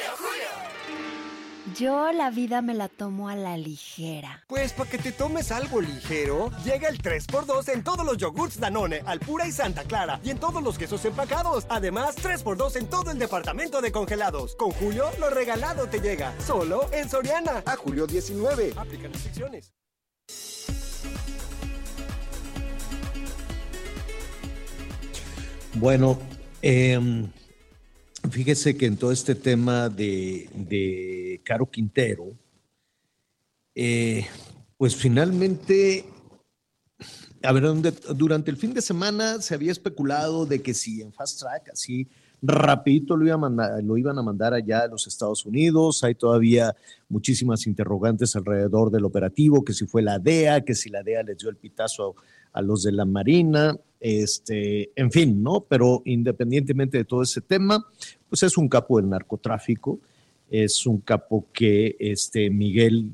Yo 1.77 2.11
la 2.11 2.31
vida 2.31 2.61
me 2.61 2.73
la 2.73 2.89
tomo 2.89 3.29
a 3.29 3.35
la 3.35 3.57
ligera. 3.57 4.43
Pues 4.47 4.73
para 4.73 4.89
que 4.89 4.97
te 4.97 5.11
tomes 5.11 5.51
algo 5.51 5.79
ligero, 5.79 6.49
llega 6.65 6.89
el 6.89 7.01
3x2 7.01 7.73
en 7.73 7.83
todos 7.83 8.05
los 8.05 8.17
yogurts 8.17 8.59
Danone, 8.59 9.01
Alpura 9.05 9.47
y 9.47 9.51
Santa 9.51 9.83
Clara, 9.83 10.19
y 10.23 10.31
en 10.31 10.39
todos 10.39 10.63
los 10.63 10.77
quesos 10.77 11.05
empacados. 11.05 11.65
Además, 11.69 12.17
3x2 12.17 12.77
en 12.77 12.87
todo 12.87 13.11
el 13.11 13.19
departamento 13.19 13.81
de 13.81 13.91
congelados. 13.91 14.55
Con 14.55 14.71
Julio, 14.71 15.05
lo 15.19 15.29
regalado 15.29 15.87
te 15.87 15.99
llega. 15.99 16.33
Solo 16.45 16.89
en 16.91 17.09
Soriana. 17.09 17.63
A 17.65 17.75
julio 17.75 18.07
19. 18.07 18.73
Aplican 18.75 19.13
restricciones. 19.13 19.71
Bueno, 25.73 26.19
eh, 26.61 26.99
Fíjese 28.31 28.77
que 28.77 28.85
en 28.85 28.95
todo 28.95 29.11
este 29.11 29.35
tema 29.35 29.89
de, 29.89 31.41
Caro 31.43 31.69
Quintero, 31.69 32.31
eh, 33.75 34.25
pues 34.77 34.95
finalmente, 34.95 36.05
a 37.43 37.51
ver, 37.51 37.63
durante 38.15 38.49
el 38.49 38.55
fin 38.55 38.73
de 38.73 38.81
semana 38.81 39.41
se 39.41 39.53
había 39.53 39.73
especulado 39.73 40.45
de 40.45 40.61
que 40.61 40.73
si 40.73 41.01
en 41.01 41.11
Fast 41.11 41.41
Track, 41.41 41.71
así 41.73 42.07
rapidito 42.41 43.17
lo, 43.17 43.25
iba 43.25 43.35
a 43.35 43.37
mandar, 43.37 43.83
lo 43.83 43.97
iban 43.97 44.17
a 44.17 44.23
mandar 44.23 44.53
allá 44.53 44.83
a 44.83 44.87
los 44.87 45.07
Estados 45.07 45.45
Unidos, 45.45 46.01
hay 46.05 46.15
todavía 46.15 46.73
muchísimas 47.09 47.67
interrogantes 47.67 48.33
alrededor 48.37 48.91
del 48.91 49.03
operativo, 49.03 49.65
que 49.65 49.73
si 49.73 49.85
fue 49.85 50.01
la 50.01 50.19
DEA, 50.19 50.61
que 50.61 50.73
si 50.73 50.89
la 50.89 51.03
DEA 51.03 51.23
les 51.23 51.37
dio 51.37 51.49
el 51.49 51.57
pitazo 51.57 52.15
a 52.53 52.61
los 52.61 52.83
de 52.83 52.93
la 52.93 53.03
Marina, 53.03 53.77
este, 54.01 54.91
en 54.95 55.11
fin, 55.11 55.41
¿no? 55.41 55.61
Pero 55.69 56.01
independientemente 56.05 56.97
de 56.97 57.05
todo 57.05 57.21
ese 57.21 57.39
tema, 57.39 57.87
pues 58.27 58.43
es 58.43 58.57
un 58.57 58.67
capo 58.67 58.97
del 58.97 59.09
narcotráfico, 59.09 59.99
es 60.49 60.85
un 60.85 60.99
capo 60.99 61.45
que 61.53 61.95
este, 61.99 62.49
Miguel 62.49 63.13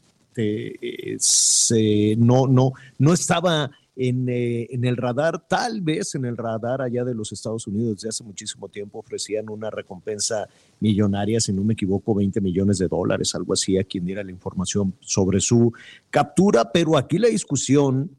no, 2.18 2.48
no, 2.48 2.74
no 3.00 3.14
estaba 3.14 3.72
en, 3.96 4.30
eh, 4.30 4.68
en, 4.70 4.86
el 4.86 4.96
radar, 4.96 5.48
tal 5.48 5.82
vez 5.82 6.14
en 6.14 6.26
el 6.26 6.38
radar 6.38 6.82
allá 6.82 7.04
de 7.04 7.16
los 7.16 7.32
Estados 7.32 7.66
Unidos 7.66 7.96
desde 7.96 8.10
hace 8.10 8.24
muchísimo 8.24 8.70
tiempo 8.70 9.00
ofrecían 9.00 9.50
una 9.50 9.72
recompensa 9.72 10.48
millonaria, 10.80 11.40
si 11.40 11.52
no 11.52 11.64
me 11.64 11.74
equivoco, 11.74 12.14
20 12.14 12.40
millones 12.42 12.78
de 12.78 12.88
dólares, 12.88 13.34
algo 13.34 13.54
así, 13.54 13.78
a 13.78 13.84
quien 13.84 14.06
diera 14.06 14.24
la 14.24 14.32
información 14.32 14.94
sobre 15.00 15.40
su 15.40 15.74
captura, 16.12 16.72
pero 16.72 16.96
aquí 16.96 17.18
la 17.18 17.30
discusión 17.30 18.12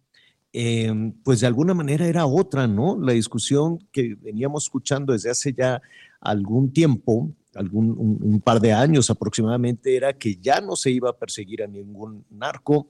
Em, 0.52 1.12
pues 1.22 1.40
de 1.40 1.46
alguna 1.46 1.74
manera 1.74 2.06
era 2.06 2.26
otra, 2.26 2.66
¿no? 2.66 2.98
La 2.98 3.12
discusión 3.12 3.78
que 3.92 4.14
veníamos 4.14 4.64
escuchando 4.64 5.12
desde 5.12 5.30
hace 5.30 5.52
ya 5.52 5.82
algún 6.20 6.72
tiempo, 6.72 7.30
algún 7.54 7.90
un, 8.22 8.40
par 8.40 8.60
de 8.60 8.72
años 8.72 9.10
aproximadamente, 9.10 9.94
era 9.94 10.14
que 10.14 10.36
ya 10.36 10.60
no 10.60 10.74
se 10.74 10.90
iba 10.90 11.10
a 11.10 11.18
perseguir 11.18 11.62
a 11.62 11.66
ningún 11.66 12.24
narco. 12.30 12.88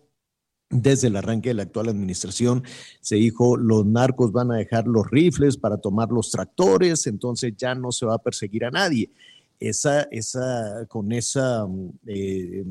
Desde 0.71 1.09
el 1.09 1.17
arranque 1.17 1.49
de 1.49 1.55
la 1.55 1.63
actual 1.63 1.89
administración 1.89 2.63
se 3.01 3.17
dijo, 3.17 3.57
los 3.57 3.87
narcos 3.87 4.33
van 4.33 4.53
a 4.53 4.57
dejar 4.57 4.87
los 4.87 5.11
rifles 5.11 5.57
para 5.57 5.79
tomar 5.79 6.11
los 6.11 6.31
tractores, 6.31 7.07
entonces 7.07 7.55
ya 7.57 7.75
no 7.75 7.91
se 7.91 8.05
va 8.05 8.17
a 8.17 8.23
perseguir 8.23 8.67
a 8.67 8.71
nadie. 8.71 9.11
Esa, 9.59 10.03
esa, 10.11 10.87
con 10.87 11.11
esa 11.11 11.67
mm, 11.67 11.91
eh, 12.07 12.65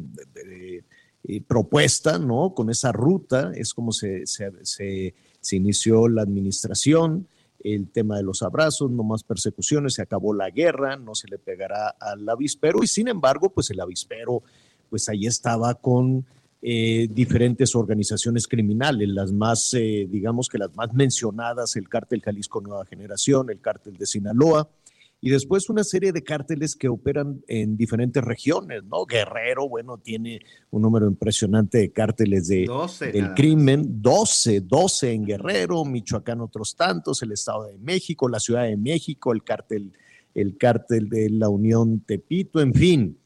eh, 1.29 1.41
propuesta, 1.41 2.17
¿no? 2.17 2.53
Con 2.53 2.69
esa 2.69 2.93
ruta, 2.93 3.51
es 3.53 3.73
como 3.73 3.91
se, 3.91 4.25
se, 4.25 4.49
se, 4.63 5.55
inició 5.57 6.07
la 6.07 6.21
administración. 6.21 7.27
el 7.59 7.89
tema 7.89 8.15
de 8.15 8.23
los 8.23 8.43
abrazos, 8.43 8.89
no 8.91 9.03
más 9.03 9.23
persecuciones, 9.23 9.95
se 9.95 10.01
acabó 10.01 10.33
la 10.33 10.51
guerra, 10.51 10.95
no 10.95 11.15
se 11.15 11.27
le 11.27 11.37
pegará 11.37 11.89
al 11.99 12.29
avispero 12.29 12.81
y 12.81 12.87
sin 12.87 13.09
embargo, 13.09 13.49
pues 13.49 13.69
el 13.71 13.81
avispero, 13.81 14.41
pues 14.89 15.09
ahí 15.09 15.25
estaba 15.25 15.73
con 15.75 16.25
eh, 16.61 17.07
diferentes 17.11 17.75
organizaciones 17.75 18.47
criminales, 18.47 19.09
las 19.09 19.33
más, 19.33 19.73
eh, 19.73 20.07
digamos 20.09 20.47
que 20.47 20.57
las 20.57 20.73
más 20.75 20.93
mencionadas, 20.93 21.75
el 21.75 21.89
cártel 21.89 22.21
Jalisco 22.21 22.61
Nueva 22.61 22.85
Generación, 22.85 23.49
el 23.49 23.59
cártel 23.59 23.97
de 23.97 24.05
Sinaloa, 24.05 24.69
y 25.19 25.31
después 25.31 25.69
una 25.69 25.83
serie 25.83 26.11
de 26.11 26.23
cárteles 26.23 26.75
que 26.75 26.89
operan 26.89 27.43
en 27.47 27.75
diferentes 27.75 28.23
regiones, 28.23 28.83
¿no? 28.83 29.05
Guerrero, 29.05 29.67
bueno, 29.67 29.97
tiene 29.97 30.39
un 30.69 30.83
número 30.83 31.07
impresionante 31.07 31.79
de 31.79 31.91
cárteles 31.91 32.47
de, 32.47 32.69
del 33.11 33.33
crimen, 33.33 34.01
12, 34.01 34.61
12 34.61 35.11
en 35.13 35.25
Guerrero, 35.25 35.83
Michoacán 35.85 36.41
otros 36.41 36.75
tantos, 36.75 37.23
el 37.23 37.31
Estado 37.31 37.65
de 37.65 37.79
México, 37.79 38.29
la 38.29 38.39
Ciudad 38.39 38.63
de 38.63 38.77
México, 38.77 39.33
el 39.33 39.43
cártel, 39.43 39.91
el 40.35 40.55
cártel 40.57 41.09
de 41.09 41.31
la 41.31 41.49
Unión 41.49 42.01
Tepito, 42.01 42.61
en 42.61 42.73
fin. 42.73 43.19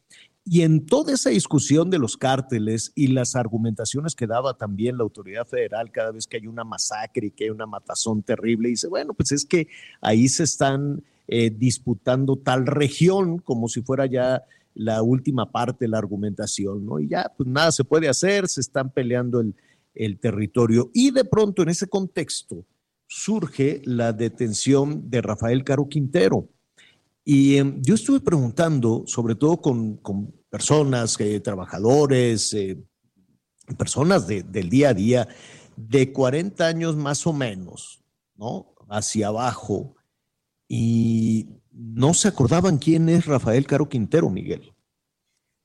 Y 0.45 0.61
en 0.63 0.85
toda 0.85 1.13
esa 1.13 1.29
discusión 1.29 1.89
de 1.89 1.99
los 1.99 2.17
cárteles 2.17 2.93
y 2.95 3.07
las 3.07 3.35
argumentaciones 3.35 4.15
que 4.15 4.27
daba 4.27 4.57
también 4.57 4.97
la 4.97 5.03
autoridad 5.03 5.45
federal 5.45 5.91
cada 5.91 6.11
vez 6.11 6.25
que 6.25 6.37
hay 6.37 6.47
una 6.47 6.63
masacre 6.63 7.27
y 7.27 7.31
que 7.31 7.43
hay 7.43 7.49
una 7.51 7.67
matazón 7.67 8.23
terrible, 8.23 8.69
dice, 8.69 8.87
bueno, 8.87 9.13
pues 9.13 9.33
es 9.33 9.45
que 9.45 9.67
ahí 10.01 10.27
se 10.29 10.43
están 10.43 11.03
eh, 11.33 11.49
disputando 11.49 12.35
tal 12.35 12.67
región 12.67 13.39
como 13.39 13.69
si 13.69 13.81
fuera 13.81 14.05
ya 14.05 14.43
la 14.73 15.01
última 15.01 15.49
parte 15.49 15.85
de 15.85 15.89
la 15.89 15.97
argumentación, 15.97 16.85
¿no? 16.85 16.99
Y 16.99 17.07
ya, 17.07 17.31
pues 17.37 17.47
nada 17.47 17.71
se 17.71 17.85
puede 17.85 18.09
hacer, 18.09 18.49
se 18.49 18.59
están 18.59 18.89
peleando 18.89 19.39
el, 19.39 19.55
el 19.95 20.19
territorio. 20.19 20.91
Y 20.93 21.11
de 21.11 21.23
pronto 21.23 21.63
en 21.63 21.69
ese 21.69 21.87
contexto 21.87 22.65
surge 23.07 23.81
la 23.85 24.11
detención 24.11 25.09
de 25.09 25.21
Rafael 25.21 25.63
Caro 25.63 25.87
Quintero. 25.87 26.49
Y 27.23 27.55
em, 27.55 27.81
yo 27.81 27.95
estuve 27.95 28.19
preguntando, 28.19 29.03
sobre 29.05 29.35
todo 29.35 29.61
con, 29.61 29.95
con 29.97 30.33
personas, 30.49 31.17
eh, 31.21 31.39
trabajadores, 31.39 32.53
eh, 32.53 32.77
personas 33.77 34.27
del 34.27 34.69
día 34.69 34.89
a 34.89 34.93
día, 34.93 35.27
de 35.77 36.11
40 36.11 36.67
años 36.67 36.97
más 36.97 37.25
o 37.25 37.31
menos, 37.31 38.01
¿no? 38.35 38.73
Hacia 38.89 39.27
abajo, 39.27 39.95
y 40.73 41.49
no 41.73 42.13
se 42.13 42.29
acordaban 42.29 42.77
quién 42.77 43.09
es 43.09 43.25
Rafael 43.25 43.67
Caro 43.67 43.89
Quintero, 43.89 44.29
Miguel. 44.29 44.71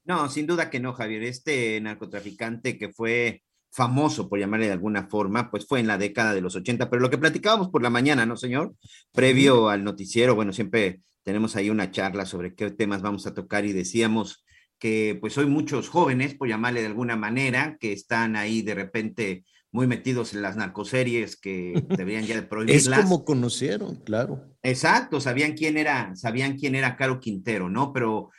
No, 0.05 0.29
sin 0.29 0.49
duda 0.49 0.69
que 0.69 0.81
no, 0.81 0.95
Javier. 0.95 1.23
Este 1.23 1.81
narcotraficante 1.81 2.77
que 2.77 2.89
fue 2.89 3.45
famoso, 3.71 4.29
por 4.29 4.41
llamarle 4.41 4.67
de 4.67 4.73
alguna 4.73 5.07
forma, 5.07 5.49
pues 5.49 5.65
fue 5.65 5.79
en 5.79 5.87
la 5.87 5.97
década 5.97 6.35
de 6.35 6.41
los 6.41 6.57
80, 6.57 6.91
pero 6.91 7.01
lo 7.01 7.09
que 7.09 7.19
platicábamos 7.19 7.69
por 7.69 7.85
la 7.85 7.91
mañana, 7.91 8.27
¿no, 8.27 8.37
señor? 8.37 8.75
Previo 9.13 9.69
al 9.69 9.85
noticiero, 9.85 10.35
bueno, 10.35 10.53
siempre 10.53 11.03
tenemos 11.23 11.55
ahí 11.55 11.71
una 11.71 11.93
charla 11.93 12.27
sobre 12.27 12.57
qué 12.57 12.73
temas 12.73 13.01
vamos 13.01 13.29
a 13.29 13.35
tocar 13.35 13.65
y 13.65 13.73
decíamos 13.73 14.45
que 14.81 15.17
pues 15.21 15.39
hoy 15.39 15.47
muchos 15.47 15.89
jóvenes, 15.89 16.35
por 16.35 16.49
llamarle 16.49 16.81
de 16.81 16.89
alguna 16.89 17.15
manera, 17.15 17.77
que 17.79 17.93
están 17.93 18.35
ahí 18.35 18.63
de 18.63 18.75
repente 18.75 19.45
muy 19.77 19.87
metidos 19.87 20.33
en 20.33 20.41
las 20.41 20.57
narcoseries 20.57 21.37
que 21.37 21.75
deberían 21.91 22.25
ya 22.25 22.35
de 22.35 22.43
prohibirlas. 22.43 22.99
es 22.99 23.05
como 23.05 23.27
conocieron, 23.27 23.97
claro. 23.97 24.57
Exacto, 24.63 25.21
sabían 25.21 25.53
quién 25.53 25.77
era, 25.77 26.17
sabían 26.17 26.57
quién 26.57 26.75
era 26.75 26.97
Caro 26.97 27.21
Quintero, 27.21 27.69
¿no? 27.69 27.93
Pero 27.93 28.31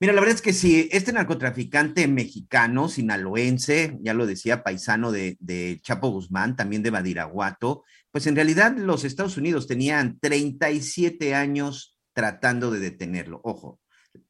mira, 0.00 0.12
la 0.12 0.20
verdad 0.20 0.34
es 0.34 0.42
que 0.42 0.52
si 0.52 0.88
este 0.90 1.12
narcotraficante 1.12 2.08
mexicano, 2.08 2.88
sinaloense, 2.88 3.96
ya 4.00 4.12
lo 4.12 4.26
decía, 4.26 4.64
paisano 4.64 5.12
de, 5.12 5.36
de 5.38 5.78
Chapo 5.82 6.10
Guzmán, 6.10 6.56
también 6.56 6.82
de 6.82 6.90
Badiraguato, 6.90 7.84
pues 8.10 8.26
en 8.26 8.34
realidad 8.34 8.76
los 8.76 9.04
Estados 9.04 9.36
Unidos 9.36 9.68
tenían 9.68 10.18
37 10.18 11.36
años 11.36 11.96
tratando 12.12 12.72
de 12.72 12.80
detenerlo. 12.80 13.40
Ojo, 13.44 13.78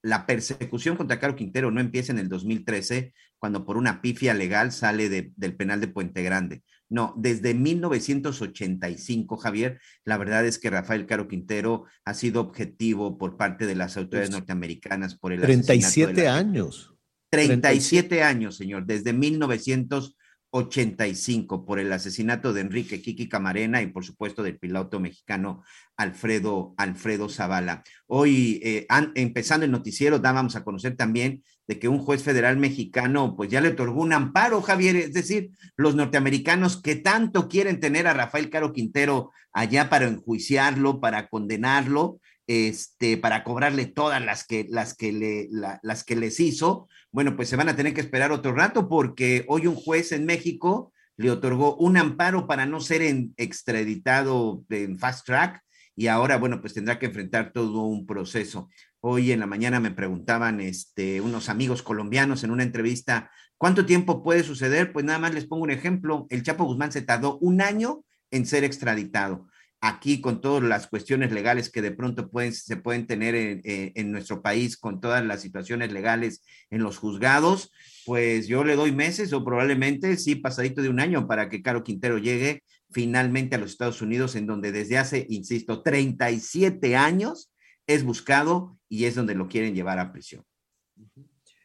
la 0.02 0.26
persecución 0.26 0.96
contra 0.96 1.18
Caro 1.18 1.34
Quintero 1.34 1.70
no 1.70 1.80
empieza 1.80 2.12
en 2.12 2.18
el 2.18 2.28
2013, 2.28 3.14
cuando 3.42 3.66
por 3.66 3.76
una 3.76 4.00
pifia 4.00 4.34
legal 4.34 4.70
sale 4.70 5.08
del 5.08 5.56
penal 5.56 5.80
de 5.80 5.88
Puente 5.88 6.22
Grande. 6.22 6.62
No, 6.88 7.12
desde 7.16 7.54
1985, 7.54 9.36
Javier, 9.36 9.80
la 10.04 10.16
verdad 10.16 10.46
es 10.46 10.60
que 10.60 10.70
Rafael 10.70 11.06
Caro 11.06 11.26
Quintero 11.26 11.86
ha 12.04 12.14
sido 12.14 12.40
objetivo 12.40 13.18
por 13.18 13.36
parte 13.36 13.66
de 13.66 13.74
las 13.74 13.96
autoridades 13.96 14.30
norteamericanas 14.30 15.16
por 15.16 15.32
el 15.32 15.40
37 15.40 16.28
años. 16.28 16.94
37 17.30 18.22
años, 18.22 18.56
señor, 18.56 18.86
desde 18.86 19.12
1985. 19.12 20.22
85 20.52 21.64
por 21.64 21.78
el 21.78 21.92
asesinato 21.92 22.52
de 22.52 22.60
Enrique 22.60 23.00
Kiki 23.00 23.26
Camarena 23.26 23.80
y 23.80 23.86
por 23.86 24.04
supuesto 24.04 24.42
del 24.42 24.58
piloto 24.58 25.00
mexicano 25.00 25.64
Alfredo, 25.96 26.74
Alfredo 26.76 27.30
Zavala. 27.30 27.82
Hoy, 28.06 28.60
eh, 28.62 28.86
empezando 29.14 29.64
el 29.64 29.72
noticiero, 29.72 30.18
dábamos 30.18 30.54
a 30.54 30.62
conocer 30.62 30.94
también 30.94 31.42
de 31.66 31.78
que 31.78 31.88
un 31.88 31.98
juez 31.98 32.22
federal 32.22 32.56
mexicano 32.56 33.34
pues 33.36 33.50
ya 33.50 33.60
le 33.60 33.68
otorgó 33.68 34.02
un 34.02 34.12
amparo, 34.12 34.62
Javier, 34.62 34.96
es 34.96 35.12
decir, 35.12 35.50
los 35.76 35.94
norteamericanos 35.94 36.80
que 36.80 36.96
tanto 36.96 37.48
quieren 37.48 37.80
tener 37.80 38.06
a 38.06 38.14
Rafael 38.14 38.50
Caro 38.50 38.72
Quintero 38.72 39.30
allá 39.52 39.88
para 39.88 40.06
enjuiciarlo, 40.06 41.00
para 41.00 41.28
condenarlo, 41.28 42.20
este, 42.46 43.16
para 43.16 43.44
cobrarle 43.44 43.86
todas 43.86 44.22
las 44.22 44.46
que, 44.46 44.66
las 44.68 44.94
que, 44.94 45.12
le, 45.12 45.48
las 45.82 46.04
que 46.04 46.16
les 46.16 46.40
hizo, 46.40 46.88
bueno, 47.12 47.36
pues 47.36 47.48
se 47.48 47.56
van 47.56 47.68
a 47.68 47.76
tener 47.76 47.94
que 47.94 48.00
esperar 48.00 48.32
otro 48.32 48.52
rato 48.52 48.88
porque 48.88 49.44
hoy 49.48 49.66
un 49.66 49.76
juez 49.76 50.12
en 50.12 50.26
México 50.26 50.92
le 51.16 51.30
otorgó 51.30 51.76
un 51.76 51.96
amparo 51.96 52.46
para 52.46 52.66
no 52.66 52.80
ser 52.80 53.02
extraditado 53.36 54.64
en 54.70 54.98
fast 54.98 55.26
track 55.26 55.62
y 55.94 56.06
ahora, 56.06 56.38
bueno, 56.38 56.60
pues 56.60 56.72
tendrá 56.72 56.98
que 56.98 57.06
enfrentar 57.06 57.52
todo 57.52 57.82
un 57.82 58.06
proceso. 58.06 58.70
Hoy 59.04 59.32
en 59.32 59.40
la 59.40 59.46
mañana 59.46 59.80
me 59.80 59.90
preguntaban 59.90 60.60
este, 60.60 61.20
unos 61.20 61.48
amigos 61.48 61.82
colombianos 61.82 62.44
en 62.44 62.52
una 62.52 62.62
entrevista, 62.62 63.32
¿cuánto 63.58 63.84
tiempo 63.84 64.22
puede 64.22 64.44
suceder? 64.44 64.92
Pues 64.92 65.04
nada 65.04 65.18
más 65.18 65.34
les 65.34 65.46
pongo 65.46 65.64
un 65.64 65.72
ejemplo. 65.72 66.28
El 66.30 66.44
Chapo 66.44 66.62
Guzmán 66.62 66.92
se 66.92 67.02
tardó 67.02 67.36
un 67.38 67.62
año 67.62 68.04
en 68.30 68.46
ser 68.46 68.62
extraditado 68.62 69.48
aquí 69.80 70.20
con 70.20 70.40
todas 70.40 70.62
las 70.62 70.86
cuestiones 70.86 71.32
legales 71.32 71.68
que 71.68 71.82
de 71.82 71.90
pronto 71.90 72.30
pueden, 72.30 72.52
se 72.52 72.76
pueden 72.76 73.08
tener 73.08 73.60
en, 73.64 74.12
nuestro 74.12 74.40
país, 74.40 74.76
con 74.76 75.00
todas 75.00 75.26
las 75.26 75.42
situaciones 75.42 75.92
legales 75.92 76.44
en 76.70 76.84
los 76.84 76.98
juzgados, 76.98 77.72
pues 78.06 78.46
yo 78.46 78.62
le 78.62 78.76
doy 78.76 78.92
meses 78.92 79.32
o 79.32 79.44
probablemente 79.44 80.16
sí 80.16 80.36
pasadito 80.36 80.80
de 80.80 80.88
un 80.88 81.00
año 81.00 81.26
para 81.26 81.48
que 81.48 81.60
Caro 81.60 81.82
Quintero 81.82 82.18
llegue 82.18 82.62
finalmente 82.92 83.56
a 83.56 83.58
los 83.58 83.72
Estados 83.72 84.00
Unidos, 84.00 84.36
en 84.36 84.46
donde 84.46 84.70
desde 84.70 84.98
hace, 84.98 85.26
insisto, 85.28 85.82
37 85.82 86.94
años 86.94 87.50
es 87.88 88.04
buscado 88.04 88.78
y 88.92 89.06
es 89.06 89.14
donde 89.14 89.34
lo 89.34 89.48
quieren 89.48 89.74
llevar 89.74 89.98
a 89.98 90.12
prisión. 90.12 90.44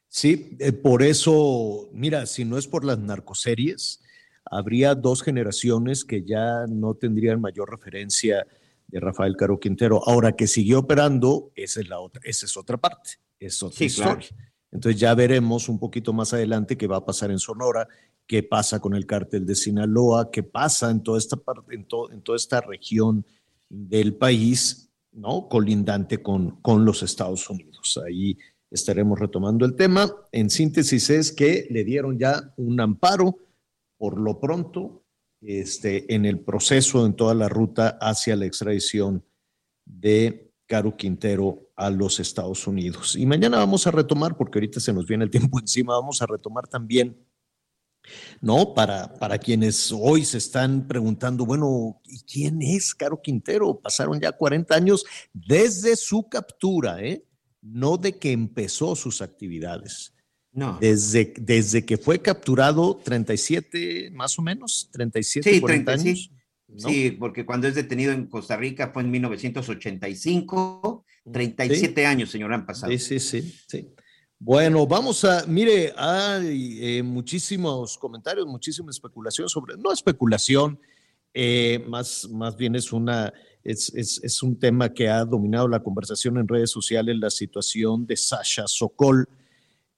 Sí, 0.07 0.55
eh, 0.59 0.71
por 0.71 1.03
eso, 1.03 1.89
mira, 1.91 2.25
si 2.25 2.45
no 2.45 2.57
es 2.57 2.67
por 2.67 2.85
las 2.85 2.99
narcoseries, 2.99 4.01
habría 4.45 4.95
dos 4.95 5.21
generaciones 5.21 6.05
que 6.05 6.23
ya 6.23 6.65
no 6.69 6.93
tendrían 6.93 7.41
mayor 7.41 7.69
referencia 7.69 8.47
de 8.87 8.99
Rafael 9.01 9.35
Caro 9.35 9.59
Quintero. 9.59 10.01
Ahora 10.07 10.37
que 10.37 10.47
siguió 10.47 10.79
operando, 10.79 11.51
esa 11.53 11.81
es 11.81 11.89
la 11.89 11.99
otra, 11.99 12.21
esa 12.23 12.45
es 12.45 12.55
otra 12.55 12.77
parte, 12.77 13.19
es 13.37 13.61
otra 13.61 13.83
historia. 13.83 14.29
Entonces 14.71 14.97
ya 14.97 15.13
veremos 15.13 15.67
un 15.67 15.79
poquito 15.79 16.13
más 16.13 16.33
adelante 16.33 16.77
qué 16.77 16.87
va 16.87 16.95
a 16.95 17.05
pasar 17.05 17.29
en 17.31 17.39
Sonora, 17.39 17.89
qué 18.25 18.41
pasa 18.41 18.79
con 18.79 18.95
el 18.95 19.05
cártel 19.05 19.45
de 19.45 19.55
Sinaloa, 19.55 20.31
qué 20.31 20.43
pasa 20.43 20.89
en 20.91 21.03
toda 21.03 21.17
esta 21.17 21.35
parte, 21.35 21.75
en, 21.75 21.85
en 22.13 22.21
toda 22.21 22.37
esta 22.37 22.61
región 22.61 23.25
del 23.67 24.15
país, 24.15 24.86
¿no? 25.18 25.49
Colindante 25.49 26.22
con, 26.22 26.61
con 26.61 26.85
los 26.85 27.03
Estados 27.03 27.49
Unidos. 27.49 27.99
Ahí 28.06 28.38
estaremos 28.72 29.19
retomando 29.19 29.65
el 29.65 29.76
tema. 29.76 30.10
En 30.31 30.49
síntesis 30.49 31.10
es 31.10 31.31
que 31.31 31.68
le 31.69 31.84
dieron 31.84 32.18
ya 32.18 32.53
un 32.57 32.80
amparo 32.80 33.38
por 33.98 34.19
lo 34.19 34.39
pronto 34.39 35.03
este, 35.41 36.14
en 36.14 36.26
el 36.26 36.39
proceso, 36.39 37.06
en 37.06 37.15
toda 37.15 37.34
la 37.34 37.49
ruta 37.49 37.98
hacia 37.99 38.35
la 38.35 38.45
extradición 38.45 39.23
de 39.85 40.52
Caro 40.68 40.95
Quintero 40.95 41.69
a 41.76 41.89
los 41.89 42.19
Estados 42.19 42.68
Unidos. 42.68 43.15
Y 43.15 43.26
mañana 43.26 43.57
vamos 43.57 43.88
a 43.88 43.91
retomar, 43.91 44.35
porque 44.35 44.60
ahorita 44.60 44.80
se 44.80 44.94
nos 44.94 45.07
viene 45.07 45.23
el 45.23 45.31
tiempo 45.31 45.60
encima, 45.60 45.94
vamos 45.94 46.22
a 46.22 46.27
retomar 46.27 46.68
también, 46.68 47.18
¿no? 48.41 48.73
Para, 48.73 49.13
para 49.15 49.38
quienes 49.38 49.91
hoy 49.91 50.25
se 50.25 50.38
están 50.38 50.88
preguntando, 50.88 51.45
bueno, 51.45 52.01
¿y 52.05 52.19
quién 52.21 52.61
es 52.61 52.93
Caro 52.93 53.21
Quintero? 53.21 53.79
Pasaron 53.79 54.19
ya 54.19 54.31
40 54.31 54.75
años 54.75 55.05
desde 55.34 55.95
su 55.95 56.27
captura, 56.29 57.01
¿eh? 57.01 57.23
No 57.61 57.97
de 57.97 58.17
que 58.17 58.31
empezó 58.31 58.95
sus 58.95 59.21
actividades. 59.21 60.13
No. 60.51 60.77
Desde, 60.79 61.34
desde 61.39 61.85
que 61.85 61.97
fue 61.97 62.19
capturado, 62.19 62.99
37 63.03 64.09
más 64.11 64.39
o 64.39 64.41
menos, 64.41 64.89
37, 64.91 65.53
sí, 65.53 65.61
40 65.61 65.91
años. 65.91 66.31
Sí, 66.75 67.11
porque 67.11 67.45
cuando 67.45 67.67
es 67.67 67.75
detenido 67.75 68.11
en 68.11 68.25
Costa 68.27 68.57
Rica 68.57 68.89
fue 68.93 69.03
en 69.03 69.11
1985, 69.11 71.05
37 71.31 72.05
años, 72.05 72.29
señor, 72.29 72.53
han 72.53 72.65
pasado. 72.65 72.91
Sí, 72.91 72.99
sí, 72.99 73.19
sí, 73.19 73.55
sí. 73.67 73.93
Bueno, 74.39 74.85
vamos 74.85 75.26
a, 75.26 75.47
mire, 75.47 75.91
hay 75.97 76.77
eh, 76.80 77.03
muchísimos 77.03 77.97
comentarios, 77.97 78.45
muchísima 78.45 78.91
especulación 78.91 79.49
sobre, 79.49 79.76
no 79.77 79.91
especulación, 79.91 80.80
eh, 81.34 81.84
más, 81.88 82.30
más 82.30 82.55
bien 82.55 82.76
es 82.76 82.93
una 82.93 83.34
es, 83.64 83.91
es, 83.95 84.43
un 84.43 84.57
tema 84.57 84.93
que 84.93 85.09
ha 85.09 85.26
dominado 85.26 85.68
la 85.68 85.84
conversación 85.84 86.38
en 86.38 86.47
redes 86.47 86.69
sociales, 86.69 87.18
la 87.18 87.31
situación 87.31 88.05
de 88.05 88.15
Sasha 88.15 88.68
Sokol, 88.68 89.27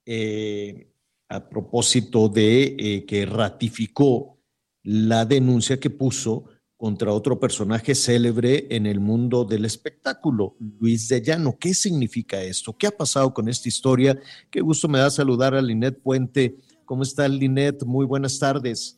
eh, 0.06 0.88
a 1.28 1.48
propósito 1.48 2.30
de 2.30 3.06
que 3.08 3.26
ratificó 3.26 4.40
la 4.84 5.26
denuncia 5.26 5.80
que 5.80 5.92
puso 5.92 6.46
contra 6.80 7.12
otro 7.12 7.38
personaje 7.38 7.94
célebre 7.94 8.66
en 8.70 8.86
el 8.86 9.02
mundo 9.02 9.44
del 9.44 9.66
espectáculo, 9.66 10.56
Luis 10.80 11.10
de 11.10 11.22
Llano. 11.22 11.58
¿Qué 11.60 11.74
significa 11.74 12.42
esto? 12.42 12.74
¿Qué 12.80 12.88
ha 12.88 12.92
pasado 12.92 13.34
con 13.34 13.50
esta 13.50 13.68
historia? 13.68 14.18
Qué 14.50 14.62
gusto 14.62 14.88
me 14.88 14.98
da 14.98 15.10
saludar 15.10 15.54
a 15.56 15.62
Linet 15.62 16.02
Puente. 16.02 16.56
¿Cómo 16.86 17.04
está 17.04 17.28
Linet? 17.28 17.84
Muy 17.84 18.06
buenas 18.06 18.40
tardes. 18.40 18.98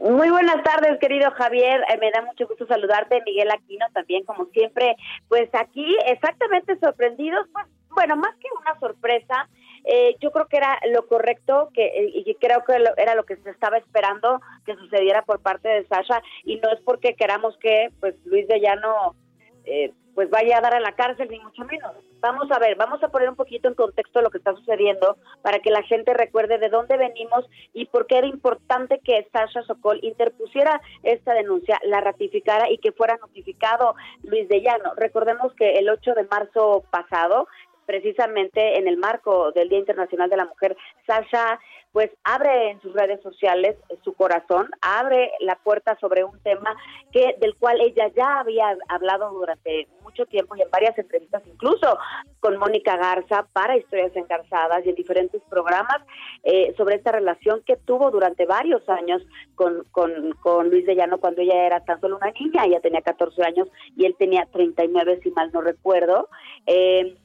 Muy 0.00 0.30
buenas 0.30 0.64
tardes, 0.64 0.98
querido 0.98 1.30
Javier. 1.30 1.82
Eh, 1.90 1.98
me 2.00 2.10
da 2.10 2.22
mucho 2.22 2.48
gusto 2.48 2.66
saludarte, 2.66 3.22
Miguel 3.24 3.52
Aquino, 3.52 3.86
también 3.94 4.24
como 4.24 4.46
siempre. 4.46 4.96
Pues 5.28 5.48
aquí 5.52 5.96
exactamente 6.06 6.76
sorprendidos, 6.80 7.46
pues 7.52 7.66
bueno, 7.94 8.16
más 8.16 8.34
que 8.38 8.48
una 8.60 8.80
sorpresa, 8.80 9.48
eh, 9.84 10.16
yo 10.20 10.30
creo 10.30 10.46
que 10.46 10.56
era 10.56 10.78
lo 10.92 11.06
correcto 11.06 11.70
que 11.74 11.86
eh, 11.86 12.12
y 12.14 12.34
creo 12.36 12.62
que 12.64 12.76
era 12.96 13.14
lo 13.14 13.24
que 13.24 13.36
se 13.36 13.50
estaba 13.50 13.78
esperando 13.78 14.40
que 14.64 14.76
sucediera 14.76 15.22
por 15.22 15.40
parte 15.40 15.68
de 15.68 15.86
Sasha 15.86 16.22
y 16.44 16.56
no 16.56 16.70
es 16.70 16.80
porque 16.84 17.14
queramos 17.14 17.56
que 17.58 17.88
pues 18.00 18.14
Luis 18.24 18.46
de 18.46 18.60
Llano 18.60 19.16
eh, 19.64 19.92
pues 20.14 20.28
vaya 20.30 20.58
a 20.58 20.60
dar 20.60 20.74
a 20.74 20.80
la 20.80 20.92
cárcel 20.92 21.28
ni 21.30 21.40
mucho 21.40 21.64
menos. 21.64 21.92
Vamos 22.20 22.50
a 22.50 22.58
ver, 22.58 22.76
vamos 22.76 23.02
a 23.02 23.08
poner 23.08 23.30
un 23.30 23.34
poquito 23.34 23.68
en 23.68 23.74
contexto 23.74 24.20
lo 24.20 24.30
que 24.30 24.38
está 24.38 24.54
sucediendo 24.54 25.16
para 25.40 25.60
que 25.60 25.70
la 25.70 25.82
gente 25.82 26.12
recuerde 26.14 26.58
de 26.58 26.68
dónde 26.68 26.96
venimos 26.96 27.48
y 27.72 27.86
por 27.86 28.06
qué 28.06 28.18
era 28.18 28.26
importante 28.26 29.00
que 29.02 29.26
Sasha 29.32 29.62
Sokol 29.62 30.00
interpusiera 30.02 30.80
esta 31.02 31.32
denuncia, 31.34 31.80
la 31.84 32.00
ratificara 32.00 32.70
y 32.70 32.78
que 32.78 32.92
fuera 32.92 33.16
notificado 33.16 33.94
Luis 34.22 34.48
de 34.48 34.60
Llano. 34.60 34.92
Recordemos 34.96 35.52
que 35.54 35.78
el 35.78 35.88
8 35.88 36.14
de 36.14 36.24
marzo 36.24 36.84
pasado 36.90 37.48
precisamente 37.92 38.78
en 38.78 38.88
el 38.88 38.96
marco 38.96 39.52
del 39.52 39.68
Día 39.68 39.78
Internacional 39.78 40.30
de 40.30 40.38
la 40.38 40.46
Mujer, 40.46 40.74
Sasha 41.06 41.60
pues 41.92 42.10
abre 42.24 42.70
en 42.70 42.80
sus 42.80 42.94
redes 42.94 43.20
sociales 43.22 43.76
su 44.02 44.14
corazón, 44.14 44.70
abre 44.80 45.30
la 45.40 45.56
puerta 45.56 45.94
sobre 46.00 46.24
un 46.24 46.38
tema 46.40 46.74
que 47.12 47.36
del 47.38 47.54
cual 47.56 47.82
ella 47.82 48.10
ya 48.16 48.40
había 48.40 48.78
hablado 48.88 49.30
durante 49.30 49.88
mucho 50.02 50.24
tiempo 50.24 50.56
y 50.56 50.62
en 50.62 50.70
varias 50.70 50.96
entrevistas, 50.98 51.42
incluso 51.46 51.98
con 52.40 52.56
Mónica 52.56 52.96
Garza 52.96 53.46
para 53.52 53.76
Historias 53.76 54.16
Engarzadas 54.16 54.86
y 54.86 54.88
en 54.88 54.94
diferentes 54.94 55.42
programas 55.50 56.00
eh, 56.44 56.74
sobre 56.78 56.96
esta 56.96 57.12
relación 57.12 57.62
que 57.66 57.76
tuvo 57.76 58.10
durante 58.10 58.46
varios 58.46 58.88
años 58.88 59.22
con, 59.54 59.84
con, 59.90 60.32
con 60.40 60.70
Luis 60.70 60.86
de 60.86 60.96
Llano 60.96 61.18
cuando 61.18 61.42
ella 61.42 61.66
era 61.66 61.84
tan 61.84 62.00
solo 62.00 62.16
una 62.16 62.30
niña, 62.30 62.64
ella 62.64 62.80
tenía 62.80 63.02
14 63.02 63.42
años 63.42 63.68
y 63.96 64.06
él 64.06 64.16
tenía 64.18 64.46
39 64.50 65.20
si 65.22 65.30
mal 65.32 65.52
no 65.52 65.60
recuerdo. 65.60 66.30
Eh, 66.66 67.16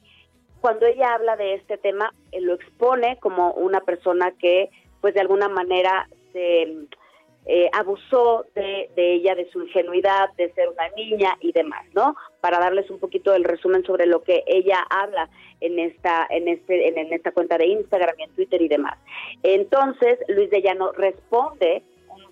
cuando 0.60 0.86
ella 0.86 1.14
habla 1.14 1.36
de 1.36 1.54
este 1.54 1.78
tema, 1.78 2.12
eh, 2.32 2.40
lo 2.40 2.54
expone 2.54 3.18
como 3.20 3.52
una 3.52 3.80
persona 3.80 4.32
que, 4.38 4.70
pues 5.00 5.14
de 5.14 5.20
alguna 5.20 5.48
manera, 5.48 6.08
se 6.32 6.62
eh, 7.46 7.70
abusó 7.72 8.44
de, 8.54 8.90
ella, 8.96 9.34
de 9.34 9.48
su 9.50 9.62
ingenuidad, 9.62 10.30
de 10.36 10.52
ser 10.52 10.68
una 10.68 10.88
niña 10.90 11.36
y 11.40 11.52
demás, 11.52 11.84
¿no? 11.94 12.14
Para 12.40 12.58
darles 12.58 12.90
un 12.90 12.98
poquito 12.98 13.34
el 13.34 13.44
resumen 13.44 13.84
sobre 13.84 14.06
lo 14.06 14.22
que 14.22 14.44
ella 14.46 14.84
habla 14.90 15.30
en 15.60 15.78
esta, 15.78 16.26
en 16.28 16.48
este, 16.48 16.88
en, 16.88 16.98
en 16.98 17.12
esta 17.12 17.32
cuenta 17.32 17.56
de 17.56 17.66
Instagram 17.66 18.14
y 18.18 18.22
en 18.24 18.34
Twitter 18.34 18.60
y 18.60 18.68
demás. 18.68 18.98
Entonces, 19.42 20.18
Luis 20.28 20.50
de 20.50 20.60
Llano 20.60 20.92
responde 20.92 21.82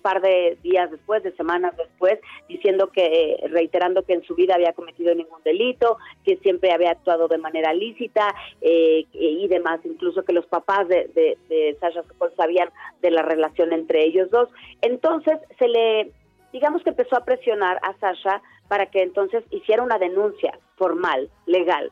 par 0.06 0.20
de 0.20 0.56
días 0.62 0.88
después, 0.88 1.24
de 1.24 1.32
semanas 1.32 1.76
después, 1.76 2.20
diciendo 2.48 2.92
que, 2.92 3.44
reiterando 3.50 4.04
que 4.04 4.12
en 4.12 4.22
su 4.22 4.36
vida 4.36 4.54
había 4.54 4.72
cometido 4.72 5.12
ningún 5.12 5.42
delito, 5.42 5.98
que 6.24 6.36
siempre 6.36 6.70
había 6.70 6.92
actuado 6.92 7.26
de 7.26 7.38
manera 7.38 7.74
lícita 7.74 8.32
eh, 8.60 9.04
y 9.12 9.48
demás, 9.48 9.80
incluso 9.82 10.24
que 10.24 10.32
los 10.32 10.46
papás 10.46 10.86
de, 10.86 11.10
de, 11.48 11.76
Sasha 11.80 12.04
Sokol 12.04 12.32
sabían 12.36 12.68
de 13.02 13.10
la 13.10 13.22
relación 13.22 13.72
entre 13.72 14.04
ellos 14.04 14.30
dos. 14.30 14.48
Entonces 14.80 15.40
se 15.58 15.66
le, 15.66 16.12
digamos 16.52 16.84
que 16.84 16.90
empezó 16.90 17.16
a 17.16 17.24
presionar 17.24 17.80
a 17.82 17.98
Sasha 17.98 18.42
para 18.68 18.86
que 18.86 19.02
entonces 19.02 19.42
hiciera 19.50 19.82
una 19.82 19.98
denuncia 19.98 20.56
formal, 20.76 21.28
legal 21.46 21.90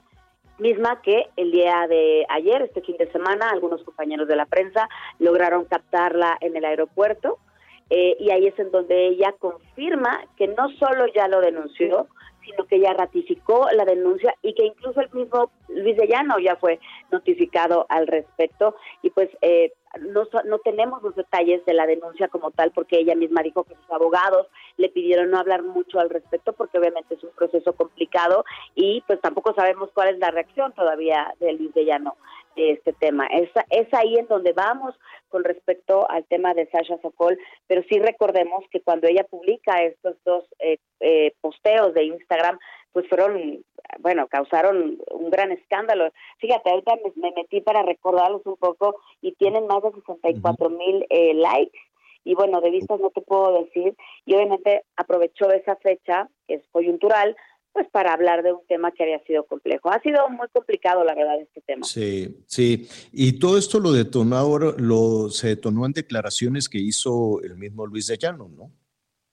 misma 0.57 1.03
que 1.03 1.27
el 1.37 1.51
día 1.51 1.89
de 1.89 2.25
ayer, 2.29 2.63
este 2.63 2.81
fin 2.81 2.97
de 2.97 3.11
semana, 3.11 3.51
algunos 3.51 3.83
compañeros 3.83 4.29
de 4.29 4.37
la 4.37 4.47
prensa 4.47 4.89
lograron 5.19 5.65
captarla 5.65 6.39
en 6.41 6.57
el 6.57 6.65
aeropuerto 6.65 7.41
eh, 7.91 8.17
y 8.19 8.31
ahí 8.31 8.47
es 8.47 8.59
en 8.59 8.71
donde 8.71 9.09
ella 9.09 9.35
confirma 9.39 10.25
que 10.37 10.49
no 10.49 10.71
solo 10.79 11.07
ya 11.15 11.29
lo 11.29 11.41
denunció, 11.41 12.09
sino 12.45 12.65
que 12.67 12.81
ya 12.81 12.93
ratificó 12.93 13.67
la 13.73 13.85
denuncia 13.85 14.35
y 14.43 14.55
que 14.55 14.67
incluso 14.67 15.01
el 15.01 15.11
mismo 15.13 15.51
Luis 15.69 15.97
de 15.97 16.07
Llano 16.07 16.39
ya 16.39 16.57
fue 16.57 16.79
notificado 17.11 17.87
al 17.89 18.07
respecto. 18.07 18.77
Y 19.03 19.11
pues 19.11 19.31
eh, 19.41 19.73
no, 20.01 20.25
no 20.45 20.59
tenemos 20.59 21.03
los 21.03 21.15
detalles 21.15 21.65
de 21.65 21.75
la 21.75 21.87
denuncia 21.87 22.29
como 22.29 22.51
tal 22.51 22.71
porque 22.73 22.99
ella 22.99 23.15
misma 23.15 23.43
dijo 23.43 23.65
que 23.65 23.75
sus 23.75 23.91
abogados 23.91 24.47
le 24.77 24.89
pidieron 24.89 25.31
no 25.31 25.39
hablar 25.39 25.63
mucho 25.63 26.01
al 26.01 26.11
respecto 26.11 26.53
porque 26.53 26.79
obviamente 26.79 27.15
es 27.15 27.25
un 27.25 27.31
proceso 27.31 27.73
complicado 27.75 28.45
y 28.75 29.03
pues 29.07 29.21
tampoco 29.21 29.55
sabemos 29.55 29.91
cuál 29.95 30.09
es 30.09 30.19
la 30.19 30.31
reacción 30.31 30.73
todavía 30.73 31.33
de 31.41 31.53
Luis 31.55 31.73
de 31.75 31.85
Llano 31.85 32.17
este 32.57 32.93
tema. 32.93 33.27
Es, 33.27 33.51
es 33.71 33.93
ahí 33.93 34.17
en 34.17 34.27
donde 34.27 34.53
vamos 34.53 34.95
con 35.29 35.45
respecto 35.45 36.09
al 36.11 36.25
tema 36.27 36.55
de 36.55 36.67
Sasha 36.71 36.99
Sokol, 37.03 37.39
pero 37.67 37.83
sí 37.89 37.99
recordemos 37.99 38.65
que 38.71 38.81
cuando 38.81 39.09
ella 39.09 39.25
publica 39.25 39.83
estos 39.83 40.17
dos 40.25 40.45
eh, 40.61 40.79
eh, 41.01 41.35
posteos 41.41 41.95
de 41.95 42.05
Instagram, 42.05 42.59
pues 42.93 43.09
fueron, 43.09 43.65
bueno, 43.99 44.29
causaron 44.29 44.99
un 45.11 45.31
gran 45.31 45.51
escándalo. 45.51 46.11
Fíjate, 46.39 46.71
ahorita 46.71 46.95
me, 47.17 47.33
metí 47.33 47.61
para 47.61 47.83
recordarlos 47.83 48.47
un 48.47 48.57
poco 48.57 49.01
y 49.21 49.33
tienen 49.33 49.67
más 49.67 49.83
de 49.83 49.91
64 49.93 50.71
mil 50.71 51.05
eh, 51.11 51.35
likes 51.35 51.79
y 52.25 52.35
bueno, 52.35 52.61
de 52.61 52.71
vistas 52.71 53.01
no 53.01 53.11
te 53.11 53.21
puedo 53.21 53.65
decir, 53.65 53.95
y 54.25 54.35
obviamente 54.35 54.85
aprovechó 54.97 55.51
esa 55.51 55.77
fecha, 55.77 56.29
que 56.49 56.55
es 56.55 56.63
coyuntural, 56.73 57.37
pues 57.75 57.89
para 57.91 58.13
hablar 58.13 58.45
de 58.45 58.53
un 58.53 58.65
tema 58.69 58.93
que 58.93 59.03
había 59.03 59.19
sido 59.25 59.45
complejo. 59.47 59.91
Ha 59.91 60.01
sido 60.01 60.29
muy 60.31 60.47
complicado, 60.53 61.03
la 61.03 61.13
verdad, 61.13 61.41
este 61.41 61.61
tema. 61.61 61.85
Sí, 61.85 62.45
sí. 62.47 62.89
Y 63.13 63.41
todo 63.41 63.59
esto 63.59 63.81
lo 63.81 63.91
detonó 63.91 64.37
ahora, 64.37 64.67
lo, 64.79 65.29
se 65.29 65.49
detonó 65.49 65.85
en 65.85 65.93
declaraciones 65.93 66.69
que 66.69 66.79
hizo 66.79 67.41
el 67.43 67.57
mismo 67.57 67.85
Luis 67.85 68.07
de 68.07 68.17
Llano, 68.17 68.49
¿no? 68.49 68.71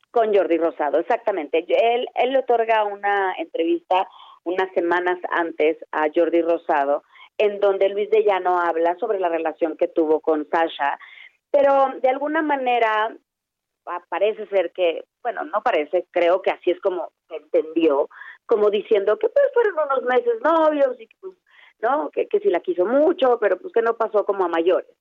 Con 0.10 0.34
Jordi 0.34 0.58
Rosado, 0.58 0.98
exactamente. 0.98 1.60
Él, 1.60 2.08
él 2.16 2.32
le 2.32 2.40
otorga 2.40 2.84
una 2.84 3.36
entrevista 3.38 4.08
unas 4.44 4.74
semanas 4.74 5.20
antes 5.30 5.78
a 5.92 6.08
Jordi 6.14 6.42
Rosado, 6.42 7.04
en 7.38 7.60
donde 7.60 7.90
Luis 7.90 8.10
de 8.10 8.24
Llano 8.24 8.60
habla 8.60 8.98
sobre 9.00 9.20
la 9.20 9.30
relación 9.30 9.78
que 9.78 9.88
tuvo 9.88 10.20
con 10.20 10.50
Sasha, 10.50 10.98
pero 11.52 11.92
de 12.02 12.10
alguna 12.10 12.42
manera 12.42 13.16
parece 14.10 14.48
ser 14.48 14.72
que, 14.72 15.06
bueno, 15.22 15.44
no 15.46 15.62
parece, 15.62 16.06
creo 16.12 16.42
que 16.42 16.52
así 16.52 16.72
es 16.72 16.80
como 16.82 17.12
se 17.28 17.36
entendió, 17.36 18.10
como 18.52 18.70
diciendo 18.70 19.18
que 19.18 19.30
pues 19.30 19.46
fueron 19.54 19.76
unos 19.76 20.04
meses 20.04 20.42
novios 20.44 21.00
y 21.00 21.08
pues, 21.22 21.38
¿no? 21.80 22.10
Que, 22.10 22.28
que 22.28 22.42
si 22.42 22.50
la 22.50 22.60
quiso 22.60 22.86
mucho, 22.86 23.38
pero 23.40 23.58
pues 23.58 23.72
que 23.72 23.82
no 23.82 23.96
pasó 23.96 24.26
como 24.26 24.44
a 24.44 24.50
mayores. 24.50 24.94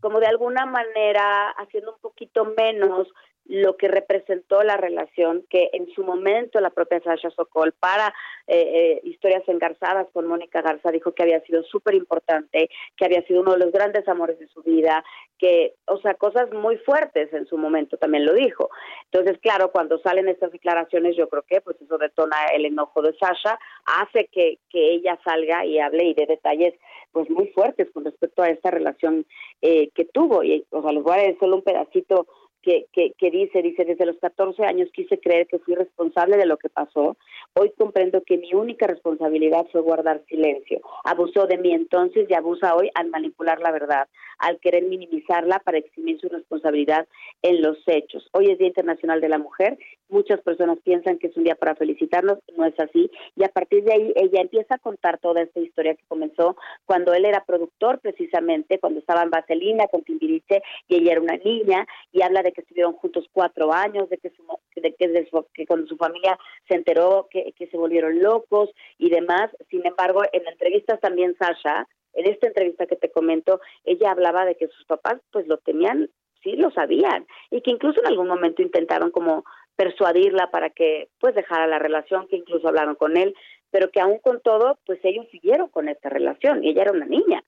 Como 0.00 0.20
de 0.20 0.26
alguna 0.26 0.64
manera 0.64 1.50
haciendo 1.50 1.92
un 1.92 2.00
poquito 2.00 2.46
menos 2.56 3.12
lo 3.46 3.76
que 3.76 3.88
representó 3.88 4.62
la 4.62 4.76
relación 4.76 5.44
que 5.50 5.70
en 5.72 5.86
su 5.94 6.02
momento 6.02 6.60
la 6.60 6.70
propia 6.70 7.00
Sasha 7.02 7.30
Sokol 7.30 7.72
para 7.72 8.14
eh, 8.46 8.56
eh, 8.56 9.00
historias 9.04 9.42
engarzadas 9.48 10.06
con 10.12 10.26
Mónica 10.26 10.62
Garza 10.62 10.90
dijo 10.90 11.12
que 11.12 11.22
había 11.22 11.40
sido 11.42 11.62
súper 11.64 11.94
importante, 11.94 12.70
que 12.96 13.04
había 13.04 13.22
sido 13.26 13.42
uno 13.42 13.52
de 13.52 13.58
los 13.58 13.72
grandes 13.72 14.06
amores 14.08 14.38
de 14.38 14.48
su 14.48 14.62
vida, 14.62 15.04
que, 15.38 15.74
o 15.86 15.98
sea, 15.98 16.14
cosas 16.14 16.50
muy 16.52 16.76
fuertes 16.78 17.32
en 17.32 17.46
su 17.46 17.58
momento 17.58 17.96
también 17.96 18.24
lo 18.24 18.32
dijo. 18.32 18.70
Entonces, 19.10 19.38
claro, 19.40 19.70
cuando 19.72 19.98
salen 19.98 20.28
estas 20.28 20.52
declaraciones, 20.52 21.16
yo 21.16 21.28
creo 21.28 21.42
que 21.42 21.60
pues 21.60 21.80
eso 21.80 21.98
detona 21.98 22.36
el 22.54 22.64
enojo 22.64 23.02
de 23.02 23.14
Sasha, 23.18 23.58
hace 23.84 24.26
que, 24.32 24.58
que 24.70 24.94
ella 24.94 25.18
salga 25.24 25.64
y 25.66 25.78
hable 25.78 26.04
y 26.04 26.14
dé 26.14 26.26
detalles 26.26 26.74
pues 27.12 27.30
muy 27.30 27.48
fuertes 27.48 27.90
con 27.92 28.04
respecto 28.04 28.42
a 28.42 28.48
esta 28.48 28.70
relación 28.70 29.26
eh, 29.62 29.90
que 29.94 30.04
tuvo. 30.04 30.42
Y, 30.42 30.64
o 30.70 30.82
sea, 30.82 30.92
les 30.92 31.02
voy 31.02 31.14
a 31.14 31.22
decir 31.22 31.38
solo 31.38 31.56
un 31.56 31.62
pedacito 31.62 32.26
que, 32.64 33.12
que, 33.18 33.30
dice, 33.30 33.62
dice, 33.62 33.84
desde 33.84 34.06
los 34.06 34.16
14 34.18 34.64
años 34.64 34.88
quise 34.92 35.18
creer 35.18 35.46
que 35.46 35.58
fui 35.58 35.74
responsable 35.74 36.36
de 36.36 36.46
lo 36.46 36.56
que 36.56 36.68
pasó. 36.68 37.16
Hoy 37.54 37.72
comprendo 37.76 38.22
que 38.22 38.38
mi 38.38 38.54
única 38.54 38.86
responsabilidad 38.86 39.66
fue 39.70 39.82
guardar 39.82 40.22
silencio. 40.28 40.80
Abusó 41.04 41.46
de 41.46 41.58
mí 41.58 41.72
entonces 41.72 42.26
y 42.28 42.34
abusa 42.34 42.74
hoy 42.74 42.90
al 42.94 43.08
manipular 43.10 43.60
la 43.60 43.70
verdad, 43.70 44.08
al 44.38 44.58
querer 44.60 44.84
minimizarla 44.84 45.58
para 45.60 45.78
eximir 45.78 46.18
su 46.20 46.28
responsabilidad 46.28 47.06
en 47.42 47.62
los 47.62 47.76
hechos. 47.86 48.28
Hoy 48.32 48.50
es 48.50 48.58
Día 48.58 48.68
Internacional 48.68 49.20
de 49.20 49.28
la 49.28 49.38
Mujer. 49.38 49.78
Muchas 50.08 50.40
personas 50.40 50.78
piensan 50.82 51.18
que 51.18 51.28
es 51.28 51.36
un 51.36 51.44
día 51.44 51.54
para 51.54 51.74
felicitarnos, 51.74 52.38
no 52.56 52.64
es 52.64 52.78
así. 52.78 53.10
Y 53.36 53.44
a 53.44 53.48
partir 53.48 53.84
de 53.84 53.92
ahí 53.92 54.12
ella 54.16 54.40
empieza 54.40 54.76
a 54.76 54.78
contar 54.78 55.18
toda 55.18 55.42
esta 55.42 55.60
historia 55.60 55.94
que 55.94 56.04
comenzó 56.08 56.56
cuando 56.86 57.12
él 57.12 57.24
era 57.24 57.44
productor 57.44 58.00
precisamente, 58.00 58.78
cuando 58.78 59.00
estaba 59.00 59.22
en 59.22 59.30
Vaselina 59.30 59.86
con 59.88 60.02
Timbiriche 60.02 60.62
y 60.88 60.96
ella 60.96 61.12
era 61.12 61.20
una 61.20 61.36
niña 61.36 61.86
y 62.12 62.22
habla 62.22 62.42
de 62.42 62.53
que 62.54 62.62
estuvieron 62.62 62.94
juntos 62.94 63.26
cuatro 63.32 63.72
años, 63.72 64.08
de 64.08 64.18
que, 64.18 64.30
su, 64.30 64.44
de 64.76 64.94
que, 64.94 65.28
que 65.52 65.66
cuando 65.66 65.86
su 65.86 65.96
familia 65.96 66.38
se 66.66 66.74
enteró 66.74 67.28
que, 67.30 67.52
que 67.52 67.66
se 67.66 67.76
volvieron 67.76 68.22
locos 68.22 68.70
y 68.98 69.10
demás. 69.10 69.50
Sin 69.68 69.86
embargo, 69.86 70.22
en 70.32 70.46
entrevistas 70.46 71.00
también 71.00 71.36
Sasha, 71.36 71.86
en 72.14 72.30
esta 72.30 72.46
entrevista 72.46 72.86
que 72.86 72.96
te 72.96 73.10
comento, 73.10 73.60
ella 73.84 74.12
hablaba 74.12 74.44
de 74.44 74.54
que 74.54 74.68
sus 74.68 74.84
papás 74.86 75.20
pues 75.32 75.46
lo 75.46 75.58
tenían, 75.58 76.08
sí 76.42 76.56
lo 76.56 76.70
sabían, 76.70 77.26
y 77.50 77.60
que 77.60 77.70
incluso 77.70 78.00
en 78.00 78.06
algún 78.06 78.28
momento 78.28 78.62
intentaron 78.62 79.10
como 79.10 79.44
persuadirla 79.76 80.50
para 80.50 80.70
que 80.70 81.08
pues 81.18 81.34
dejara 81.34 81.66
la 81.66 81.78
relación, 81.78 82.28
que 82.28 82.36
incluso 82.36 82.68
hablaron 82.68 82.94
con 82.94 83.16
él, 83.16 83.34
pero 83.70 83.90
que 83.90 84.00
aún 84.00 84.18
con 84.18 84.40
todo, 84.40 84.78
pues 84.86 85.00
ellos 85.02 85.26
siguieron 85.30 85.68
con 85.68 85.88
esta 85.88 86.08
relación 86.08 86.62
y 86.62 86.70
ella 86.70 86.82
era 86.82 86.92
una 86.92 87.06
niña. 87.06 87.43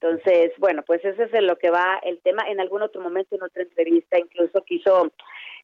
Entonces, 0.00 0.52
bueno, 0.58 0.82
pues 0.86 1.04
ese 1.04 1.24
es 1.24 1.34
en 1.34 1.46
lo 1.46 1.56
que 1.56 1.70
va 1.70 1.98
el 2.04 2.20
tema. 2.20 2.44
En 2.48 2.60
algún 2.60 2.82
otro 2.82 3.00
momento, 3.00 3.34
en 3.34 3.42
otra 3.42 3.62
entrevista, 3.62 4.18
incluso 4.18 4.62
quiso, 4.64 5.10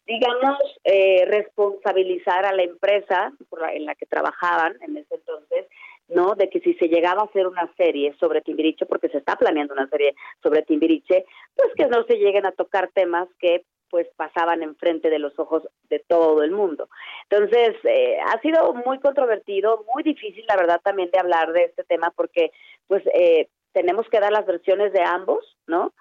digamos, 0.06 0.58
eh, 0.82 1.24
responsabilizar 1.26 2.44
a 2.44 2.52
la 2.52 2.64
empresa 2.64 3.32
en 3.72 3.84
la 3.84 3.94
que 3.94 4.06
trabajaban 4.06 4.76
en 4.82 4.96
ese 4.96 5.14
entonces, 5.14 5.66
¿no? 6.08 6.34
De 6.34 6.50
que 6.50 6.60
si 6.60 6.74
se 6.74 6.88
llegaba 6.88 7.22
a 7.22 7.26
hacer 7.26 7.46
una 7.46 7.72
serie 7.76 8.14
sobre 8.18 8.40
Timbiriche, 8.40 8.86
porque 8.86 9.08
se 9.08 9.18
está 9.18 9.36
planeando 9.36 9.72
una 9.72 9.88
serie 9.88 10.14
sobre 10.42 10.62
Timbiriche, 10.62 11.24
pues 11.54 11.68
que 11.76 11.86
no 11.86 12.04
se 12.04 12.16
lleguen 12.16 12.44
a 12.46 12.52
tocar 12.52 12.90
temas 12.92 13.28
que 13.38 13.64
pues 13.88 14.08
pasaban 14.16 14.64
enfrente 14.64 15.08
de 15.08 15.20
los 15.20 15.38
ojos 15.38 15.62
de 15.88 16.00
todo 16.00 16.42
el 16.42 16.50
mundo. 16.50 16.88
Entonces, 17.30 17.76
eh, 17.84 18.18
ha 18.26 18.40
sido 18.40 18.74
muy 18.74 18.98
controvertido, 18.98 19.84
muy 19.94 20.02
difícil, 20.02 20.44
la 20.48 20.56
verdad, 20.56 20.80
también 20.82 21.10
de 21.12 21.20
hablar 21.20 21.52
de 21.52 21.62
este 21.62 21.84
tema, 21.84 22.12
porque 22.16 22.50
pues 22.88 23.04
eh, 23.14 23.46
tenemos 23.74 24.06
que 24.08 24.20
dar 24.20 24.32
las 24.32 24.46
versiones 24.46 24.92
de 24.92 25.02
ambos, 25.02 25.44
¿no? 25.66 25.92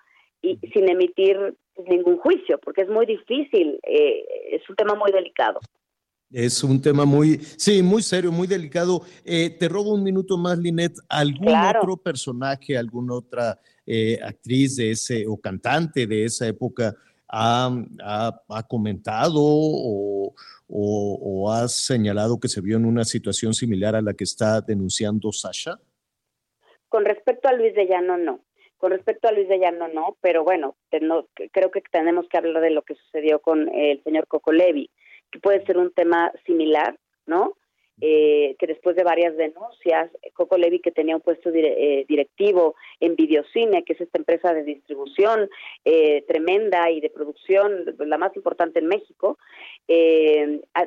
Y 0.42 0.58
sin 0.72 0.90
emitir 0.90 1.58
ningún 1.90 2.18
juicio, 2.18 2.60
porque 2.60 2.84
es 2.84 2.90
muy 2.90 3.06
difícil, 3.06 3.80
eh, 3.84 4.24
es 4.52 4.70
un 4.70 4.76
tema 4.76 4.96
muy 4.96 5.12
delicado. 5.12 5.60
Es 6.32 6.64
un 6.64 6.82
tema 6.82 7.06
muy, 7.06 7.38
sí, 7.58 7.84
muy 7.84 8.02
serio, 8.02 8.32
muy 8.32 8.48
delicado. 8.48 9.02
Eh, 9.24 9.52
te 9.52 9.70
robo 9.70 9.94
un 9.94 10.04
minuto 10.04 10.38
más, 10.38 10.58
Linet. 10.58 10.94
¿Algún 11.08 11.54
otro 11.56 11.98
personaje, 11.98 12.76
alguna 12.76 13.16
otra 13.16 13.60
eh, 13.86 14.20
actriz 14.24 14.76
de 14.78 14.92
ese 14.92 15.26
o 15.28 15.38
cantante 15.38 16.08
de 16.08 16.26
esa 16.26 16.48
época 16.48 16.96
ha, 17.28 17.70
ha, 18.50 18.64
comentado 18.68 19.42
o, 19.42 20.34
o, 20.68 21.20
o 21.22 21.52
ha 21.52 21.68
señalado 21.68 22.40
que 22.40 22.48
se 22.48 22.62
vio 22.62 22.78
en 22.78 22.86
una 22.86 23.06
situación 23.06 23.54
similar 23.54 23.96
a 23.96 24.02
la 24.02 24.14
que 24.14 24.24
está 24.24 24.62
denunciando 24.62 25.32
Sasha? 25.32 25.80
Con 26.94 27.06
respecto 27.06 27.50
a 27.50 27.54
Luis 27.54 27.74
de 27.74 27.88
Llano, 27.88 28.20
no. 28.20 28.42
Con 28.78 28.92
respecto 28.92 29.28
a 29.28 29.32
Luis 29.32 29.48
de 29.48 29.58
Llano, 29.58 29.88
no, 29.88 30.16
pero 30.22 30.44
bueno, 30.44 30.76
creo 30.92 31.72
que 31.72 31.82
tenemos 31.92 32.28
que 32.28 32.38
hablar 32.38 32.62
de 32.62 32.70
lo 32.70 32.84
que 32.84 32.94
sucedió 32.94 33.40
con 33.40 33.68
el 33.74 34.04
señor 34.04 34.28
Coco 34.28 34.52
Levi, 34.52 34.92
que 35.32 35.40
puede 35.40 35.66
ser 35.66 35.80
un 35.80 35.92
tema 35.92 36.32
similar, 36.46 36.96
¿no? 37.26 37.56
Eh, 38.00 38.56
que 38.60 38.68
después 38.68 38.96
de 38.96 39.04
varias 39.04 39.36
denuncias, 39.38 40.12
Coco 40.34 40.56
Levi, 40.56 40.82
que 40.82 40.92
tenía 40.92 41.16
un 41.16 41.22
puesto 41.22 41.50
eh, 41.52 42.06
directivo 42.08 42.76
en 43.00 43.16
Videocine, 43.16 43.84
que 43.84 43.94
es 43.94 44.02
esta 44.02 44.20
empresa 44.20 44.54
de 44.54 44.64
distribución 44.64 45.50
eh, 45.86 46.24
tremenda 46.28 46.92
y 46.92 47.02
de 47.02 47.10
producción, 47.10 47.96
la 47.98 48.20
más 48.20 48.36
importante 48.36 48.78
en 48.78 48.86
México, 48.86 49.40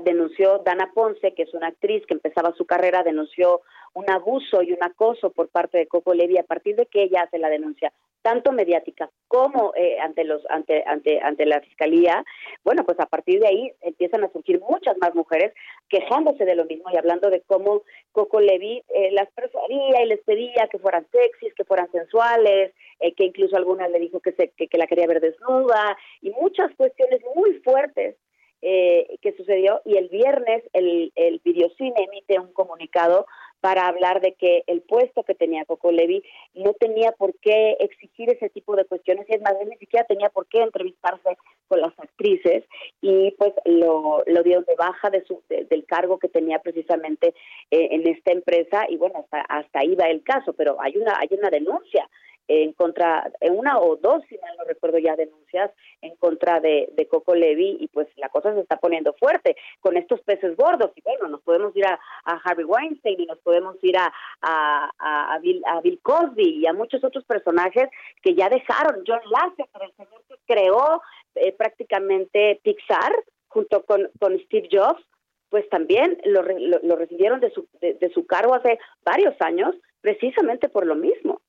denunció 0.04 0.58
Dana 0.64 0.92
Ponce, 0.94 1.34
que 1.34 1.42
es 1.42 1.52
una 1.52 1.66
actriz 1.66 2.06
que 2.06 2.14
empezaba 2.14 2.52
su 2.52 2.64
carrera, 2.64 3.02
denunció 3.02 3.62
un 3.96 4.10
abuso 4.10 4.62
y 4.62 4.72
un 4.72 4.82
acoso 4.82 5.30
por 5.30 5.48
parte 5.48 5.78
de 5.78 5.86
Coco 5.86 6.12
Levi 6.12 6.36
a 6.36 6.42
partir 6.42 6.76
de 6.76 6.84
que 6.84 7.02
ella 7.02 7.22
hace 7.22 7.38
la 7.38 7.48
denuncia 7.48 7.92
tanto 8.20 8.52
mediática 8.52 9.08
como 9.26 9.72
eh, 9.74 9.98
ante 10.00 10.24
los 10.24 10.42
ante 10.50 10.84
ante 10.86 11.20
ante 11.22 11.46
la 11.46 11.60
fiscalía 11.60 12.22
bueno 12.62 12.84
pues 12.84 13.00
a 13.00 13.06
partir 13.06 13.40
de 13.40 13.46
ahí 13.46 13.72
empiezan 13.80 14.22
a 14.22 14.32
surgir 14.32 14.60
muchas 14.60 14.98
más 14.98 15.14
mujeres 15.14 15.54
quejándose 15.88 16.44
de 16.44 16.56
lo 16.56 16.66
mismo 16.66 16.90
y 16.92 16.98
hablando 16.98 17.30
de 17.30 17.40
cómo 17.42 17.82
Coco 18.12 18.40
Levi 18.40 18.82
eh, 18.88 19.12
las 19.12 19.30
persuadía 19.32 20.02
y 20.02 20.08
les 20.08 20.20
pedía 20.24 20.68
que 20.70 20.78
fueran 20.78 21.06
sexys 21.10 21.54
que 21.54 21.64
fueran 21.64 21.90
sensuales 21.90 22.74
eh, 23.00 23.14
que 23.14 23.24
incluso 23.24 23.56
algunas 23.56 23.90
le 23.90 23.98
dijo 23.98 24.20
que 24.20 24.32
se 24.32 24.50
que, 24.50 24.68
que 24.68 24.78
la 24.78 24.86
quería 24.86 25.06
ver 25.06 25.20
desnuda 25.20 25.96
y 26.20 26.30
muchas 26.30 26.70
cuestiones 26.76 27.22
muy 27.34 27.54
fuertes 27.60 28.16
eh, 28.62 29.18
que 29.22 29.36
sucedió 29.36 29.80
y 29.84 29.96
el 29.96 30.08
viernes 30.08 30.62
el, 30.72 31.12
el 31.14 31.40
videocine 31.44 31.94
emite 32.04 32.38
un 32.38 32.52
comunicado 32.52 33.26
para 33.60 33.88
hablar 33.88 34.20
de 34.20 34.34
que 34.34 34.62
el 34.66 34.82
puesto 34.82 35.24
que 35.24 35.34
tenía 35.34 35.64
Coco 35.64 35.90
Levi 35.90 36.22
no 36.54 36.72
tenía 36.74 37.12
por 37.12 37.34
qué 37.40 37.76
exigir 37.80 38.30
ese 38.30 38.48
tipo 38.50 38.76
de 38.76 38.84
cuestiones 38.84 39.26
y 39.28 39.34
es 39.34 39.42
más, 39.42 39.54
ni 39.66 39.76
siquiera 39.76 40.06
tenía 40.06 40.28
por 40.28 40.46
qué 40.46 40.62
entrevistarse 40.62 41.36
con 41.68 41.80
las 41.80 41.98
actrices 41.98 42.64
y 43.00 43.32
pues 43.32 43.52
lo, 43.64 44.22
lo 44.26 44.42
dio 44.42 44.62
de 44.62 44.74
baja 44.76 45.10
de 45.10 45.24
su, 45.24 45.42
del 45.48 45.84
cargo 45.86 46.18
que 46.18 46.28
tenía 46.28 46.60
precisamente 46.60 47.34
eh, 47.70 47.88
en 47.90 48.06
esta 48.06 48.32
empresa 48.32 48.86
y 48.88 48.96
bueno, 48.96 49.18
hasta, 49.18 49.40
hasta 49.40 49.80
ahí 49.80 49.94
va 49.94 50.08
el 50.10 50.22
caso, 50.22 50.52
pero 50.52 50.80
hay 50.80 50.96
una, 50.96 51.18
hay 51.18 51.28
una 51.32 51.50
denuncia 51.50 52.08
en 52.48 52.72
contra, 52.72 53.30
una 53.50 53.78
o 53.80 53.96
dos, 53.96 54.22
si 54.28 54.38
mal 54.38 54.54
no 54.58 54.64
recuerdo 54.64 54.98
ya, 54.98 55.16
denuncias 55.16 55.70
en 56.00 56.16
contra 56.16 56.60
de, 56.60 56.88
de, 56.92 57.08
Coco 57.08 57.34
Levi 57.34 57.76
y 57.80 57.88
pues 57.88 58.08
la 58.16 58.28
cosa 58.28 58.54
se 58.54 58.60
está 58.60 58.76
poniendo 58.76 59.12
fuerte 59.14 59.56
con 59.80 59.96
estos 59.96 60.20
peces 60.22 60.56
gordos 60.56 60.92
y 60.94 61.02
bueno, 61.02 61.28
nos 61.28 61.42
podemos 61.42 61.74
ir 61.76 61.86
a, 61.86 61.98
Harvey 62.44 62.64
Weinstein 62.64 63.20
y 63.20 63.26
nos 63.26 63.38
podemos 63.38 63.76
ir 63.82 63.96
a, 63.96 64.12
a, 64.42 65.38
Bill, 65.40 65.62
a 65.66 65.80
Bill 65.80 66.00
Cosby 66.02 66.60
y 66.60 66.66
a 66.66 66.72
muchos 66.72 67.02
otros 67.02 67.24
personajes 67.24 67.88
que 68.22 68.34
ya 68.34 68.48
dejaron, 68.48 69.02
John 69.06 69.20
Lasseter, 69.30 69.82
el 69.82 69.92
señor 69.96 70.22
que 70.28 70.36
creó 70.46 71.02
eh, 71.34 71.52
prácticamente 71.52 72.60
Pixar 72.62 73.12
junto 73.48 73.84
con, 73.84 74.10
con 74.20 74.38
Steve 74.40 74.68
Jobs, 74.70 75.02
pues 75.48 75.68
también 75.70 76.18
lo, 76.24 76.42
lo, 76.42 76.96
recibieron 76.96 77.40
de 77.40 77.50
su, 77.50 77.66
de 77.80 78.10
su 78.12 78.26
cargo 78.26 78.54
hace 78.54 78.78
varios 79.04 79.34
años 79.40 79.74
precisamente 80.00 80.68
por 80.68 80.86
lo 80.86 80.94
mismo. 80.94 81.40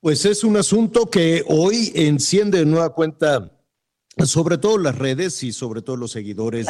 Pues 0.00 0.24
es 0.24 0.44
un 0.44 0.56
asunto 0.56 1.06
que 1.06 1.42
hoy 1.48 1.92
enciende 1.94 2.58
de 2.58 2.66
nueva 2.66 2.94
cuenta, 2.94 3.50
sobre 4.24 4.56
todo 4.58 4.78
las 4.78 4.96
redes 4.96 5.42
y 5.42 5.52
sobre 5.52 5.82
todo 5.82 5.96
los 5.96 6.12
seguidores 6.12 6.66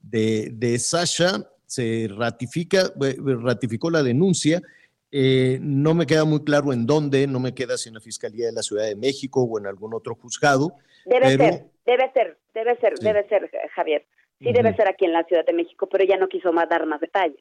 de, 0.00 0.50
de, 0.52 0.78
Sasha. 0.78 1.48
Se 1.66 2.08
ratifica, 2.10 2.92
eh, 3.02 3.16
ratificó 3.42 3.90
la 3.90 4.02
denuncia. 4.02 4.60
Eh, 5.10 5.58
no 5.60 5.94
me 5.94 6.06
queda 6.06 6.24
muy 6.24 6.42
claro 6.44 6.72
en 6.72 6.86
dónde, 6.86 7.26
no 7.26 7.40
me 7.40 7.54
queda 7.54 7.76
si 7.76 7.88
en 7.88 7.94
la 7.94 8.00
Fiscalía 8.00 8.46
de 8.46 8.52
la 8.52 8.62
Ciudad 8.62 8.84
de 8.84 8.96
México 8.96 9.42
o 9.42 9.58
en 9.58 9.66
algún 9.66 9.92
otro 9.92 10.14
juzgado. 10.14 10.76
Debe 11.04 11.36
ser, 11.36 11.66
debe 11.84 12.12
ser, 12.12 12.38
debe 12.54 12.76
ser, 12.78 12.98
debe 12.98 13.28
ser, 13.28 13.50
Javier. 13.74 14.06
Sí, 14.38 14.52
debe 14.52 14.74
ser 14.74 14.88
aquí 14.88 15.04
en 15.04 15.12
la 15.12 15.24
Ciudad 15.24 15.44
de 15.44 15.52
México, 15.52 15.88
pero 15.90 16.04
ya 16.04 16.16
no 16.16 16.28
quiso 16.28 16.52
más 16.52 16.68
dar 16.68 16.86
más 16.86 17.00
detalles. 17.00 17.40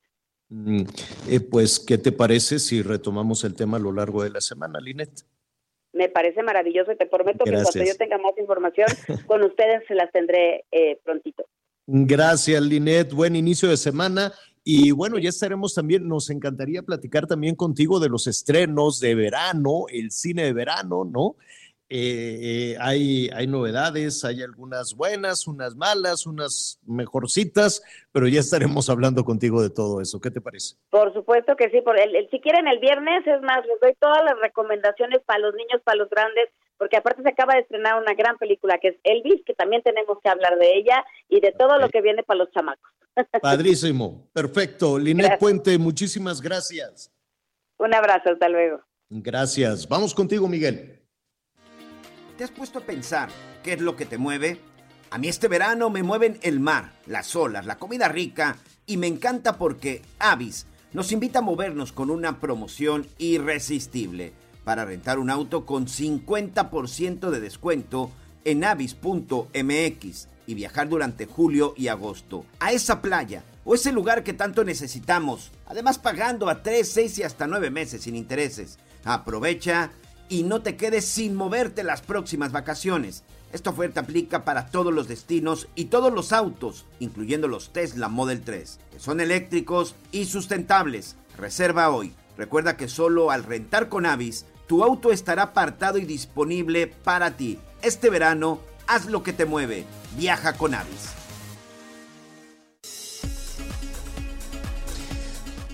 Mm, 0.51 0.81
eh, 1.29 1.39
pues, 1.39 1.79
¿qué 1.79 1.97
te 1.97 2.11
parece 2.11 2.59
si 2.59 2.81
retomamos 2.81 3.45
el 3.45 3.55
tema 3.55 3.77
a 3.77 3.79
lo 3.79 3.93
largo 3.93 4.21
de 4.21 4.31
la 4.31 4.41
semana, 4.41 4.81
Linet? 4.81 5.09
Me 5.93 6.09
parece 6.09 6.43
maravilloso 6.43 6.91
y 6.91 6.97
te 6.97 7.05
prometo 7.05 7.45
que 7.45 7.51
cuando 7.51 7.83
yo 7.85 7.95
tenga 7.95 8.17
más 8.17 8.37
información, 8.37 8.87
con 9.27 9.43
ustedes 9.43 9.83
se 9.87 9.95
las 9.95 10.11
tendré 10.11 10.65
eh, 10.71 10.99
prontito. 11.05 11.45
Gracias, 11.87 12.61
Linet. 12.61 13.13
Buen 13.13 13.37
inicio 13.37 13.69
de 13.69 13.77
semana. 13.77 14.33
Y 14.63 14.91
bueno, 14.91 15.17
ya 15.17 15.29
estaremos 15.29 15.73
también, 15.73 16.07
nos 16.07 16.29
encantaría 16.29 16.83
platicar 16.83 17.27
también 17.27 17.55
contigo 17.55 18.01
de 18.01 18.09
los 18.09 18.27
estrenos 18.27 18.99
de 18.99 19.15
verano, 19.15 19.85
el 19.89 20.11
cine 20.11 20.43
de 20.43 20.53
verano, 20.53 21.05
¿no? 21.05 21.37
Eh, 21.93 22.39
eh, 22.41 22.77
hay, 22.79 23.29
hay 23.35 23.47
novedades, 23.47 24.23
hay 24.23 24.41
algunas 24.41 24.95
buenas, 24.95 25.45
unas 25.45 25.75
malas, 25.75 26.25
unas 26.25 26.79
mejorcitas, 26.87 27.83
pero 28.13 28.29
ya 28.29 28.39
estaremos 28.39 28.89
hablando 28.89 29.25
contigo 29.25 29.61
de 29.61 29.71
todo 29.71 29.99
eso. 29.99 30.21
¿Qué 30.21 30.31
te 30.31 30.39
parece? 30.39 30.77
Por 30.89 31.11
supuesto 31.11 31.57
que 31.57 31.69
sí. 31.69 31.81
Por 31.81 31.99
el, 31.99 32.29
si 32.29 32.39
quieren 32.39 32.69
el 32.69 32.79
viernes, 32.79 33.27
es 33.27 33.41
más, 33.41 33.65
les 33.65 33.77
doy 33.81 33.93
todas 33.99 34.23
las 34.23 34.39
recomendaciones 34.39 35.19
para 35.25 35.39
los 35.39 35.53
niños, 35.53 35.81
para 35.83 35.97
los 35.97 36.09
grandes, 36.09 36.47
porque 36.77 36.95
aparte 36.95 37.23
se 37.23 37.29
acaba 37.29 37.55
de 37.55 37.59
estrenar 37.59 38.01
una 38.01 38.13
gran 38.13 38.37
película 38.37 38.77
que 38.77 38.87
es 38.87 38.95
Elvis, 39.03 39.43
que 39.45 39.53
también 39.53 39.81
tenemos 39.83 40.17
que 40.23 40.29
hablar 40.29 40.57
de 40.59 40.77
ella 40.77 41.03
y 41.27 41.41
de 41.41 41.51
todo 41.51 41.77
lo 41.77 41.89
que 41.89 41.99
viene 41.99 42.23
para 42.23 42.37
los 42.37 42.51
chamacos. 42.51 42.89
Padrísimo, 43.41 44.29
perfecto. 44.31 44.97
Linet 44.97 45.37
Puente, 45.37 45.77
muchísimas 45.77 46.39
gracias. 46.39 47.11
Un 47.77 47.93
abrazo, 47.93 48.29
hasta 48.29 48.47
luego. 48.47 48.79
Gracias. 49.09 49.85
Vamos 49.89 50.15
contigo, 50.15 50.47
Miguel. 50.47 51.00
¿Te 52.41 52.45
has 52.45 52.49
puesto 52.49 52.79
a 52.79 52.81
pensar 52.81 53.29
qué 53.61 53.73
es 53.73 53.81
lo 53.81 53.95
que 53.95 54.07
te 54.07 54.17
mueve? 54.17 54.59
A 55.11 55.19
mí 55.19 55.27
este 55.27 55.47
verano 55.47 55.91
me 55.91 56.01
mueven 56.01 56.39
el 56.41 56.59
mar, 56.59 56.91
las 57.05 57.35
olas, 57.35 57.67
la 57.67 57.77
comida 57.77 58.07
rica 58.07 58.57
y 58.87 58.97
me 58.97 59.05
encanta 59.05 59.59
porque 59.59 60.01
Avis 60.17 60.65
nos 60.91 61.11
invita 61.11 61.37
a 61.37 61.43
movernos 61.43 61.91
con 61.91 62.09
una 62.09 62.39
promoción 62.39 63.05
irresistible 63.19 64.33
para 64.63 64.85
rentar 64.85 65.19
un 65.19 65.29
auto 65.29 65.67
con 65.67 65.85
50% 65.85 67.29
de 67.29 67.39
descuento 67.39 68.09
en 68.43 68.63
avis.mx 68.63 70.27
y 70.47 70.53
viajar 70.55 70.89
durante 70.89 71.27
julio 71.27 71.75
y 71.77 71.89
agosto 71.89 72.47
a 72.59 72.71
esa 72.71 73.03
playa 73.03 73.43
o 73.65 73.75
ese 73.75 73.91
lugar 73.91 74.23
que 74.23 74.33
tanto 74.33 74.63
necesitamos, 74.63 75.51
además 75.67 75.99
pagando 75.99 76.49
a 76.49 76.63
3, 76.63 76.91
6 76.91 77.19
y 77.19 77.23
hasta 77.23 77.45
9 77.45 77.69
meses 77.69 78.01
sin 78.01 78.15
intereses. 78.15 78.79
Aprovecha 79.03 79.91
y 80.31 80.43
no 80.43 80.61
te 80.61 80.77
quedes 80.77 81.03
sin 81.05 81.35
moverte 81.35 81.83
las 81.83 82.01
próximas 82.01 82.53
vacaciones. 82.53 83.23
Esta 83.51 83.71
oferta 83.71 83.99
aplica 83.99 84.45
para 84.45 84.67
todos 84.67 84.93
los 84.93 85.09
destinos 85.09 85.67
y 85.75 85.85
todos 85.85 86.13
los 86.13 86.31
autos, 86.31 86.85
incluyendo 86.99 87.49
los 87.49 87.73
Tesla 87.73 88.07
Model 88.07 88.41
3, 88.41 88.79
que 88.93 88.99
son 89.01 89.19
eléctricos 89.19 89.93
y 90.13 90.23
sustentables. 90.23 91.17
Reserva 91.37 91.89
hoy. 91.89 92.13
Recuerda 92.37 92.77
que 92.77 92.87
solo 92.87 93.29
al 93.29 93.43
rentar 93.43 93.89
con 93.89 94.05
Avis, 94.05 94.45
tu 94.67 94.85
auto 94.85 95.11
estará 95.11 95.43
apartado 95.43 95.97
y 95.97 96.05
disponible 96.05 96.87
para 96.87 97.35
ti. 97.35 97.59
Este 97.81 98.09
verano, 98.09 98.61
haz 98.87 99.07
lo 99.07 99.23
que 99.23 99.33
te 99.33 99.43
mueve. 99.43 99.85
Viaja 100.15 100.53
con 100.53 100.73
Avis. 100.73 101.20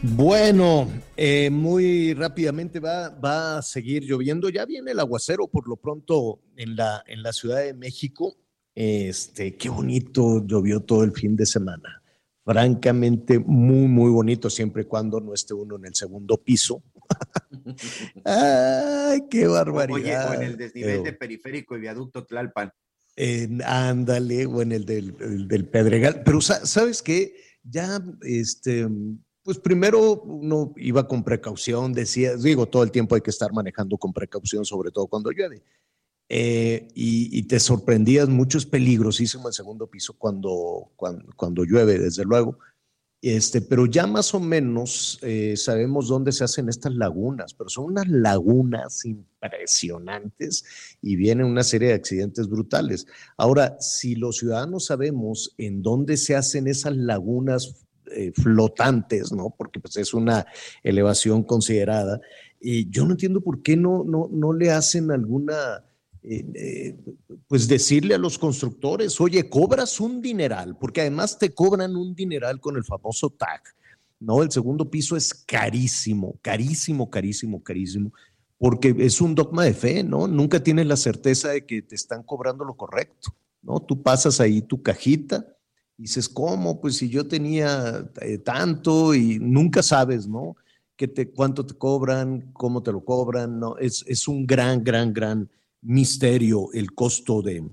Bueno, 0.03 0.88
eh, 1.15 1.49
muy 1.49 2.14
rápidamente 2.14 2.80
va, 2.80 3.10
va 3.10 3.57
a 3.57 3.61
seguir 3.64 4.03
lloviendo. 4.03 4.49
Ya 4.49 4.65
viene 4.65 4.91
el 4.91 4.99
aguacero 4.99 5.48
por 5.48 5.68
lo 5.68 5.76
pronto 5.78 6.40
en 6.56 6.76
la, 6.76 7.03
en 7.07 7.24
la 7.24 7.34
Ciudad 7.34 7.64
de 7.64 7.74
México. 7.74 8.38
Este, 8.76 9.56
qué 9.56 9.69
bonito 9.69 10.45
llovió 10.45 10.82
todo 10.82 11.03
el 11.03 11.14
fin 11.14 11.36
de 11.36 11.48
semana. 11.48 12.03
Francamente, 12.45 13.40
muy, 13.40 13.88
muy 13.88 14.11
bonito, 14.11 14.49
siempre 14.49 14.84
y 14.84 14.86
cuando 14.86 15.19
no 15.19 15.34
esté 15.34 15.56
uno 15.56 15.78
en 15.78 15.86
el 15.88 15.95
segundo 15.95 16.38
piso. 16.38 16.84
Ay, 18.24 19.24
qué 19.30 19.48
barbaridad. 19.48 20.30
Oye, 20.30 20.38
o 20.38 20.41
en 20.41 20.48
el 20.48 20.57
desnivel 20.57 21.03
de 21.03 21.14
periférico 21.14 21.76
y 21.76 21.82
viaducto 21.82 22.24
Tlalpan. 22.24 22.72
ándale, 23.65 24.45
o 24.45 24.61
en 24.61 24.72
el 24.74 24.86
del, 24.86 25.15
el 25.19 25.48
del 25.48 25.68
Pedregal. 25.68 26.22
Pero, 26.24 26.40
¿sabes 26.40 27.02
qué? 27.02 27.34
Ya, 27.64 27.99
este, 28.22 28.88
pues 29.48 29.60
primero 29.60 30.24
uno 30.24 30.74
iba 30.76 31.07
con 31.07 31.24
precaución, 31.24 31.94
decía, 31.94 32.36
digo, 32.36 32.65
todo 32.65 32.84
el 32.84 32.91
tiempo 32.91 33.15
hay 33.15 33.22
que 33.22 33.30
estar 33.30 33.53
manejando 33.53 33.98
con 33.98 34.11
precaución, 34.11 34.65
sobre 34.65 34.91
todo 34.91 35.07
cuando 35.07 35.32
llueve. 35.32 35.64
Eh, 36.28 36.90
y, 36.94 37.44
te 37.44 37.57
sorprendías, 37.61 38.28
mucho 38.28 38.57
es 38.57 38.65
peligrosísimo 38.65 39.48
el 39.48 39.53
segundo 39.53 39.88
piso 39.88 40.18
cuando, 40.18 40.91
cuando, 40.98 41.64
llueve, 41.64 41.98
desde 41.98 42.26
luego. 42.26 42.60
Este, 43.22 43.61
pero 43.61 43.86
ya 43.86 44.06
más 44.06 44.34
o 44.34 44.41
menos 44.41 45.18
eh, 45.22 45.56
sabemos 45.56 46.10
dónde 46.10 46.34
se 46.34 46.44
hacen 46.44 46.68
estas 46.68 46.94
lagunas, 46.95 47.53
pero 47.53 47.69
son 47.69 47.86
unas 47.86 48.10
lagunas 48.10 49.06
impresionantes 49.06 50.98
y 51.02 51.15
vienen 51.15 51.45
una 51.45 51.64
serie 51.64 51.88
de 51.88 51.94
accidentes 51.94 52.49
brutales. 52.49 53.07
Ahora, 53.38 53.78
si 53.80 54.15
los 54.15 54.40
ciudadanos 54.40 54.88
sabemos 54.88 55.56
en 55.57 55.82
dónde 55.82 56.18
se 56.18 56.36
hacen 56.36 56.68
esas 56.68 56.98
lagunas 56.98 57.86
eh, 58.11 58.31
flotantes, 58.34 59.31
¿no? 59.31 59.53
Porque 59.57 59.79
pues, 59.79 59.97
es 59.97 60.13
una 60.13 60.45
elevación 60.84 61.43
considerada. 61.43 62.19
Y 62.59 62.89
yo 62.89 63.05
no 63.05 63.11
entiendo 63.11 63.41
por 63.41 63.61
qué 63.61 63.75
no, 63.75 64.03
no, 64.03 64.29
no 64.31 64.53
le 64.53 64.71
hacen 64.71 65.11
alguna, 65.11 65.84
eh, 66.23 66.45
eh, 66.53 66.97
pues 67.47 67.67
decirle 67.67 68.15
a 68.15 68.17
los 68.17 68.38
constructores, 68.38 69.19
oye, 69.21 69.49
cobras 69.49 69.99
un 69.99 70.21
dineral, 70.21 70.77
porque 70.77 71.01
además 71.01 71.38
te 71.38 71.53
cobran 71.53 71.95
un 71.95 72.15
dineral 72.15 72.59
con 72.59 72.77
el 72.77 72.84
famoso 72.84 73.29
tag, 73.29 73.61
¿no? 74.19 74.41
El 74.41 74.51
segundo 74.51 74.89
piso 74.89 75.15
es 75.15 75.34
carísimo, 75.34 76.38
carísimo, 76.41 77.09
carísimo, 77.09 77.63
carísimo, 77.63 78.13
porque 78.57 78.95
es 78.99 79.21
un 79.21 79.35
dogma 79.35 79.63
de 79.63 79.73
fe, 79.73 80.03
¿no? 80.03 80.27
Nunca 80.27 80.63
tienes 80.63 80.88
la 80.88 80.97
certeza 80.97 81.49
de 81.49 81.65
que 81.65 81.81
te 81.81 81.95
están 81.95 82.23
cobrando 82.23 82.65
lo 82.65 82.75
correcto, 82.75 83.35
¿no? 83.61 83.79
Tú 83.79 84.01
pasas 84.01 84.39
ahí 84.39 84.61
tu 84.61 84.81
cajita 84.81 85.56
dices, 85.98 86.30
¿cómo? 86.30 86.80
Pues 86.80 86.98
si 86.98 87.10
yo 87.10 87.28
tenía 87.28 88.10
eh, 88.22 88.38
tanto 88.38 89.14
y 89.15 89.40
nunca 89.40 89.82
sabes, 89.82 90.28
¿no? 90.28 90.56
¿Qué 90.95 91.07
te, 91.07 91.32
¿Cuánto 91.32 91.65
te 91.65 91.76
cobran? 91.76 92.52
¿Cómo 92.53 92.82
te 92.82 92.91
lo 92.91 93.03
cobran? 93.03 93.60
¿no? 93.60 93.78
Es, 93.78 94.03
es 94.07 94.28
un 94.28 94.45
gran, 94.45 94.84
gran, 94.84 95.14
gran 95.14 95.49
misterio 95.82 96.69
el 96.74 96.94
costo 96.94 97.41
de, 97.41 97.64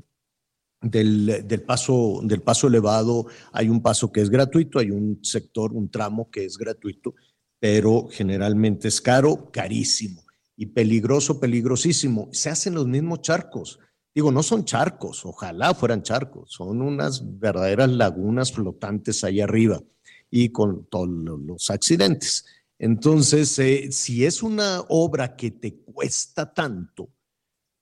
del, 0.81 1.45
del, 1.47 1.63
paso, 1.63 2.21
del 2.23 2.43
paso 2.43 2.67
elevado. 2.67 3.27
Hay 3.53 3.69
un 3.69 3.81
paso 3.83 4.13
que 4.13 4.21
es 4.21 4.31
gratuito, 4.31 4.79
hay 4.79 4.91
un 4.91 5.21
sector, 5.23 5.73
un 5.73 5.91
tramo 5.91 6.31
que 6.31 6.45
es 6.45 6.59
gratuito, 6.59 7.15
pero 7.59 8.09
generalmente 8.11 8.89
es 8.89 9.01
caro, 9.01 9.51
carísimo 9.51 10.23
y 10.57 10.67
peligroso, 10.67 11.41
peligrosísimo. 11.41 12.29
Se 12.33 12.51
hacen 12.51 12.75
los 12.75 12.87
mismos 12.87 13.23
charcos. 13.23 13.79
Digo, 14.15 14.31
no 14.31 14.45
son 14.45 14.65
charcos, 14.65 15.27
ojalá 15.27 15.75
fueran 15.75 16.03
charcos, 16.03 16.53
son 16.53 16.81
unas 16.81 17.39
verdaderas 17.41 17.91
lagunas 17.91 18.53
flotantes 18.53 19.25
ahí 19.25 19.41
arriba 19.41 19.83
y 20.31 20.51
con 20.51 20.87
todos 20.87 21.09
los 21.09 21.69
accidentes. 21.69 22.45
Entonces, 22.79 23.59
eh, 23.59 23.91
si 23.91 24.25
es 24.25 24.43
una 24.43 24.83
obra 24.89 25.35
que 25.35 25.51
te 25.51 25.75
cuesta 25.81 26.55
tanto, 26.55 27.09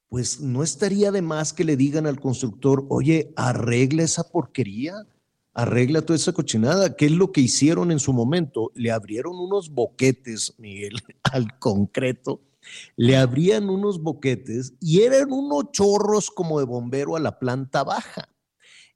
pues 0.09 0.40
no 0.40 0.62
estaría 0.62 1.10
de 1.10 1.22
más 1.22 1.52
que 1.52 1.64
le 1.64 1.76
digan 1.76 2.06
al 2.06 2.20
constructor, 2.20 2.86
oye, 2.88 3.32
arregla 3.36 4.02
esa 4.02 4.24
porquería, 4.24 4.94
arregla 5.52 6.02
toda 6.02 6.16
esa 6.16 6.32
cochinada. 6.32 6.96
¿Qué 6.96 7.06
es 7.06 7.12
lo 7.12 7.30
que 7.32 7.42
hicieron 7.42 7.90
en 7.90 7.98
su 7.98 8.12
momento? 8.14 8.72
Le 8.74 8.90
abrieron 8.90 9.38
unos 9.38 9.70
boquetes, 9.70 10.54
Miguel, 10.59 10.94
al 11.32 11.59
concreto 11.59 12.40
le 12.97 13.16
abrían 13.16 13.68
unos 13.70 14.02
boquetes 14.02 14.74
y 14.80 15.02
eran 15.02 15.32
unos 15.32 15.72
chorros 15.72 16.30
como 16.30 16.59
de 16.59 16.66
bombero 16.66 17.16
a 17.16 17.20
la 17.20 17.39
planta 17.39 17.84
baja. 17.84 18.28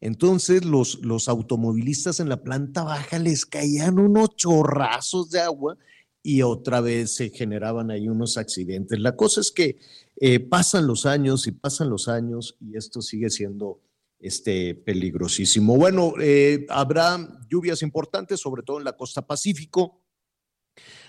Entonces 0.01 0.65
los, 0.65 1.01
los 1.03 1.29
automovilistas 1.29 2.21
en 2.21 2.29
la 2.29 2.43
planta 2.43 2.85
baja 2.85 3.19
les 3.19 3.47
caían 3.47 3.99
unos 3.99 4.37
chorrazos 4.37 5.31
de 5.31 5.41
agua 5.41 5.79
y 6.23 6.43
otra 6.43 6.81
vez 6.81 7.15
se 7.15 7.31
generaban 7.31 7.91
ahí 7.91 8.09
unos 8.09 8.37
accidentes. 8.37 8.99
La 8.99 9.17
cosa 9.17 9.41
es 9.41 9.53
que 9.53 9.79
eh, 10.21 10.41
pasan 10.41 10.87
los 10.87 11.07
años 11.07 11.47
y 11.47 11.53
pasan 11.53 11.89
los 11.89 12.09
años 12.09 12.57
y 12.61 12.77
esto 12.77 13.01
sigue 13.01 13.31
siendo 13.31 13.81
este, 14.19 14.75
peligrosísimo. 14.75 15.77
Bueno, 15.77 16.15
eh, 16.21 16.67
habrá 16.69 17.19
lluvias 17.49 17.83
importantes, 17.83 18.41
sobre 18.41 18.63
todo 18.63 18.79
en 18.79 18.85
la 18.85 18.97
costa 18.97 19.27
pacífico. 19.27 20.01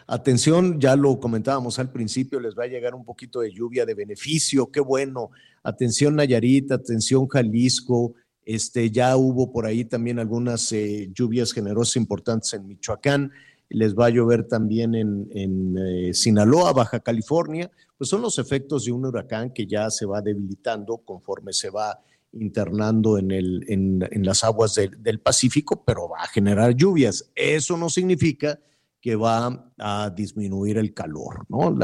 Atención, 0.10 0.80
ya 0.80 0.96
lo 0.96 1.20
comentábamos 1.20 1.80
al 1.80 1.92
principio, 1.92 2.40
les 2.40 2.58
va 2.58 2.64
a 2.64 2.68
llegar 2.68 2.96
un 2.96 3.04
poquito 3.04 3.42
de 3.42 3.52
lluvia 3.52 3.86
de 3.86 3.94
beneficio, 3.94 4.72
qué 4.72 4.80
bueno. 4.80 5.32
Atención 5.64 6.16
Nayarit, 6.16 6.72
atención 6.72 7.28
Jalisco, 7.28 8.14
este, 8.46 8.90
ya 8.90 9.18
hubo 9.18 9.52
por 9.52 9.66
ahí 9.66 9.84
también 9.84 10.18
algunas 10.18 10.72
eh, 10.72 11.12
lluvias 11.14 11.52
generosas 11.52 11.98
importantes 11.98 12.54
en 12.54 12.66
Michoacán, 12.66 13.34
les 13.68 13.94
va 13.94 14.06
a 14.06 14.10
llover 14.10 14.48
también 14.48 14.96
en, 14.96 15.76
eh, 15.78 16.14
Sinaloa, 16.14 16.72
Baja 16.72 17.02
California, 17.02 17.70
pues 17.98 18.10
son 18.10 18.22
los 18.22 18.40
efectos 18.40 18.86
de 18.86 18.94
un 18.94 19.06
huracán 19.06 19.52
que 19.52 19.68
ya 19.68 19.90
se 19.90 20.06
va 20.06 20.22
debilitando 20.22 21.00
conforme 21.00 21.52
se 21.52 21.70
va 21.70 22.00
internando 22.32 23.18
en, 23.18 23.32
el, 23.32 23.66
en, 23.68 24.26
las 24.26 24.46
aguas 24.46 24.76
del 24.76 25.20
Pacífico, 25.20 25.84
pero 25.86 26.08
va 26.08 26.22
a 26.22 26.28
generar 26.28 26.74
lluvias. 26.76 27.30
Eso 27.36 27.76
no 27.76 27.90
significa 27.90 28.58
que 29.02 29.16
va 29.16 29.72
a 29.78 30.10
disminuir 30.10 30.78
el 30.78 30.94
calor, 30.94 31.46
¿no? 31.50 31.76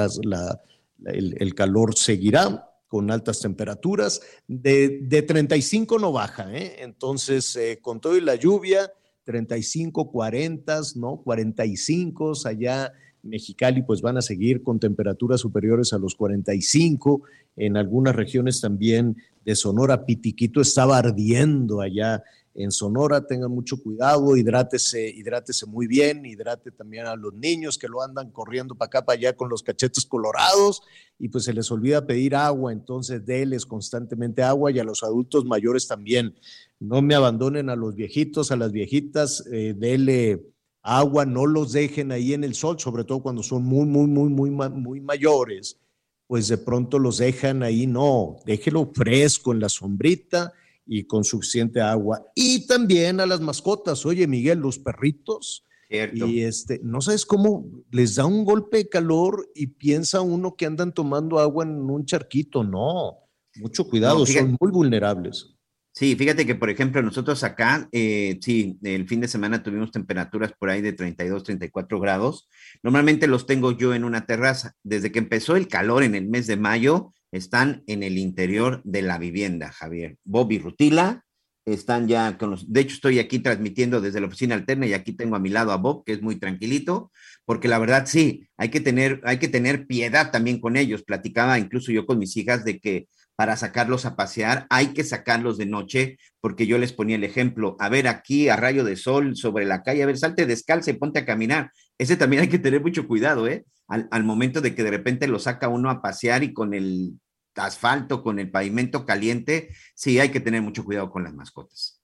el, 1.05 1.55
calor 1.55 1.95
seguirá 1.95 2.69
con 2.87 3.11
altas 3.11 3.39
temperaturas, 3.39 4.21
de, 4.47 4.99
de 5.01 5.21
35 5.21 5.99
no 5.99 6.11
baja, 6.11 6.53
¿eh? 6.55 6.77
Entonces, 6.79 7.55
eh, 7.55 7.79
con 7.81 7.99
todo 7.99 8.15
y 8.15 8.21
la 8.21 8.35
lluvia, 8.35 8.91
35, 9.23 10.11
40, 10.11 10.81
¿no? 10.95 11.17
45 11.23 12.33
allá 12.45 12.93
Mexicali 13.23 13.81
pues 13.81 14.01
van 14.01 14.17
a 14.17 14.21
seguir 14.21 14.61
con 14.61 14.79
temperaturas 14.79 15.41
superiores 15.41 15.93
a 15.93 15.97
los 15.97 16.15
45. 16.15 17.23
En 17.55 17.77
algunas 17.77 18.15
regiones 18.15 18.61
también 18.61 19.17
de 19.45 19.55
Sonora, 19.55 20.05
Pitiquito 20.05 20.61
estaba 20.61 20.97
ardiendo 20.97 21.81
allá 21.81 22.23
en 22.55 22.71
Sonora, 22.71 23.25
tengan 23.25 23.51
mucho 23.51 23.81
cuidado, 23.81 24.37
hidrátese, 24.37 25.09
hidrátese 25.09 25.65
muy 25.65 25.87
bien, 25.87 26.25
hidrate 26.25 26.71
también 26.71 27.07
a 27.07 27.15
los 27.15 27.33
niños 27.33 27.77
que 27.77 27.87
lo 27.87 28.01
andan 28.01 28.29
corriendo 28.31 28.75
para 28.75 28.87
acá, 28.87 29.05
para 29.05 29.17
allá 29.17 29.35
con 29.35 29.49
los 29.49 29.63
cachetes 29.63 30.05
colorados 30.05 30.83
y 31.17 31.29
pues 31.29 31.45
se 31.45 31.53
les 31.53 31.71
olvida 31.71 32.05
pedir 32.05 32.35
agua, 32.35 32.71
entonces 32.71 33.25
déles 33.25 33.65
constantemente 33.65 34.43
agua 34.43 34.71
y 34.71 34.77
a 34.77 34.83
los 34.83 35.03
adultos 35.03 35.45
mayores 35.45 35.87
también. 35.87 36.35
No 36.79 37.01
me 37.01 37.15
abandonen 37.15 37.69
a 37.69 37.75
los 37.75 37.95
viejitos, 37.95 38.51
a 38.51 38.55
las 38.55 38.71
viejitas, 38.71 39.43
eh, 39.51 39.73
dele 39.75 40.45
agua, 40.83 41.25
no 41.25 41.47
los 41.47 41.71
dejen 41.71 42.11
ahí 42.11 42.33
en 42.33 42.43
el 42.43 42.53
sol, 42.53 42.79
sobre 42.79 43.03
todo 43.03 43.23
cuando 43.23 43.41
son 43.41 43.63
muy, 43.63 43.85
muy, 43.85 44.05
muy, 44.07 44.29
muy, 44.29 44.51
muy 44.51 45.01
mayores, 45.01 45.79
pues 46.27 46.47
de 46.49 46.57
pronto 46.57 46.99
los 46.99 47.17
dejan 47.17 47.63
ahí, 47.63 47.87
no, 47.87 48.37
déjelo 48.45 48.91
fresco 48.93 49.53
en 49.53 49.59
la 49.59 49.69
sombrita 49.69 50.53
y 50.85 51.05
con 51.05 51.23
suficiente 51.23 51.81
agua. 51.81 52.25
Y 52.35 52.67
también 52.67 53.19
a 53.19 53.25
las 53.25 53.41
mascotas, 53.41 54.05
oye 54.05 54.27
Miguel, 54.27 54.59
los 54.59 54.79
perritos. 54.79 55.65
Y 55.89 56.41
este, 56.41 56.79
no 56.83 57.01
sabes 57.01 57.23
cómo 57.23 57.69
les 57.91 58.15
da 58.15 58.25
un 58.25 58.45
golpe 58.45 58.77
de 58.77 58.89
calor 58.89 59.47
y 59.53 59.67
piensa 59.67 60.21
uno 60.21 60.55
que 60.55 60.65
andan 60.65 60.91
tomando 60.91 61.37
agua 61.37 61.65
en 61.65 61.69
un 61.69 62.05
charquito. 62.05 62.63
No, 62.63 63.19
mucho 63.57 63.87
cuidado, 63.87 64.25
son 64.25 64.57
muy 64.59 64.71
vulnerables. 64.71 65.53
Sí, 65.95 66.15
fíjate 66.15 66.47
que, 66.47 66.55
por 66.55 66.71
ejemplo, 66.71 67.03
nosotros 67.03 67.43
acá, 67.43 67.87
eh, 67.91 68.39
sí, 68.41 68.79
el 68.81 69.07
fin 69.07 69.21
de 69.21 69.27
semana 69.27 69.61
tuvimos 69.61 69.91
temperaturas 69.91 70.51
por 70.57 70.71
ahí 70.71 70.81
de 70.81 70.93
32, 70.93 71.43
34 71.43 71.99
grados. 71.99 72.49
Normalmente 72.81 73.27
los 73.27 73.45
tengo 73.45 73.73
yo 73.73 73.93
en 73.93 74.03
una 74.03 74.25
terraza. 74.25 74.73
Desde 74.81 75.11
que 75.11 75.19
empezó 75.19 75.55
el 75.55 75.67
calor 75.67 76.01
en 76.01 76.15
el 76.15 76.27
mes 76.27 76.47
de 76.47 76.57
mayo, 76.57 77.11
están 77.33 77.83
en 77.87 78.03
el 78.03 78.17
interior 78.17 78.81
de 78.83 79.01
la 79.01 79.17
vivienda, 79.17 79.71
Javier. 79.71 80.17
Bobby 80.23 80.59
Rutila, 80.59 81.25
están 81.65 82.07
ya 82.07 82.37
con 82.37 82.51
los, 82.51 82.71
de 82.71 82.81
hecho 82.81 82.95
estoy 82.95 83.19
aquí 83.19 83.39
transmitiendo 83.39 84.01
desde 84.01 84.19
la 84.19 84.27
oficina 84.27 84.55
alterna 84.55 84.85
y 84.85 84.93
aquí 84.93 85.13
tengo 85.13 85.35
a 85.35 85.39
mi 85.39 85.49
lado 85.49 85.71
a 85.71 85.77
Bob, 85.77 86.03
que 86.05 86.13
es 86.13 86.21
muy 86.21 86.35
tranquilito, 86.35 87.11
porque 87.45 87.67
la 87.67 87.79
verdad 87.79 88.05
sí, 88.05 88.47
hay 88.57 88.69
que 88.69 88.81
tener, 88.81 89.21
hay 89.23 89.39
que 89.39 89.47
tener 89.47 89.87
piedad 89.87 90.31
también 90.31 90.59
con 90.59 90.75
ellos. 90.75 91.03
Platicaba 91.03 91.59
incluso 91.59 91.91
yo 91.91 92.05
con 92.05 92.19
mis 92.19 92.35
hijas 92.37 92.65
de 92.65 92.79
que 92.79 93.07
para 93.35 93.57
sacarlos 93.57 94.05
a 94.05 94.15
pasear 94.15 94.67
hay 94.69 94.87
que 94.87 95.03
sacarlos 95.03 95.57
de 95.57 95.65
noche, 95.65 96.17
porque 96.39 96.67
yo 96.67 96.77
les 96.77 96.93
ponía 96.93 97.15
el 97.15 97.23
ejemplo, 97.23 97.75
a 97.79 97.89
ver 97.89 98.07
aquí 98.07 98.49
a 98.49 98.57
rayo 98.57 98.83
de 98.83 98.95
sol 98.95 99.35
sobre 99.35 99.65
la 99.65 99.81
calle, 99.81 100.03
a 100.03 100.05
ver, 100.05 100.17
salte 100.17 100.45
descalza 100.45 100.91
y 100.91 100.95
ponte 100.95 101.19
a 101.19 101.25
caminar. 101.25 101.71
Ese 101.97 102.17
también 102.17 102.43
hay 102.43 102.49
que 102.49 102.59
tener 102.59 102.81
mucho 102.81 103.07
cuidado, 103.07 103.47
¿eh? 103.47 103.65
Al, 103.87 104.07
al 104.11 104.23
momento 104.23 104.61
de 104.61 104.75
que 104.75 104.83
de 104.83 104.91
repente 104.91 105.27
lo 105.27 105.39
saca 105.39 105.67
uno 105.67 105.89
a 105.89 106.01
pasear 106.01 106.43
y 106.43 106.53
con 106.53 106.73
el 106.73 107.19
asfalto, 107.55 108.23
con 108.23 108.39
el 108.39 108.49
pavimento 108.49 109.05
caliente, 109.05 109.69
sí 109.95 110.19
hay 110.19 110.29
que 110.29 110.39
tener 110.39 110.61
mucho 110.61 110.83
cuidado 110.83 111.11
con 111.11 111.23
las 111.23 111.33
mascotas. 111.33 112.01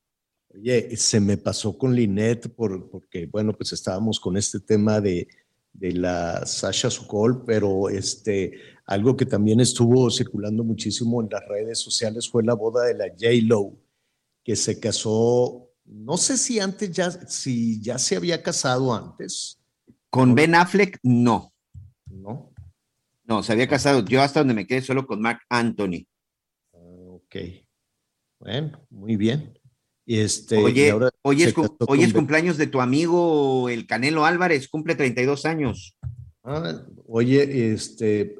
Oye, 0.53 0.95
se 0.97 1.19
me 1.19 1.37
pasó 1.37 1.77
con 1.77 1.93
Linet 1.93 2.53
por, 2.55 2.89
porque, 2.89 3.27
bueno, 3.27 3.53
pues 3.53 3.73
estábamos 3.73 4.19
con 4.19 4.35
este 4.35 4.59
tema 4.59 4.99
de, 4.99 5.27
de 5.73 5.91
la 5.93 6.45
Sasha 6.45 6.89
Sokol, 6.89 7.43
pero 7.45 7.89
este, 7.89 8.53
algo 8.85 9.15
que 9.15 9.25
también 9.25 9.59
estuvo 9.59 10.09
circulando 10.09 10.63
muchísimo 10.63 11.21
en 11.21 11.29
las 11.31 11.47
redes 11.47 11.79
sociales 11.79 12.27
fue 12.27 12.43
la 12.43 12.55
boda 12.55 12.85
de 12.85 12.95
la 12.95 13.09
J-Lo, 13.09 13.73
que 14.43 14.55
se 14.55 14.79
casó, 14.79 15.69
no 15.85 16.17
sé 16.17 16.37
si 16.37 16.59
antes 16.59 16.91
ya, 16.91 17.11
si 17.11 17.81
ya 17.81 17.97
se 17.97 18.15
había 18.15 18.43
casado 18.43 18.93
antes. 18.93 19.59
Con 20.09 20.33
Ben 20.33 20.55
Affleck, 20.55 20.99
no. 21.03 21.53
¿No? 22.07 22.48
No, 23.29 23.43
se 23.43 23.53
había 23.53 23.67
casado. 23.67 24.03
Yo 24.03 24.23
hasta 24.23 24.39
donde 24.39 24.55
me 24.55 24.65
quedé 24.65 24.81
solo 24.81 25.05
con 25.05 25.21
Mark 25.21 25.41
Anthony. 25.49 26.07
Ok. 26.71 27.35
Bueno, 28.39 28.79
muy 28.89 29.15
bien. 29.15 29.59
Y 30.03 30.19
este, 30.19 30.57
oye, 30.57 30.87
y 30.87 30.89
ahora 30.89 31.11
hoy, 31.21 31.43
es, 31.43 31.53
hoy 31.87 32.01
con 32.05 32.11
cumpleaños 32.11 32.57
de 32.57 32.65
tu 32.65 32.81
amigo 32.81 33.69
el 33.69 33.85
Canelo 33.85 34.25
Álvarez, 34.25 34.67
cumple 34.67 34.95
32 34.95 35.45
años. 35.45 35.95
Ah, 36.43 36.81
oye, 37.05 37.71
este, 37.71 38.35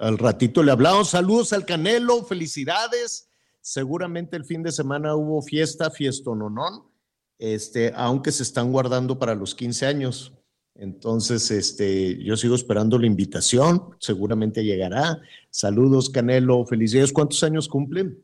al 0.00 0.16
ratito 0.16 0.62
le 0.62 0.72
hablamos. 0.72 1.10
Saludos 1.10 1.52
al 1.52 1.66
Canelo, 1.66 2.24
felicidades. 2.24 3.28
Seguramente 3.60 4.38
el 4.38 4.46
fin 4.46 4.62
de 4.62 4.72
semana 4.72 5.14
hubo 5.14 5.42
fiesta, 5.42 5.90
fiestononón, 5.90 6.84
este, 7.38 7.92
aunque 7.94 8.32
se 8.32 8.42
están 8.42 8.72
guardando 8.72 9.18
para 9.18 9.34
los 9.34 9.54
15 9.54 9.84
años. 9.84 10.32
Entonces, 10.74 11.50
este, 11.50 12.22
yo 12.22 12.36
sigo 12.36 12.54
esperando 12.54 12.98
la 12.98 13.06
invitación, 13.06 13.90
seguramente 13.98 14.64
llegará. 14.64 15.20
Saludos, 15.50 16.08
Canelo, 16.10 16.64
felicidades. 16.64 17.12
¿Cuántos 17.12 17.42
años 17.42 17.68
cumplen? 17.68 18.18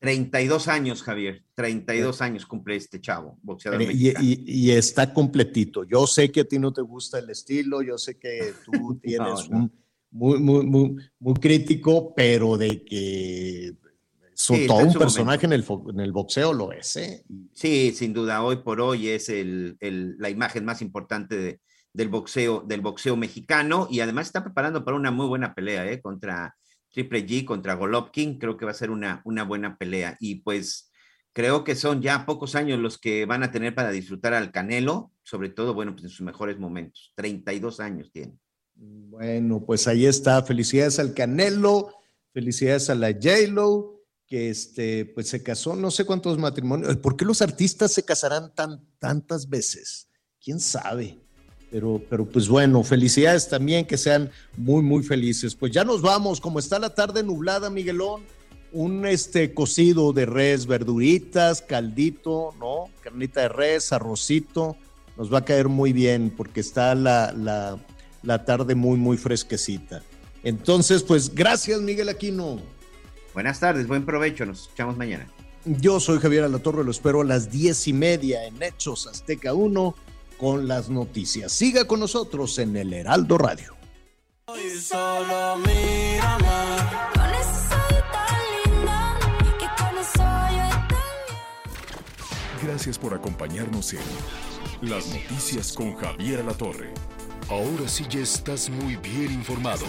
32 0.00 0.66
años, 0.66 1.02
Javier. 1.02 1.44
32 1.54 2.22
años 2.22 2.44
cumple 2.44 2.74
este 2.74 3.00
chavo, 3.00 3.38
boxeador 3.42 3.80
Y, 3.82 3.86
mexicano. 3.86 4.24
y- 4.26 4.44
y 4.46 4.70
está 4.72 5.14
completito. 5.14 5.84
Yo 5.84 6.06
sé 6.08 6.32
que 6.32 6.40
a 6.40 6.44
ti 6.44 6.58
no 6.58 6.72
te 6.72 6.82
gusta 6.82 7.20
el 7.20 7.30
estilo, 7.30 7.82
yo 7.82 7.96
sé 7.98 8.18
que 8.18 8.52
tú 8.64 8.72
tienes 9.02 9.48
no. 9.48 9.58
un 9.58 9.72
muy, 10.10 10.38
muy, 10.40 10.66
muy, 10.66 10.96
muy 11.20 11.34
crítico, 11.34 12.12
pero 12.14 12.56
de 12.58 12.84
que 12.84 13.74
Sí, 14.34 14.66
todo 14.66 14.78
un 14.78 14.92
personaje 14.94 15.46
en 15.46 15.52
el, 15.52 15.64
fo- 15.64 15.88
en 15.90 16.00
el 16.00 16.10
boxeo 16.10 16.52
lo 16.52 16.72
es, 16.72 16.96
¿eh? 16.96 17.24
Sí, 17.52 17.92
sin 17.94 18.12
duda, 18.12 18.42
hoy 18.42 18.56
por 18.56 18.80
hoy 18.80 19.08
es 19.08 19.28
el, 19.28 19.76
el- 19.78 20.16
la 20.18 20.28
imagen 20.30 20.64
más 20.64 20.82
importante 20.82 21.36
de- 21.36 21.60
del, 21.92 22.08
boxeo, 22.08 22.62
del 22.66 22.80
boxeo 22.80 23.16
mexicano 23.16 23.88
y 23.90 24.00
además 24.00 24.26
está 24.26 24.42
preparando 24.42 24.84
para 24.84 24.96
una 24.96 25.10
muy 25.10 25.26
buena 25.26 25.54
pelea 25.54 25.90
¿eh? 25.90 26.00
contra 26.00 26.56
Triple 26.90 27.26
G, 27.26 27.44
contra 27.44 27.74
Golovkin. 27.74 28.38
Creo 28.38 28.56
que 28.56 28.64
va 28.64 28.70
a 28.70 28.74
ser 28.74 28.90
una, 28.90 29.22
una 29.24 29.44
buena 29.44 29.76
pelea 29.76 30.16
y 30.20 30.36
pues 30.36 30.90
creo 31.32 31.64
que 31.64 31.74
son 31.74 32.02
ya 32.02 32.26
pocos 32.26 32.54
años 32.54 32.78
los 32.78 32.98
que 32.98 33.24
van 33.26 33.42
a 33.42 33.50
tener 33.50 33.74
para 33.74 33.90
disfrutar 33.90 34.34
al 34.34 34.52
Canelo, 34.52 35.12
sobre 35.22 35.48
todo, 35.48 35.74
bueno, 35.74 35.92
pues 35.92 36.04
en 36.04 36.10
sus 36.10 36.22
mejores 36.22 36.58
momentos. 36.58 37.12
32 37.16 37.80
años 37.80 38.10
tiene. 38.12 38.38
Bueno, 38.74 39.64
pues 39.64 39.86
ahí 39.86 40.06
está. 40.06 40.42
Felicidades 40.42 40.98
al 40.98 41.14
Canelo, 41.14 41.94
felicidades 42.32 42.90
a 42.90 42.94
la 42.94 43.12
J-Lo, 43.12 44.00
que 44.26 44.50
este, 44.50 45.06
pues 45.06 45.28
se 45.28 45.42
casó, 45.42 45.76
no 45.76 45.90
sé 45.90 46.04
cuántos 46.04 46.38
matrimonios. 46.38 46.96
¿Por 46.96 47.16
qué 47.16 47.24
los 47.24 47.42
artistas 47.42 47.92
se 47.92 48.04
casarán 48.04 48.54
tan, 48.54 48.84
tantas 48.98 49.48
veces? 49.48 50.08
¿Quién 50.42 50.58
sabe? 50.58 51.21
Pero, 51.72 52.02
pero 52.10 52.26
pues 52.26 52.48
bueno, 52.48 52.82
felicidades 52.82 53.48
también, 53.48 53.86
que 53.86 53.96
sean 53.96 54.30
muy, 54.58 54.82
muy 54.82 55.02
felices. 55.02 55.54
Pues 55.54 55.72
ya 55.72 55.84
nos 55.84 56.02
vamos, 56.02 56.38
como 56.38 56.58
está 56.58 56.78
la 56.78 56.94
tarde 56.94 57.22
nublada, 57.22 57.70
Miguelón, 57.70 58.24
un 58.72 59.06
este 59.06 59.54
cocido 59.54 60.12
de 60.12 60.26
res, 60.26 60.66
verduritas, 60.66 61.62
caldito, 61.62 62.54
¿no? 62.60 62.90
Carnita 63.00 63.40
de 63.40 63.48
res, 63.48 63.90
arrocito, 63.90 64.76
nos 65.16 65.32
va 65.32 65.38
a 65.38 65.44
caer 65.46 65.68
muy 65.68 65.94
bien 65.94 66.30
porque 66.36 66.60
está 66.60 66.94
la, 66.94 67.32
la, 67.32 67.78
la 68.22 68.44
tarde 68.44 68.74
muy, 68.74 68.98
muy 68.98 69.16
fresquecita. 69.16 70.02
Entonces, 70.44 71.02
pues 71.02 71.34
gracias, 71.34 71.80
Miguel 71.80 72.10
Aquino. 72.10 72.60
Buenas 73.32 73.60
tardes, 73.60 73.86
buen 73.86 74.04
provecho, 74.04 74.44
nos 74.44 74.62
escuchamos 74.62 74.98
mañana. 74.98 75.26
Yo 75.64 76.00
soy 76.00 76.18
Javier 76.18 76.44
Alatorre, 76.44 76.84
lo 76.84 76.90
espero 76.90 77.22
a 77.22 77.24
las 77.24 77.50
diez 77.50 77.88
y 77.88 77.94
media 77.94 78.44
en 78.44 78.62
Hechos 78.62 79.06
Azteca 79.06 79.54
1 79.54 79.94
con 80.42 80.66
las 80.66 80.90
noticias. 80.90 81.52
Siga 81.52 81.84
con 81.84 82.00
nosotros 82.00 82.58
en 82.58 82.76
el 82.76 82.92
Heraldo 82.92 83.38
Radio. 83.38 83.76
Y 84.48 84.76
solo 84.76 85.56
mírame. 85.58 86.48
Gracias 92.60 92.98
por 92.98 93.14
acompañarnos 93.14 93.92
en 93.92 94.00
Las 94.82 95.06
Noticias 95.08 95.72
con 95.72 95.94
Javier 95.94 96.40
Alatorre. 96.40 96.92
Ahora 97.48 97.88
sí 97.88 98.04
ya 98.08 98.20
estás 98.20 98.68
muy 98.68 98.96
bien 98.96 99.32
informado. 99.32 99.86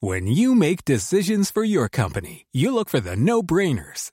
When 0.00 0.26
you 0.26 0.54
make 0.54 0.84
decisions 0.84 1.50
for 1.50 1.64
your 1.64 1.88
company, 1.88 2.46
you 2.52 2.72
look 2.72 2.88
for 2.88 3.00
the 3.00 3.16
no 3.16 3.42
brainers. 3.42 4.12